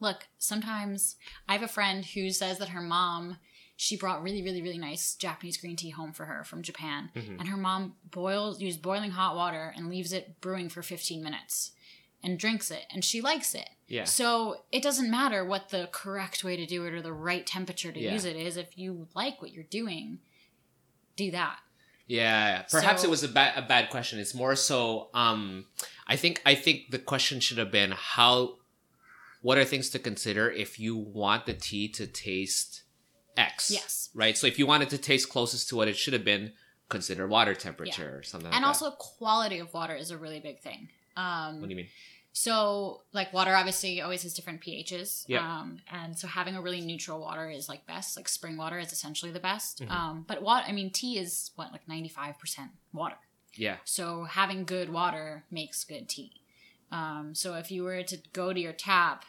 look, 0.00 0.26
sometimes 0.38 1.16
I 1.46 1.52
have 1.52 1.62
a 1.62 1.68
friend 1.68 2.06
who 2.06 2.30
says 2.30 2.56
that 2.58 2.70
her 2.70 2.80
mom, 2.80 3.36
she 3.82 3.96
brought 3.96 4.22
really, 4.22 4.44
really, 4.44 4.62
really 4.62 4.78
nice 4.78 5.16
Japanese 5.16 5.56
green 5.56 5.74
tea 5.74 5.90
home 5.90 6.12
for 6.12 6.26
her 6.26 6.44
from 6.44 6.62
Japan, 6.62 7.10
Mhm. 7.16 7.40
and 7.40 7.48
her 7.48 7.56
mom 7.56 7.96
boils, 8.04 8.60
used 8.60 8.80
boiling 8.80 9.10
hot 9.10 9.34
water 9.34 9.72
and 9.76 9.88
leaves 9.88 10.12
it 10.12 10.40
brewing 10.40 10.68
for 10.68 10.84
15 10.84 11.20
minutes, 11.20 11.72
and 12.22 12.38
drinks 12.38 12.70
it, 12.70 12.86
and 12.92 13.04
she 13.04 13.20
likes 13.20 13.56
it. 13.56 13.68
Yeah. 13.88 14.04
So 14.04 14.64
it 14.70 14.84
doesn't 14.84 15.10
matter 15.10 15.44
what 15.44 15.70
the 15.70 15.88
correct 15.90 16.44
way 16.44 16.54
to 16.54 16.64
do 16.64 16.86
it 16.86 16.94
or 16.94 17.02
the 17.02 17.12
right 17.12 17.44
temperature 17.44 17.90
to 17.90 17.98
Yeah. 17.98 18.12
use 18.12 18.24
it 18.24 18.36
is. 18.36 18.56
If 18.56 18.78
you 18.78 19.08
like 19.16 19.42
what 19.42 19.52
you're 19.52 19.64
doing, 19.64 20.20
do 21.16 21.32
that. 21.32 21.58
Yeah, 22.06 22.62
perhaps 22.70 23.02
So- 23.02 23.08
it 23.08 23.10
was 23.10 23.24
a 23.24 23.28
bad 23.28 23.58
a 23.58 23.62
bad 23.66 23.90
question. 23.90 24.20
It's 24.20 24.32
more 24.34 24.54
so. 24.54 25.10
Um, 25.12 25.66
I 26.06 26.14
think 26.14 26.40
I 26.46 26.54
think 26.54 26.90
the 26.90 27.00
question 27.00 27.40
should 27.40 27.58
have 27.58 27.72
been 27.72 27.90
how. 27.90 28.58
What 29.40 29.58
are 29.58 29.64
things 29.64 29.90
to 29.90 29.98
consider 29.98 30.48
if 30.52 30.78
you 30.78 30.96
want 30.96 31.46
the 31.46 31.54
tea 31.54 31.88
to 31.88 32.06
taste 32.06 32.84
X? 33.36 33.70
Yes. 33.70 34.10
Right. 34.14 34.36
So 34.36 34.46
if 34.46 34.58
you 34.58 34.66
want 34.66 34.82
it 34.82 34.90
to 34.90 34.98
taste 34.98 35.28
closest 35.28 35.68
to 35.70 35.76
what 35.76 35.88
it 35.88 35.96
should 35.96 36.12
have 36.12 36.24
been, 36.24 36.52
consider 36.88 37.26
water 37.26 37.54
temperature 37.54 38.16
or 38.18 38.22
something. 38.22 38.52
and 38.52 38.62
like 38.62 38.66
also 38.66 38.90
quality 38.92 39.58
of 39.58 39.72
water 39.72 39.94
is 39.94 40.10
a 40.10 40.18
really 40.18 40.40
big 40.40 40.60
thing. 40.60 40.88
Um, 41.16 41.60
what 41.60 41.68
do 41.68 41.70
you 41.70 41.76
mean? 41.76 41.88
So, 42.34 43.02
like 43.12 43.32
water, 43.34 43.54
obviously, 43.54 44.00
always 44.00 44.22
has 44.22 44.32
different 44.32 44.62
pHs. 44.62 45.24
Yep. 45.28 45.42
Um, 45.42 45.80
and 45.90 46.18
so 46.18 46.26
having 46.26 46.56
a 46.56 46.62
really 46.62 46.80
neutral 46.80 47.20
water 47.20 47.50
is 47.50 47.68
like 47.68 47.86
best. 47.86 48.16
Like 48.16 48.26
spring 48.28 48.56
water 48.56 48.78
is 48.78 48.90
essentially 48.92 49.32
the 49.32 49.40
best. 49.40 49.82
Mhm. 49.82 49.90
Um, 49.90 50.24
but 50.26 50.42
what 50.42 50.64
I 50.66 50.72
mean, 50.72 50.90
tea 50.90 51.18
is 51.18 51.50
what 51.56 51.72
like 51.72 51.86
ninety 51.86 52.08
five 52.08 52.38
percent 52.38 52.70
water. 52.92 53.16
Yeah. 53.54 53.76
So 53.84 54.24
having 54.24 54.64
good 54.64 54.90
water 54.90 55.44
makes 55.50 55.84
good 55.84 56.08
tea. 56.08 56.32
Um, 56.90 57.34
so 57.34 57.54
if 57.54 57.70
you 57.70 57.84
were 57.84 58.02
to 58.02 58.16
go 58.32 58.52
to 58.52 58.60
your 58.60 58.72
tap 58.72 59.24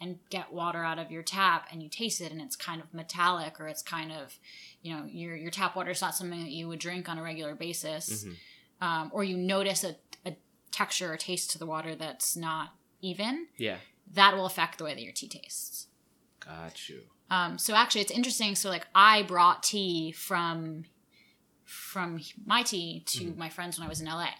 and 0.00 0.18
get 0.30 0.52
water 0.52 0.84
out 0.84 0.98
of 0.98 1.10
your 1.10 1.22
tap 1.22 1.66
and 1.72 1.82
you 1.82 1.88
taste 1.88 2.20
it 2.20 2.30
and 2.30 2.40
it's 2.40 2.54
kind 2.56 2.80
of 2.80 2.92
metallic 2.94 3.58
or 3.60 3.66
it's 3.66 3.82
kind 3.82 4.12
of, 4.12 4.38
you 4.82 4.94
know, 4.96 5.04
your 5.04 5.34
your 5.36 5.50
tap 5.50 5.74
water 5.74 5.90
is 5.90 6.00
not 6.00 6.14
something 6.14 6.40
that 6.42 6.50
you 6.52 6.68
would 6.68 6.78
drink 6.78 7.08
on 7.08 7.18
a 7.18 7.22
regular 7.22 7.54
basis, 7.54 8.24
Mhm. 8.24 8.36
um, 8.80 9.10
or 9.12 9.24
you 9.24 9.36
notice 9.36 9.82
a, 9.84 9.96
a 10.24 10.36
texture 10.70 11.12
or 11.12 11.16
taste 11.16 11.50
to 11.50 11.58
the 11.58 11.66
water 11.66 11.94
that's 11.96 12.36
not 12.36 12.74
even, 13.00 13.48
Yeah. 13.56 13.78
that 14.12 14.36
will 14.36 14.46
affect 14.46 14.78
the 14.78 14.84
way 14.84 14.94
that 14.94 15.02
your 15.02 15.12
tea 15.12 15.28
tastes. 15.28 15.88
Got 16.40 16.88
you. 16.88 17.02
Um, 17.30 17.58
so 17.58 17.74
actually, 17.74 18.00
it's 18.02 18.10
interesting. 18.12 18.54
So 18.54 18.68
like, 18.70 18.86
I 18.94 19.22
brought 19.22 19.62
tea 19.62 20.12
from 20.12 20.84
from 21.64 22.20
my 22.46 22.62
tea 22.62 23.00
to 23.06 23.34
my 23.36 23.50
friends 23.50 23.78
when 23.78 23.84
I 23.84 23.88
was 23.88 24.00
in 24.00 24.06
LA, 24.06 24.30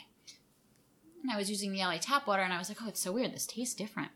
and 1.23 1.31
I 1.31 1.37
was 1.37 1.51
using 1.51 1.73
the 1.73 1.81
LA 1.81 1.99
tap 1.99 2.27
water, 2.27 2.43
and 2.43 2.53
I 2.55 2.59
was 2.59 2.69
like, 2.71 2.79
oh, 2.83 2.89
it's 2.89 3.01
so 3.01 3.13
weird. 3.13 3.35
This 3.35 3.47
tastes 3.47 3.75
different. 3.75 4.13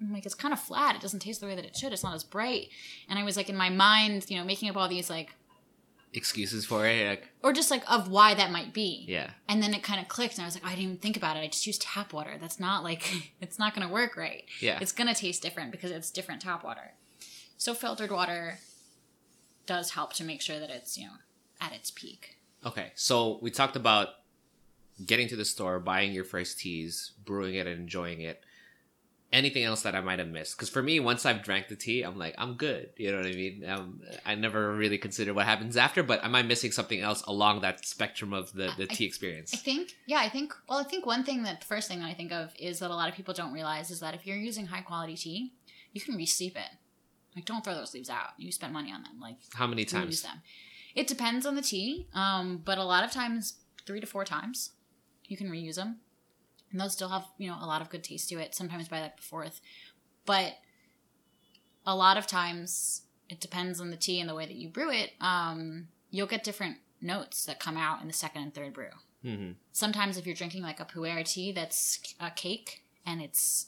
I'm 0.00 0.12
like, 0.12 0.24
it's 0.24 0.34
kind 0.34 0.52
of 0.52 0.60
flat. 0.60 0.96
It 0.96 1.02
doesn't 1.02 1.20
taste 1.20 1.40
the 1.40 1.46
way 1.46 1.54
that 1.54 1.64
it 1.64 1.76
should. 1.76 1.92
It's 1.92 2.02
not 2.02 2.14
as 2.14 2.24
bright. 2.24 2.68
And 3.08 3.18
I 3.18 3.24
was 3.24 3.36
like 3.36 3.48
in 3.48 3.56
my 3.56 3.68
mind, 3.68 4.24
you 4.28 4.38
know, 4.38 4.44
making 4.44 4.70
up 4.70 4.76
all 4.76 4.88
these 4.88 5.10
like, 5.10 5.34
Excuses 6.12 6.66
for 6.66 6.84
it. 6.86 7.06
Like, 7.08 7.28
or 7.44 7.52
just 7.52 7.70
like 7.70 7.88
of 7.88 8.10
why 8.10 8.34
that 8.34 8.50
might 8.50 8.74
be. 8.74 9.04
yeah. 9.08 9.30
And 9.48 9.62
then 9.62 9.72
it 9.72 9.84
kind 9.84 10.00
of 10.00 10.08
clicked, 10.08 10.34
and 10.34 10.42
I 10.42 10.46
was 10.46 10.56
like, 10.56 10.64
oh, 10.64 10.66
I 10.66 10.70
didn't 10.70 10.84
even 10.84 10.96
think 10.96 11.16
about 11.16 11.36
it. 11.36 11.40
I 11.40 11.46
just 11.46 11.66
used 11.68 11.82
tap 11.82 12.12
water. 12.12 12.36
That's 12.40 12.58
not 12.58 12.82
like, 12.82 13.32
it's 13.40 13.60
not 13.60 13.76
going 13.76 13.86
to 13.86 13.92
work 13.94 14.16
right. 14.16 14.42
Yeah. 14.58 14.78
It's 14.80 14.90
going 14.90 15.06
to 15.06 15.14
taste 15.14 15.40
different 15.40 15.70
because 15.70 15.92
it's 15.92 16.10
different 16.10 16.42
tap 16.42 16.64
water. 16.64 16.94
So 17.56 17.74
filtered 17.74 18.10
water 18.10 18.58
does 19.66 19.90
help 19.90 20.12
to 20.14 20.24
make 20.24 20.40
sure 20.40 20.58
that 20.58 20.70
it's, 20.70 20.98
you 20.98 21.06
know, 21.06 21.12
at 21.60 21.72
its 21.72 21.92
peak. 21.92 22.38
Okay, 22.66 22.90
so 22.96 23.38
we 23.40 23.52
talked 23.52 23.76
about 23.76 24.08
getting 25.06 25.28
to 25.28 25.36
the 25.36 25.44
store, 25.44 25.78
buying 25.78 26.12
your 26.12 26.24
first 26.24 26.58
teas, 26.58 27.12
brewing 27.24 27.54
it, 27.54 27.66
and 27.68 27.78
enjoying 27.80 28.20
it. 28.20 28.42
Anything 29.32 29.62
else 29.62 29.82
that 29.82 29.94
I 29.94 30.00
might 30.00 30.18
have 30.18 30.26
missed? 30.26 30.56
Because 30.56 30.68
for 30.68 30.82
me, 30.82 30.98
once 30.98 31.24
I've 31.24 31.42
drank 31.44 31.68
the 31.68 31.76
tea, 31.76 32.02
I'm 32.02 32.18
like, 32.18 32.34
I'm 32.36 32.54
good. 32.54 32.90
You 32.96 33.12
know 33.12 33.18
what 33.18 33.26
I 33.26 33.32
mean? 33.32 33.64
Um, 33.64 34.00
I 34.26 34.34
never 34.34 34.74
really 34.74 34.98
consider 34.98 35.32
what 35.32 35.46
happens 35.46 35.76
after, 35.76 36.02
but 36.02 36.24
am 36.24 36.34
I 36.34 36.42
missing 36.42 36.72
something 36.72 37.00
else 37.00 37.22
along 37.22 37.60
that 37.60 37.86
spectrum 37.86 38.32
of 38.32 38.52
the, 38.52 38.72
the 38.76 38.88
I- 38.90 38.94
tea 38.94 39.04
experience? 39.04 39.54
I 39.54 39.58
think, 39.58 39.94
yeah, 40.06 40.18
I 40.18 40.28
think, 40.28 40.52
well, 40.68 40.78
I 40.80 40.82
think 40.82 41.06
one 41.06 41.22
thing 41.22 41.44
that 41.44 41.60
the 41.60 41.66
first 41.66 41.86
thing 41.88 42.00
that 42.00 42.06
I 42.06 42.14
think 42.14 42.32
of 42.32 42.52
is 42.58 42.80
that 42.80 42.90
a 42.90 42.94
lot 42.94 43.08
of 43.08 43.14
people 43.14 43.32
don't 43.32 43.52
realize 43.52 43.92
is 43.92 44.00
that 44.00 44.14
if 44.14 44.26
you're 44.26 44.36
using 44.36 44.66
high 44.66 44.80
quality 44.82 45.14
tea, 45.14 45.52
you 45.92 46.00
can 46.00 46.16
re-steep 46.16 46.56
it. 46.56 46.70
Like, 47.36 47.44
don't 47.44 47.62
throw 47.62 47.74
those 47.76 47.94
leaves 47.94 48.10
out. 48.10 48.30
You 48.36 48.50
spent 48.50 48.72
money 48.72 48.90
on 48.92 49.04
them. 49.04 49.20
Like, 49.20 49.36
How 49.54 49.68
many 49.68 49.84
times? 49.84 50.06
Use 50.06 50.22
them. 50.22 50.42
It 50.96 51.06
depends 51.06 51.46
on 51.46 51.54
the 51.54 51.62
tea, 51.62 52.08
um, 52.14 52.62
but 52.64 52.78
a 52.78 52.82
lot 52.84 53.04
of 53.04 53.12
times, 53.12 53.54
three 53.86 54.00
to 54.00 54.06
four 54.08 54.24
times, 54.24 54.70
you 55.26 55.36
can 55.36 55.48
reuse 55.48 55.76
them, 55.76 56.00
and 56.70 56.80
those 56.80 56.92
still 56.92 57.08
have 57.08 57.24
you 57.38 57.48
know 57.50 57.56
a 57.60 57.66
lot 57.66 57.82
of 57.82 57.90
good 57.90 58.04
taste 58.04 58.28
to 58.30 58.36
it. 58.38 58.54
Sometimes 58.54 58.88
by 58.88 59.00
like 59.00 59.16
the 59.16 59.22
fourth, 59.22 59.60
but 60.26 60.54
a 61.86 61.94
lot 61.96 62.16
of 62.16 62.26
times 62.26 63.02
it 63.28 63.40
depends 63.40 63.80
on 63.80 63.90
the 63.90 63.96
tea 63.96 64.20
and 64.20 64.28
the 64.28 64.34
way 64.34 64.46
that 64.46 64.56
you 64.56 64.68
brew 64.68 64.90
it. 64.90 65.12
Um, 65.20 65.88
you'll 66.10 66.26
get 66.26 66.44
different 66.44 66.78
notes 67.00 67.44
that 67.46 67.60
come 67.60 67.76
out 67.76 68.00
in 68.02 68.06
the 68.06 68.12
second 68.12 68.42
and 68.42 68.54
third 68.54 68.74
brew. 68.74 68.90
hmm 69.22 69.52
Sometimes 69.72 70.16
if 70.18 70.26
you're 70.26 70.34
drinking 70.34 70.62
like 70.62 70.80
a 70.80 70.84
pu'er 70.84 71.24
tea 71.24 71.52
that's 71.52 71.98
a 72.20 72.30
cake 72.30 72.82
and 73.06 73.22
it's 73.22 73.66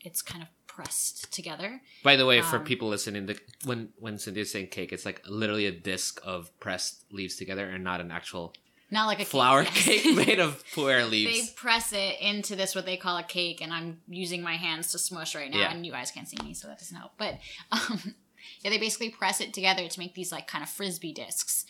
it's 0.00 0.20
kind 0.22 0.42
of 0.42 0.48
pressed 0.66 1.30
together, 1.32 1.82
By 2.02 2.16
the 2.16 2.24
way, 2.26 2.40
for 2.40 2.56
Um, 2.56 2.64
people 2.64 2.88
listening, 2.88 3.26
the, 3.26 3.38
when 3.64 3.90
when 3.98 4.18
Cynthia's 4.18 4.50
saying 4.50 4.68
cake, 4.68 4.92
it's 4.92 5.04
like 5.04 5.20
literally 5.28 5.66
a 5.66 5.70
disc 5.70 6.18
of 6.24 6.50
pressed 6.60 7.04
leaves 7.12 7.36
together 7.36 7.68
and 7.68 7.84
not 7.84 8.00
an 8.00 8.10
actual 8.10 8.54
not 8.92 9.06
like 9.06 9.18
a 9.20 9.24
flour 9.24 9.64
cake, 9.64 10.02
cake 10.04 10.14
made 10.26 10.38
of 10.38 10.62
pu'er 10.74 11.08
leaves. 11.10 11.48
they 11.48 11.52
press 11.56 11.92
it 11.92 12.20
into 12.20 12.54
this 12.54 12.74
what 12.76 12.86
they 12.86 12.96
call 12.96 13.16
a 13.16 13.22
cake 13.24 13.60
and 13.60 13.72
i'm 13.72 14.00
using 14.08 14.42
my 14.42 14.54
hands 14.56 14.92
to 14.92 14.98
smush 14.98 15.34
right 15.34 15.50
now 15.50 15.58
Yeah. 15.60 15.72
and 15.72 15.84
you 15.84 15.90
guys 15.92 16.10
can't 16.10 16.28
see 16.28 16.36
me 16.44 16.54
so 16.54 16.68
that 16.68 16.78
doesn't 16.78 16.96
help 16.96 17.12
but 17.18 17.38
um, 17.72 18.14
yeah 18.60 18.70
they 18.70 18.78
basically 18.78 19.10
press 19.10 19.40
it 19.40 19.52
together 19.54 19.88
to 19.88 19.98
make 19.98 20.14
these 20.14 20.30
like 20.30 20.46
kind 20.46 20.62
of 20.62 20.70
frisbee 20.70 21.12
discs 21.12 21.64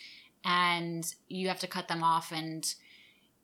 and 0.45 1.15
you 1.29 1.49
have 1.49 1.61
to 1.61 1.67
cut 1.67 1.89
them 1.89 2.03
off 2.03 2.33
and 2.33 2.75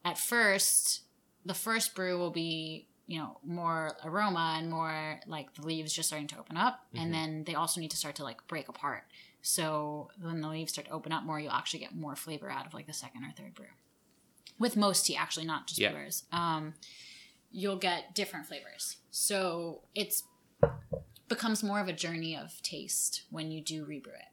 at 0.05 0.19
first 0.19 1.03
the 1.47 1.55
first 1.55 1.95
brew 1.95 2.19
will 2.19 2.31
be 2.31 2.87
you 3.07 3.19
know 3.19 3.39
more 3.45 3.97
aroma 4.05 4.57
and 4.59 4.69
more 4.71 5.21
like 5.27 5.55
the 5.55 5.65
leaves 5.67 5.93
just 5.93 6.09
starting 6.09 6.29
to 6.29 6.39
open 6.39 6.57
up 6.57 6.81
Mhm. 6.95 7.01
and 7.03 7.15
then 7.15 7.45
they 7.47 7.55
also 7.55 7.81
need 7.81 7.91
to 7.93 7.97
start 7.97 8.17
to 8.17 8.25
like 8.25 8.47
break 8.49 8.69
apart 8.69 9.05
so 9.51 10.11
when 10.21 10.43
the 10.43 10.49
leaves 10.49 10.73
start 10.73 10.87
to 10.87 10.93
open 10.93 11.11
up 11.11 11.25
more 11.25 11.41
you'll 11.41 11.51
actually 11.53 11.81
get 11.81 11.95
more 11.95 12.15
flavor 12.15 12.51
out 12.51 12.67
of 12.67 12.75
like 12.75 12.87
the 12.87 12.93
second 12.93 13.25
or 13.25 13.31
third 13.33 13.55
brew 13.55 13.65
with 14.59 14.77
most 14.77 15.07
tea 15.07 15.17
actually 15.17 15.47
not 15.47 15.67
just 15.67 15.79
Yeah. 15.81 15.93
pu'ers 15.93 16.23
um, 16.35 16.75
you'll 17.51 17.77
get 17.79 18.15
different 18.15 18.45
flavors 18.47 18.99
so 19.11 19.81
it's 19.95 20.25
becomes 21.29 21.63
more 21.63 21.81
of 21.81 21.89
a 21.89 21.93
journey 21.95 22.37
of 22.37 22.61
taste 22.63 23.23
when 23.31 23.51
you 23.51 23.63
do 23.63 23.85
rebrew 23.87 24.13
it 24.13 24.33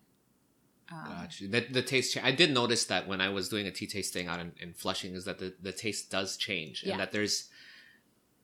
um, 0.91 1.03
Gotcha. 1.07 1.47
The, 1.47 1.61
the 1.71 1.81
taste 1.81 2.13
cha- 2.13 2.21
I 2.23 2.31
did 2.31 2.53
notice 2.53 2.85
that 2.85 3.07
when 3.07 3.19
I 3.19 3.29
was 3.29 3.49
doing 3.49 3.65
a 3.65 3.71
tea 3.71 3.87
tasting 3.87 4.27
out 4.27 4.39
in, 4.39 4.51
in 4.61 4.73
Flushing 4.73 5.15
is 5.15 5.25
that 5.25 5.39
the, 5.39 5.55
the 5.59 5.71
taste 5.71 6.11
does 6.11 6.37
change 6.37 6.83
and 6.83 6.99
that 6.99 7.11
there's 7.11 7.49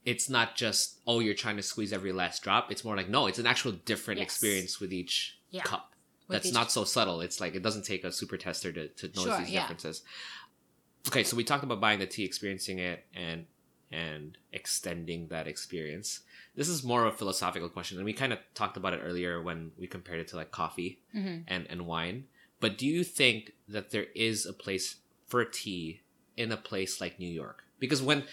it's 0.05 0.28
not 0.30 0.55
just 0.55 0.99
oh 1.05 1.19
you're 1.19 1.36
trying 1.36 1.57
to 1.57 1.61
squeeze 1.61 1.93
every 1.93 2.11
last 2.11 2.41
drop 2.41 2.72
it's 2.72 2.84
more 2.84 2.95
like 2.95 3.09
no 3.09 3.28
it's 3.28 3.38
an 3.39 3.45
actual 3.45 3.74
different 3.74 4.19
Yes. 4.19 4.26
experience 4.28 4.80
with 4.80 4.91
each 4.93 5.38
Yeah. 5.51 5.61
cup 5.63 5.91
With 6.32 6.43
that's 6.43 6.53
not 6.53 6.71
so 6.71 6.84
subtle 6.84 7.21
it's 7.21 7.39
like 7.39 7.55
it 7.55 7.63
doesn't 7.63 7.86
take 7.86 8.03
a 8.03 8.11
super 8.11 8.38
tester 8.38 8.71
to, 8.71 8.88
to 8.88 9.07
notice 9.07 9.23
Sure, 9.23 9.39
these 9.39 9.49
yeah. 9.51 9.61
differences 9.61 10.03
okay 11.07 11.23
so 11.23 11.36
we 11.36 11.43
talked 11.43 11.63
about 11.63 11.79
buying 11.79 11.99
the 11.99 12.07
tea 12.07 12.25
experiencing 12.25 12.79
it 12.79 13.05
and 13.13 13.45
and 13.91 14.38
extending 14.53 15.27
that 15.27 15.47
experience 15.47 16.21
this 16.55 16.67
is 16.67 16.84
more 16.84 17.05
of 17.05 17.13
a 17.13 17.17
philosophical 17.17 17.69
question 17.69 17.97
and 17.97 18.05
we 18.05 18.13
kind 18.13 18.34
of 18.34 18.39
talked 18.53 18.77
about 18.77 18.93
it 18.93 19.01
earlier 19.03 19.41
when 19.41 19.71
we 19.77 19.88
compared 19.88 20.19
it 20.19 20.27
to 20.29 20.36
like 20.36 20.51
coffee 20.51 20.99
mhm. 21.15 21.43
and, 21.47 21.65
and 21.69 21.86
wine. 21.86 22.25
But 22.59 22.77
do 22.77 22.86
you 22.86 23.03
think 23.03 23.53
that 23.67 23.91
there 23.91 24.07
is 24.15 24.45
a 24.45 24.53
place 24.53 24.97
for 25.27 25.45
tea 25.45 26.01
in 26.38 26.51
a 26.51 26.57
place 26.57 26.99
like 26.99 27.19
New 27.19 27.29
York? 27.29 27.63
Because 27.79 28.01
when 28.01 28.23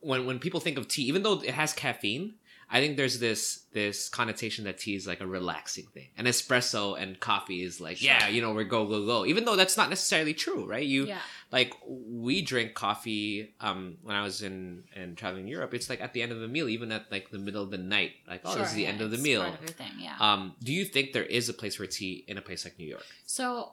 when 0.00 0.26
when 0.26 0.38
people 0.38 0.60
think 0.60 0.78
of 0.78 0.88
tea, 0.88 1.02
even 1.02 1.22
though 1.22 1.40
it 1.40 1.50
has 1.50 1.72
caffeine, 1.72 2.34
I 2.70 2.80
think 2.80 2.96
there's 2.96 3.18
this 3.18 3.64
this 3.72 4.08
connotation 4.08 4.64
that 4.64 4.78
tea 4.78 4.94
is 4.94 5.06
like 5.06 5.20
a 5.20 5.26
relaxing 5.26 5.86
thing. 5.94 6.08
And 6.18 6.26
espresso 6.26 7.00
and 7.00 7.18
coffee 7.18 7.62
is 7.62 7.80
like, 7.80 7.96
Sure. 7.96 8.06
yeah, 8.10 8.28
you 8.28 8.42
know, 8.42 8.52
we're 8.52 8.64
go 8.64 8.84
go 8.86 9.06
go. 9.06 9.24
Even 9.26 9.44
though 9.46 9.56
that's 9.56 9.76
not 9.76 9.88
necessarily 9.88 10.34
true, 10.34 10.66
right? 10.66 10.84
You 10.86 11.06
yeah 11.06 11.20
like 11.50 11.72
we 11.86 12.42
drink 12.42 12.74
coffee 12.74 13.54
um 13.60 13.96
when 14.02 14.14
I 14.14 14.22
was 14.22 14.42
in 14.42 14.84
and 14.94 15.16
traveling 15.16 15.48
Europe, 15.48 15.72
it's 15.72 15.88
like 15.88 16.00
at 16.02 16.12
the 16.12 16.22
end 16.22 16.30
of 16.32 16.40
the 16.40 16.48
meal, 16.48 16.68
even 16.68 16.92
at 16.92 17.10
like 17.10 17.30
the 17.30 17.38
middle 17.38 17.62
of 17.62 17.70
the 17.70 17.78
night, 17.78 18.12
like 18.28 18.42
oh, 18.44 18.52
Sure, 18.52 18.60
this 18.62 18.70
is 18.70 18.74
the 18.74 18.82
yeah, 18.82 18.88
end 18.90 19.00
of 19.00 19.10
the 19.10 19.18
meal. 19.18 19.40
part 19.40 19.54
of 19.54 19.60
your 19.62 19.70
thing, 19.70 19.92
yeah 19.98 20.16
Um, 20.20 20.54
do 20.62 20.72
you 20.72 20.84
think 20.84 21.12
there 21.14 21.24
is 21.24 21.48
a 21.48 21.54
place 21.54 21.76
for 21.76 21.86
tea 21.86 22.24
in 22.28 22.36
a 22.36 22.42
place 22.42 22.64
like 22.66 22.78
New 22.78 22.86
York? 22.86 23.06
So, 23.24 23.72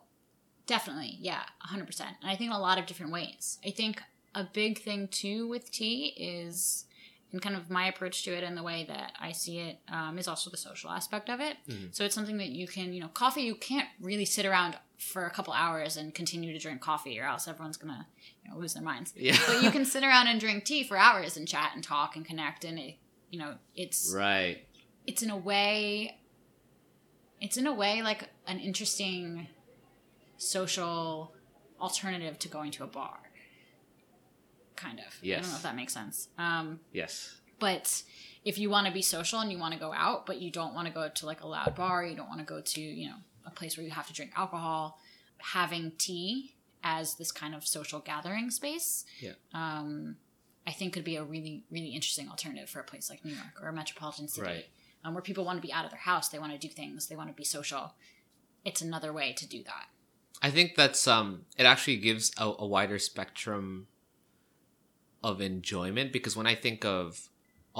definitely, 0.67 1.17
yeah, 1.19 1.43
100%. 1.69 1.99
And 2.21 2.29
I 2.31 2.35
think 2.35 2.49
in 2.49 2.55
a 2.55 2.59
lot 2.59 2.77
of 2.79 2.85
different 2.85 3.11
ways. 3.11 3.59
I 3.65 3.71
think 3.71 4.01
a 4.33 4.43
big 4.45 4.79
thing 4.81 5.07
too 5.09 5.47
with 5.47 5.71
tea 5.71 6.13
is, 6.17 6.85
and 7.35 7.41
kind 7.41 7.55
of 7.55 7.69
my 7.69 7.87
approach 7.87 8.23
to 8.23 8.31
it 8.31 8.43
and 8.45 8.55
the 8.57 8.63
way 8.63 8.85
that 8.87 9.11
I 9.19 9.33
see 9.33 9.59
it 9.59 9.79
um, 9.89 10.17
is 10.17 10.25
also 10.27 10.49
the 10.49 10.55
social 10.57 10.89
aspect 10.89 11.29
of 11.29 11.41
it. 11.41 11.57
Mhm. 11.67 11.93
So, 11.93 12.05
it's 12.05 12.15
something 12.15 12.37
that 12.37 12.47
you 12.49 12.65
can, 12.65 12.93
you 12.93 13.01
know, 13.01 13.09
coffee, 13.09 13.41
you 13.41 13.55
can't 13.55 13.89
really 13.99 14.23
sit 14.23 14.45
around 14.45 14.77
for 14.97 15.25
a 15.25 15.29
couple 15.29 15.51
hours 15.53 15.97
and 15.97 16.15
continue 16.15 16.53
to 16.53 16.59
drink 16.59 16.79
coffee 16.79 17.19
or 17.19 17.25
else 17.25 17.47
everyone's 17.49 17.75
going 17.75 17.93
to 17.93 18.05
you 18.43 18.51
know, 18.51 18.57
lose 18.57 18.73
their 18.73 18.83
minds. 18.83 19.13
Yeah. 19.17 19.37
But 19.47 19.61
you 19.61 19.69
can 19.69 19.83
sit 19.83 20.03
around 20.03 20.27
and 20.27 20.39
drink 20.39 20.63
tea 20.63 20.83
for 20.85 20.97
hours 20.97 21.35
and 21.35 21.45
chat 21.45 21.71
and 21.75 21.83
talk 21.83 22.15
and 22.15 22.25
connect. 22.25 22.63
And, 22.63 22.79
it, 22.79 22.95
you 23.29 23.37
know, 23.37 23.55
it's 23.75 24.13
right. 24.15 24.65
it's 25.05 25.21
in 25.21 25.29
a 25.29 25.37
way 25.37 26.17
it's 27.41 27.57
in 27.57 27.67
a 27.67 27.73
way 27.73 28.01
like 28.01 28.29
an 28.47 28.59
interesting 28.59 29.47
social 30.37 31.33
alternative 31.81 32.39
to 32.39 32.47
going 32.47 32.71
to 32.71 32.83
a 32.83 32.87
bar 32.87 33.17
kind 34.75 34.99
of 34.99 35.05
Yes. 35.21 35.39
i 35.39 35.41
don't 35.41 35.49
know 35.51 35.57
if 35.57 35.63
that 35.63 35.75
makes 35.75 35.93
sense 35.93 36.27
um, 36.37 36.79
Yes. 36.93 37.35
but 37.59 38.03
if 38.43 38.57
you 38.59 38.69
want 38.69 38.85
to 38.87 38.93
be 38.93 39.01
social 39.01 39.39
and 39.39 39.51
you 39.51 39.57
want 39.57 39.73
to 39.73 39.79
go 39.79 39.91
out 39.93 40.25
but 40.25 40.41
you 40.41 40.51
don't 40.51 40.73
want 40.75 40.87
to 40.87 40.93
go 40.93 41.09
to 41.09 41.25
like 41.25 41.41
a 41.41 41.47
loud 41.47 41.75
bar 41.75 42.05
you 42.05 42.15
don't 42.15 42.27
want 42.29 42.39
to 42.39 42.45
go 42.45 42.61
to 42.61 42.81
you 42.81 43.07
know 43.09 43.15
a 43.45 43.51
place 43.51 43.77
where 43.77 43.83
you 43.85 43.91
have 43.91 44.07
to 44.07 44.13
drink 44.13 44.31
alcohol 44.35 44.99
having 45.39 45.91
tea 45.97 46.55
as 46.83 47.15
this 47.15 47.31
kind 47.31 47.55
of 47.55 47.65
social 47.65 47.99
gathering 47.99 48.49
space 48.51 49.05
Yeah. 49.19 49.33
um, 49.53 50.17
i 50.67 50.71
think 50.71 50.93
could 50.93 51.03
be 51.03 51.15
a 51.15 51.23
really 51.23 51.63
really 51.71 51.89
interesting 51.89 52.29
alternative 52.29 52.69
for 52.69 52.79
a 52.79 52.83
place 52.83 53.09
like 53.09 53.23
new 53.25 53.33
york 53.33 53.61
or 53.61 53.69
a 53.69 53.73
metropolitan 53.73 54.27
city 54.27 54.47
Right. 54.47 54.65
um, 55.03 55.13
where 55.13 55.21
people 55.21 55.45
want 55.45 55.57
to 55.61 55.65
be 55.67 55.73
out 55.73 55.85
of 55.85 55.91
their 55.91 55.99
house 55.99 56.29
they 56.29 56.39
want 56.39 56.51
to 56.53 56.57
do 56.59 56.67
things 56.73 57.07
they 57.07 57.15
want 57.15 57.29
to 57.29 57.35
be 57.35 57.43
social 57.43 57.93
it's 58.63 58.81
another 58.81 59.11
way 59.13 59.33
to 59.33 59.47
do 59.47 59.63
that 59.63 59.87
I 60.41 60.51
think 60.51 60.75
that's 60.75 61.07
um 61.07 61.45
it 61.57 61.63
actually 61.65 61.95
gives 61.97 62.31
a, 62.37 62.43
a 62.59 62.65
wider 62.67 62.99
spectrum 62.99 63.87
of 65.29 65.41
enjoyment 65.41 66.13
because 66.13 66.35
when 66.37 66.47
I 66.47 66.55
think 66.55 66.85
of 66.85 67.29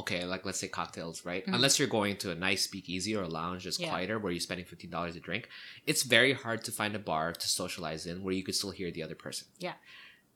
okay, 0.01 0.25
like 0.25 0.45
let's 0.45 0.59
say 0.59 0.67
cocktails, 0.67 1.23
right? 1.23 1.45
Mhm. 1.45 1.53
Unless 1.55 1.79
you're 1.79 1.87
going 1.99 2.17
to 2.17 2.29
a 2.29 2.35
nice 2.35 2.63
speakeasy 2.69 3.15
or 3.15 3.23
a 3.23 3.29
lounge 3.29 3.63
that's 3.63 3.79
Yeah. 3.79 3.87
quieter 3.91 4.19
where 4.19 4.29
you're 4.33 4.41
spending 4.49 4.65
fifteen 4.65 4.89
dollars 4.95 5.15
a 5.15 5.21
drink, 5.21 5.47
it's 5.87 6.03
very 6.03 6.33
hard 6.33 6.59
to 6.65 6.71
find 6.79 6.93
a 6.95 6.99
bar 7.11 7.31
to 7.31 7.47
socialize 7.47 8.05
in 8.05 8.21
where 8.23 8.33
you 8.33 8.43
could 8.43 8.55
still 8.55 8.71
hear 8.79 8.91
the 8.91 9.01
other 9.05 9.15
person. 9.15 9.47
Yeah. 9.67 9.75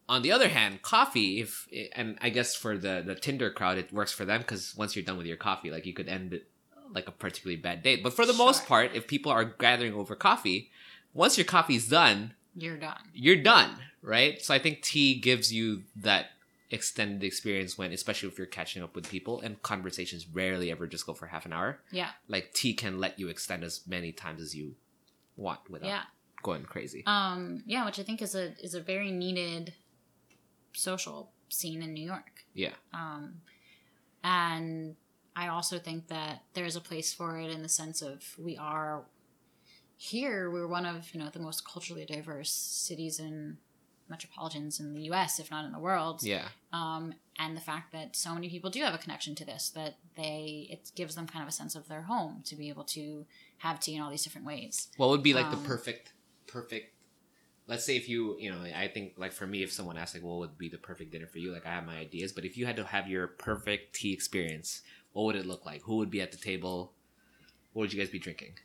On 0.08 0.22
the 0.22 0.32
other 0.32 0.48
hand, 0.58 0.82
coffee, 0.82 1.32
if 1.42 1.68
and 2.00 2.18
I 2.22 2.30
guess 2.30 2.56
for 2.56 2.78
the 2.86 2.96
the 3.06 3.16
Tinder 3.16 3.50
crowd, 3.60 3.78
it 3.78 3.92
works 3.92 4.14
for 4.14 4.24
them 4.24 4.40
because 4.42 4.64
once 4.78 4.92
you're 4.96 5.04
done 5.10 5.18
with 5.18 5.28
your 5.28 5.42
coffee, 5.50 5.72
like 5.76 5.86
you 5.86 5.94
could 5.94 6.08
end 6.08 6.34
it 6.34 6.44
like 6.98 7.08
a 7.10 7.12
particularly 7.12 7.60
bad 7.62 7.84
date. 7.84 8.02
But 8.02 8.14
for 8.14 8.26
the 8.26 8.34
most 8.46 8.66
part, 8.66 8.96
if 8.96 9.08
people 9.08 9.32
are 9.32 9.46
gathering 9.46 9.94
over 9.94 10.16
coffee, 10.16 10.72
once 11.14 11.38
your 11.38 11.46
coffee's 11.56 11.88
done, 11.90 12.34
you're 12.56 12.78
done 12.78 13.02
you're 13.14 13.44
done, 13.54 13.72
right? 14.02 14.42
So 14.42 14.54
I 14.54 14.60
think 14.64 14.82
tea 14.82 15.20
gives 15.20 15.52
you 15.54 15.84
that 15.98 16.24
extended 16.72 17.24
experience 17.24 17.78
when, 17.78 17.92
especially 17.92 18.30
if 18.30 18.38
you're 18.38 18.48
catching 18.48 18.84
up 18.84 18.96
with 18.96 19.10
people, 19.10 19.40
and 19.42 19.62
conversations 19.64 20.28
rarely 20.32 20.70
ever 20.72 20.86
just 20.88 21.06
go 21.06 21.14
for 21.14 21.28
half 21.28 21.46
an 21.46 21.54
hour. 21.54 21.80
yeah 21.92 22.10
Like 22.28 22.54
tea 22.54 22.74
can 22.74 23.00
let 23.00 23.20
you 23.20 23.28
extend 23.30 23.64
as 23.64 23.82
many 23.88 24.12
times 24.12 24.42
as 24.42 24.56
you 24.56 24.76
want 25.36 25.62
without 25.70 25.88
yeah 25.88 26.04
going 26.44 26.64
crazy. 26.64 27.04
um 27.06 27.64
yeah 27.66 27.86
which 27.86 27.98
i 28.00 28.04
think 28.04 28.22
is 28.22 28.36
a 28.36 28.54
is 28.64 28.74
a 28.74 28.82
very 28.82 29.10
needed 29.12 29.74
social 30.74 31.32
scene 31.50 31.82
in 31.82 31.94
new 31.94 32.06
york 32.06 32.46
yeah, 32.54 32.74
Um, 32.94 33.42
and 34.24 34.96
I 35.36 35.48
also 35.48 35.80
think 35.80 36.08
that 36.10 36.44
there's 36.54 36.76
a 36.76 36.82
place 36.82 37.14
for 37.14 37.40
it 37.40 37.50
in 37.52 37.62
the 37.62 37.70
sense 37.70 38.02
of 38.02 38.36
we 38.38 38.58
are 38.58 39.06
here. 39.96 40.50
We're 40.52 40.68
one 40.68 40.86
of 40.86 41.14
you 41.14 41.20
know 41.22 41.30
the 41.30 41.40
most 41.40 41.66
culturally 41.66 42.06
diverse 42.06 42.52
cities 42.52 43.20
and 43.20 43.58
metropolitans 44.10 44.80
in 44.80 44.94
the 44.94 45.02
U.S., 45.04 45.40
if 45.40 45.50
not 45.52 45.66
in 45.66 45.72
the 45.72 45.80
world. 45.80 46.24
yeah, 46.24 46.48
Um, 46.74 47.14
and 47.38 47.56
the 47.56 47.62
fact 47.62 47.92
that 47.94 48.16
so 48.16 48.34
many 48.34 48.50
people 48.50 48.70
do 48.70 48.82
have 48.82 48.94
a 48.94 48.98
connection 48.98 49.36
to 49.36 49.46
this, 49.46 49.70
that 49.72 49.96
they 50.18 50.68
it 50.70 50.92
gives 50.96 51.16
them 51.16 51.28
kind 51.28 51.44
of 51.44 51.50
a 51.50 51.52
sense 51.52 51.76
of 51.76 51.88
their 51.88 52.04
home 52.04 52.42
to 52.46 52.56
be 52.56 52.70
able 52.70 52.84
to 52.86 53.26
have 53.60 53.80
tea 53.80 53.96
in 53.96 54.02
all 54.02 54.10
these 54.10 54.24
different 54.24 54.46
ways. 54.48 54.90
What 54.98 55.10
would 55.10 55.24
be 55.24 55.34
like 55.34 55.46
Um, 55.48 55.52
the 55.52 55.68
perfect, 55.68 56.14
perfect? 56.48 56.96
Let's 57.68 57.86
say 57.86 57.96
if 57.96 58.10
you, 58.10 58.36
you 58.40 58.52
know, 58.52 58.62
I 58.76 58.88
think 58.88 59.14
like 59.18 59.32
for 59.32 59.46
me, 59.46 59.62
if 59.62 59.72
someone 59.72 59.98
asked 59.98 60.16
like, 60.16 60.24
what 60.24 60.40
would 60.40 60.58
be 60.58 60.70
the 60.70 60.80
perfect 60.80 61.12
dinner 61.12 61.28
for 61.28 61.38
you? 61.38 61.52
Like 61.54 61.66
I 61.68 61.70
have 61.72 61.86
my 61.86 61.98
ideas, 61.98 62.32
but 62.34 62.44
if 62.46 62.58
you 62.58 62.66
had 62.66 62.76
to 62.78 62.84
have 62.84 63.08
your 63.08 63.28
perfect 63.28 63.96
tea 63.96 64.12
experience, 64.12 64.82
what 65.14 65.24
would 65.26 65.36
it 65.36 65.46
look 65.46 65.66
like? 65.66 65.84
Who 65.84 65.98
would 65.98 66.10
be 66.10 66.22
at 66.22 66.32
the 66.32 66.38
table? 66.38 66.94
What 67.74 67.82
would 67.84 67.94
you 67.94 68.00
guys 68.00 68.10
be 68.10 68.18
drinking? 68.20 68.56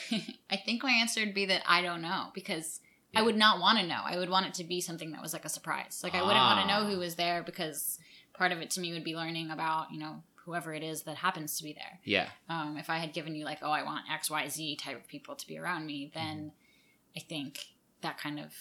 I 0.50 0.56
think 0.56 0.82
my 0.82 0.90
answer 0.92 1.20
would 1.20 1.34
be 1.34 1.46
that 1.46 1.62
I 1.66 1.82
don't 1.82 2.02
know 2.02 2.28
because 2.34 2.80
I 3.14 3.22
would 3.22 3.36
not 3.36 3.60
want 3.60 3.78
to 3.78 3.86
know. 3.86 4.00
I 4.04 4.16
would 4.18 4.30
want 4.30 4.46
it 4.46 4.54
to 4.54 4.64
be 4.64 4.80
something 4.80 5.12
that 5.12 5.20
was 5.22 5.32
like 5.32 5.44
a 5.44 5.48
surprise. 5.50 6.00
Like 6.02 6.14
I 6.14 6.22
wouldn't 6.22 6.38
want 6.38 6.60
to 6.62 6.66
know 6.66 6.82
Ah. 6.82 6.86
who 6.90 6.98
was 6.98 7.14
there 7.16 7.42
because 7.42 7.98
part 8.32 8.52
of 8.52 8.58
it 8.62 8.70
to 8.70 8.80
me 8.80 8.92
would 8.94 9.04
be 9.04 9.14
learning 9.14 9.50
about 9.50 9.92
you 9.92 9.98
know 9.98 10.22
whoever 10.46 10.72
it 10.74 10.82
is 10.82 11.02
that 11.02 11.16
happens 11.16 11.56
to 11.58 11.62
be 11.64 11.72
there. 11.72 12.00
Yeah, 12.04 12.28
Um, 12.48 12.76
if 12.76 12.90
I 12.90 12.98
had 12.98 13.12
given 13.12 13.34
you 13.36 13.44
like 13.44 13.58
oh 13.62 13.70
I 13.70 13.82
want 13.82 14.10
X 14.10 14.30
Y 14.30 14.48
Z 14.48 14.76
type 14.76 14.96
of 14.96 15.06
people 15.08 15.36
to 15.36 15.46
be 15.46 15.58
around 15.58 15.86
me, 15.86 16.10
then 16.14 16.52
I 17.16 17.20
think 17.20 17.66
that 18.00 18.18
kind 18.18 18.40
of 18.40 18.52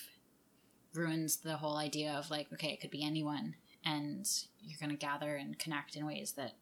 ruins 0.94 1.38
the 1.38 1.58
whole 1.58 1.78
idea 1.78 2.12
of 2.14 2.30
like 2.30 2.52
okay 2.54 2.70
it 2.70 2.82
could 2.82 2.92
be 2.92 3.04
anyone 3.04 3.56
and 3.86 4.28
you're 4.62 4.78
gonna 4.80 4.96
gather 4.96 5.36
and 5.36 5.58
connect 5.58 5.96
in 5.96 6.06
ways 6.06 6.34
that 6.34 6.54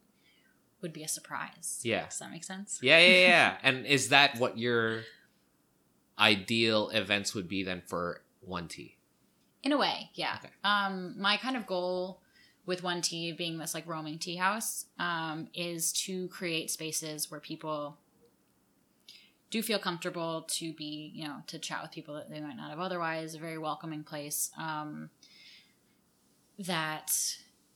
would 0.81 0.93
be 0.93 1.03
a 1.03 1.07
surprise. 1.07 1.79
Yeah. 1.83 2.05
Does 2.05 2.19
that 2.19 2.31
make 2.31 2.43
sense? 2.43 2.79
yeah, 2.81 2.99
yeah, 2.99 3.27
yeah. 3.27 3.57
and 3.63 3.85
is 3.85 4.09
that 4.09 4.39
what 4.39 4.57
your 4.57 5.01
ideal 6.17 6.89
events 6.89 7.33
would 7.33 7.47
be 7.47 7.63
then 7.63 7.81
for 7.85 8.21
one 8.41 8.67
tea? 8.67 8.97
In 9.63 9.71
a 9.71 9.77
way, 9.77 10.09
yeah. 10.13 10.37
Okay. 10.39 10.53
Um, 10.63 11.15
my 11.19 11.37
kind 11.37 11.57
of 11.57 11.67
goal 11.67 12.21
with 12.65 12.83
One 12.83 13.01
Tea 13.01 13.31
being 13.31 13.57
this 13.57 13.73
like 13.73 13.87
roaming 13.87 14.19
tea 14.19 14.35
house 14.35 14.85
um, 14.99 15.47
is 15.53 15.91
to 15.91 16.27
create 16.29 16.69
spaces 16.69 17.29
where 17.29 17.39
people 17.39 17.97
do 19.49 19.63
feel 19.63 19.79
comfortable 19.79 20.43
to 20.47 20.73
be, 20.73 21.11
you 21.13 21.27
know, 21.27 21.37
to 21.47 21.57
chat 21.57 21.81
with 21.81 21.91
people 21.91 22.13
that 22.13 22.29
they 22.29 22.39
might 22.39 22.55
not 22.55 22.69
have 22.69 22.79
otherwise. 22.79 23.33
A 23.33 23.39
very 23.39 23.57
welcoming 23.57 24.03
place 24.03 24.51
um, 24.57 25.09
that 26.59 27.11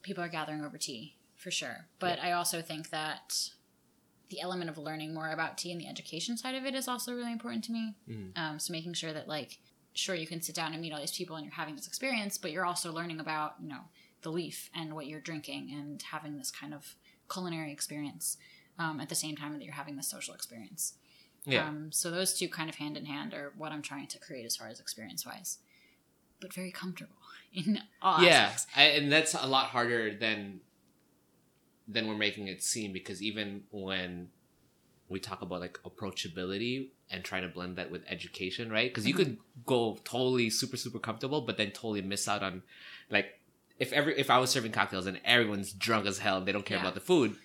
people 0.04 0.24
are 0.24 0.30
gathering 0.30 0.64
over 0.64 0.78
tea 0.78 1.16
for 1.44 1.52
sure. 1.52 1.88
But 2.00 2.20
I 2.20 2.32
also 2.32 2.62
think 2.62 2.90
that 2.92 3.50
the 4.30 4.42
element 4.42 4.70
of 4.70 4.78
learning 4.78 5.14
more 5.14 5.30
about 5.30 5.58
tea 5.58 5.72
and 5.72 5.80
the 5.80 5.88
education 5.88 6.38
side 6.38 6.56
of 6.56 6.66
it 6.66 6.74
is 6.74 6.88
also 6.88 7.14
really 7.14 7.34
important 7.34 7.64
to 7.66 7.72
me. 7.72 7.96
Mhm. 8.10 8.38
Um, 8.38 8.60
so 8.60 8.72
making 8.72 8.94
sure 8.94 9.14
that 9.14 9.28
like 9.28 9.60
sure 9.94 10.16
you 10.16 10.26
can 10.26 10.42
sit 10.42 10.56
down 10.56 10.72
and 10.74 10.82
meet 10.82 10.92
all 10.94 11.00
these 11.00 11.16
people 11.16 11.36
and 11.36 11.46
you're 11.46 11.54
having 11.54 11.76
this 11.76 11.86
experience 11.86 12.36
but 12.40 12.52
you're 12.52 12.66
also 12.66 12.92
learning 12.92 13.20
about 13.20 13.54
you 13.62 13.68
know 13.68 13.82
the 14.24 14.32
leaf 14.32 14.72
and 14.74 14.96
what 14.96 15.06
you're 15.06 15.20
drinking 15.20 15.70
and 15.72 16.02
having 16.02 16.38
this 16.38 16.50
kind 16.50 16.74
of 16.74 16.96
culinary 17.32 17.72
experience 17.72 18.38
um, 18.80 19.00
at 19.00 19.10
the 19.10 19.16
same 19.16 19.36
time 19.36 19.54
that 19.54 19.64
you're 19.64 19.74
having 19.74 19.98
this 19.98 20.08
social 20.08 20.34
experience. 20.34 20.94
Yeah. 21.46 21.68
Um, 21.68 21.92
so 21.92 22.10
those 22.10 22.34
two 22.34 22.48
kind 22.48 22.70
of 22.70 22.76
hand 22.76 22.98
in 22.98 23.06
hand 23.06 23.34
are 23.34 23.54
what 23.58 23.72
I'm 23.72 23.82
trying 23.82 24.08
to 24.08 24.20
create 24.20 24.46
as 24.46 24.56
far 24.56 24.70
as 24.70 24.80
experience 24.80 25.26
wise, 25.26 25.60
but 26.40 26.54
very 26.54 26.72
comfortable 26.72 27.18
in 27.54 27.82
all 28.02 28.24
yeah. 28.24 28.54
I, 28.76 28.84
and 28.84 29.12
that's 29.12 29.36
a 29.36 29.46
lot 29.46 29.68
harder 29.68 30.16
than 30.16 30.62
than 31.88 32.08
we're 32.08 32.16
making 32.18 32.48
it 32.48 32.64
seem 32.64 32.94
because 32.94 33.22
even 33.22 33.64
when 33.72 34.30
we 35.10 35.20
talk 35.20 35.42
about 35.42 35.60
like 35.62 35.78
approachability 35.84 36.88
and 37.12 37.24
trying 37.24 37.42
to 37.44 37.48
blend 37.50 37.76
that 37.76 37.92
with 37.92 38.04
education, 38.08 38.72
right? 38.72 38.90
Because 38.90 39.06
you 39.06 39.14
Mhm. 39.14 39.18
could 39.18 39.38
go 39.66 40.00
totally 40.04 40.50
super 40.50 40.78
super 40.78 41.00
comfortable, 41.00 41.42
but 41.42 41.58
then 41.58 41.72
totally 41.72 42.02
miss 42.02 42.28
out 42.28 42.42
on 42.44 42.64
like 43.10 43.40
if 43.80 43.92
every 43.92 44.18
if 44.18 44.30
I 44.30 44.38
was 44.40 44.50
serving 44.50 44.72
cocktails 44.72 45.06
and 45.06 45.20
everyone's 45.26 45.74
drunk 45.74 46.06
as 46.06 46.20
hell 46.20 46.38
and 46.38 46.48
they 46.48 46.52
don't 46.52 46.66
care 46.66 46.78
Yeah. 46.78 46.84
about 46.84 46.94
the 46.96 47.02
food, 47.02 47.36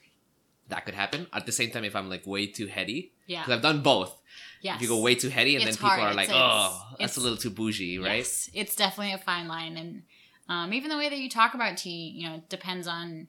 that 0.69 0.85
could 0.85 0.95
happen. 0.95 1.27
At 1.33 1.47
the 1.47 1.53
same 1.53 1.71
time, 1.71 1.85
if 1.85 1.97
I'm 1.97 2.09
like 2.09 2.27
way 2.27 2.47
too 2.47 2.67
heady, 2.67 3.13
Yeah. 3.27 3.43
because 3.43 3.57
I've 3.57 3.63
done 3.63 3.83
both. 3.83 4.15
Yeah, 4.61 4.75
If 4.77 4.83
you 4.83 4.89
go 4.89 5.01
way 5.01 5.15
too 5.15 5.29
heady, 5.29 5.55
and 5.57 5.65
It's 5.65 5.77
then 5.77 5.89
people 5.91 5.99
hard. 6.03 6.13
are 6.13 6.15
like, 6.15 6.29
It's- 6.29 6.37
"Oh, 6.41 6.89
it's- 6.95 6.99
that's 6.99 7.17
a 7.17 7.21
little 7.21 7.39
too 7.39 7.51
bougie," 7.51 7.99
right? 7.99 8.17
Yes, 8.19 8.51
it's 8.53 8.75
definitely 8.77 9.13
a 9.13 9.19
fine 9.19 9.47
line, 9.49 9.77
and 9.77 10.03
um, 10.49 10.73
even 10.73 10.91
the 10.91 10.97
way 10.97 11.09
that 11.09 11.19
you 11.19 11.29
talk 11.29 11.55
about 11.55 11.77
tea, 11.77 12.09
you 12.17 12.29
know, 12.29 12.37
it 12.37 12.49
depends 12.49 12.87
on 12.87 13.29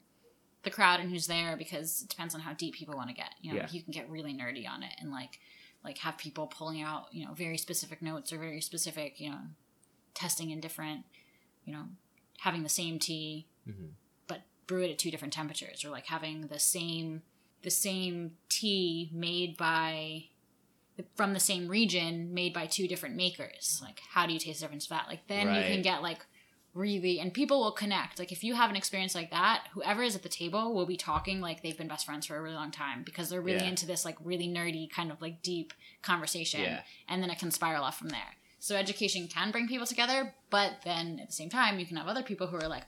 the 0.64 0.70
crowd 0.70 1.00
and 1.00 1.10
who's 1.10 1.28
there 1.28 1.56
because 1.56 2.02
it 2.04 2.10
depends 2.10 2.36
on 2.36 2.42
how 2.42 2.54
deep 2.54 2.76
people 2.76 2.96
want 2.96 3.10
to 3.10 3.16
get. 3.16 3.34
You 3.42 3.52
know, 3.54 3.58
Yeah. 3.60 3.68
you 3.72 3.82
can 3.82 3.92
get 3.92 4.10
really 4.10 4.34
nerdy 4.34 4.68
on 4.70 4.84
it 4.84 4.94
and 5.00 5.12
like 5.12 5.40
like 5.84 5.98
have 6.00 6.18
people 6.18 6.48
pulling 6.48 6.82
out 6.82 7.06
you 7.14 7.26
know 7.26 7.34
very 7.34 7.58
specific 7.58 8.02
notes 8.02 8.34
or 8.34 8.38
very 8.38 8.60
specific 8.60 9.20
you 9.22 9.30
know 9.30 9.40
testing 10.14 10.50
in 10.50 10.60
different 10.60 11.06
you 11.64 11.72
know 11.72 11.86
having 12.40 12.64
the 12.64 12.70
same 12.70 13.00
tea 13.00 13.48
Mhm. 13.66 13.92
but 14.28 14.42
brew 14.68 14.84
it 14.84 14.92
at 14.92 14.98
two 15.00 15.10
different 15.10 15.34
temperatures 15.34 15.86
or 15.86 15.90
like 15.90 16.08
having 16.08 16.48
the 16.48 16.60
same 16.60 17.22
the 17.62 17.70
same 17.72 18.36
tea 18.50 19.10
made 19.14 19.56
by 19.56 20.26
from 21.16 21.34
the 21.34 21.40
same 21.40 21.70
region 21.70 22.34
made 22.34 22.54
by 22.54 22.66
two 22.66 22.86
different 22.88 23.16
makers 23.16 23.80
like 23.82 24.02
how 24.10 24.26
do 24.26 24.34
you 24.34 24.40
taste 24.40 24.60
the 24.60 24.66
difference 24.66 24.84
of 24.86 24.90
that 24.90 25.08
like 25.08 25.26
then 25.28 25.48
you 25.56 25.62
can 25.64 25.82
get 25.82 26.02
like 26.02 26.26
really 26.74 27.20
and 27.20 27.34
people 27.34 27.60
will 27.60 27.72
connect 27.72 28.20
like 28.20 28.32
if 28.32 28.44
you 28.44 28.54
have 28.54 28.70
an 28.70 28.76
experience 28.76 29.16
like 29.16 29.32
that 29.32 29.68
whoever 29.74 30.04
is 30.04 30.16
at 30.16 30.24
the 30.24 30.30
table 30.30 30.74
will 30.74 30.86
be 30.86 30.96
talking 30.98 31.42
like 31.42 31.62
they've 31.64 31.78
been 31.78 31.88
best 31.88 32.06
friends 32.06 32.26
for 32.28 32.38
a 32.38 32.42
really 32.42 32.56
long 32.56 32.72
time 32.72 33.02
because 33.04 33.30
they're 33.30 33.42
really 33.42 33.60
Yeah. 33.64 33.70
into 33.70 33.86
this 33.88 34.06
like 34.06 34.18
really 34.24 34.48
nerdy 34.48 34.90
kind 34.90 35.12
of 35.12 35.22
like 35.22 35.42
deep 35.42 35.74
conversation 36.02 36.62
Yeah. 36.62 36.82
and 37.08 37.22
then 37.24 37.30
it 37.30 37.40
can 37.40 37.52
spiral 37.52 37.84
off 37.84 37.98
from 37.98 38.10
there 38.10 38.36
so 38.60 38.76
education 38.76 39.28
can 39.28 39.52
bring 39.52 39.68
people 39.68 39.88
together 39.88 40.34
but 40.50 40.74
then 40.86 41.20
at 41.20 41.28
the 41.28 41.34
same 41.34 41.50
time 41.50 41.80
you 41.80 41.86
can 41.86 41.98
have 41.98 42.08
other 42.08 42.24
people 42.24 42.48
who 42.48 42.58
are 42.58 42.68
like 42.68 42.84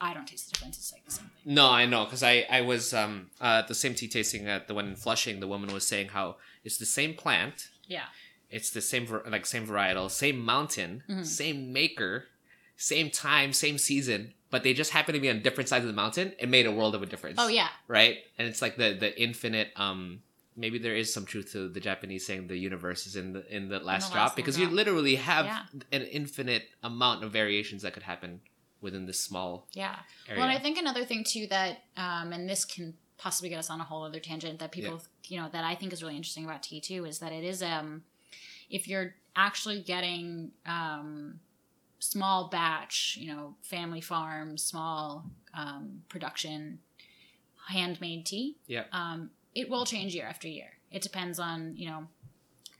i 0.00 0.12
don't 0.12 0.26
taste 0.26 0.46
the 0.46 0.52
difference 0.52 0.76
it's 0.78 0.92
like 0.92 1.04
the 1.04 1.10
same 1.12 1.24
thing 1.44 1.54
No, 1.54 1.70
I 1.70 1.86
know 1.86 2.04
because 2.04 2.22
I 2.22 2.46
I 2.50 2.60
was 2.60 2.92
um 2.92 3.30
uh, 3.40 3.62
the 3.62 3.74
same 3.74 3.94
tea 3.94 4.08
tasting 4.08 4.46
at 4.46 4.68
the 4.68 4.74
one 4.74 4.86
in 4.88 4.96
Flushing. 4.96 5.40
The 5.40 5.48
woman 5.48 5.72
was 5.72 5.86
saying 5.86 6.08
how 6.08 6.36
it's 6.64 6.76
the 6.78 6.86
same 6.86 7.14
plant, 7.14 7.68
yeah 7.86 8.06
it's 8.50 8.70
the 8.70 8.80
same 8.82 9.04
like 9.26 9.46
same 9.46 9.66
varietal, 9.66 10.10
same 10.10 10.38
mountain, 10.44 11.02
Mhm. 11.08 11.24
same 11.24 11.72
maker, 11.72 12.26
same 12.82 13.10
time, 13.10 13.52
same 13.52 13.78
season, 13.78 14.32
but 14.50 14.62
they 14.64 14.74
just 14.74 14.90
happen 14.90 15.14
to 15.14 15.20
be 15.20 15.30
on 15.30 15.40
different 15.42 15.68
sides 15.68 15.84
of 15.84 15.88
the 15.94 16.00
mountain. 16.04 16.32
It 16.38 16.48
made 16.48 16.66
a 16.66 16.72
world 16.72 16.94
of 16.94 17.02
a 17.02 17.06
difference. 17.06 17.38
oh 17.40 17.48
yeah 17.48 17.68
right? 17.88 18.16
And 18.38 18.48
it's 18.48 18.60
like 18.64 18.76
the 18.76 18.88
the 19.04 19.10
infinite. 19.20 19.68
um 19.76 20.22
Maybe 20.54 20.78
there 20.78 20.94
is 21.02 21.08
some 21.16 21.24
truth 21.24 21.52
to 21.52 21.60
the 21.76 21.80
Japanese 21.80 22.26
saying 22.26 22.48
the 22.48 22.58
universe 22.58 23.06
is 23.06 23.16
in 23.16 23.32
the 23.32 23.42
in 23.56 23.62
the 23.72 23.78
last 23.80 24.08
the 24.08 24.14
drop 24.16 24.24
last 24.26 24.36
because 24.36 24.56
drop. 24.56 24.68
you 24.70 24.76
literally 24.76 25.14
have 25.16 25.46
Yeah. 25.46 25.62
an 25.98 26.02
infinite 26.20 26.64
amount 26.82 27.24
of 27.24 27.32
variations 27.32 27.80
that 27.82 27.92
could 27.94 28.02
happen 28.12 28.40
within 28.82 29.06
this 29.06 29.18
small 29.28 29.66
yeah 29.72 29.96
area. 30.28 30.40
Well, 30.42 30.50
I 30.56 30.58
think 30.64 30.76
another 30.76 31.04
thing 31.10 31.24
too 31.24 31.46
that, 31.48 31.72
um, 31.96 32.32
and 32.34 32.42
this 32.52 32.62
can 32.66 32.86
possibly 33.16 33.48
get 33.48 33.58
us 33.64 33.70
on 33.70 33.80
a 33.80 33.84
whole 33.84 34.02
other 34.04 34.20
tangent 34.20 34.58
that 34.58 34.72
people, 34.72 35.00
you 35.28 35.36
know, 35.40 35.48
that 35.54 35.64
I 35.64 35.74
think 35.78 35.92
is 35.94 36.02
really 36.02 36.16
interesting 36.20 36.44
about 36.44 36.62
tea 36.68 36.80
too 36.82 37.06
is 37.06 37.16
that 37.20 37.32
it 37.32 37.44
is, 37.52 37.62
um, 37.62 38.02
if 38.68 38.82
you're 38.88 39.14
actually 39.36 39.80
getting 39.80 40.50
um, 40.66 41.40
small 42.02 42.48
batch, 42.48 43.16
you 43.20 43.32
know, 43.32 43.54
family 43.62 44.00
farm, 44.00 44.58
small 44.58 45.24
um, 45.54 46.02
production, 46.08 46.80
handmade 47.68 48.26
tea, 48.26 48.56
Yeah. 48.66 48.84
um, 48.90 49.30
it 49.54 49.68
will 49.70 49.86
change 49.86 50.12
year 50.12 50.26
after 50.26 50.48
year. 50.48 50.72
It 50.90 51.00
depends 51.02 51.38
on 51.38 51.76
you 51.76 51.88
know 51.88 52.08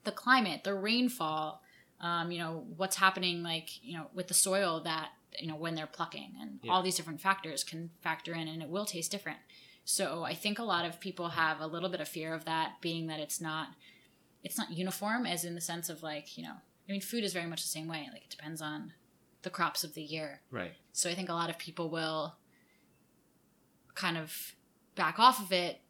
the 0.02 0.10
climate, 0.10 0.64
the 0.64 0.74
rainfall, 0.74 1.62
um, 2.00 2.32
you 2.32 2.38
know 2.40 2.66
what's 2.76 2.96
happening, 2.96 3.44
like 3.44 3.68
you 3.84 3.96
know 3.96 4.08
with 4.12 4.26
the 4.26 4.34
soil 4.34 4.80
that 4.82 5.10
you 5.38 5.46
know 5.46 5.54
when 5.56 5.76
they're 5.76 5.86
plucking, 5.86 6.34
and 6.40 6.58
Yeah. 6.62 6.72
all 6.72 6.82
these 6.82 6.96
different 6.96 7.20
factors 7.20 7.62
can 7.62 7.90
factor 8.00 8.34
in, 8.34 8.48
and 8.48 8.60
it 8.60 8.68
will 8.68 8.86
taste 8.86 9.12
different. 9.12 9.38
So 9.84 10.24
I 10.24 10.34
think 10.34 10.58
a 10.58 10.64
lot 10.64 10.84
of 10.84 10.98
people 10.98 11.28
have 11.30 11.60
a 11.60 11.66
little 11.66 11.88
bit 11.88 12.00
of 12.00 12.08
fear 12.08 12.34
of 12.34 12.44
that, 12.46 12.80
being 12.80 13.06
that 13.06 13.20
it's 13.20 13.40
not 13.40 13.68
it's 14.42 14.58
not 14.58 14.72
uniform, 14.72 15.26
as 15.26 15.44
in 15.44 15.54
the 15.54 15.60
sense 15.60 15.88
of 15.88 16.02
like 16.02 16.36
you 16.36 16.42
know, 16.42 16.56
I 16.88 16.92
mean, 16.92 17.00
food 17.00 17.22
is 17.22 17.32
very 17.32 17.46
much 17.46 17.62
the 17.62 17.68
same 17.68 17.86
way. 17.86 18.08
Like 18.12 18.24
it 18.24 18.30
depends 18.30 18.60
on 18.60 18.92
the 19.42 19.50
crops 19.50 19.84
of 19.84 19.94
the 19.94 20.02
year. 20.02 20.40
right. 20.50 20.72
So 20.92 21.08
I 21.10 21.14
think 21.14 21.28
a 21.28 21.32
lot 21.34 21.50
of 21.50 21.58
people 21.58 21.88
will 21.90 22.36
kind 23.94 24.16
of 24.16 24.54
back 24.94 25.18
off 25.18 25.40
of 25.40 25.52
it 25.52 25.80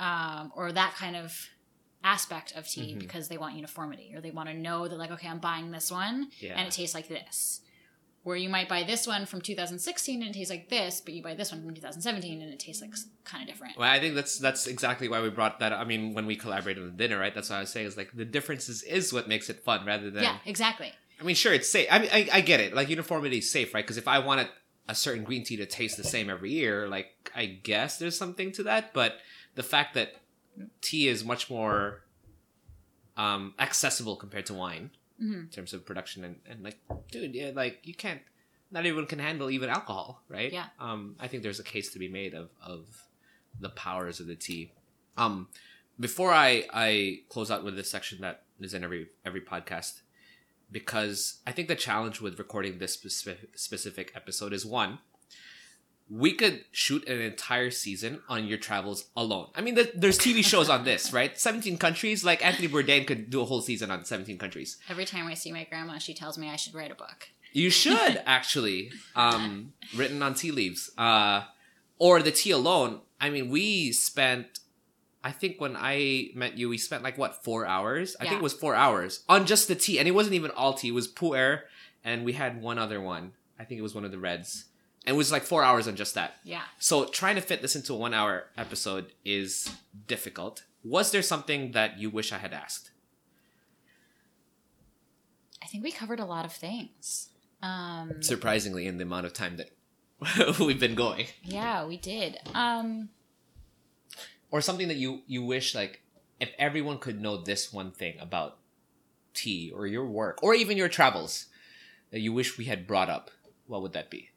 um, 0.00 0.52
or 0.54 0.72
that 0.72 0.94
kind 0.94 1.16
of 1.16 1.48
aspect 2.04 2.52
of 2.54 2.66
tea 2.68 2.94
Mhm. 2.94 2.98
because 3.00 3.28
they 3.28 3.36
want 3.38 3.56
uniformity 3.56 4.12
or 4.14 4.20
they 4.20 4.30
want 4.30 4.48
to 4.48 4.54
know 4.54 4.86
that 4.86 4.96
like 4.96 5.10
okay 5.10 5.26
i'm 5.26 5.40
buying 5.40 5.72
this 5.72 5.90
one 5.90 6.30
Yeah. 6.38 6.56
and 6.56 6.68
it 6.68 6.72
tastes 6.72 6.94
like 6.94 7.08
this 7.08 7.60
where 8.22 8.36
you 8.36 8.48
might 8.48 8.68
buy 8.68 8.84
this 8.84 9.04
one 9.04 9.26
from 9.26 9.40
2016 9.40 10.22
and 10.22 10.30
it 10.30 10.34
tastes 10.38 10.50
like 10.50 10.68
this 10.68 11.00
but 11.00 11.12
you 11.12 11.22
buy 11.24 11.34
this 11.34 11.50
one 11.50 11.60
from 11.64 11.74
2017 11.74 12.40
and 12.40 12.52
it 12.52 12.60
tastes 12.60 12.80
like 12.80 12.92
kind 13.24 13.42
of 13.42 13.48
different 13.52 13.76
Well, 13.76 13.90
I 13.90 13.98
think 13.98 14.14
that's 14.14 14.38
that's 14.38 14.68
exactly 14.68 15.08
why 15.08 15.20
we 15.20 15.28
brought 15.30 15.58
that. 15.58 15.72
I 15.72 15.82
mean, 15.84 16.14
when 16.14 16.26
we 16.26 16.36
collaborated 16.36 16.82
on 16.84 16.90
the 16.90 16.96
dinner, 16.96 17.18
right? 17.18 17.34
That's 17.34 17.50
what 17.50 17.56
I 17.56 17.60
was 17.60 17.70
saying. 17.70 17.86
Is 17.88 17.96
like 17.96 18.12
the 18.14 18.24
differences 18.24 18.82
is 18.84 19.12
what 19.12 19.26
makes 19.28 19.50
it 19.50 19.64
fun, 19.64 19.84
rather 19.84 20.08
than. 20.10 20.22
yeah 20.22 20.38
exactly 20.46 20.92
I 21.20 21.24
mean, 21.24 21.34
sure, 21.34 21.52
it's 21.52 21.68
safe. 21.68 21.88
I 21.90 21.98
mean, 21.98 22.10
I, 22.12 22.28
I 22.32 22.40
get 22.40 22.60
it. 22.60 22.74
Like 22.74 22.88
uniformity 22.88 23.38
is 23.38 23.50
safe, 23.50 23.74
right? 23.74 23.84
Because 23.84 23.96
if 23.96 24.06
I 24.06 24.20
wanted 24.20 24.48
a 24.88 24.94
certain 24.94 25.24
green 25.24 25.44
tea 25.44 25.56
to 25.56 25.66
taste 25.66 25.96
the 25.96 26.04
same 26.04 26.30
every 26.30 26.52
year, 26.52 26.88
like 26.88 27.30
I 27.34 27.46
guess 27.46 27.98
there's 27.98 28.16
something 28.16 28.52
to 28.52 28.62
that. 28.64 28.94
But 28.94 29.18
the 29.54 29.62
fact 29.62 29.94
that 29.94 30.14
tea 30.80 31.08
is 31.08 31.24
much 31.24 31.50
more 31.50 32.02
um, 33.16 33.54
accessible 33.58 34.16
compared 34.16 34.46
to 34.46 34.54
wine 34.54 34.90
hmm 35.18 35.32
in 35.40 35.48
terms 35.48 35.72
of 35.72 35.84
production 35.84 36.22
and, 36.22 36.36
and 36.48 36.62
like, 36.62 36.78
dude, 37.10 37.34
yeah, 37.34 37.50
like 37.54 37.80
you 37.82 37.94
can't. 37.94 38.20
Not 38.70 38.80
everyone 38.80 39.06
can 39.06 39.18
handle 39.18 39.48
even 39.50 39.70
alcohol, 39.70 40.22
right? 40.28 40.52
Yeah. 40.52 40.66
Um, 40.78 41.16
I 41.18 41.26
think 41.26 41.42
there's 41.42 41.58
a 41.58 41.64
case 41.64 41.90
to 41.94 41.98
be 41.98 42.08
made 42.08 42.34
of 42.34 42.50
of 42.64 42.86
the 43.58 43.70
powers 43.70 44.20
of 44.20 44.26
the 44.26 44.36
tea. 44.36 44.72
Um, 45.16 45.48
before 45.98 46.32
I 46.32 46.66
I 46.72 47.20
close 47.28 47.50
out 47.50 47.64
with 47.64 47.76
this 47.76 47.90
section 47.90 48.20
that 48.20 48.42
is 48.60 48.74
in 48.74 48.84
every 48.84 49.08
every 49.24 49.40
podcast, 49.40 50.02
because 50.70 51.38
I 51.46 51.52
think 51.52 51.68
the 51.68 51.74
challenge 51.76 52.20
with 52.20 52.38
recording 52.38 52.78
this 52.78 52.94
specific 53.54 54.12
episode 54.14 54.52
is 54.52 54.64
one. 54.66 54.98
We 56.10 56.32
could 56.32 56.64
shoot 56.72 57.06
an 57.06 57.20
entire 57.20 57.70
season 57.70 58.22
on 58.30 58.46
your 58.46 58.56
travels 58.56 59.06
alone. 59.14 59.48
I 59.54 59.60
mean, 59.60 59.74
there's 59.94 60.18
TV 60.18 60.42
shows 60.42 60.70
on 60.70 60.84
this, 60.84 61.12
right? 61.12 61.38
17 61.48 61.76
countries. 61.76 62.24
Like 62.24 62.42
Anthony 62.44 62.66
Bourdain 62.66 63.06
could 63.06 63.28
do 63.28 63.42
a 63.42 63.44
whole 63.44 63.60
season 63.60 63.90
on 63.90 64.04
17 64.06 64.38
countries. 64.38 64.78
every 64.88 65.04
time 65.04 65.26
i 65.26 65.34
see 65.34 65.52
my 65.52 65.64
grandma 65.64 65.98
she 65.98 66.14
tells 66.14 66.38
me 66.38 66.48
i 66.48 66.56
should 66.56 66.74
write 66.74 66.90
a 66.90 66.94
book 66.94 67.28
You 67.52 67.68
should 67.70 68.22
actually, 68.26 68.90
um, 69.16 69.72
written 69.94 70.22
on 70.22 70.32
tea 70.34 70.50
leaves, 70.50 70.90
uh, 70.96 71.44
or 71.98 72.22
the 72.22 72.30
tea 72.30 72.52
alone. 72.52 73.00
I 73.20 73.28
mean, 73.30 73.50
we 73.50 73.92
spent. 73.92 74.60
I 75.24 75.32
think 75.32 75.60
when 75.60 75.76
I 75.76 76.30
met 76.34 76.56
you, 76.56 76.68
we 76.68 76.78
spent 76.78 77.02
like 77.02 77.18
what 77.18 77.44
four 77.44 77.66
hours? 77.66 78.16
I 78.20 78.24
think 78.24 78.36
it 78.36 78.42
was 78.42 78.52
four 78.52 78.74
hours 78.74 79.24
on 79.28 79.46
just 79.46 79.66
the 79.68 79.74
tea, 79.74 79.98
and 79.98 80.06
it 80.06 80.12
wasn't 80.12 80.34
even 80.36 80.50
all 80.52 80.74
tea. 80.74 80.88
It 80.88 80.92
was 80.94 81.08
pu'er, 81.08 81.62
and 82.04 82.24
we 82.24 82.34
had 82.34 82.62
one 82.62 82.78
other 82.78 83.00
one. 83.00 83.32
I 83.58 83.64
think 83.64 83.78
it 83.78 83.82
was 83.82 83.94
one 83.94 84.04
of 84.04 84.12
the 84.12 84.18
reds, 84.18 84.66
and 85.04 85.14
it 85.14 85.18
was 85.18 85.32
like 85.32 85.42
four 85.42 85.64
hours 85.64 85.88
on 85.88 85.96
just 85.96 86.14
that. 86.14 86.36
yeah 86.44 86.62
So 86.78 87.04
trying 87.06 87.34
to 87.34 87.40
fit 87.42 87.60
this 87.62 87.74
into 87.74 87.92
a 87.92 87.96
one-hour 87.96 88.44
episode 88.56 89.12
is 89.24 89.68
difficult. 90.06 90.62
Was 90.84 91.10
there 91.10 91.22
something 91.22 91.72
that 91.72 91.98
you 91.98 92.08
wish 92.10 92.32
I 92.32 92.38
had 92.38 92.52
asked? 92.52 92.90
i 95.62 95.66
think 95.66 95.82
we 95.84 95.90
covered 95.90 96.20
a 96.20 96.24
lot 96.24 96.44
of 96.44 96.52
things 96.52 97.28
um 97.62 98.22
Surprisingly, 98.22 98.86
in 98.86 98.96
the 98.98 99.02
amount 99.02 99.26
of 99.26 99.32
time 99.32 99.56
that 99.56 99.70
we've 100.60 100.78
been 100.80 100.94
going. 100.94 101.26
yeah 101.42 101.84
we 101.84 101.96
did 101.96 102.38
um 102.54 103.08
or 104.50 104.60
something 104.60 104.88
that 104.88 104.96
you 104.96 105.22
you 105.26 105.44
wish 105.44 105.74
like 105.74 106.02
if 106.40 106.50
everyone 106.58 106.98
could 106.98 107.20
know 107.20 107.36
this 107.36 107.72
one 107.72 107.90
thing 107.90 108.16
about 108.20 108.58
tea 109.34 109.70
or 109.74 109.86
your 109.86 110.06
work 110.06 110.42
or 110.42 110.54
even 110.54 110.76
your 110.76 110.88
travels 110.88 111.46
that 112.10 112.20
you 112.20 112.32
wish 112.32 112.58
we 112.58 112.64
had 112.64 112.86
brought 112.86 113.10
up 113.10 113.30
what 113.66 113.82
would 113.82 113.92
that 113.92 114.10
be 114.10 114.30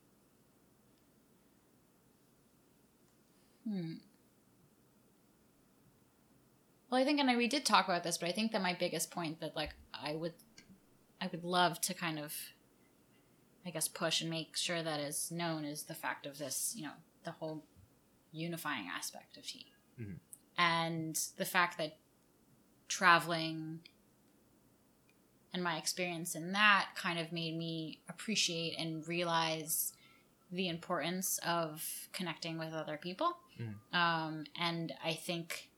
Hmm. 3.68 3.94
Well, 6.90 7.00
I 7.00 7.06
think, 7.06 7.20
and 7.20 7.30
I, 7.30 7.38
we 7.38 7.48
did 7.48 7.64
talk 7.64 7.86
about 7.86 8.04
this, 8.04 8.18
but 8.18 8.28
I 8.28 8.32
think 8.32 8.52
that 8.52 8.62
my 8.62 8.74
biggest 8.74 9.12
point 9.12 9.40
that 9.40 9.56
like 9.56 9.76
I 9.94 10.16
would, 10.16 10.34
I 11.22 11.30
would 11.32 11.44
love 11.44 11.80
to 11.82 11.94
kind 11.94 12.20
of 12.20 12.34
I 13.66 13.70
guess, 13.70 13.88
push 13.88 14.22
and 14.22 14.30
make 14.30 14.58
sure 14.58 14.82
that 14.82 15.00
is 15.00 15.32
known 15.32 15.66
is 15.66 15.84
the 15.84 15.94
fact 15.94 16.26
of 16.26 16.38
this, 16.38 16.74
you 16.76 16.84
know, 16.84 16.94
the 17.24 17.32
whole 17.32 17.64
unifying 18.32 18.88
aspect 18.88 19.38
of 19.38 19.46
tea. 19.46 19.71
Mhm. 20.00 20.20
And 20.58 21.16
the 21.38 21.46
fact 21.46 21.78
that 21.78 21.98
traveling 22.88 23.82
and 25.54 25.64
my 25.64 25.78
experience 25.78 26.36
in 26.36 26.54
that 26.54 26.90
kind 26.96 27.20
of 27.20 27.32
made 27.32 27.56
me 27.58 28.00
appreciate 28.08 28.76
and 28.78 29.06
realize 29.08 29.94
the 30.52 30.68
importance 30.68 31.40
of 31.46 32.10
connecting 32.14 32.58
with 32.58 32.74
other 32.74 32.98
people. 32.98 33.38
Mhm. 33.60 33.76
Um, 33.94 34.46
and 34.56 34.94
I 35.04 35.14
think, 35.14 35.70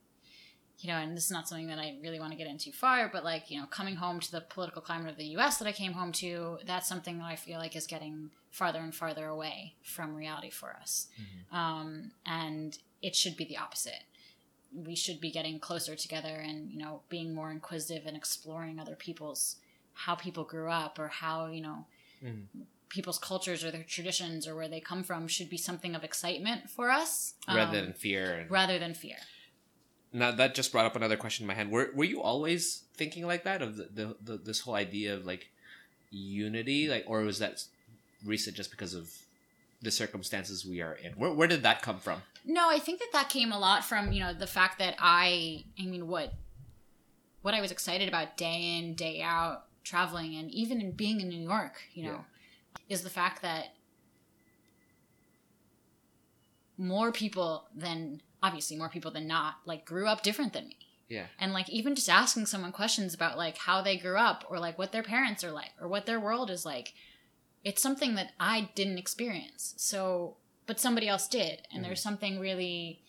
you 0.79 0.89
know, 0.89 0.97
and 0.97 1.15
this 1.15 1.25
is 1.25 1.31
not 1.31 1.47
something 1.47 1.67
that 1.67 1.79
I 1.79 1.97
really 2.01 2.19
want 2.19 2.31
to 2.31 2.37
get 2.37 2.47
into 2.47 2.71
far, 2.71 3.07
but 3.09 3.23
like, 3.23 3.49
you 3.49 3.59
know, 3.59 3.67
coming 3.67 3.95
home 3.95 4.19
to 4.19 4.31
the 4.31 4.41
political 4.41 4.81
climate 4.81 5.09
of 5.11 5.17
the 5.17 5.25
US 5.37 5.57
that 5.57 5.67
I 5.67 5.71
came 5.71 5.93
home 5.93 6.11
to, 6.13 6.59
that's 6.65 6.87
something 6.87 7.19
that 7.19 7.25
I 7.25 7.35
feel 7.35 7.59
like 7.59 7.75
is 7.75 7.87
getting 7.87 8.31
farther 8.51 8.79
and 8.79 8.93
farther 8.93 9.27
away 9.27 9.75
from 9.83 10.15
reality 10.15 10.49
for 10.49 10.75
us. 10.75 11.07
Um, 11.51 12.11
and 12.25 12.77
it 13.03 13.15
should 13.15 13.37
be 13.37 13.45
the 13.45 13.57
opposite. 13.57 14.03
We 14.73 14.95
should 14.95 15.19
be 15.21 15.29
getting 15.29 15.59
closer 15.59 15.95
together 15.95 16.35
and, 16.49 16.71
you 16.71 16.79
know, 16.79 17.01
being 17.09 17.35
more 17.35 17.51
inquisitive 17.51 18.07
and 18.07 18.17
exploring 18.17 18.79
other 18.79 18.95
people's, 18.95 19.57
how 19.93 20.15
people 20.15 20.43
grew 20.43 20.69
up 20.71 20.97
or 20.97 21.09
how, 21.09 21.47
you 21.47 21.61
know, 21.61 21.85
Mhm. 22.23 22.47
people's 22.89 23.19
cultures 23.19 23.63
or 23.63 23.69
their 23.71 23.83
traditions 23.83 24.47
or 24.47 24.55
where 24.55 24.69
they 24.69 24.79
come 24.79 25.03
from 25.03 25.27
should 25.27 25.49
be 25.49 25.57
something 25.57 25.93
of 25.95 26.03
excitement 26.03 26.69
for 26.69 26.89
us 26.89 27.33
rather 27.47 27.77
um, 27.77 27.85
than 27.85 27.93
fear. 27.93 28.39
And, 28.39 28.49
rather 28.51 28.79
than 28.79 28.93
fear. 28.93 29.17
now 30.13 30.31
that 30.31 30.53
just 30.55 30.71
brought 30.71 30.85
up 30.85 30.95
another 30.95 31.17
question 31.17 31.43
in 31.43 31.47
my 31.47 31.55
head. 31.55 31.69
Were 31.71 31.89
were 31.93 32.03
you 32.13 32.21
always 32.21 32.83
thinking 32.95 33.25
like 33.25 33.43
that 33.43 33.61
of 33.61 33.75
the, 33.77 33.85
the, 33.91 34.15
the 34.23 34.37
this 34.37 34.59
whole 34.61 34.75
idea 34.75 35.15
of 35.15 35.25
like 35.25 35.49
unity, 36.11 36.87
like, 36.87 37.03
or 37.07 37.21
was 37.21 37.39
that 37.39 37.63
recent 38.23 38.55
just 38.55 38.69
because 38.71 38.93
of 38.93 39.11
the 39.81 39.91
circumstances 39.91 40.65
we 40.65 40.81
are 40.81 40.93
in? 40.93 41.13
Where 41.13 41.33
where 41.33 41.47
did 41.47 41.63
that 41.63 41.81
come 41.81 41.99
from? 41.99 42.21
No, 42.45 42.69
I 42.69 42.79
think 42.79 42.99
that 42.99 43.09
that 43.13 43.29
came 43.29 43.51
a 43.51 43.59
lot 43.59 43.85
from 43.85 44.11
you 44.11 44.19
know 44.19 44.33
the 44.33 44.47
fact 44.47 44.79
that 44.79 44.95
I, 44.99 45.63
I 45.79 45.85
mean, 45.85 46.07
what, 46.07 46.33
what 47.41 47.53
I 47.53 47.61
was 47.61 47.71
excited 47.71 48.07
about 48.07 48.37
day 48.37 48.77
in 48.77 48.95
day 48.95 49.21
out 49.21 49.65
traveling 49.83 50.35
and 50.35 50.49
even 50.51 50.81
in 50.81 50.91
being 50.91 51.21
in 51.21 51.29
New 51.29 51.41
York, 51.41 51.81
you 51.93 52.03
know, 52.03 52.25
is 52.89 53.01
the 53.01 53.09
fact 53.09 53.41
that 53.41 53.75
more 56.77 57.11
people 57.11 57.67
than 57.75 58.21
obviously 58.41 58.75
more 58.75 58.89
people 58.89 59.11
than 59.11 59.27
not 59.27 59.55
like 59.65 59.85
grew 59.85 60.07
up 60.07 60.23
different 60.23 60.53
than 60.53 60.67
me. 60.67 60.77
Yeah. 61.07 61.25
And 61.39 61.53
like 61.53 61.69
even 61.69 61.95
just 61.95 62.09
asking 62.09 62.47
someone 62.47 62.71
questions 62.71 63.13
about 63.13 63.37
like 63.37 63.57
how 63.57 63.81
they 63.81 63.97
grew 63.97 64.17
up 64.17 64.45
or 64.49 64.59
like 64.59 64.77
what 64.77 64.91
their 64.91 65.03
parents 65.03 65.43
are 65.43 65.51
like 65.51 65.71
or 65.79 65.87
what 65.87 66.05
their 66.05 66.19
world 66.19 66.49
is 66.49 66.65
like, 66.65 66.93
it's 67.63 67.81
something 67.81 68.15
that 68.15 68.31
I 68.39 68.69
didn't 68.75 68.97
experience. 68.97 69.73
So, 69.77 70.37
but 70.65 70.79
somebody 70.79 71.07
else 71.07 71.27
did. 71.27 71.61
And 71.71 71.83
there's 71.83 71.99
mm. 71.99 72.03
something 72.03 72.39
really 72.39 73.01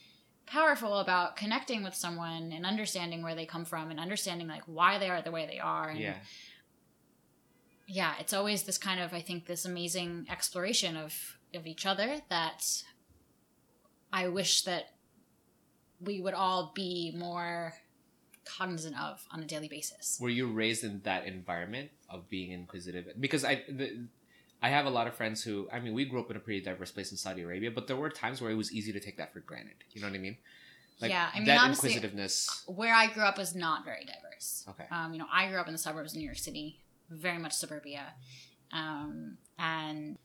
powerful 0.46 0.98
about 0.98 1.36
connecting 1.36 1.82
with 1.82 1.94
someone 1.94 2.52
and 2.52 2.66
understanding 2.66 3.22
where 3.22 3.34
they 3.34 3.46
come 3.46 3.64
from 3.64 3.90
and 3.90 3.98
understanding 3.98 4.46
like 4.46 4.62
why 4.66 4.98
they 4.98 5.08
are 5.08 5.22
the 5.22 5.30
way 5.30 5.46
they 5.46 5.58
are. 5.58 5.90
And 5.90 6.00
Yeah. 6.00 6.16
yeah, 7.86 8.14
it's 8.20 8.32
always 8.32 8.64
this 8.64 8.78
kind 8.78 9.00
of 9.00 9.14
I 9.14 9.20
think 9.20 9.46
this 9.46 9.64
amazing 9.64 10.26
exploration 10.30 10.96
of 10.96 11.38
of 11.54 11.66
each 11.66 11.86
other 11.86 12.20
that 12.28 12.64
I 14.12 14.28
wish 14.28 14.62
that 14.62 14.90
we 16.00 16.20
would 16.20 16.34
all 16.34 16.72
be 16.74 17.14
more 17.16 17.74
cognizant 18.44 19.00
of 19.00 19.24
on 19.30 19.42
a 19.42 19.46
daily 19.46 19.68
basis. 19.68 20.18
Were 20.20 20.28
you 20.28 20.46
raised 20.48 20.84
in 20.84 21.00
that 21.04 21.26
environment 21.26 21.90
of 22.10 22.28
being 22.28 22.52
inquisitive? 22.52 23.06
Because 23.18 23.44
I. 23.44 23.64
The, 23.68 24.06
I 24.64 24.70
have 24.70 24.86
a 24.86 24.90
lot 24.90 25.06
of 25.06 25.14
friends 25.14 25.44
who, 25.44 25.68
I 25.70 25.78
mean, 25.78 25.92
we 25.92 26.06
grew 26.06 26.20
up 26.20 26.30
in 26.30 26.38
a 26.38 26.40
pretty 26.40 26.62
diverse 26.62 26.90
place 26.90 27.10
in 27.10 27.18
Saudi 27.18 27.42
Arabia, 27.42 27.70
but 27.70 27.86
there 27.86 27.96
were 27.96 28.08
times 28.08 28.40
where 28.40 28.50
it 28.50 28.54
was 28.54 28.72
easy 28.72 28.94
to 28.94 28.98
take 28.98 29.18
that 29.18 29.30
for 29.30 29.40
granted. 29.40 29.74
You 29.92 30.00
know 30.00 30.06
what 30.06 30.16
I 30.16 30.20
mean? 30.20 30.38
Yeah, 31.00 31.28
I 31.34 31.36
mean, 31.36 31.46
that 31.48 31.60
honestly- 31.60 31.90
inquisitiveness. 31.90 32.64
Where 32.66 32.94
I 32.94 33.08
grew 33.08 33.24
up 33.24 33.36
was 33.36 33.54
not 33.54 33.84
very 33.84 34.06
diverse. 34.06 34.64
Okay. 34.70 34.86
Um, 34.90 35.12
you 35.12 35.18
know, 35.18 35.26
I 35.30 35.48
grew 35.48 35.58
up 35.58 35.66
in 35.66 35.74
the 35.74 35.78
suburbs 35.78 36.12
of 36.14 36.18
New 36.18 36.24
York 36.24 36.38
City, 36.38 36.80
very 37.10 37.36
much 37.36 37.52
suburbia. 37.52 38.14
Um, 38.72 39.36
and 39.58 40.16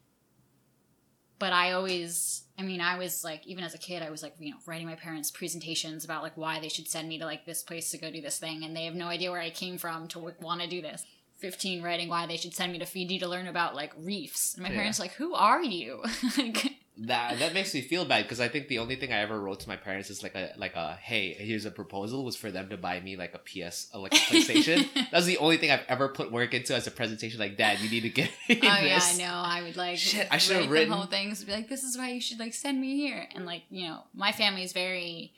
but 1.38 1.52
I 1.52 1.74
always 1.74 2.44
I 2.57 2.61
mean, 2.61 2.80
I 2.80 2.98
was 2.98 3.26
like 3.26 3.45
even 3.45 3.66
as 3.66 3.74
a 3.74 3.78
kid 3.78 4.03
I 4.03 4.10
was 4.10 4.24
like, 4.24 4.36
you 4.40 4.52
know, 4.52 4.57
writing 4.66 4.88
my 4.88 4.95
parents 4.95 5.32
presentations 5.32 6.06
about 6.06 6.24
like 6.24 6.38
why 6.38 6.61
they 6.61 6.70
should 6.70 6.88
send 6.88 7.10
me 7.10 7.20
to 7.20 7.26
like 7.26 7.45
this 7.45 7.61
place 7.61 7.91
to 7.91 7.98
go 7.98 8.10
do 8.10 8.22
this 8.22 8.40
thing 8.40 8.64
and 8.64 8.74
they 8.74 8.86
have 8.86 8.95
no 8.95 9.07
idea 9.07 9.32
where 9.32 9.41
I 9.41 9.49
came 9.49 9.78
from 9.78 10.07
to 10.10 10.34
want 10.40 10.61
to 10.61 10.68
do 10.68 10.82
this. 10.82 11.06
15 11.40 11.82
writing 11.82 12.10
why 12.10 12.26
they 12.28 12.38
should 12.38 12.53
send 12.53 12.72
me 12.72 12.80
to 12.80 12.86
Fiji 12.86 13.20
to 13.20 13.28
learn 13.28 13.48
about 13.48 13.76
like 13.76 13.91
reefs. 13.98 14.53
And 14.56 14.64
my 14.64 14.70
Yeah. 14.70 14.76
parents 14.78 14.99
like, 14.99 15.14
"Who 15.14 15.34
are 15.34 15.64
you?" 15.64 16.03
like 16.38 16.76
That 17.02 17.40
that 17.40 17.53
makes 17.53 17.74
me 17.74 17.80
feel 17.80 18.03
bad 18.03 18.24
because 18.24 18.41
I 18.41 18.49
think 18.49 18.68
the 18.68 18.80
only 18.80 18.98
thing 18.98 19.14
I 19.14 19.20
ever 19.22 19.40
wrote 19.40 19.61
to 19.61 19.70
my 19.70 19.78
parents 19.78 20.10
is 20.10 20.22
like 20.22 20.36
a 20.36 20.52
like 20.57 20.76
a 20.76 20.98
hey 21.02 21.32
here's 21.34 21.64
a 21.64 21.72
proposal 21.72 22.26
was 22.26 22.36
for 22.36 22.52
them 22.52 22.68
to 22.70 22.78
buy 22.78 22.99
me 22.99 23.16
like 23.16 23.34
a 23.34 23.38
PS 23.40 23.88
like 23.95 24.14
a 24.14 24.18
PlayStation. 24.30 24.86
That's 25.10 25.26
the 25.26 25.38
only 25.38 25.56
thing 25.56 25.72
I've 25.72 25.86
ever 25.88 26.10
put 26.10 26.30
work 26.30 26.53
into 26.53 26.76
as 26.76 26.88
a 26.88 26.91
presentation. 26.91 27.40
Like, 27.40 27.56
Dad, 27.56 27.80
you 27.80 27.90
need 27.90 28.02
to 28.02 28.10
get 28.10 28.30
me 28.49 28.60
Oh 28.64 28.68
yeah, 28.68 28.95
this. 28.95 29.16
I 29.18 29.24
know. 29.24 29.34
I 29.34 29.61
would 29.61 29.78
like 29.78 29.98
Shit, 29.98 30.28
I 30.30 30.38
should 30.40 30.57
have 30.57 30.70
written- 30.70 30.91
whole 30.91 31.06
things. 31.06 31.41
Be 31.45 31.53
like, 31.53 31.70
this 31.70 31.84
is 31.84 31.98
why 31.98 32.10
you 32.11 32.20
should 32.20 32.38
like 32.40 32.53
send 32.53 32.82
me 32.82 32.98
here. 32.98 33.30
And 33.34 33.45
like, 33.45 33.64
you 33.70 33.88
know, 33.88 34.03
my 34.14 34.34
family 34.34 34.64
is 34.64 34.74
very. 34.74 35.32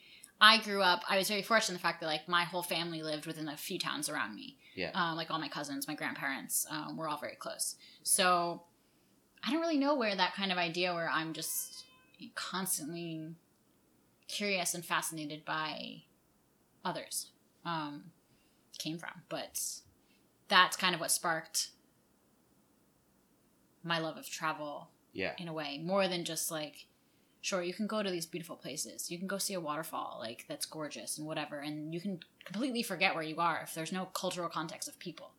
I 0.43 0.57
grew 0.57 0.81
up. 0.81 1.03
I 1.07 1.17
was 1.19 1.27
very 1.29 1.43
fortunate 1.43 1.73
in 1.73 1.75
the 1.75 1.81
fact 1.81 1.99
that 2.01 2.07
like 2.07 2.27
my 2.27 2.43
whole 2.45 2.63
family 2.63 3.03
lived 3.03 3.27
within 3.27 3.47
a 3.47 3.55
few 3.55 3.77
towns 3.77 4.09
around 4.09 4.33
me. 4.33 4.57
Yeah. 4.75 4.91
Um, 4.93 5.15
like 5.17 5.29
all 5.31 5.39
my 5.39 5.49
cousins, 5.49 5.87
my 5.87 5.95
grandparents, 5.95 6.65
um, 6.69 6.95
we're 6.97 7.07
all 7.09 7.17
very 7.17 7.35
close. 7.35 7.75
So 8.03 8.63
I 9.43 9.51
don't 9.51 9.61
really 9.61 9.77
know 9.77 9.95
where 9.95 10.15
that 10.15 10.33
kind 10.33 10.51
of 10.51 10.57
idea 10.57 10.93
where 10.93 11.09
I'm 11.09 11.33
just 11.33 11.83
constantly 12.35 13.35
curious 14.27 14.73
and 14.73 14.85
fascinated 14.85 15.43
by 15.43 16.03
others 16.85 17.27
um, 17.65 18.05
came 18.77 18.97
from, 18.97 19.09
but 19.29 19.61
that's 20.47 20.77
kind 20.77 20.93
of 20.95 21.01
what 21.01 21.11
sparked 21.11 21.69
my 23.83 23.99
love 23.99 24.17
of 24.17 24.29
travel 24.29 24.89
Yeah. 25.13 25.33
in 25.37 25.47
a 25.47 25.53
way 25.53 25.79
more 25.83 26.07
than 26.07 26.23
just 26.23 26.51
like 26.51 26.85
sure 27.41 27.63
you 27.63 27.73
can 27.73 27.87
go 27.87 28.03
to 28.03 28.11
these 28.11 28.27
beautiful 28.27 28.55
places 28.55 29.09
you 29.09 29.17
can 29.17 29.27
go 29.27 29.39
see 29.39 29.55
a 29.55 29.59
waterfall 29.59 30.17
like 30.19 30.45
that's 30.47 30.65
gorgeous 30.67 31.17
and 31.17 31.25
whatever 31.25 31.59
and 31.59 31.91
you 31.93 31.99
can 31.99 32.19
completely 32.45 32.83
forget 32.83 33.13
where 33.15 33.23
you 33.23 33.37
are 33.39 33.61
if 33.63 33.73
there's 33.73 33.91
no 33.91 34.05
cultural 34.05 34.49
context 34.49 34.87
of 34.89 34.97
people 34.99 35.31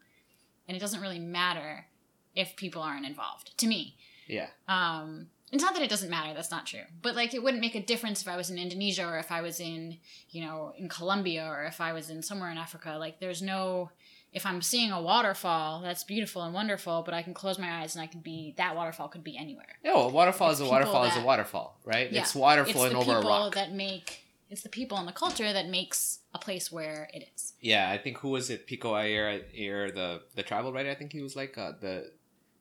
and 0.68 0.76
it 0.76 0.80
doesn't 0.80 1.00
really 1.00 1.18
matter 1.18 1.86
if 2.34 2.56
people 2.56 2.82
aren't 2.82 3.06
involved 3.06 3.56
to 3.58 3.66
me 3.66 3.96
Yeah. 4.28 4.48
um 4.68 5.28
it's 5.50 5.62
not 5.62 5.74
that 5.74 5.82
it 5.82 5.90
doesn't 5.90 6.08
matter 6.10 6.32
that's 6.34 6.50
not 6.50 6.66
true 6.66 6.84
but 7.02 7.14
like 7.14 7.34
it 7.34 7.42
wouldn't 7.42 7.60
make 7.60 7.74
a 7.74 7.82
difference 7.82 8.22
if 8.22 8.28
i 8.28 8.36
was 8.36 8.48
in 8.50 8.58
indonesia 8.58 9.04
or 9.06 9.18
if 9.18 9.30
i 9.30 9.40
was 9.42 9.60
in 9.60 9.98
you 10.30 10.44
know 10.44 10.72
in 10.78 10.88
colombia 10.88 11.44
or 11.46 11.64
if 11.64 11.80
i 11.80 11.92
was 11.92 12.08
in 12.10 12.22
somewhere 12.22 12.50
in 12.50 12.56
africa 12.58 12.96
like 12.98 13.20
there's 13.20 13.42
no 13.42 13.90
if 14.32 14.46
i'm 14.46 14.62
seeing 14.62 14.90
a 14.92 15.02
waterfall 15.02 15.82
that's 15.82 16.04
beautiful 16.04 16.40
and 16.42 16.54
wonderful 16.54 17.02
but 17.04 17.12
i 17.12 17.20
can 17.22 17.34
close 17.34 17.58
my 17.58 17.82
eyes 17.82 17.94
and 17.94 18.02
i 18.02 18.06
can 18.06 18.20
be 18.20 18.54
that 18.56 18.74
waterfall 18.74 19.08
could 19.08 19.22
be 19.24 19.36
anywhere 19.36 19.76
No, 19.84 19.96
a 20.04 20.08
waterfall 20.08 20.50
It's 20.50 20.60
is 20.60 20.66
a 20.66 20.70
waterfall 20.70 21.04
is 21.04 21.16
a 21.16 21.20
waterfall, 21.22 21.78
right? 21.84 22.10
Yeah. 22.10 22.22
It's 22.22 22.34
water 22.34 22.64
flowing 22.64 22.94
over 22.96 23.12
a 23.18 23.20
rock. 23.20 23.54
that 23.56 23.72
make 23.72 24.20
it's 24.48 24.62
the 24.62 24.70
people 24.70 24.96
and 24.96 25.06
the 25.06 25.12
culture 25.12 25.52
that 25.52 25.68
makes 25.68 26.20
a 26.34 26.38
place 26.38 26.72
where 26.72 27.09
it 27.12 27.28
is 27.34 27.52
Yeah, 27.60 27.90
I 27.90 27.98
think 27.98 28.18
who 28.18 28.30
was 28.30 28.48
it? 28.50 28.66
Pico 28.66 28.92
Iyer, 28.92 29.42
Iyer 29.59 29.90
the 29.90 30.22
the 30.34 30.42
travel 30.42 30.72
writer. 30.72 30.90
I 30.90 30.94
think 30.94 31.12
he 31.12 31.22
was 31.22 31.36
like 31.36 31.56
uh, 31.59 31.72
the 31.80 32.10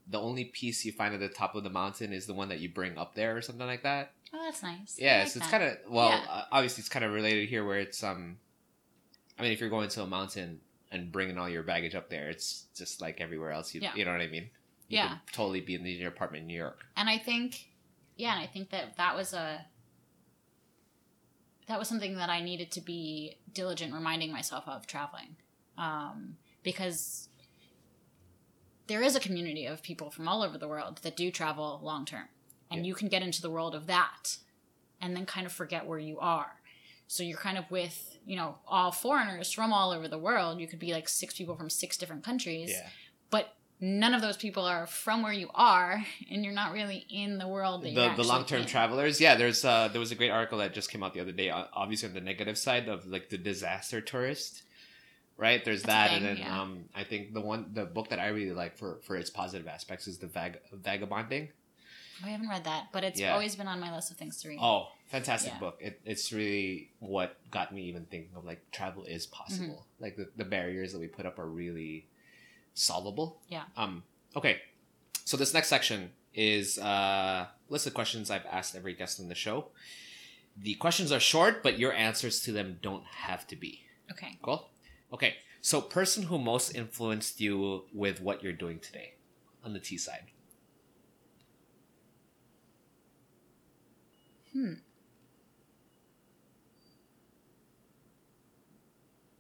the 0.07 0.19
only 0.19 0.45
peace 0.45 0.84
you 0.84 0.91
find 0.91 1.14
at 1.14 1.19
the 1.19 1.30
top 1.30 1.56
of 1.56 1.64
the 1.64 1.69
mountain 1.69 2.11
is 2.11 2.26
the 2.26 2.34
one 2.34 2.49
that 2.49 2.60
you 2.60 2.68
bring 2.69 2.98
up 2.98 3.15
there 3.15 3.38
or 3.38 3.41
something 3.41 3.68
like 3.68 3.84
that. 3.84 4.14
oh 4.34 4.41
that's 4.43 4.61
nice 4.64 4.95
Yeah, 4.99 5.19
like 5.19 5.27
so 5.30 5.39
it's 5.39 5.48
kind 5.49 5.64
of 5.64 5.77
well, 5.89 6.10
Yeah. 6.10 6.26
uh, 6.30 6.45
obviously 6.52 6.81
it's 6.81 6.89
kind 6.89 7.06
of 7.06 7.11
related 7.14 7.48
here 7.49 7.64
where 7.65 7.80
it's 7.80 8.03
um, 8.03 8.38
I 9.39 9.43
mean 9.43 9.52
if 9.52 9.60
you're 9.61 9.69
going 9.69 9.89
to 9.89 10.03
a 10.03 10.07
mountain 10.07 10.60
and 10.91 11.11
bringing 11.11 11.38
all 11.38 11.48
your 11.49 11.64
baggage 11.64 11.95
up 11.95 12.10
there, 12.10 12.30
it's 12.30 12.65
just 12.76 12.99
like 12.99 13.22
everywhere 13.22 13.52
else. 13.52 13.73
You 13.73 13.81
Yeah. 13.81 13.95
you 13.95 14.03
know 14.06 14.11
what 14.11 14.22
I 14.22 14.27
mean? 14.27 14.49
You 14.89 14.98
Yeah. 14.98 15.07
could 15.10 15.34
totally 15.34 15.61
be 15.61 15.76
in 15.76 15.85
your 15.85 16.10
apartment 16.10 16.41
in 16.41 16.48
New 16.48 16.57
York. 16.57 16.84
and 16.98 17.07
I 17.10 17.18
think, 17.18 17.68
yeah, 18.18 18.31
and 18.34 18.41
I 18.43 18.48
think 18.48 18.72
that 18.72 18.98
that 18.98 19.15
was 19.15 19.31
a 19.34 19.65
that 21.68 21.80
was 21.80 21.88
something 21.88 22.16
that 22.16 22.30
I 22.30 22.42
needed 22.42 22.72
to 22.72 22.82
be 22.82 23.38
diligent 23.54 23.94
reminding 23.94 24.32
myself 24.32 24.64
of 24.68 24.88
traveling, 24.88 25.36
um, 25.78 26.38
because 26.64 27.30
there 28.88 29.02
is 29.02 29.16
a 29.16 29.20
community 29.20 29.66
of 29.66 29.82
people 29.84 30.10
from 30.12 30.28
all 30.28 30.44
over 30.44 30.58
the 30.58 30.68
world 30.68 31.00
that 31.04 31.16
do 31.16 31.32
travel 31.32 31.80
long 31.84 32.06
term, 32.06 32.28
and 32.70 32.82
Yeah. 32.86 32.90
you 32.90 32.96
can 32.96 33.08
get 33.08 33.22
into 33.22 33.42
the 33.42 33.50
world 33.50 33.74
of 33.76 33.88
that, 33.88 34.38
and 35.00 35.16
then 35.16 35.26
kind 35.26 35.46
of 35.46 35.52
forget 35.54 35.86
where 35.86 36.00
you 36.00 36.20
are. 36.20 36.62
So 37.08 37.24
you're 37.24 37.38
kind 37.38 37.58
of 37.58 37.70
with 37.72 38.18
you 38.26 38.36
know 38.36 38.60
all 38.68 38.92
foreigners 38.92 39.52
from 39.52 39.74
all 39.74 39.92
over 39.92 40.08
the 40.08 40.18
world. 40.18 40.60
You 40.60 40.68
could 40.68 40.80
be 40.80 40.94
like 40.94 41.10
six 41.10 41.34
people 41.36 41.56
from 41.56 41.70
six 41.70 41.98
different 41.98 42.24
countries 42.24 42.70
Yeah. 42.72 42.90
but 43.30 43.56
none 43.84 44.14
of 44.14 44.22
those 44.22 44.38
people 44.38 44.64
are 44.64 44.86
from 44.86 45.24
where 45.24 45.34
you 45.34 45.49
are 45.56 46.03
and 46.30 46.44
you're 46.45 46.53
not 46.53 46.72
really 46.72 47.06
in 47.10 47.40
the 47.40 47.48
world 47.48 47.82
that 47.84 47.90
you're 47.91 48.10
the 48.12 48.16
the 48.22 48.24
long 48.24 48.45
term 48.45 48.62
in. 48.62 48.68
travelers. 48.68 49.20
Yeah, 49.20 49.36
there's 49.36 49.66
uh 49.66 49.88
there 49.90 49.99
was 49.99 50.12
a 50.12 50.16
great 50.16 50.30
article 50.30 50.60
that 50.60 50.74
just 50.74 50.90
came 50.91 51.02
out 51.03 51.14
the 51.14 51.20
other 51.20 51.32
day. 51.32 51.49
Obviously 51.49 52.08
on 52.10 52.14
the 52.14 52.22
negative 52.22 52.58
side 52.58 52.88
of 52.88 53.06
like 53.08 53.30
the 53.30 53.38
disaster 53.38 53.99
tourist, 53.99 54.64
right? 55.36 55.64
There's 55.66 55.82
That's 55.84 56.12
that, 56.12 56.18
and 56.18 56.26
then 56.26 56.38
yeah. 56.38 56.62
um, 56.62 56.86
I 56.95 57.03
think 57.03 57.34
the 57.34 57.41
one 57.41 57.72
the 57.74 57.86
book 57.86 58.10
that 58.10 58.20
I 58.20 58.28
really 58.28 58.53
like 58.53 58.78
for 58.78 58.99
for 59.03 59.16
its 59.16 59.30
positive 59.30 59.68
aspects 59.68 60.08
is 60.08 60.20
the 60.20 60.28
Vag- 60.28 60.60
Vagabonding. 60.72 61.49
I 62.24 62.30
haven't 62.30 62.49
read 62.49 62.66
that, 62.66 62.90
but 62.94 63.03
it's 63.03 63.20
Yeah. 63.20 63.34
always 63.34 63.56
been 63.56 63.68
on 63.68 63.80
my 63.80 63.91
list 63.95 64.12
of 64.12 64.18
things 64.18 64.40
to 64.44 64.49
read. 64.49 64.60
Oh, 64.62 64.90
fantastic 65.08 65.53
Yeah. 65.53 65.60
book! 65.60 65.78
It, 65.82 65.99
it's 66.06 66.32
really 66.32 66.91
what 66.99 67.36
got 67.49 67.74
me 67.74 67.82
even 67.86 68.06
thinking 68.06 68.36
of 68.36 68.45
like 68.45 68.70
travel 68.72 69.06
is 69.06 69.26
possible. 69.26 69.66
Mm-hmm. 69.88 70.03
Like 70.03 70.18
the, 70.18 70.30
the 70.38 70.45
barriers 70.45 70.94
that 70.94 70.99
we 70.99 71.08
put 71.08 71.26
up 71.26 71.40
are 71.40 71.48
really 71.48 72.06
solvable. 72.73 73.41
Yeah. 73.48 73.64
Um. 73.77 74.03
Okay. 74.35 74.61
So 75.26 75.38
this 75.38 75.53
next 75.53 75.68
section 75.68 76.11
is 76.34 76.77
uh 76.77 77.48
list 77.69 77.88
of 77.88 77.93
questions 77.93 78.31
I've 78.31 78.45
asked 78.45 78.76
every 78.76 78.93
guest 78.93 79.19
on 79.19 79.27
the 79.27 79.35
show. 79.35 79.68
The 80.57 80.76
questions 80.76 81.11
are 81.11 81.19
short, 81.19 81.64
but 81.64 81.80
your 81.80 81.93
answers 81.93 82.41
to 82.43 82.52
them 82.52 82.80
don't 82.81 83.06
have 83.06 83.48
to 83.48 83.56
be. 83.56 83.81
Okay. 84.11 84.38
Cool. 84.41 84.69
Okay. 85.14 85.35
So 85.61 85.80
person 85.80 86.23
who 86.23 86.38
most 86.38 86.76
influenced 86.76 87.39
you 87.39 87.84
with 87.93 88.22
what 88.22 88.43
you're 88.43 88.53
doing 88.53 88.80
today 88.80 89.14
on 89.64 89.73
the 89.73 89.80
tea 89.80 89.98
side. 89.98 90.26
Hmm. 94.53 94.73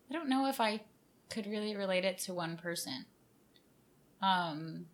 I 0.09 0.13
don't 0.13 0.29
know 0.29 0.47
if 0.47 0.59
I 0.61 0.81
could 1.29 1.47
really 1.47 1.75
relate 1.75 2.05
it 2.05 2.17
to 2.19 2.33
one 2.33 2.57
person. 2.57 3.05
Um, 4.21 4.85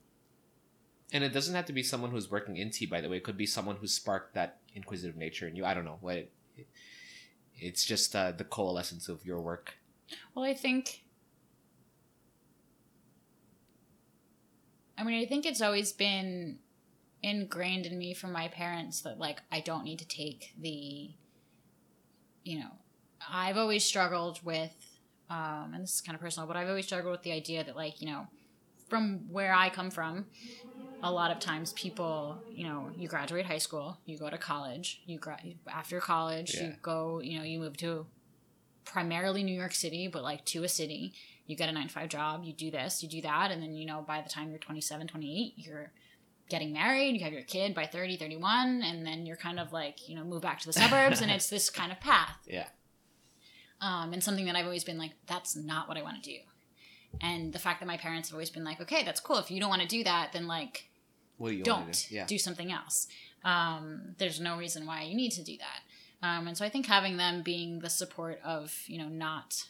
And 1.13 1.23
it 1.23 1.33
doesn't 1.33 1.55
have 1.55 1.65
to 1.65 1.73
be 1.73 1.83
someone 1.83 2.11
who's 2.11 2.29
working 2.31 2.57
in 2.57 2.69
tea, 2.69 2.85
by 2.85 3.01
the 3.01 3.09
way. 3.09 3.17
It 3.17 3.23
could 3.23 3.37
be 3.37 3.45
someone 3.45 3.77
who 3.77 3.87
sparked 3.87 4.33
that 4.35 4.59
inquisitive 4.73 5.15
nature 5.15 5.47
in 5.47 5.55
you. 5.55 5.65
I 5.65 5.73
don't 5.73 5.85
know. 5.85 5.97
What 6.01 6.15
it, 6.17 6.31
it's 7.55 7.85
just 7.85 8.15
uh, 8.15 8.31
the 8.31 8.43
coalescence 8.43 9.09
of 9.09 9.25
your 9.25 9.41
work. 9.41 9.75
well, 10.35 10.45
I 10.45 10.53
think. 10.53 11.03
I 14.97 15.03
mean, 15.03 15.21
I 15.21 15.25
think 15.27 15.45
it's 15.45 15.61
always 15.61 15.93
been 15.93 16.59
ingrained 17.21 17.85
in 17.85 17.97
me 17.97 18.13
from 18.13 18.31
my 18.31 18.47
parents 18.47 19.01
that, 19.01 19.19
like, 19.19 19.41
I 19.51 19.59
don't 19.59 19.83
need 19.83 19.99
to 19.99 20.07
take 20.07 20.53
the. 20.59 21.11
You 22.43 22.59
know, 22.59 22.71
I've 23.29 23.57
always 23.57 23.83
struggled 23.83 24.43
with, 24.43 24.73
um, 25.29 25.71
and 25.73 25.83
this 25.83 25.95
is 25.95 26.01
kind 26.01 26.15
of 26.15 26.21
personal, 26.21 26.47
but 26.47 26.55
I've 26.55 26.69
always 26.69 26.85
struggled 26.85 27.11
with 27.11 27.23
the 27.23 27.33
idea 27.33 27.63
that, 27.63 27.75
like, 27.75 28.01
you 28.01 28.07
know, 28.07 28.27
from 28.89 29.25
where 29.31 29.53
I 29.53 29.69
come 29.69 29.89
from, 29.91 30.25
a 31.03 31.11
lot 31.11 31.31
of 31.31 31.39
times 31.39 31.73
people, 31.73 32.43
you 32.49 32.65
know, 32.67 32.89
you 32.95 33.07
graduate 33.07 33.45
high 33.45 33.57
school, 33.59 33.99
you 34.05 34.17
go 34.17 34.29
to 34.29 34.37
college, 34.37 35.01
you 35.05 35.19
gra- 35.19 35.39
after 35.69 35.99
college, 35.99 36.55
Yeah. 36.55 36.63
you 36.67 36.73
go, 36.81 37.19
you 37.19 37.37
know, 37.37 37.43
you 37.45 37.59
move 37.59 37.77
to 37.77 38.07
primarily 38.85 39.43
New 39.43 39.55
York 39.55 39.73
City, 39.75 40.07
but 40.07 40.23
like 40.23 40.43
to 40.45 40.63
a 40.63 40.69
city, 40.69 41.13
you 41.45 41.55
get 41.55 41.69
a 41.69 41.71
9 41.71 41.87
to 41.87 41.93
5 41.93 42.09
job, 42.09 42.43
you 42.43 42.53
do 42.53 42.71
this, 42.71 43.03
you 43.03 43.09
do 43.09 43.21
that, 43.21 43.51
and 43.51 43.61
then, 43.61 43.75
you 43.75 43.85
know, 43.85 44.01
by 44.07 44.21
the 44.21 44.29
time 44.29 44.49
you're 44.49 44.59
27, 44.59 45.07
28, 45.07 45.53
you're 45.57 45.91
getting 46.49 46.71
married, 46.73 47.13
you 47.15 47.23
have 47.23 47.33
your 47.33 47.43
kid 47.43 47.75
by 47.75 47.85
30, 47.85 48.17
31, 48.17 48.81
and 48.83 49.05
then 49.05 49.25
you're 49.25 49.35
kind 49.35 49.59
of 49.59 49.71
like, 49.73 50.07
you 50.09 50.15
know, 50.15 50.23
move 50.23 50.41
back 50.41 50.59
to 50.59 50.65
the 50.65 50.73
suburbs, 50.73 51.21
and 51.21 51.29
it's 51.29 51.49
this 51.49 51.69
kind 51.69 51.91
of 51.91 51.99
path 51.99 52.37
Yeah. 52.47 52.67
um, 53.81 54.13
and 54.13 54.23
something 54.23 54.45
that 54.45 54.55
I've 54.55 54.65
always 54.65 54.83
been 54.85 54.97
like, 54.97 55.11
that's 55.27 55.55
not 55.55 55.87
what 55.87 55.97
I 55.97 56.01
want 56.01 56.23
to 56.23 56.29
do. 56.29 56.37
And 57.21 57.53
the 57.53 57.59
fact 57.59 57.79
that 57.79 57.85
my 57.87 57.97
parents 57.97 58.29
have 58.29 58.35
always 58.35 58.49
been 58.49 58.63
like, 58.63 58.79
okay, 58.81 59.03
that's 59.03 59.19
cool. 59.19 59.37
If 59.37 59.49
you 59.51 59.59
don't 59.59 59.69
want 59.69 59.81
to 59.81 59.87
do 59.87 60.03
that, 60.03 60.31
then 60.33 60.47
like, 60.47 60.89
What 61.37 61.49
do 61.49 61.55
you 61.55 61.63
don't 61.63 61.91
do? 62.09 62.15
Yeah. 62.15 62.25
do 62.25 62.37
something 62.37 62.71
else. 62.71 63.07
Um, 63.43 64.15
there's 64.17 64.39
no 64.39 64.57
reason 64.57 64.85
why 64.85 65.03
you 65.03 65.15
need 65.15 65.31
to 65.31 65.43
do 65.43 65.57
that. 65.57 66.27
Um, 66.27 66.47
and 66.47 66.57
so 66.57 66.65
I 66.65 66.69
think 66.69 66.85
having 66.87 67.17
them 67.17 67.43
being 67.43 67.79
the 67.79 67.89
support 67.89 68.39
of, 68.43 68.73
you 68.87 68.97
know, 68.97 69.07
not 69.07 69.67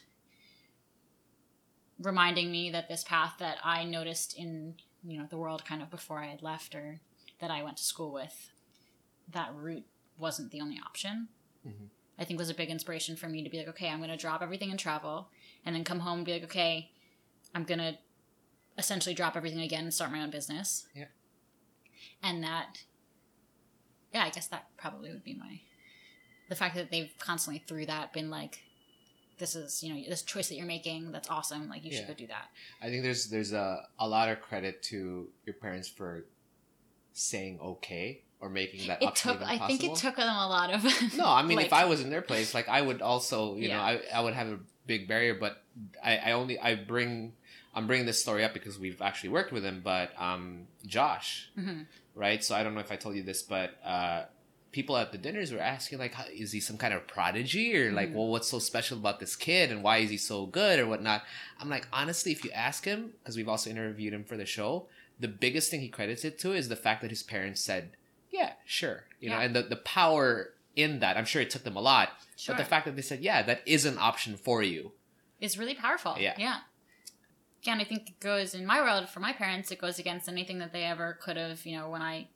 reminding 2.00 2.50
me 2.50 2.70
that 2.70 2.88
this 2.88 3.04
path 3.04 3.34
that 3.38 3.58
I 3.64 3.84
noticed 3.84 4.36
in, 4.38 4.74
you 5.04 5.18
know, 5.18 5.26
the 5.28 5.36
world 5.36 5.64
kind 5.64 5.82
of 5.82 5.90
before 5.90 6.18
I 6.20 6.26
had 6.26 6.42
left 6.42 6.74
or 6.74 7.00
that 7.40 7.50
I 7.50 7.62
went 7.62 7.76
to 7.78 7.82
school 7.84 8.12
with, 8.12 8.50
that 9.32 9.50
route 9.54 9.84
wasn't 10.16 10.50
the 10.50 10.60
only 10.60 10.80
option. 10.84 11.28
Mhm. 11.66 11.88
I 12.18 12.24
think 12.24 12.38
was 12.38 12.50
a 12.50 12.54
big 12.54 12.70
inspiration 12.70 13.14
for 13.14 13.28
me 13.28 13.42
to 13.44 13.50
be 13.50 13.58
like, 13.58 13.68
okay, 13.68 13.88
I'm 13.88 13.98
going 13.98 14.10
to 14.10 14.16
drop 14.16 14.42
everything 14.42 14.70
and 14.70 14.78
travel 14.78 15.28
and 15.64 15.74
then 15.76 15.84
come 15.84 16.00
home 16.00 16.18
and 16.20 16.26
be 16.26 16.32
like, 16.32 16.44
okay, 16.44 16.90
I'm 17.54 17.64
going 17.64 17.78
to 17.78 17.98
essentially 18.76 19.14
drop 19.14 19.36
everything 19.36 19.60
again 19.60 19.84
and 19.84 19.94
start 19.94 20.12
my 20.12 20.22
own 20.22 20.30
business. 20.30 20.86
Yeah. 20.94 21.06
And 22.22 22.42
that, 22.42 22.84
yeah, 24.12 24.24
I 24.24 24.30
guess 24.30 24.46
that 24.48 24.66
probably 24.76 25.10
would 25.10 25.24
be 25.24 25.34
my, 25.34 25.60
the 26.48 26.54
fact 26.54 26.74
that 26.76 26.90
they've 26.90 27.12
constantly 27.18 27.62
through 27.66 27.86
that 27.86 28.12
been 28.12 28.30
like, 28.30 28.60
this 29.38 29.54
is, 29.54 29.82
you 29.84 29.94
know, 29.94 30.02
this 30.08 30.22
choice 30.22 30.48
that 30.48 30.56
you're 30.56 30.66
making, 30.66 31.12
that's 31.12 31.30
awesome. 31.30 31.68
Like, 31.68 31.84
you 31.84 31.92
should 31.92 32.08
go 32.08 32.14
do 32.14 32.26
that. 32.26 32.48
I 32.82 32.88
think 32.88 33.04
there's 33.04 33.26
there's 33.26 33.52
a, 33.52 33.86
a 34.00 34.08
lot 34.08 34.28
of 34.28 34.40
credit 34.40 34.82
to 34.84 35.28
your 35.46 35.54
parents 35.54 35.88
for 35.88 36.24
saying 37.12 37.60
okay 37.62 38.22
or 38.40 38.48
making 38.48 38.86
that 38.86 39.02
It 39.02 39.14
took, 39.16 39.42
I 39.42 39.58
think 39.66 39.82
it 39.84 39.96
took 39.96 40.16
them 40.16 40.28
a 40.28 40.48
lot 40.48 40.70
of, 40.72 40.84
No, 41.16 41.26
I 41.26 41.42
mean, 41.42 41.56
like- 41.56 41.66
if 41.66 41.72
I 41.72 41.86
was 41.86 42.00
in 42.00 42.10
their 42.10 42.22
place, 42.22 42.54
like 42.54 42.68
I 42.68 42.80
would 42.80 43.02
also, 43.02 43.56
you 43.56 43.68
know, 43.68 43.80
I, 43.80 44.00
I 44.14 44.20
would 44.20 44.34
have 44.34 44.48
a 44.48 44.58
big 44.86 45.08
barrier, 45.08 45.34
but 45.34 45.62
I, 46.02 46.16
I 46.18 46.32
only 46.32 46.58
I 46.58 46.74
bring 46.74 47.32
I'm 47.74 47.86
bringing 47.86 48.06
this 48.06 48.20
story 48.20 48.44
up 48.44 48.54
because 48.54 48.78
we've 48.78 49.00
actually 49.02 49.28
worked 49.30 49.52
with 49.52 49.64
him, 49.64 49.80
but 49.84 50.10
um, 50.20 50.66
Josh, 50.86 51.50
Mhm. 51.58 51.86
right? 52.14 52.42
So 52.42 52.54
I 52.54 52.62
don't 52.62 52.74
know 52.74 52.80
if 52.80 52.90
I 52.90 52.96
told 52.96 53.14
you 53.16 53.22
this, 53.22 53.42
but 53.42 53.76
uh, 53.84 54.24
people 54.72 54.96
at 54.96 55.12
the 55.12 55.18
dinners 55.18 55.52
were 55.52 55.60
asking 55.60 55.98
like, 55.98 56.14
how, 56.14 56.24
is 56.32 56.50
he 56.52 56.60
some 56.60 56.76
kind 56.76 56.92
of 56.94 57.06
prodigy 57.06 57.76
or 57.76 57.92
like, 57.92 58.10
Mhm. 58.10 58.14
well, 58.14 58.28
what's 58.28 58.48
so 58.48 58.58
special 58.58 58.98
about 58.98 59.20
this 59.20 59.36
kid 59.36 59.70
and 59.70 59.82
why 59.82 59.98
is 59.98 60.10
he 60.10 60.16
so 60.16 60.46
good 60.46 60.78
or 60.80 60.86
whatnot? 60.86 61.22
I'm 61.60 61.68
like, 61.68 61.86
honestly, 61.92 62.32
if 62.32 62.44
you 62.44 62.50
ask 62.52 62.84
him, 62.84 63.12
because 63.22 63.36
we've 63.36 63.48
also 63.48 63.70
interviewed 63.70 64.12
him 64.14 64.24
for 64.24 64.36
the 64.36 64.46
show, 64.46 64.86
the 65.20 65.28
biggest 65.28 65.70
thing 65.70 65.80
he 65.80 65.88
credits 65.88 66.24
it 66.24 66.38
to 66.40 66.52
is 66.54 66.68
the 66.68 66.76
fact 66.76 67.02
that 67.02 67.10
his 67.10 67.22
parents 67.22 67.60
said, 67.60 67.90
yeah, 68.30 68.52
sure, 68.66 69.04
you 69.20 69.30
know, 69.30 69.38
and 69.38 69.54
the 69.56 69.62
the 69.62 69.76
power 69.76 70.50
in 70.76 71.00
that. 71.00 71.16
I'm 71.16 71.24
sure 71.24 71.42
it 71.42 71.50
took 71.50 71.64
them 71.64 71.76
a 71.76 71.80
lot, 71.80 72.10
Sure. 72.36 72.54
but 72.54 72.62
the 72.62 72.68
fact 72.68 72.86
that 72.86 72.94
they 72.96 73.02
said, 73.02 73.20
yeah, 73.20 73.42
that 73.42 73.62
is 73.66 73.84
an 73.84 73.98
option 73.98 74.36
for 74.36 74.62
you. 74.62 74.92
Is 75.40 75.58
really 75.58 75.74
powerful. 75.74 76.16
Yeah. 76.18 76.34
Yeah. 76.38 76.58
Again, 77.62 77.80
I 77.80 77.84
think 77.84 78.08
it 78.10 78.20
goes 78.20 78.54
in 78.54 78.64
my 78.64 78.80
world 78.80 79.08
for 79.08 79.20
my 79.20 79.32
parents. 79.32 79.70
It 79.72 79.80
goes 79.80 79.98
against 79.98 80.28
anything 80.28 80.58
that 80.60 80.72
they 80.72 80.84
ever 80.84 81.18
could 81.20 81.36
have. 81.36 81.64
You 81.66 81.78
know, 81.78 81.90
when 81.90 82.02
I 82.02 82.28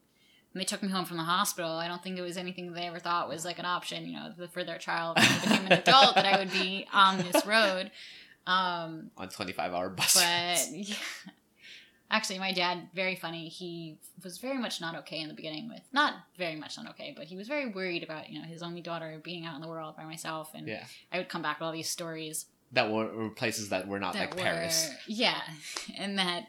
when 0.53 0.61
they 0.61 0.65
took 0.65 0.83
me 0.83 0.89
home 0.89 1.05
from 1.05 1.17
the 1.17 1.23
hospital, 1.23 1.71
I 1.71 1.87
don't 1.89 2.03
think 2.03 2.19
it 2.19 2.23
was 2.23 2.37
anything 2.37 2.73
they 2.73 2.87
ever 2.87 2.99
thought 2.99 3.29
was 3.29 3.45
like 3.45 3.59
an 3.61 3.65
option. 3.65 4.07
You 4.07 4.15
know, 4.15 4.33
for 4.53 4.65
their 4.65 4.79
child 4.79 5.19
when 5.19 5.29
they 5.29 5.41
became 5.49 5.67
an 5.67 5.73
adult 5.73 6.17
that 6.17 6.27
I 6.27 6.39
would 6.39 6.53
be 6.53 6.87
on 6.93 7.19
this 7.19 7.47
road. 7.47 7.91
Um, 8.47 9.11
on 9.17 9.29
25 9.29 9.73
hour 9.73 9.89
bus. 9.91 10.15
but 10.15 10.69
yeah. 10.77 10.95
Actually, 12.13 12.39
my 12.39 12.53
dad, 12.53 12.89
very 12.95 13.17
funny. 13.17 13.49
He 13.49 13.97
was 14.23 14.37
very 14.39 14.59
much 14.59 14.81
not 14.81 14.95
okay 14.99 15.21
in 15.21 15.29
the 15.29 15.35
beginning 15.35 15.69
with, 15.69 15.81
not 15.93 16.13
very 16.37 16.55
much 16.57 16.77
not 16.77 16.89
okay, 16.91 17.15
but 17.17 17.25
he 17.25 17.37
was 17.37 17.49
very 17.49 17.67
worried 17.71 18.03
about, 18.03 18.29
you 18.31 18.39
know, 18.39 18.47
his 18.47 18.63
only 18.63 18.83
daughter 18.83 19.19
being 19.25 19.47
out 19.47 19.55
in 19.57 19.63
the 19.63 19.67
world 19.69 19.97
by 19.97 20.05
myself. 20.05 20.51
And 20.55 20.69
yeah, 20.69 20.85
I 21.11 21.17
would 21.19 21.31
come 21.31 21.41
back 21.43 21.59
with 21.59 21.67
all 21.67 21.73
these 21.73 21.89
stories 21.89 22.47
that 22.73 22.91
were, 22.91 23.31
places 23.31 23.71
that 23.71 23.89
were 23.89 23.99
not 23.99 24.13
that 24.13 24.31
like 24.31 24.37
were 24.37 24.43
Paris. 24.43 24.91
yeah 25.07 25.41
and 25.99 26.19
that 26.19 26.45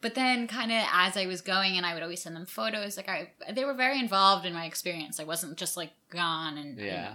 but 0.00 0.14
then 0.14 0.46
kind 0.46 0.72
of 0.72 0.82
as 0.90 1.18
i 1.18 1.26
was 1.26 1.42
going 1.42 1.76
and 1.76 1.84
i 1.84 1.92
would 1.92 2.02
always 2.02 2.22
send 2.22 2.34
them 2.34 2.46
photos 2.46 2.96
like 2.96 3.10
i 3.10 3.28
they 3.52 3.62
were 3.62 3.74
very 3.74 3.98
involved 4.00 4.46
in 4.46 4.54
my 4.54 4.64
experience 4.64 5.20
i 5.20 5.24
wasn't 5.24 5.54
just 5.58 5.76
like 5.76 5.90
gone 6.08 6.56
and 6.56 6.78
Yeah. 6.80 7.02
know. 7.02 7.14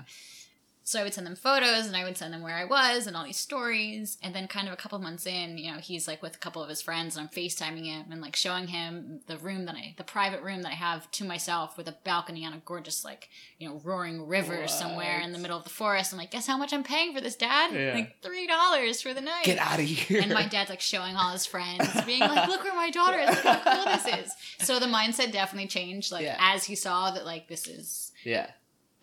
So 0.84 1.00
i 1.00 1.04
would 1.04 1.14
send 1.14 1.26
them 1.28 1.36
photos 1.36 1.86
and 1.88 1.96
i 1.96 2.04
would 2.04 2.18
send 2.18 2.34
them 2.34 2.42
where 2.42 2.56
i 2.56 2.66
was 2.66 3.06
and 3.08 3.16
all 3.16 3.24
these 3.24 3.38
stories 3.38 4.18
and 4.24 4.34
then 4.36 4.48
kind 4.48 4.68
of 4.68 4.74
a 4.74 4.78
couple 4.78 4.98
months 5.00 5.26
in 5.26 5.58
you 5.58 5.72
know 5.72 5.78
he's 5.80 6.08
like 6.08 6.22
with 6.22 6.36
a 6.36 6.40
couple 6.40 6.62
of 6.62 6.70
his 6.70 6.82
friends 6.82 7.16
and 7.16 7.24
i'm 7.24 7.30
facetiming 7.30 7.86
him 7.86 8.06
and 8.12 8.22
like 8.22 8.36
showing 8.36 8.68
him 8.68 9.20
the 9.28 9.38
room 9.38 9.66
that 9.66 9.76
i 9.76 9.94
the 9.98 10.04
private 10.04 10.42
room 10.42 10.62
that 10.64 10.72
i 10.72 10.76
have 10.76 11.10
to 11.12 11.24
myself 11.24 11.78
with 11.78 11.88
a 11.88 11.96
balcony 12.04 12.46
on 12.46 12.54
a 12.54 12.62
gorgeous 12.66 13.06
like 13.06 13.30
you 13.60 13.68
know 13.70 13.80
roaring 13.84 14.28
river 14.28 14.68
somewhere 14.68 15.20
in 15.22 15.32
the 15.32 15.38
middle 15.40 15.58
of 15.58 15.64
the 15.64 15.70
forest 15.70 16.12
i'm 16.12 16.18
like 16.20 16.32
guess 16.32 16.48
how 16.48 16.58
much 16.58 16.74
i'm 16.74 16.84
paying 16.84 17.14
for 17.14 17.22
this 17.22 17.36
dad 17.36 17.72
Yeah. 17.74 17.94
like 17.94 18.22
three 18.22 18.48
dollars 18.48 19.02
for 19.02 19.14
the 19.14 19.22
night 19.22 19.44
Get 19.46 19.60
out 19.60 19.80
of 19.80 19.86
here. 19.86 20.22
and 20.22 20.34
my 20.34 20.48
dad's 20.48 20.70
like 20.70 20.82
showing 20.82 21.16
all 21.16 21.32
his 21.32 21.46
friends, 21.46 21.88
being 22.06 22.20
like, 22.22 22.48
"Look 22.48 22.64
where 22.64 22.76
my 22.76 22.90
daughter 22.90 23.20
is! 23.20 23.30
Look 23.30 23.44
how 23.44 23.84
cool 23.84 23.86
this 23.86 24.26
is!" 24.26 24.34
So 24.60 24.80
the 24.80 24.86
mindset 24.88 25.32
definitely 25.32 25.68
changed, 25.68 26.12
like 26.12 26.24
Yeah. 26.24 26.38
as 26.40 26.64
he 26.64 26.76
saw 26.76 27.12
that 27.12 27.26
like 27.26 27.48
this 27.48 27.68
is 27.68 28.12
yeah. 28.24 28.52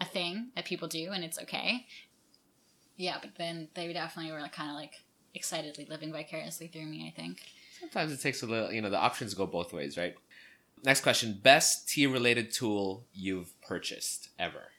A 0.00 0.04
thing 0.04 0.50
that 0.54 0.64
people 0.64 0.88
do 0.88 1.10
and 1.12 1.24
it's 1.24 1.38
okay. 1.40 1.86
Yeah, 2.96 3.18
but 3.20 3.36
then 3.36 3.68
they 3.74 3.92
definitely 3.92 4.32
were 4.32 4.40
kind 4.48 4.70
of 4.70 4.76
like 4.76 4.94
excitedly 5.34 5.86
living 5.88 6.12
vicariously 6.12 6.66
through 6.68 6.86
me. 6.86 7.06
I 7.06 7.20
think. 7.20 7.40
Sometimes 7.78 8.12
it 8.12 8.20
takes 8.20 8.42
a 8.42 8.46
little, 8.46 8.72
you 8.72 8.82
know, 8.82 8.90
the 8.90 8.98
options 8.98 9.34
go 9.34 9.46
both 9.46 9.72
ways, 9.72 9.96
right? 9.96 10.14
Next 10.84 11.02
question. 11.02 11.38
Best 11.42 11.88
tea 11.88 12.06
related 12.06 12.52
tool 12.52 13.06
you've 13.12 13.60
purchased 13.62 14.30
ever? 14.38 14.70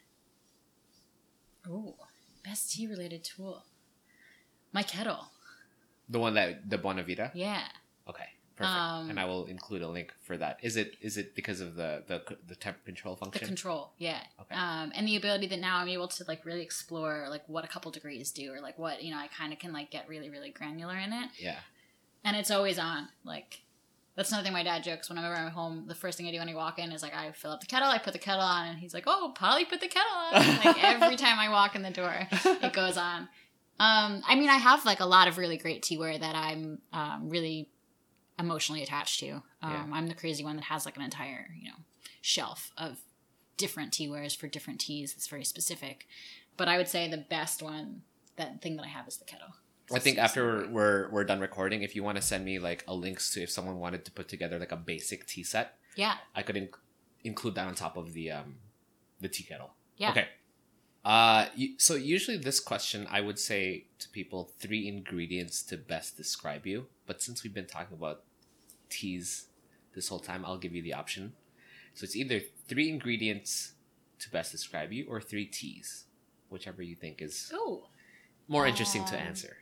Ooh, 1.67 1.95
best 2.43 2.71
tea 2.71 2.87
related 2.87 3.23
tool. 3.23 3.63
My 4.73 4.83
kettle. 4.83 5.31
The 6.09 6.19
one 6.19 6.33
that, 6.33 6.69
the 6.69 6.77
Bonavita? 6.77 7.31
Yeah. 7.33 7.63
Okay. 8.07 8.27
Perfect. 8.59 8.75
Um, 8.77 9.09
and 9.09 9.17
I 9.17 9.23
will 9.23 9.45
include 9.45 9.81
a 9.81 9.87
link 9.87 10.11
for 10.21 10.35
that. 10.35 10.59
Is 10.61 10.75
it 10.75 10.97
is 11.01 11.15
it 11.15 11.33
because 11.33 11.61
of 11.61 11.75
the 11.75 12.03
the 12.07 12.21
the 12.45 12.55
temp 12.55 12.83
control 12.83 13.15
function? 13.15 13.39
the 13.41 13.47
control 13.47 13.93
yeah 13.97 14.19
Okay. 14.41 14.53
um 14.53 14.91
and 14.93 15.07
the 15.07 15.15
ability 15.15 15.47
that 15.47 15.59
now 15.59 15.77
i'm 15.77 15.87
able 15.87 16.07
to 16.09 16.25
like 16.27 16.43
really 16.45 16.61
explore 16.61 17.27
like 17.29 17.43
what 17.47 17.63
a 17.63 17.67
couple 17.67 17.89
degrees 17.91 18.31
do 18.31 18.51
or 18.51 18.59
like 18.59 18.77
what 18.77 19.01
you 19.01 19.11
know 19.11 19.17
i 19.17 19.27
kind 19.27 19.53
of 19.53 19.59
can 19.59 19.71
like 19.71 19.89
get 19.91 20.07
really 20.09 20.29
really 20.29 20.49
granular 20.49 20.97
in 20.97 21.13
it 21.13 21.29
yeah. 21.39 21.59
and 22.25 22.35
it's 22.35 22.51
always 22.51 22.77
on 22.77 23.07
like 23.23 23.61
that's 24.15 24.29
another 24.31 24.43
thing 24.43 24.53
my 24.53 24.63
dad 24.63 24.83
jokes 24.83 25.07
whenever 25.09 25.33
i'm 25.33 25.51
home 25.51 25.85
the 25.87 25.95
first 25.95 26.17
thing 26.17 26.27
i 26.27 26.31
do 26.31 26.39
when 26.39 26.49
i 26.49 26.55
walk 26.55 26.79
in 26.79 26.91
is 26.91 27.01
like 27.01 27.15
i 27.15 27.31
fill 27.31 27.51
up 27.51 27.61
the 27.61 27.67
kettle 27.67 27.87
i 27.89 27.97
put 27.97 28.13
the 28.13 28.19
kettle 28.19 28.41
on 28.41 28.67
and 28.67 28.79
he's 28.79 28.93
like 28.93 29.03
oh 29.07 29.31
polly 29.35 29.63
put 29.65 29.79
the 29.79 29.87
kettle 29.87 30.11
on 30.33 30.33
like 30.65 30.83
every 30.83 31.15
time 31.15 31.39
i 31.39 31.49
walk 31.49 31.75
in 31.75 31.81
the 31.81 31.91
door 31.91 32.27
it 32.45 32.73
goes 32.73 32.97
on 32.97 33.21
um 33.79 34.21
i 34.27 34.35
mean 34.35 34.49
i 34.49 34.57
have 34.57 34.83
like 34.85 34.99
a 34.99 35.05
lot 35.05 35.27
of 35.27 35.37
really 35.37 35.57
great 35.57 35.81
teaware 35.83 36.19
that 36.19 36.35
i'm 36.35 36.79
um, 36.91 37.29
really 37.29 37.69
emotionally 38.39 38.81
attached 38.83 39.19
to 39.19 39.31
um, 39.61 39.71
Yeah. 39.71 39.85
i'm 39.93 40.07
the 40.07 40.15
crazy 40.15 40.43
one 40.43 40.55
that 40.55 40.65
has 40.65 40.85
like 40.85 40.95
an 40.97 41.03
entire 41.03 41.49
you 41.59 41.67
know 41.69 41.77
shelf 42.21 42.71
of 42.77 42.99
different 43.57 43.91
tea 43.93 44.07
teawares 44.07 44.35
for 44.35 44.47
different 44.47 44.79
teas 44.79 45.13
that's 45.13 45.27
very 45.27 45.43
specific 45.43 46.07
but 46.57 46.67
i 46.67 46.77
would 46.77 46.87
say 46.87 47.09
the 47.09 47.17
best 47.17 47.61
one 47.61 48.01
that 48.37 48.61
thing 48.61 48.75
that 48.77 48.85
i 48.85 48.87
have 48.89 49.07
is 49.07 49.17
the 49.17 49.25
kettle 49.25 49.49
I 49.91 49.97
think 49.97 50.19
after 50.19 50.45
we're, 50.45 50.69
we're 50.69 51.09
we're 51.09 51.23
done 51.23 51.39
recording, 51.39 51.81
if 51.81 51.95
you 51.95 52.03
want 52.03 52.15
to 52.17 52.21
send 52.21 52.45
me 52.45 52.59
like 52.59 52.83
a 52.87 52.93
links 52.93 53.31
to 53.33 53.41
if 53.41 53.49
someone 53.49 53.79
wanted 53.79 54.05
to 54.05 54.11
put 54.11 54.27
together 54.29 54.59
like 54.59 54.71
a 54.71 54.75
basic 54.77 55.25
tea 55.25 55.41
set, 55.43 55.79
yeah 55.95 56.17
I 56.35 56.43
could 56.43 56.55
inc- 56.55 56.77
include 57.23 57.55
that 57.55 57.65
on 57.65 57.73
top 57.73 57.97
of 57.97 58.13
the 58.13 58.29
um 58.29 58.57
the 59.19 59.27
tea 59.29 59.41
kettle. 59.43 59.71
yeah 59.97 60.11
Okay. 60.11 60.27
Uh, 61.03 61.47
so 61.77 61.95
usually 61.95 62.37
this 62.37 62.59
question, 62.59 63.07
I 63.09 63.21
would 63.21 63.39
say 63.39 63.85
to 63.97 64.09
people 64.09 64.51
three 64.59 64.87
ingredients 64.87 65.63
to 65.63 65.75
best 65.77 66.17
describe 66.17 66.67
you. 66.67 66.85
But 67.07 67.21
since 67.23 67.43
we've 67.43 67.53
been 67.53 67.65
talking 67.65 67.97
about 67.97 68.21
teas 68.89 69.45
this 69.95 70.07
whole 70.09 70.19
time, 70.19 70.45
I'll 70.45 70.57
give 70.57 70.73
you 70.75 70.81
the 70.81 70.93
option. 70.93 71.33
So 71.93 72.03
it's 72.03 72.15
either 72.15 72.41
three 72.67 72.89
ingredients 72.89 73.73
to 74.19 74.29
best 74.29 74.51
describe 74.51 74.91
you 74.93 75.05
or 75.09 75.19
three 75.21 75.45
teas, 75.45 76.05
whichever 76.49 76.81
you 76.81 76.95
think 76.95 77.21
is 77.21 77.51
oh 77.53 77.87
more 78.47 78.65
interesting 78.67 79.05
to 79.05 79.15
Um, 79.15 79.27
answer. 79.27 79.57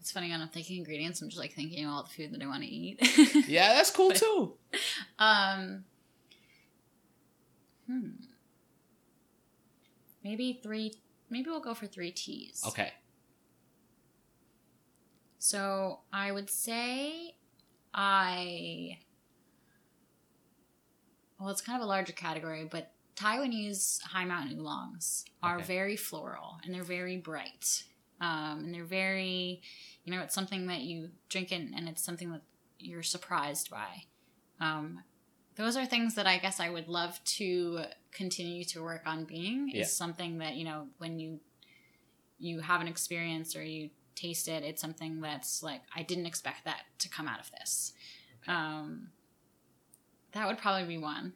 It's 0.00 0.12
funny, 0.12 0.32
I'm 0.32 0.40
not 0.40 0.52
thinking 0.52 0.78
ingredients. 0.78 1.20
I'm 1.20 1.28
just 1.28 1.38
like 1.38 1.52
thinking 1.52 1.86
all 1.86 2.02
the 2.02 2.08
food 2.08 2.32
that 2.32 2.42
I 2.42 2.46
want 2.46 2.62
to 2.62 2.68
eat. 2.68 2.98
Yeah, 3.48 3.74
that's 3.74 3.90
cool 3.90 4.08
But- 4.08 4.16
too. 4.18 4.54
um, 5.18 5.84
hmm. 7.86 8.08
Maybe 10.24 10.60
three. 10.62 10.94
Maybe 11.30 11.48
we'll 11.50 11.60
go 11.60 11.74
for 11.74 11.86
three 11.86 12.10
teas. 12.12 12.62
Okay. 12.66 12.92
So 15.40 16.00
I 16.12 16.30
would 16.30 16.50
say 16.50 17.34
I. 17.94 18.98
Well, 21.40 21.48
it's 21.48 21.62
kind 21.62 21.80
of 21.80 21.82
a 21.82 21.88
larger 21.88 22.12
category, 22.12 22.68
but 22.70 22.92
Taiwanese 23.16 24.02
high 24.02 24.26
mountain 24.26 24.58
oolongs 24.58 25.24
are 25.42 25.56
Okay. 25.56 25.64
very 25.64 25.96
floral 25.96 26.58
and 26.62 26.74
they're 26.74 26.82
very 26.84 27.16
bright. 27.16 27.84
Um, 28.20 28.64
and 28.64 28.74
they're 28.74 28.84
very, 28.84 29.62
you 30.04 30.12
know, 30.12 30.20
it's 30.20 30.34
something 30.34 30.66
that 30.66 30.82
you 30.82 31.08
drink 31.30 31.50
in 31.50 31.72
and 31.74 31.88
it's 31.88 32.04
something 32.04 32.30
that 32.32 32.42
you're 32.78 33.02
surprised 33.02 33.70
by. 33.70 34.04
Um, 34.60 35.02
those 35.56 35.78
are 35.78 35.86
things 35.86 36.16
that 36.16 36.26
I 36.26 36.36
guess 36.36 36.60
I 36.60 36.68
would 36.68 36.88
love 36.88 37.18
to 37.24 37.84
continue 38.12 38.64
to 38.64 38.82
work 38.82 39.02
on 39.06 39.24
being. 39.24 39.70
Yeah. 39.72 39.80
Is 39.82 39.96
something 39.96 40.36
that 40.38 40.56
you 40.56 40.64
know 40.64 40.88
when 40.98 41.18
you 41.18 41.40
you 42.38 42.60
have 42.60 42.82
an 42.82 42.88
experience 42.88 43.56
or 43.56 43.62
you 43.62 43.88
taste 44.14 44.48
it, 44.48 44.62
it's 44.62 44.80
something 44.80 45.20
that's 45.20 45.62
like 45.62 45.82
I 45.94 46.02
didn't 46.02 46.26
expect 46.26 46.64
that 46.64 46.82
to 46.98 47.08
come 47.08 47.28
out 47.28 47.40
of 47.40 47.50
this. 47.52 47.92
Um, 48.46 49.08
that 50.32 50.46
would 50.46 50.58
probably 50.58 50.86
be 50.86 50.98
one. 50.98 51.32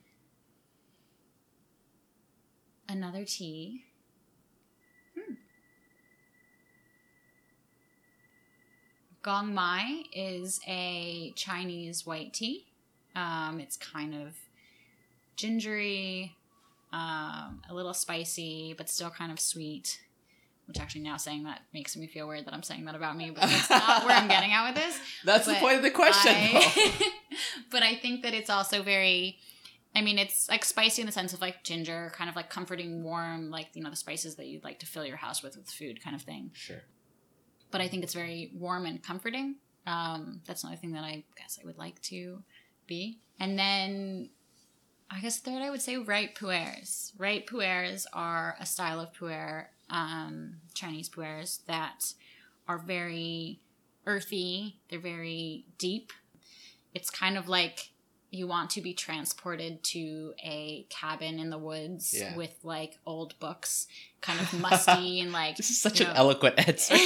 Another 2.88 3.24
tea. 3.24 3.84
Hmm. 5.14 5.34
Gong 9.22 9.54
Mei 9.54 10.04
is 10.12 10.60
a 10.66 11.32
Chinese 11.34 12.06
white 12.06 12.32
tea. 12.34 12.66
Um, 13.16 13.60
it's 13.60 13.76
kind 13.76 14.14
of 14.14 14.34
gingery, 15.36 16.36
um, 16.92 17.62
a 17.68 17.74
little 17.74 17.94
spicy, 17.94 18.74
but 18.76 18.88
still 18.88 19.10
kind 19.10 19.32
of 19.32 19.40
sweet. 19.40 20.00
Which 20.66 20.80
actually, 20.80 21.02
now 21.02 21.16
saying 21.18 21.44
that 21.44 21.60
makes 21.74 21.96
me 21.96 22.06
feel 22.06 22.26
weird 22.26 22.46
that 22.46 22.54
I'm 22.54 22.62
saying 22.62 22.86
that 22.86 22.94
about 22.94 23.16
me, 23.16 23.30
but 23.30 23.42
that's 23.42 23.68
not 23.68 24.04
where 24.06 24.16
I'm 24.16 24.28
getting 24.28 24.52
at 24.52 24.66
with 24.68 24.82
this. 24.82 24.98
That's 25.24 25.46
the 25.46 25.54
point 25.54 25.76
of 25.76 25.82
the 25.82 25.90
question. 25.90 26.32
I- 26.34 27.12
but 27.70 27.82
I 27.82 27.94
think 27.94 28.22
that 28.22 28.32
it's 28.34 28.48
also 28.50 28.82
very. 28.82 29.38
I 29.96 30.00
mean, 30.00 30.18
it's 30.18 30.48
like 30.48 30.64
spicy 30.64 31.02
in 31.02 31.06
the 31.06 31.12
sense 31.12 31.32
of 31.34 31.40
like 31.40 31.62
ginger, 31.62 32.10
kind 32.14 32.28
of 32.28 32.34
like 32.34 32.50
comforting, 32.50 33.04
warm, 33.04 33.50
like 33.50 33.68
you 33.74 33.82
know 33.82 33.90
the 33.90 33.96
spices 33.96 34.36
that 34.36 34.46
you'd 34.46 34.64
like 34.64 34.78
to 34.80 34.86
fill 34.86 35.04
your 35.04 35.18
house 35.18 35.42
with 35.42 35.56
with 35.56 35.70
food, 35.70 36.02
kind 36.02 36.16
of 36.16 36.22
thing. 36.22 36.50
Sure. 36.54 36.82
But 37.70 37.80
I 37.80 37.88
think 37.88 38.02
it's 38.02 38.14
very 38.14 38.50
warm 38.54 38.86
and 38.86 39.02
comforting. 39.02 39.56
Um, 39.86 40.40
that's 40.46 40.62
another 40.64 40.78
thing 40.78 40.92
that 40.92 41.04
I 41.04 41.24
guess 41.36 41.58
I 41.62 41.66
would 41.66 41.76
like 41.78 42.00
to 42.02 42.42
be. 42.86 43.18
And 43.38 43.58
then 43.58 44.30
I 45.10 45.20
guess 45.20 45.38
third, 45.40 45.62
I 45.62 45.70
would 45.70 45.82
say 45.82 45.96
ripe 45.96 46.38
pu'ers. 46.38 47.12
Ripe 47.18 47.48
pu'ers 47.48 48.06
are 48.12 48.56
a 48.58 48.66
style 48.66 49.00
of 49.00 49.12
pu'er, 49.12 49.66
um, 49.90 50.56
Chinese 50.74 51.08
pu'ers 51.08 51.64
that 51.66 52.12
are 52.68 52.78
very 52.78 53.60
earthy. 54.06 54.78
They're 54.88 54.98
very 54.98 55.64
deep. 55.78 56.12
It's 56.94 57.10
kind 57.10 57.36
of 57.36 57.48
like 57.48 57.90
you 58.30 58.46
want 58.48 58.70
to 58.70 58.80
be 58.80 58.92
transported 58.94 59.82
to 59.84 60.34
a 60.42 60.86
cabin 60.90 61.38
in 61.38 61.50
the 61.50 61.58
woods 61.58 62.14
Yeah. 62.18 62.36
with 62.36 62.54
like 62.64 62.98
old 63.06 63.38
books, 63.38 63.86
kind 64.20 64.40
of 64.40 64.52
musty 64.60 65.20
and 65.20 65.32
like. 65.32 65.56
This 65.56 65.70
is 65.70 65.80
such 65.80 66.00
an 66.00 66.08
know- 66.08 66.14
eloquent 66.16 66.58
answer. 66.68 66.96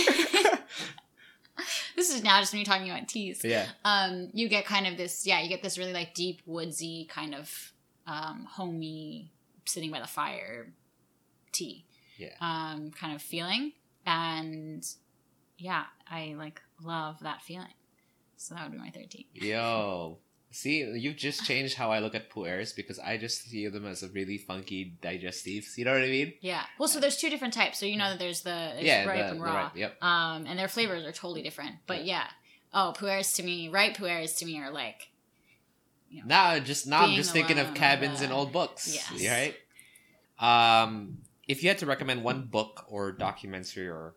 this 1.96 2.14
is 2.14 2.22
now 2.22 2.40
just 2.40 2.55
me 2.55 2.64
talking 2.64 2.88
about 2.90 3.09
teas. 3.09 3.42
yeah. 3.44 3.66
Um, 3.84 4.30
you 4.32 4.48
get 4.48 4.64
kind 4.64 4.86
of 4.86 4.96
this, 4.96 5.26
yeah, 5.26 5.40
you 5.40 5.48
get 5.48 5.62
this 5.62 5.76
really 5.78 5.92
like 5.92 6.14
deep 6.14 6.40
woodsy 6.46 7.06
kind 7.10 7.34
of 7.34 7.72
um, 8.06 8.46
homey, 8.50 9.30
sitting 9.66 9.90
by 9.90 10.00
the 10.00 10.06
fire 10.06 10.72
tea. 11.52 11.84
Yeah. 12.19 12.35
Um, 12.40 12.90
kind 12.90 13.15
of 13.15 13.23
feeling, 13.23 13.73
and 14.05 14.85
yeah, 15.57 15.85
I 16.11 16.35
like 16.36 16.61
love 16.82 17.20
that 17.23 17.40
feeling. 17.43 17.73
So 18.36 18.55
that 18.55 18.65
would 18.65 18.73
be 18.73 18.78
my 18.78 18.90
13. 18.90 19.24
Yo. 19.35 20.19
See, 20.51 20.78
you've 20.82 21.16
just 21.16 21.45
changed 21.45 21.74
how 21.77 21.90
I 21.93 21.99
look 21.99 22.15
at 22.15 22.31
pu'ers 22.31 22.74
because 22.74 22.99
I 22.99 23.19
just 23.19 23.45
see 23.45 23.69
them 23.69 23.85
as 23.85 24.03
a 24.03 24.09
really 24.09 24.39
funky 24.39 24.95
digestives. 25.03 25.77
You 25.77 25.85
know 25.85 25.93
what 25.93 26.03
I 26.03 26.07
mean? 26.07 26.32
Yeah. 26.40 26.62
Well, 26.78 26.89
so 26.89 27.01
there's 27.01 27.19
two 27.19 27.28
different 27.28 27.53
types. 27.53 27.78
So 27.78 27.85
you 27.85 27.99
know 27.99 28.09
that 28.11 28.19
there's 28.19 28.40
the 28.43 28.73
yeah, 28.78 29.05
ripe 29.05 29.27
the, 29.27 29.31
and 29.32 29.43
raw. 29.43 29.55
ripe, 29.65 29.77
Yep. 29.77 30.03
Um, 30.03 30.47
and 30.47 30.59
their 30.59 30.69
flavors 30.69 31.05
are 31.05 31.12
totally 31.12 31.43
different. 31.43 31.77
But 31.86 32.05
yeah. 32.07 32.28
Oh, 32.73 32.95
pu'ers 32.97 33.36
to 33.36 33.43
me, 33.43 33.69
ripe 33.69 33.97
pu'ers 33.97 34.39
to 34.39 34.47
me 34.47 34.59
are 34.61 34.70
like 34.70 35.11
you 36.11 36.23
know, 36.23 36.28
Now, 36.28 36.59
just 36.61 36.86
now, 36.86 37.03
I'm 37.03 37.15
just 37.15 37.32
thinking 37.32 37.59
of 37.59 37.74
cabins 37.74 38.23
and 38.23 38.32
old 38.32 38.51
books. 38.53 38.89
yes. 39.12 39.53
Right? 40.40 40.82
Um, 40.85 41.19
if 41.48 41.62
you 41.62 41.68
had 41.68 41.78
to 41.78 41.86
recommend 41.86 42.22
one 42.22 42.44
book 42.44 42.84
or 42.88 43.10
documentary 43.10 43.88
or 43.88 44.14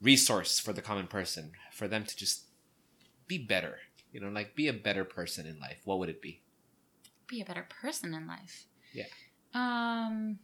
resource 0.00 0.60
for 0.60 0.72
the 0.72 0.82
common 0.82 1.06
person 1.06 1.52
for 1.72 1.88
them 1.88 2.04
to 2.04 2.16
just 2.16 2.44
be 3.26 3.38
better, 3.38 3.78
you 4.12 4.20
know, 4.20 4.28
like 4.28 4.54
be 4.54 4.68
a 4.68 4.72
better 4.72 5.04
person 5.04 5.46
in 5.46 5.58
life, 5.58 5.80
what 5.84 5.98
would 5.98 6.08
it 6.08 6.22
be? 6.22 6.42
be 7.26 7.40
a 7.40 7.44
better 7.44 7.66
person 7.82 8.14
in 8.14 8.26
life. 8.26 8.66
Yeah. 8.92 9.06
Um 9.54 10.38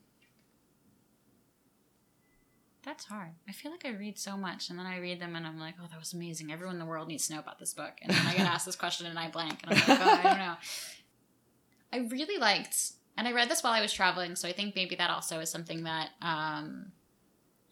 That's 2.84 3.04
hard. 3.04 3.30
I 3.48 3.52
feel 3.52 3.70
like 3.70 3.84
I 3.84 3.90
read 3.90 4.18
so 4.18 4.36
much 4.36 4.68
and 4.70 4.78
then 4.78 4.86
I 4.86 4.98
read 4.98 5.20
them 5.20 5.36
and 5.36 5.46
I'm 5.46 5.58
like, 5.60 5.74
oh, 5.80 5.86
that 5.90 5.98
was 5.98 6.12
amazing. 6.12 6.50
Everyone 6.52 6.74
in 6.74 6.80
the 6.80 6.86
world 6.86 7.08
needs 7.08 7.28
to 7.28 7.34
know 7.34 7.40
about 7.40 7.58
this 7.58 7.74
book. 7.74 7.92
And 8.02 8.12
then 8.12 8.26
I 8.26 8.32
get 8.34 8.46
asked 8.46 8.66
this 8.66 8.76
question 8.76 9.06
and 9.06 9.18
I 9.18 9.28
blank 9.28 9.60
and 9.62 9.72
I'm 9.72 9.88
like, 9.88 10.00
oh, 10.00 10.18
I 10.18 10.22
don't 10.22 10.38
know. 10.38 10.54
I 11.92 11.98
really 12.10 12.38
liked, 12.38 12.92
and 13.16 13.28
I 13.28 13.32
read 13.32 13.48
this 13.48 13.62
while 13.62 13.72
I 13.72 13.80
was 13.80 13.92
traveling, 13.92 14.36
so 14.36 14.48
I 14.48 14.52
think 14.52 14.74
maybe 14.76 14.94
that 14.96 15.10
also 15.10 15.40
is 15.40 15.50
something 15.50 15.84
that 15.84 16.10
um, 16.22 16.92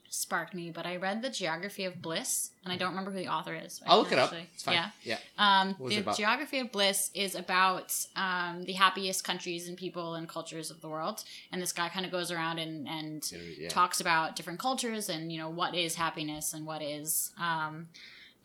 sparked 0.08 0.54
me. 0.54 0.70
But 0.70 0.86
I 0.86 0.96
read 0.96 1.22
The 1.22 1.30
Geography 1.30 1.84
of 1.84 2.02
Bliss, 2.02 2.50
and 2.64 2.72
I 2.72 2.76
don't 2.76 2.90
remember 2.90 3.10
who 3.12 3.18
the 3.18 3.28
author 3.28 3.54
is. 3.54 3.80
I 3.86 3.90
I'll 3.90 3.98
look 4.00 4.12
it 4.12 4.18
up. 4.18 4.32
It's 4.54 4.62
fine. 4.64 4.74
Yeah. 4.74 4.90
Yeah. 5.04 5.18
Um, 5.38 5.68
What 5.78 5.80
was 5.86 5.96
it 5.96 6.04
the? 6.04 6.12
Geography 6.12 6.58
of 6.58 6.72
Bliss 6.72 7.10
is 7.14 7.34
about 7.34 7.94
um, 8.16 8.64
the 8.64 8.72
happiest 8.72 9.24
countries 9.24 9.68
and 9.68 9.76
people 9.76 10.14
and 10.16 10.28
cultures 10.28 10.70
of 10.70 10.80
the 10.80 10.88
world. 10.88 11.22
And 11.52 11.62
this 11.62 11.72
guy 11.72 11.88
kind 11.88 12.04
of 12.04 12.12
goes 12.12 12.30
around 12.30 12.58
and, 12.58 12.88
and 12.88 13.32
Yeah. 13.58 13.68
talks 13.68 14.00
about 14.00 14.36
different 14.36 14.58
cultures 14.58 15.08
and, 15.08 15.32
you 15.32 15.38
know, 15.38 15.48
what 15.48 15.74
is 15.74 15.94
happiness 15.94 16.52
and 16.54 16.66
what 16.66 16.82
is. 16.82 17.32
Um, 17.38 17.88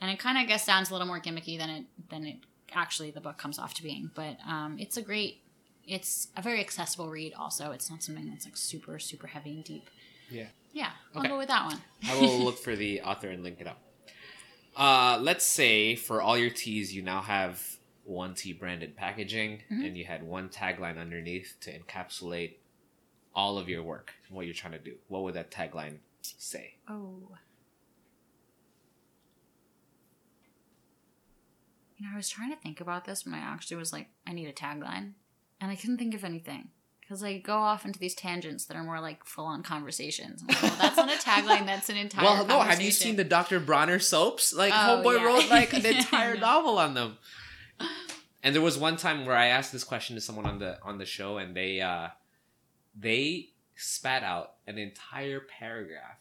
and 0.02 0.12
it 0.12 0.20
kind 0.20 0.38
of, 0.38 0.44
I 0.44 0.46
guess, 0.46 0.66
sounds 0.66 0.90
a 0.90 0.94
little 0.94 1.08
more 1.08 1.20
gimmicky 1.20 1.58
than 1.58 1.70
it, 1.70 1.86
than 2.10 2.26
it 2.28 2.38
actually 2.74 3.10
the 3.12 3.22
book 3.22 3.38
comes 3.38 3.58
off 3.58 3.74
to 3.76 3.84
being. 3.84 4.12
But 4.14 4.38
um, 4.48 4.78
it's 4.80 4.98
a 4.98 5.02
great, 5.02 5.42
it's 5.88 6.28
a 6.36 6.42
very 6.42 6.60
accessible 6.60 7.10
read 7.10 7.34
also. 7.34 7.72
It's 7.72 7.90
not 7.90 8.02
something 8.04 8.28
that's 8.30 8.46
like 8.46 8.58
super, 8.58 8.98
super 9.00 9.28
heavy 9.28 9.52
and 9.52 9.64
deep. 9.64 9.90
Yeah. 10.30 10.48
Yeah, 10.74 10.92
I'll 11.14 11.22
Okay. 11.22 11.30
go 11.30 11.38
with 11.38 11.48
that 11.48 11.66
one. 11.66 11.82
I 12.08 12.16
will 12.20 12.40
look 12.44 12.58
for 12.58 12.76
the 12.76 13.02
author 13.02 13.30
and 13.30 13.44
link 13.44 13.62
it 13.62 13.68
up. 13.68 13.82
uh, 14.76 15.18
let's 15.22 15.46
say 15.46 15.96
for 15.96 16.22
all 16.22 16.38
your 16.38 16.50
teas, 16.50 16.94
you 16.94 17.02
now 17.02 17.22
have 17.22 17.64
one 18.04 18.34
tea 18.36 18.52
branded 18.54 18.96
packaging, 18.98 19.64
Mhm. 19.72 19.88
and 19.88 19.98
you 19.98 20.04
had 20.06 20.22
one 20.22 20.50
tagline 20.50 21.00
underneath 21.00 21.56
to 21.62 21.80
encapsulate 21.80 22.56
all 23.34 23.58
of 23.58 23.70
your 23.70 23.82
work 23.84 24.14
and 24.28 24.36
what 24.36 24.46
you're 24.46 24.54
trying 24.54 24.74
to 24.74 24.80
do. 24.80 24.98
What 25.08 25.24
would 25.24 25.34
that 25.36 25.50
tagline 25.50 26.00
say? 26.22 26.76
Oh. 26.90 27.38
You 31.98 32.06
know, 32.08 32.14
I 32.14 32.18
was 32.18 32.28
trying 32.30 32.50
to 32.52 32.58
think 32.58 32.82
about 32.82 33.06
this 33.06 33.24
when 33.26 33.34
I 33.34 33.40
actually 33.40 33.78
was 33.78 33.94
like, 33.94 34.10
I 34.28 34.34
need 34.34 34.48
a 34.48 34.54
tagline. 34.54 35.14
And 35.62 35.72
I 35.72 35.76
couldn't 35.76 35.98
think 35.98 36.14
of 36.14 36.24
anything. 36.24 36.70
Because 37.02 37.24
I 37.24 37.38
go 37.38 37.54
off 37.58 37.86
into 37.86 38.00
these 38.00 38.16
tangents 38.16 38.66
that 38.66 38.76
are 38.76 38.84
more 38.84 39.00
like 39.00 39.26
full 39.26 39.46
on 39.46 39.62
conversations. 39.62 40.44
Like, 40.48 40.60
well, 40.64 40.76
that's 40.82 40.98
not 40.98 41.08
a 41.14 41.18
tagline, 41.20 41.68
that's 41.68 41.88
an 41.90 41.98
entire 41.98 42.24
well, 42.26 42.46
no. 42.48 42.62
Have 42.62 42.82
you 42.82 42.90
seen 42.90 43.16
the 43.16 43.24
Dr. 43.24 43.60
Bronner 43.60 44.00
soaps? 44.00 44.54
Like, 44.56 44.74
Oh, 44.74 45.04
Homeboy 45.04 45.18
yeah. 45.18 45.24
wrote 45.24 45.50
like 45.52 45.74
an 45.74 45.86
entire 45.98 46.36
novel 46.36 46.80
on 46.80 46.96
them. 46.96 47.18
And 48.42 48.56
there 48.56 48.62
was 48.62 48.78
one 48.78 48.98
time 48.98 49.26
where 49.28 49.36
I 49.36 49.48
asked 49.48 49.72
this 49.72 49.84
question 49.84 50.16
to 50.16 50.22
someone 50.22 50.46
on 50.48 50.58
the 50.60 50.78
on 50.84 50.98
the 50.98 51.06
show, 51.06 51.38
and 51.38 51.56
they 51.56 51.80
uh, 51.82 52.10
they 53.00 53.50
spat 53.76 54.24
out 54.24 54.54
an 54.68 54.78
entire 54.78 55.40
paragraph. 55.42 56.18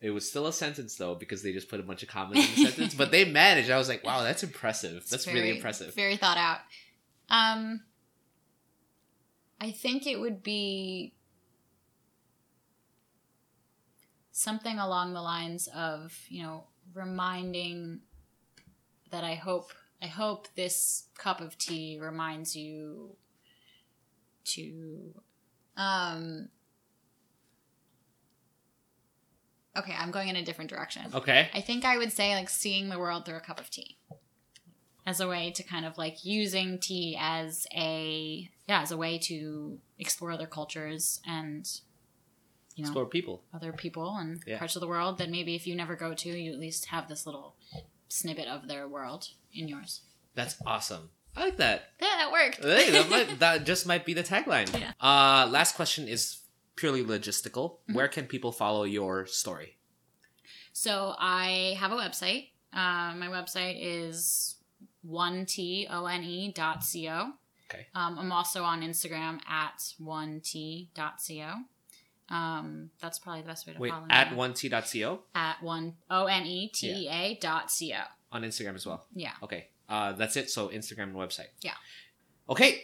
It 0.00 0.10
was 0.10 0.28
still 0.28 0.46
a 0.46 0.52
sentence 0.52 0.94
though 0.96 1.14
because 1.14 1.42
they 1.42 1.52
just 1.52 1.68
put 1.68 1.80
a 1.80 1.82
bunch 1.82 2.02
of 2.02 2.08
commas 2.08 2.38
in 2.38 2.54
the 2.64 2.70
sentence, 2.70 2.94
but 2.94 3.10
they 3.10 3.24
managed. 3.30 3.70
I 3.70 3.76
was 3.78 3.88
like, 3.88 4.04
wow, 4.04 4.22
that's 4.22 4.42
impressive. 4.42 4.96
It's 4.98 5.10
That's 5.10 5.24
very- 5.24 5.40
really 5.40 5.56
impressive. 5.56 5.94
Very 5.94 6.16
thought 6.16 6.38
out. 6.38 6.58
Um, 7.28 7.80
I 9.60 9.70
think 9.70 10.06
it 10.06 10.20
would 10.20 10.42
be 10.42 11.14
something 14.32 14.78
along 14.78 15.14
the 15.14 15.22
lines 15.22 15.66
of 15.74 16.14
you 16.28 16.42
know 16.42 16.64
reminding 16.94 18.00
that 19.10 19.24
I 19.24 19.34
hope 19.34 19.72
I 20.02 20.06
hope 20.06 20.48
this 20.56 21.04
cup 21.16 21.40
of 21.40 21.56
tea 21.56 21.98
reminds 22.00 22.54
you 22.54 23.16
to 24.44 25.14
um 25.76 26.48
okay 29.76 29.92
i'm 29.98 30.10
going 30.10 30.28
in 30.28 30.36
a 30.36 30.44
different 30.44 30.70
direction 30.70 31.02
Okay. 31.12 31.48
I 31.52 31.60
think 31.60 31.84
I 31.84 31.98
would 31.98 32.12
say 32.12 32.34
like 32.34 32.48
seeing 32.48 32.88
the 32.88 32.98
world 32.98 33.26
through 33.26 33.36
a 33.36 33.40
cup 33.40 33.58
of 33.60 33.68
tea 33.70 33.98
as 35.06 35.20
a 35.20 35.28
way 35.28 35.50
to 35.52 35.62
kind 35.62 35.86
of 35.86 35.96
like 35.96 36.24
using 36.24 36.78
tea 36.78 37.16
as 37.18 37.66
a 37.74 38.50
yeah 38.68 38.82
as 38.82 38.90
a 38.90 38.96
way 38.96 39.16
to 39.18 39.78
explore 39.98 40.32
other 40.32 40.46
cultures 40.46 41.20
and 41.26 41.80
you 42.74 42.82
know 42.82 42.88
Explore 42.90 43.06
people. 43.06 43.42
other 43.54 43.72
people 43.72 44.16
and 44.16 44.42
Yeah. 44.46 44.58
parts 44.58 44.76
of 44.76 44.80
the 44.80 44.88
world 44.88 45.16
that 45.18 45.30
maybe 45.30 45.54
if 45.54 45.66
you 45.66 45.74
never 45.76 45.94
go 45.96 46.12
to 46.12 46.28
you 46.28 46.52
at 46.52 46.58
least 46.58 46.86
have 46.86 47.08
this 47.08 47.24
little 47.24 47.54
snippet 48.08 48.48
of 48.48 48.68
their 48.68 48.86
world 48.88 49.28
in 49.54 49.68
yours 49.68 50.02
That's 50.34 50.56
awesome. 50.66 51.10
I 51.36 51.44
like 51.44 51.56
that. 51.58 51.90
yeah 52.00 52.16
that 52.18 52.32
worked 52.32 52.62
Hey, 52.62 52.90
that, 52.90 53.08
might, 53.08 53.38
that 53.44 53.64
just 53.64 53.86
might 53.86 54.04
be 54.04 54.12
the 54.14 54.22
tagline. 54.24 54.68
Yeah. 54.78 54.92
Uh, 55.00 55.46
last 55.50 55.76
question 55.76 56.08
is 56.08 56.38
purely 56.76 57.02
logistical. 57.04 57.70
Mm-hmm. 57.70 57.94
Where 57.94 58.08
can 58.08 58.26
people 58.26 58.52
follow 58.52 58.84
your 58.84 59.26
story? 59.26 59.76
So 60.72 61.14
I 61.18 61.76
have 61.78 61.92
a 61.92 61.96
website. 61.96 62.48
Um, 62.72 63.18
my 63.18 63.28
website 63.28 63.78
is 63.80 64.55
one 65.06 65.46
t 65.46 65.86
o 65.90 66.06
n 66.06 66.22
e 66.24 66.52
dot 66.52 66.82
co. 66.92 67.32
Okay. 67.68 67.86
Um, 67.94 68.18
I'm 68.18 68.32
also 68.32 68.62
on 68.62 68.82
Instagram 68.82 69.40
at 69.48 69.82
one 69.98 70.40
t 70.42 70.90
dot 70.94 71.14
co. 71.26 71.54
Um, 72.28 72.90
that's 73.00 73.18
probably 73.20 73.42
the 73.42 73.48
best 73.48 73.66
way 73.66 73.74
to 73.74 73.78
Wait, 73.80 73.90
follow 73.90 74.06
me. 74.06 74.10
at 74.12 74.34
one 74.34 74.52
t.co 74.52 75.20
at 75.34 75.62
one 75.62 75.94
o 76.10 76.26
n 76.26 76.44
e 76.44 76.68
t 76.74 76.88
e 76.88 77.08
a 77.08 77.38
dot 77.40 77.70
co. 77.78 77.96
on 78.32 78.42
Instagram 78.42 78.74
as 78.74 78.84
well. 78.86 79.06
Yeah. 79.14 79.32
Okay, 79.42 79.68
uh, 79.88 80.12
that's 80.12 80.36
it. 80.36 80.50
So 80.50 80.68
Instagram 80.68 81.04
and 81.04 81.14
website. 81.16 81.48
Yeah. 81.62 81.74
Okay. 82.48 82.82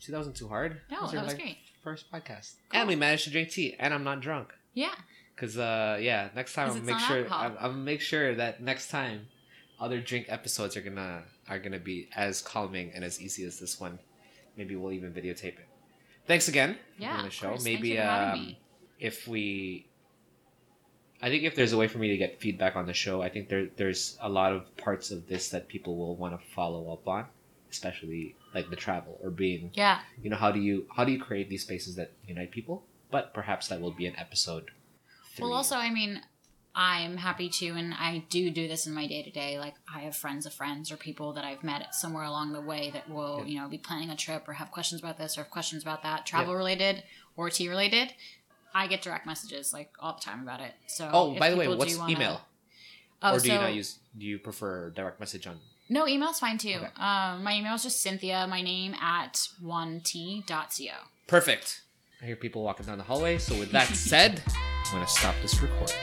See, 0.00 0.12
that 0.12 0.18
wasn't 0.18 0.36
too 0.36 0.48
hard. 0.48 0.80
No, 0.90 0.98
are, 0.98 1.12
that 1.12 1.24
was 1.24 1.32
like, 1.34 1.42
great. 1.42 1.58
First 1.82 2.10
podcast, 2.12 2.54
Cool. 2.68 2.80
and 2.80 2.88
we 2.88 2.96
managed 2.96 3.24
to 3.24 3.30
drink 3.30 3.50
tea, 3.50 3.74
and 3.78 3.92
I'm 3.94 4.04
not 4.04 4.20
drunk. 4.20 4.52
Yeah. 4.74 4.94
Cause 5.36 5.56
uh, 5.56 5.98
yeah, 6.00 6.30
next 6.34 6.54
time 6.54 6.70
I'll 6.70 6.80
make 6.82 6.98
sure. 6.98 7.26
I'll, 7.30 7.56
I'm 7.60 7.84
make 7.84 8.00
sure 8.00 8.34
that 8.34 8.60
next 8.60 8.88
time 8.88 9.28
other 9.80 10.00
drink 10.00 10.26
episodes 10.28 10.76
are 10.76 10.80
gonna 10.82 11.22
are 11.48 11.58
gonna 11.58 11.78
be 11.78 12.08
as 12.16 12.42
calming 12.42 12.92
and 12.94 13.04
as 13.04 13.20
easy 13.20 13.44
as 13.44 13.58
this 13.58 13.78
one. 13.80 13.98
Maybe 14.56 14.74
we'll 14.76 14.92
even 14.92 15.12
videotape 15.12 15.44
it. 15.58 15.68
Thanks 16.26 16.48
again 16.48 16.74
for 16.96 17.02
Yeah. 17.02 17.22
the 17.22 17.30
show. 17.30 17.48
course. 17.50 17.64
Maybe 17.64 17.98
um, 17.98 18.56
if 18.98 19.26
we 19.28 19.86
I 21.20 21.28
think 21.30 21.42
if 21.42 21.54
there's 21.56 21.72
a 21.72 21.76
way 21.76 21.88
for 21.88 21.98
me 21.98 22.08
to 22.08 22.16
get 22.16 22.40
feedback 22.40 22.76
on 22.76 22.86
the 22.86 22.92
show, 22.94 23.22
I 23.22 23.28
think 23.28 23.48
there 23.48 23.66
there's 23.76 24.16
a 24.20 24.28
lot 24.28 24.52
of 24.52 24.76
parts 24.76 25.10
of 25.10 25.26
this 25.28 25.48
that 25.50 25.68
people 25.68 25.96
will 25.96 26.16
want 26.16 26.38
to 26.40 26.46
follow 26.54 26.92
up 26.92 27.06
on, 27.08 27.26
especially 27.70 28.36
like 28.54 28.70
the 28.70 28.76
travel 28.76 29.18
or 29.22 29.30
being 29.30 29.70
Yeah. 29.74 30.00
you 30.22 30.30
know 30.30 30.36
how 30.36 30.50
do 30.52 30.60
you 30.60 30.86
how 30.94 31.04
do 31.04 31.12
you 31.12 31.20
create 31.20 31.48
these 31.48 31.62
spaces 31.62 31.96
that 31.96 32.12
unite 32.26 32.50
people? 32.50 32.84
But 33.10 33.32
perhaps 33.34 33.68
that 33.68 33.80
will 33.80 33.92
be 33.92 34.06
an 34.06 34.16
episode. 34.16 34.70
Well, 35.40 35.52
also, 35.52 35.76
I 35.76 35.90
mean, 35.90 36.20
I'm 36.80 37.16
happy 37.16 37.48
to, 37.48 37.66
and 37.70 37.92
I 37.92 38.22
do 38.30 38.50
do 38.50 38.68
this 38.68 38.86
in 38.86 38.94
my 38.94 39.08
day 39.08 39.24
to 39.24 39.30
day. 39.32 39.58
Like, 39.58 39.74
I 39.92 39.98
have 40.02 40.14
friends 40.14 40.46
of 40.46 40.54
friends 40.54 40.92
or 40.92 40.96
people 40.96 41.32
that 41.32 41.44
I've 41.44 41.64
met 41.64 41.92
somewhere 41.92 42.22
along 42.22 42.52
the 42.52 42.60
way 42.60 42.90
that 42.90 43.10
will, 43.10 43.40
Yeah. 43.40 43.44
you 43.46 43.58
know, 43.60 43.68
be 43.68 43.78
planning 43.78 44.10
a 44.10 44.16
trip 44.16 44.48
or 44.48 44.52
have 44.52 44.70
questions 44.70 45.00
about 45.00 45.18
this 45.18 45.36
or 45.36 45.42
have 45.42 45.50
questions 45.50 45.82
about 45.82 46.04
that, 46.04 46.24
travel 46.24 46.54
related 46.54 47.02
or 47.36 47.50
tea 47.50 47.68
related. 47.68 48.14
I 48.72 48.86
get 48.86 49.02
direct 49.02 49.26
messages 49.26 49.72
like 49.72 49.90
all 49.98 50.12
the 50.14 50.20
time 50.20 50.40
about 50.40 50.60
it. 50.60 50.72
So, 50.86 51.10
Oh, 51.12 51.34
by 51.36 51.50
the 51.50 51.56
way, 51.56 51.66
what's 51.66 51.96
wanna- 51.96 52.12
email? 52.12 52.42
Oh, 53.22 53.34
or 53.34 53.40
do 53.40 53.48
you 53.50 53.58
not 53.58 53.74
use? 53.74 53.98
Do 54.16 54.24
you 54.24 54.38
prefer 54.38 54.90
direct 54.90 55.18
message 55.18 55.48
on? 55.48 55.58
No, 55.88 56.06
email's 56.06 56.38
fine 56.38 56.58
too. 56.58 56.74
Okay. 56.76 56.86
Um, 56.96 57.42
my 57.42 57.54
email 57.54 57.74
is 57.74 57.82
just 57.82 58.00
Cynthia, 58.02 58.46
my 58.46 58.62
name 58.62 58.94
at 58.94 59.48
one 59.60 60.00
t.co. 60.04 60.92
Perfect. 61.26 61.82
I 62.22 62.26
hear 62.26 62.36
people 62.36 62.62
walking 62.62 62.86
down 62.86 62.98
the 62.98 63.04
hallway. 63.04 63.38
So 63.38 63.58
with 63.58 63.72
that 63.72 63.88
said, 63.96 64.42
I'm 64.46 64.92
gonna 64.92 65.08
stop 65.08 65.34
this 65.42 65.60
recording. 65.60 65.96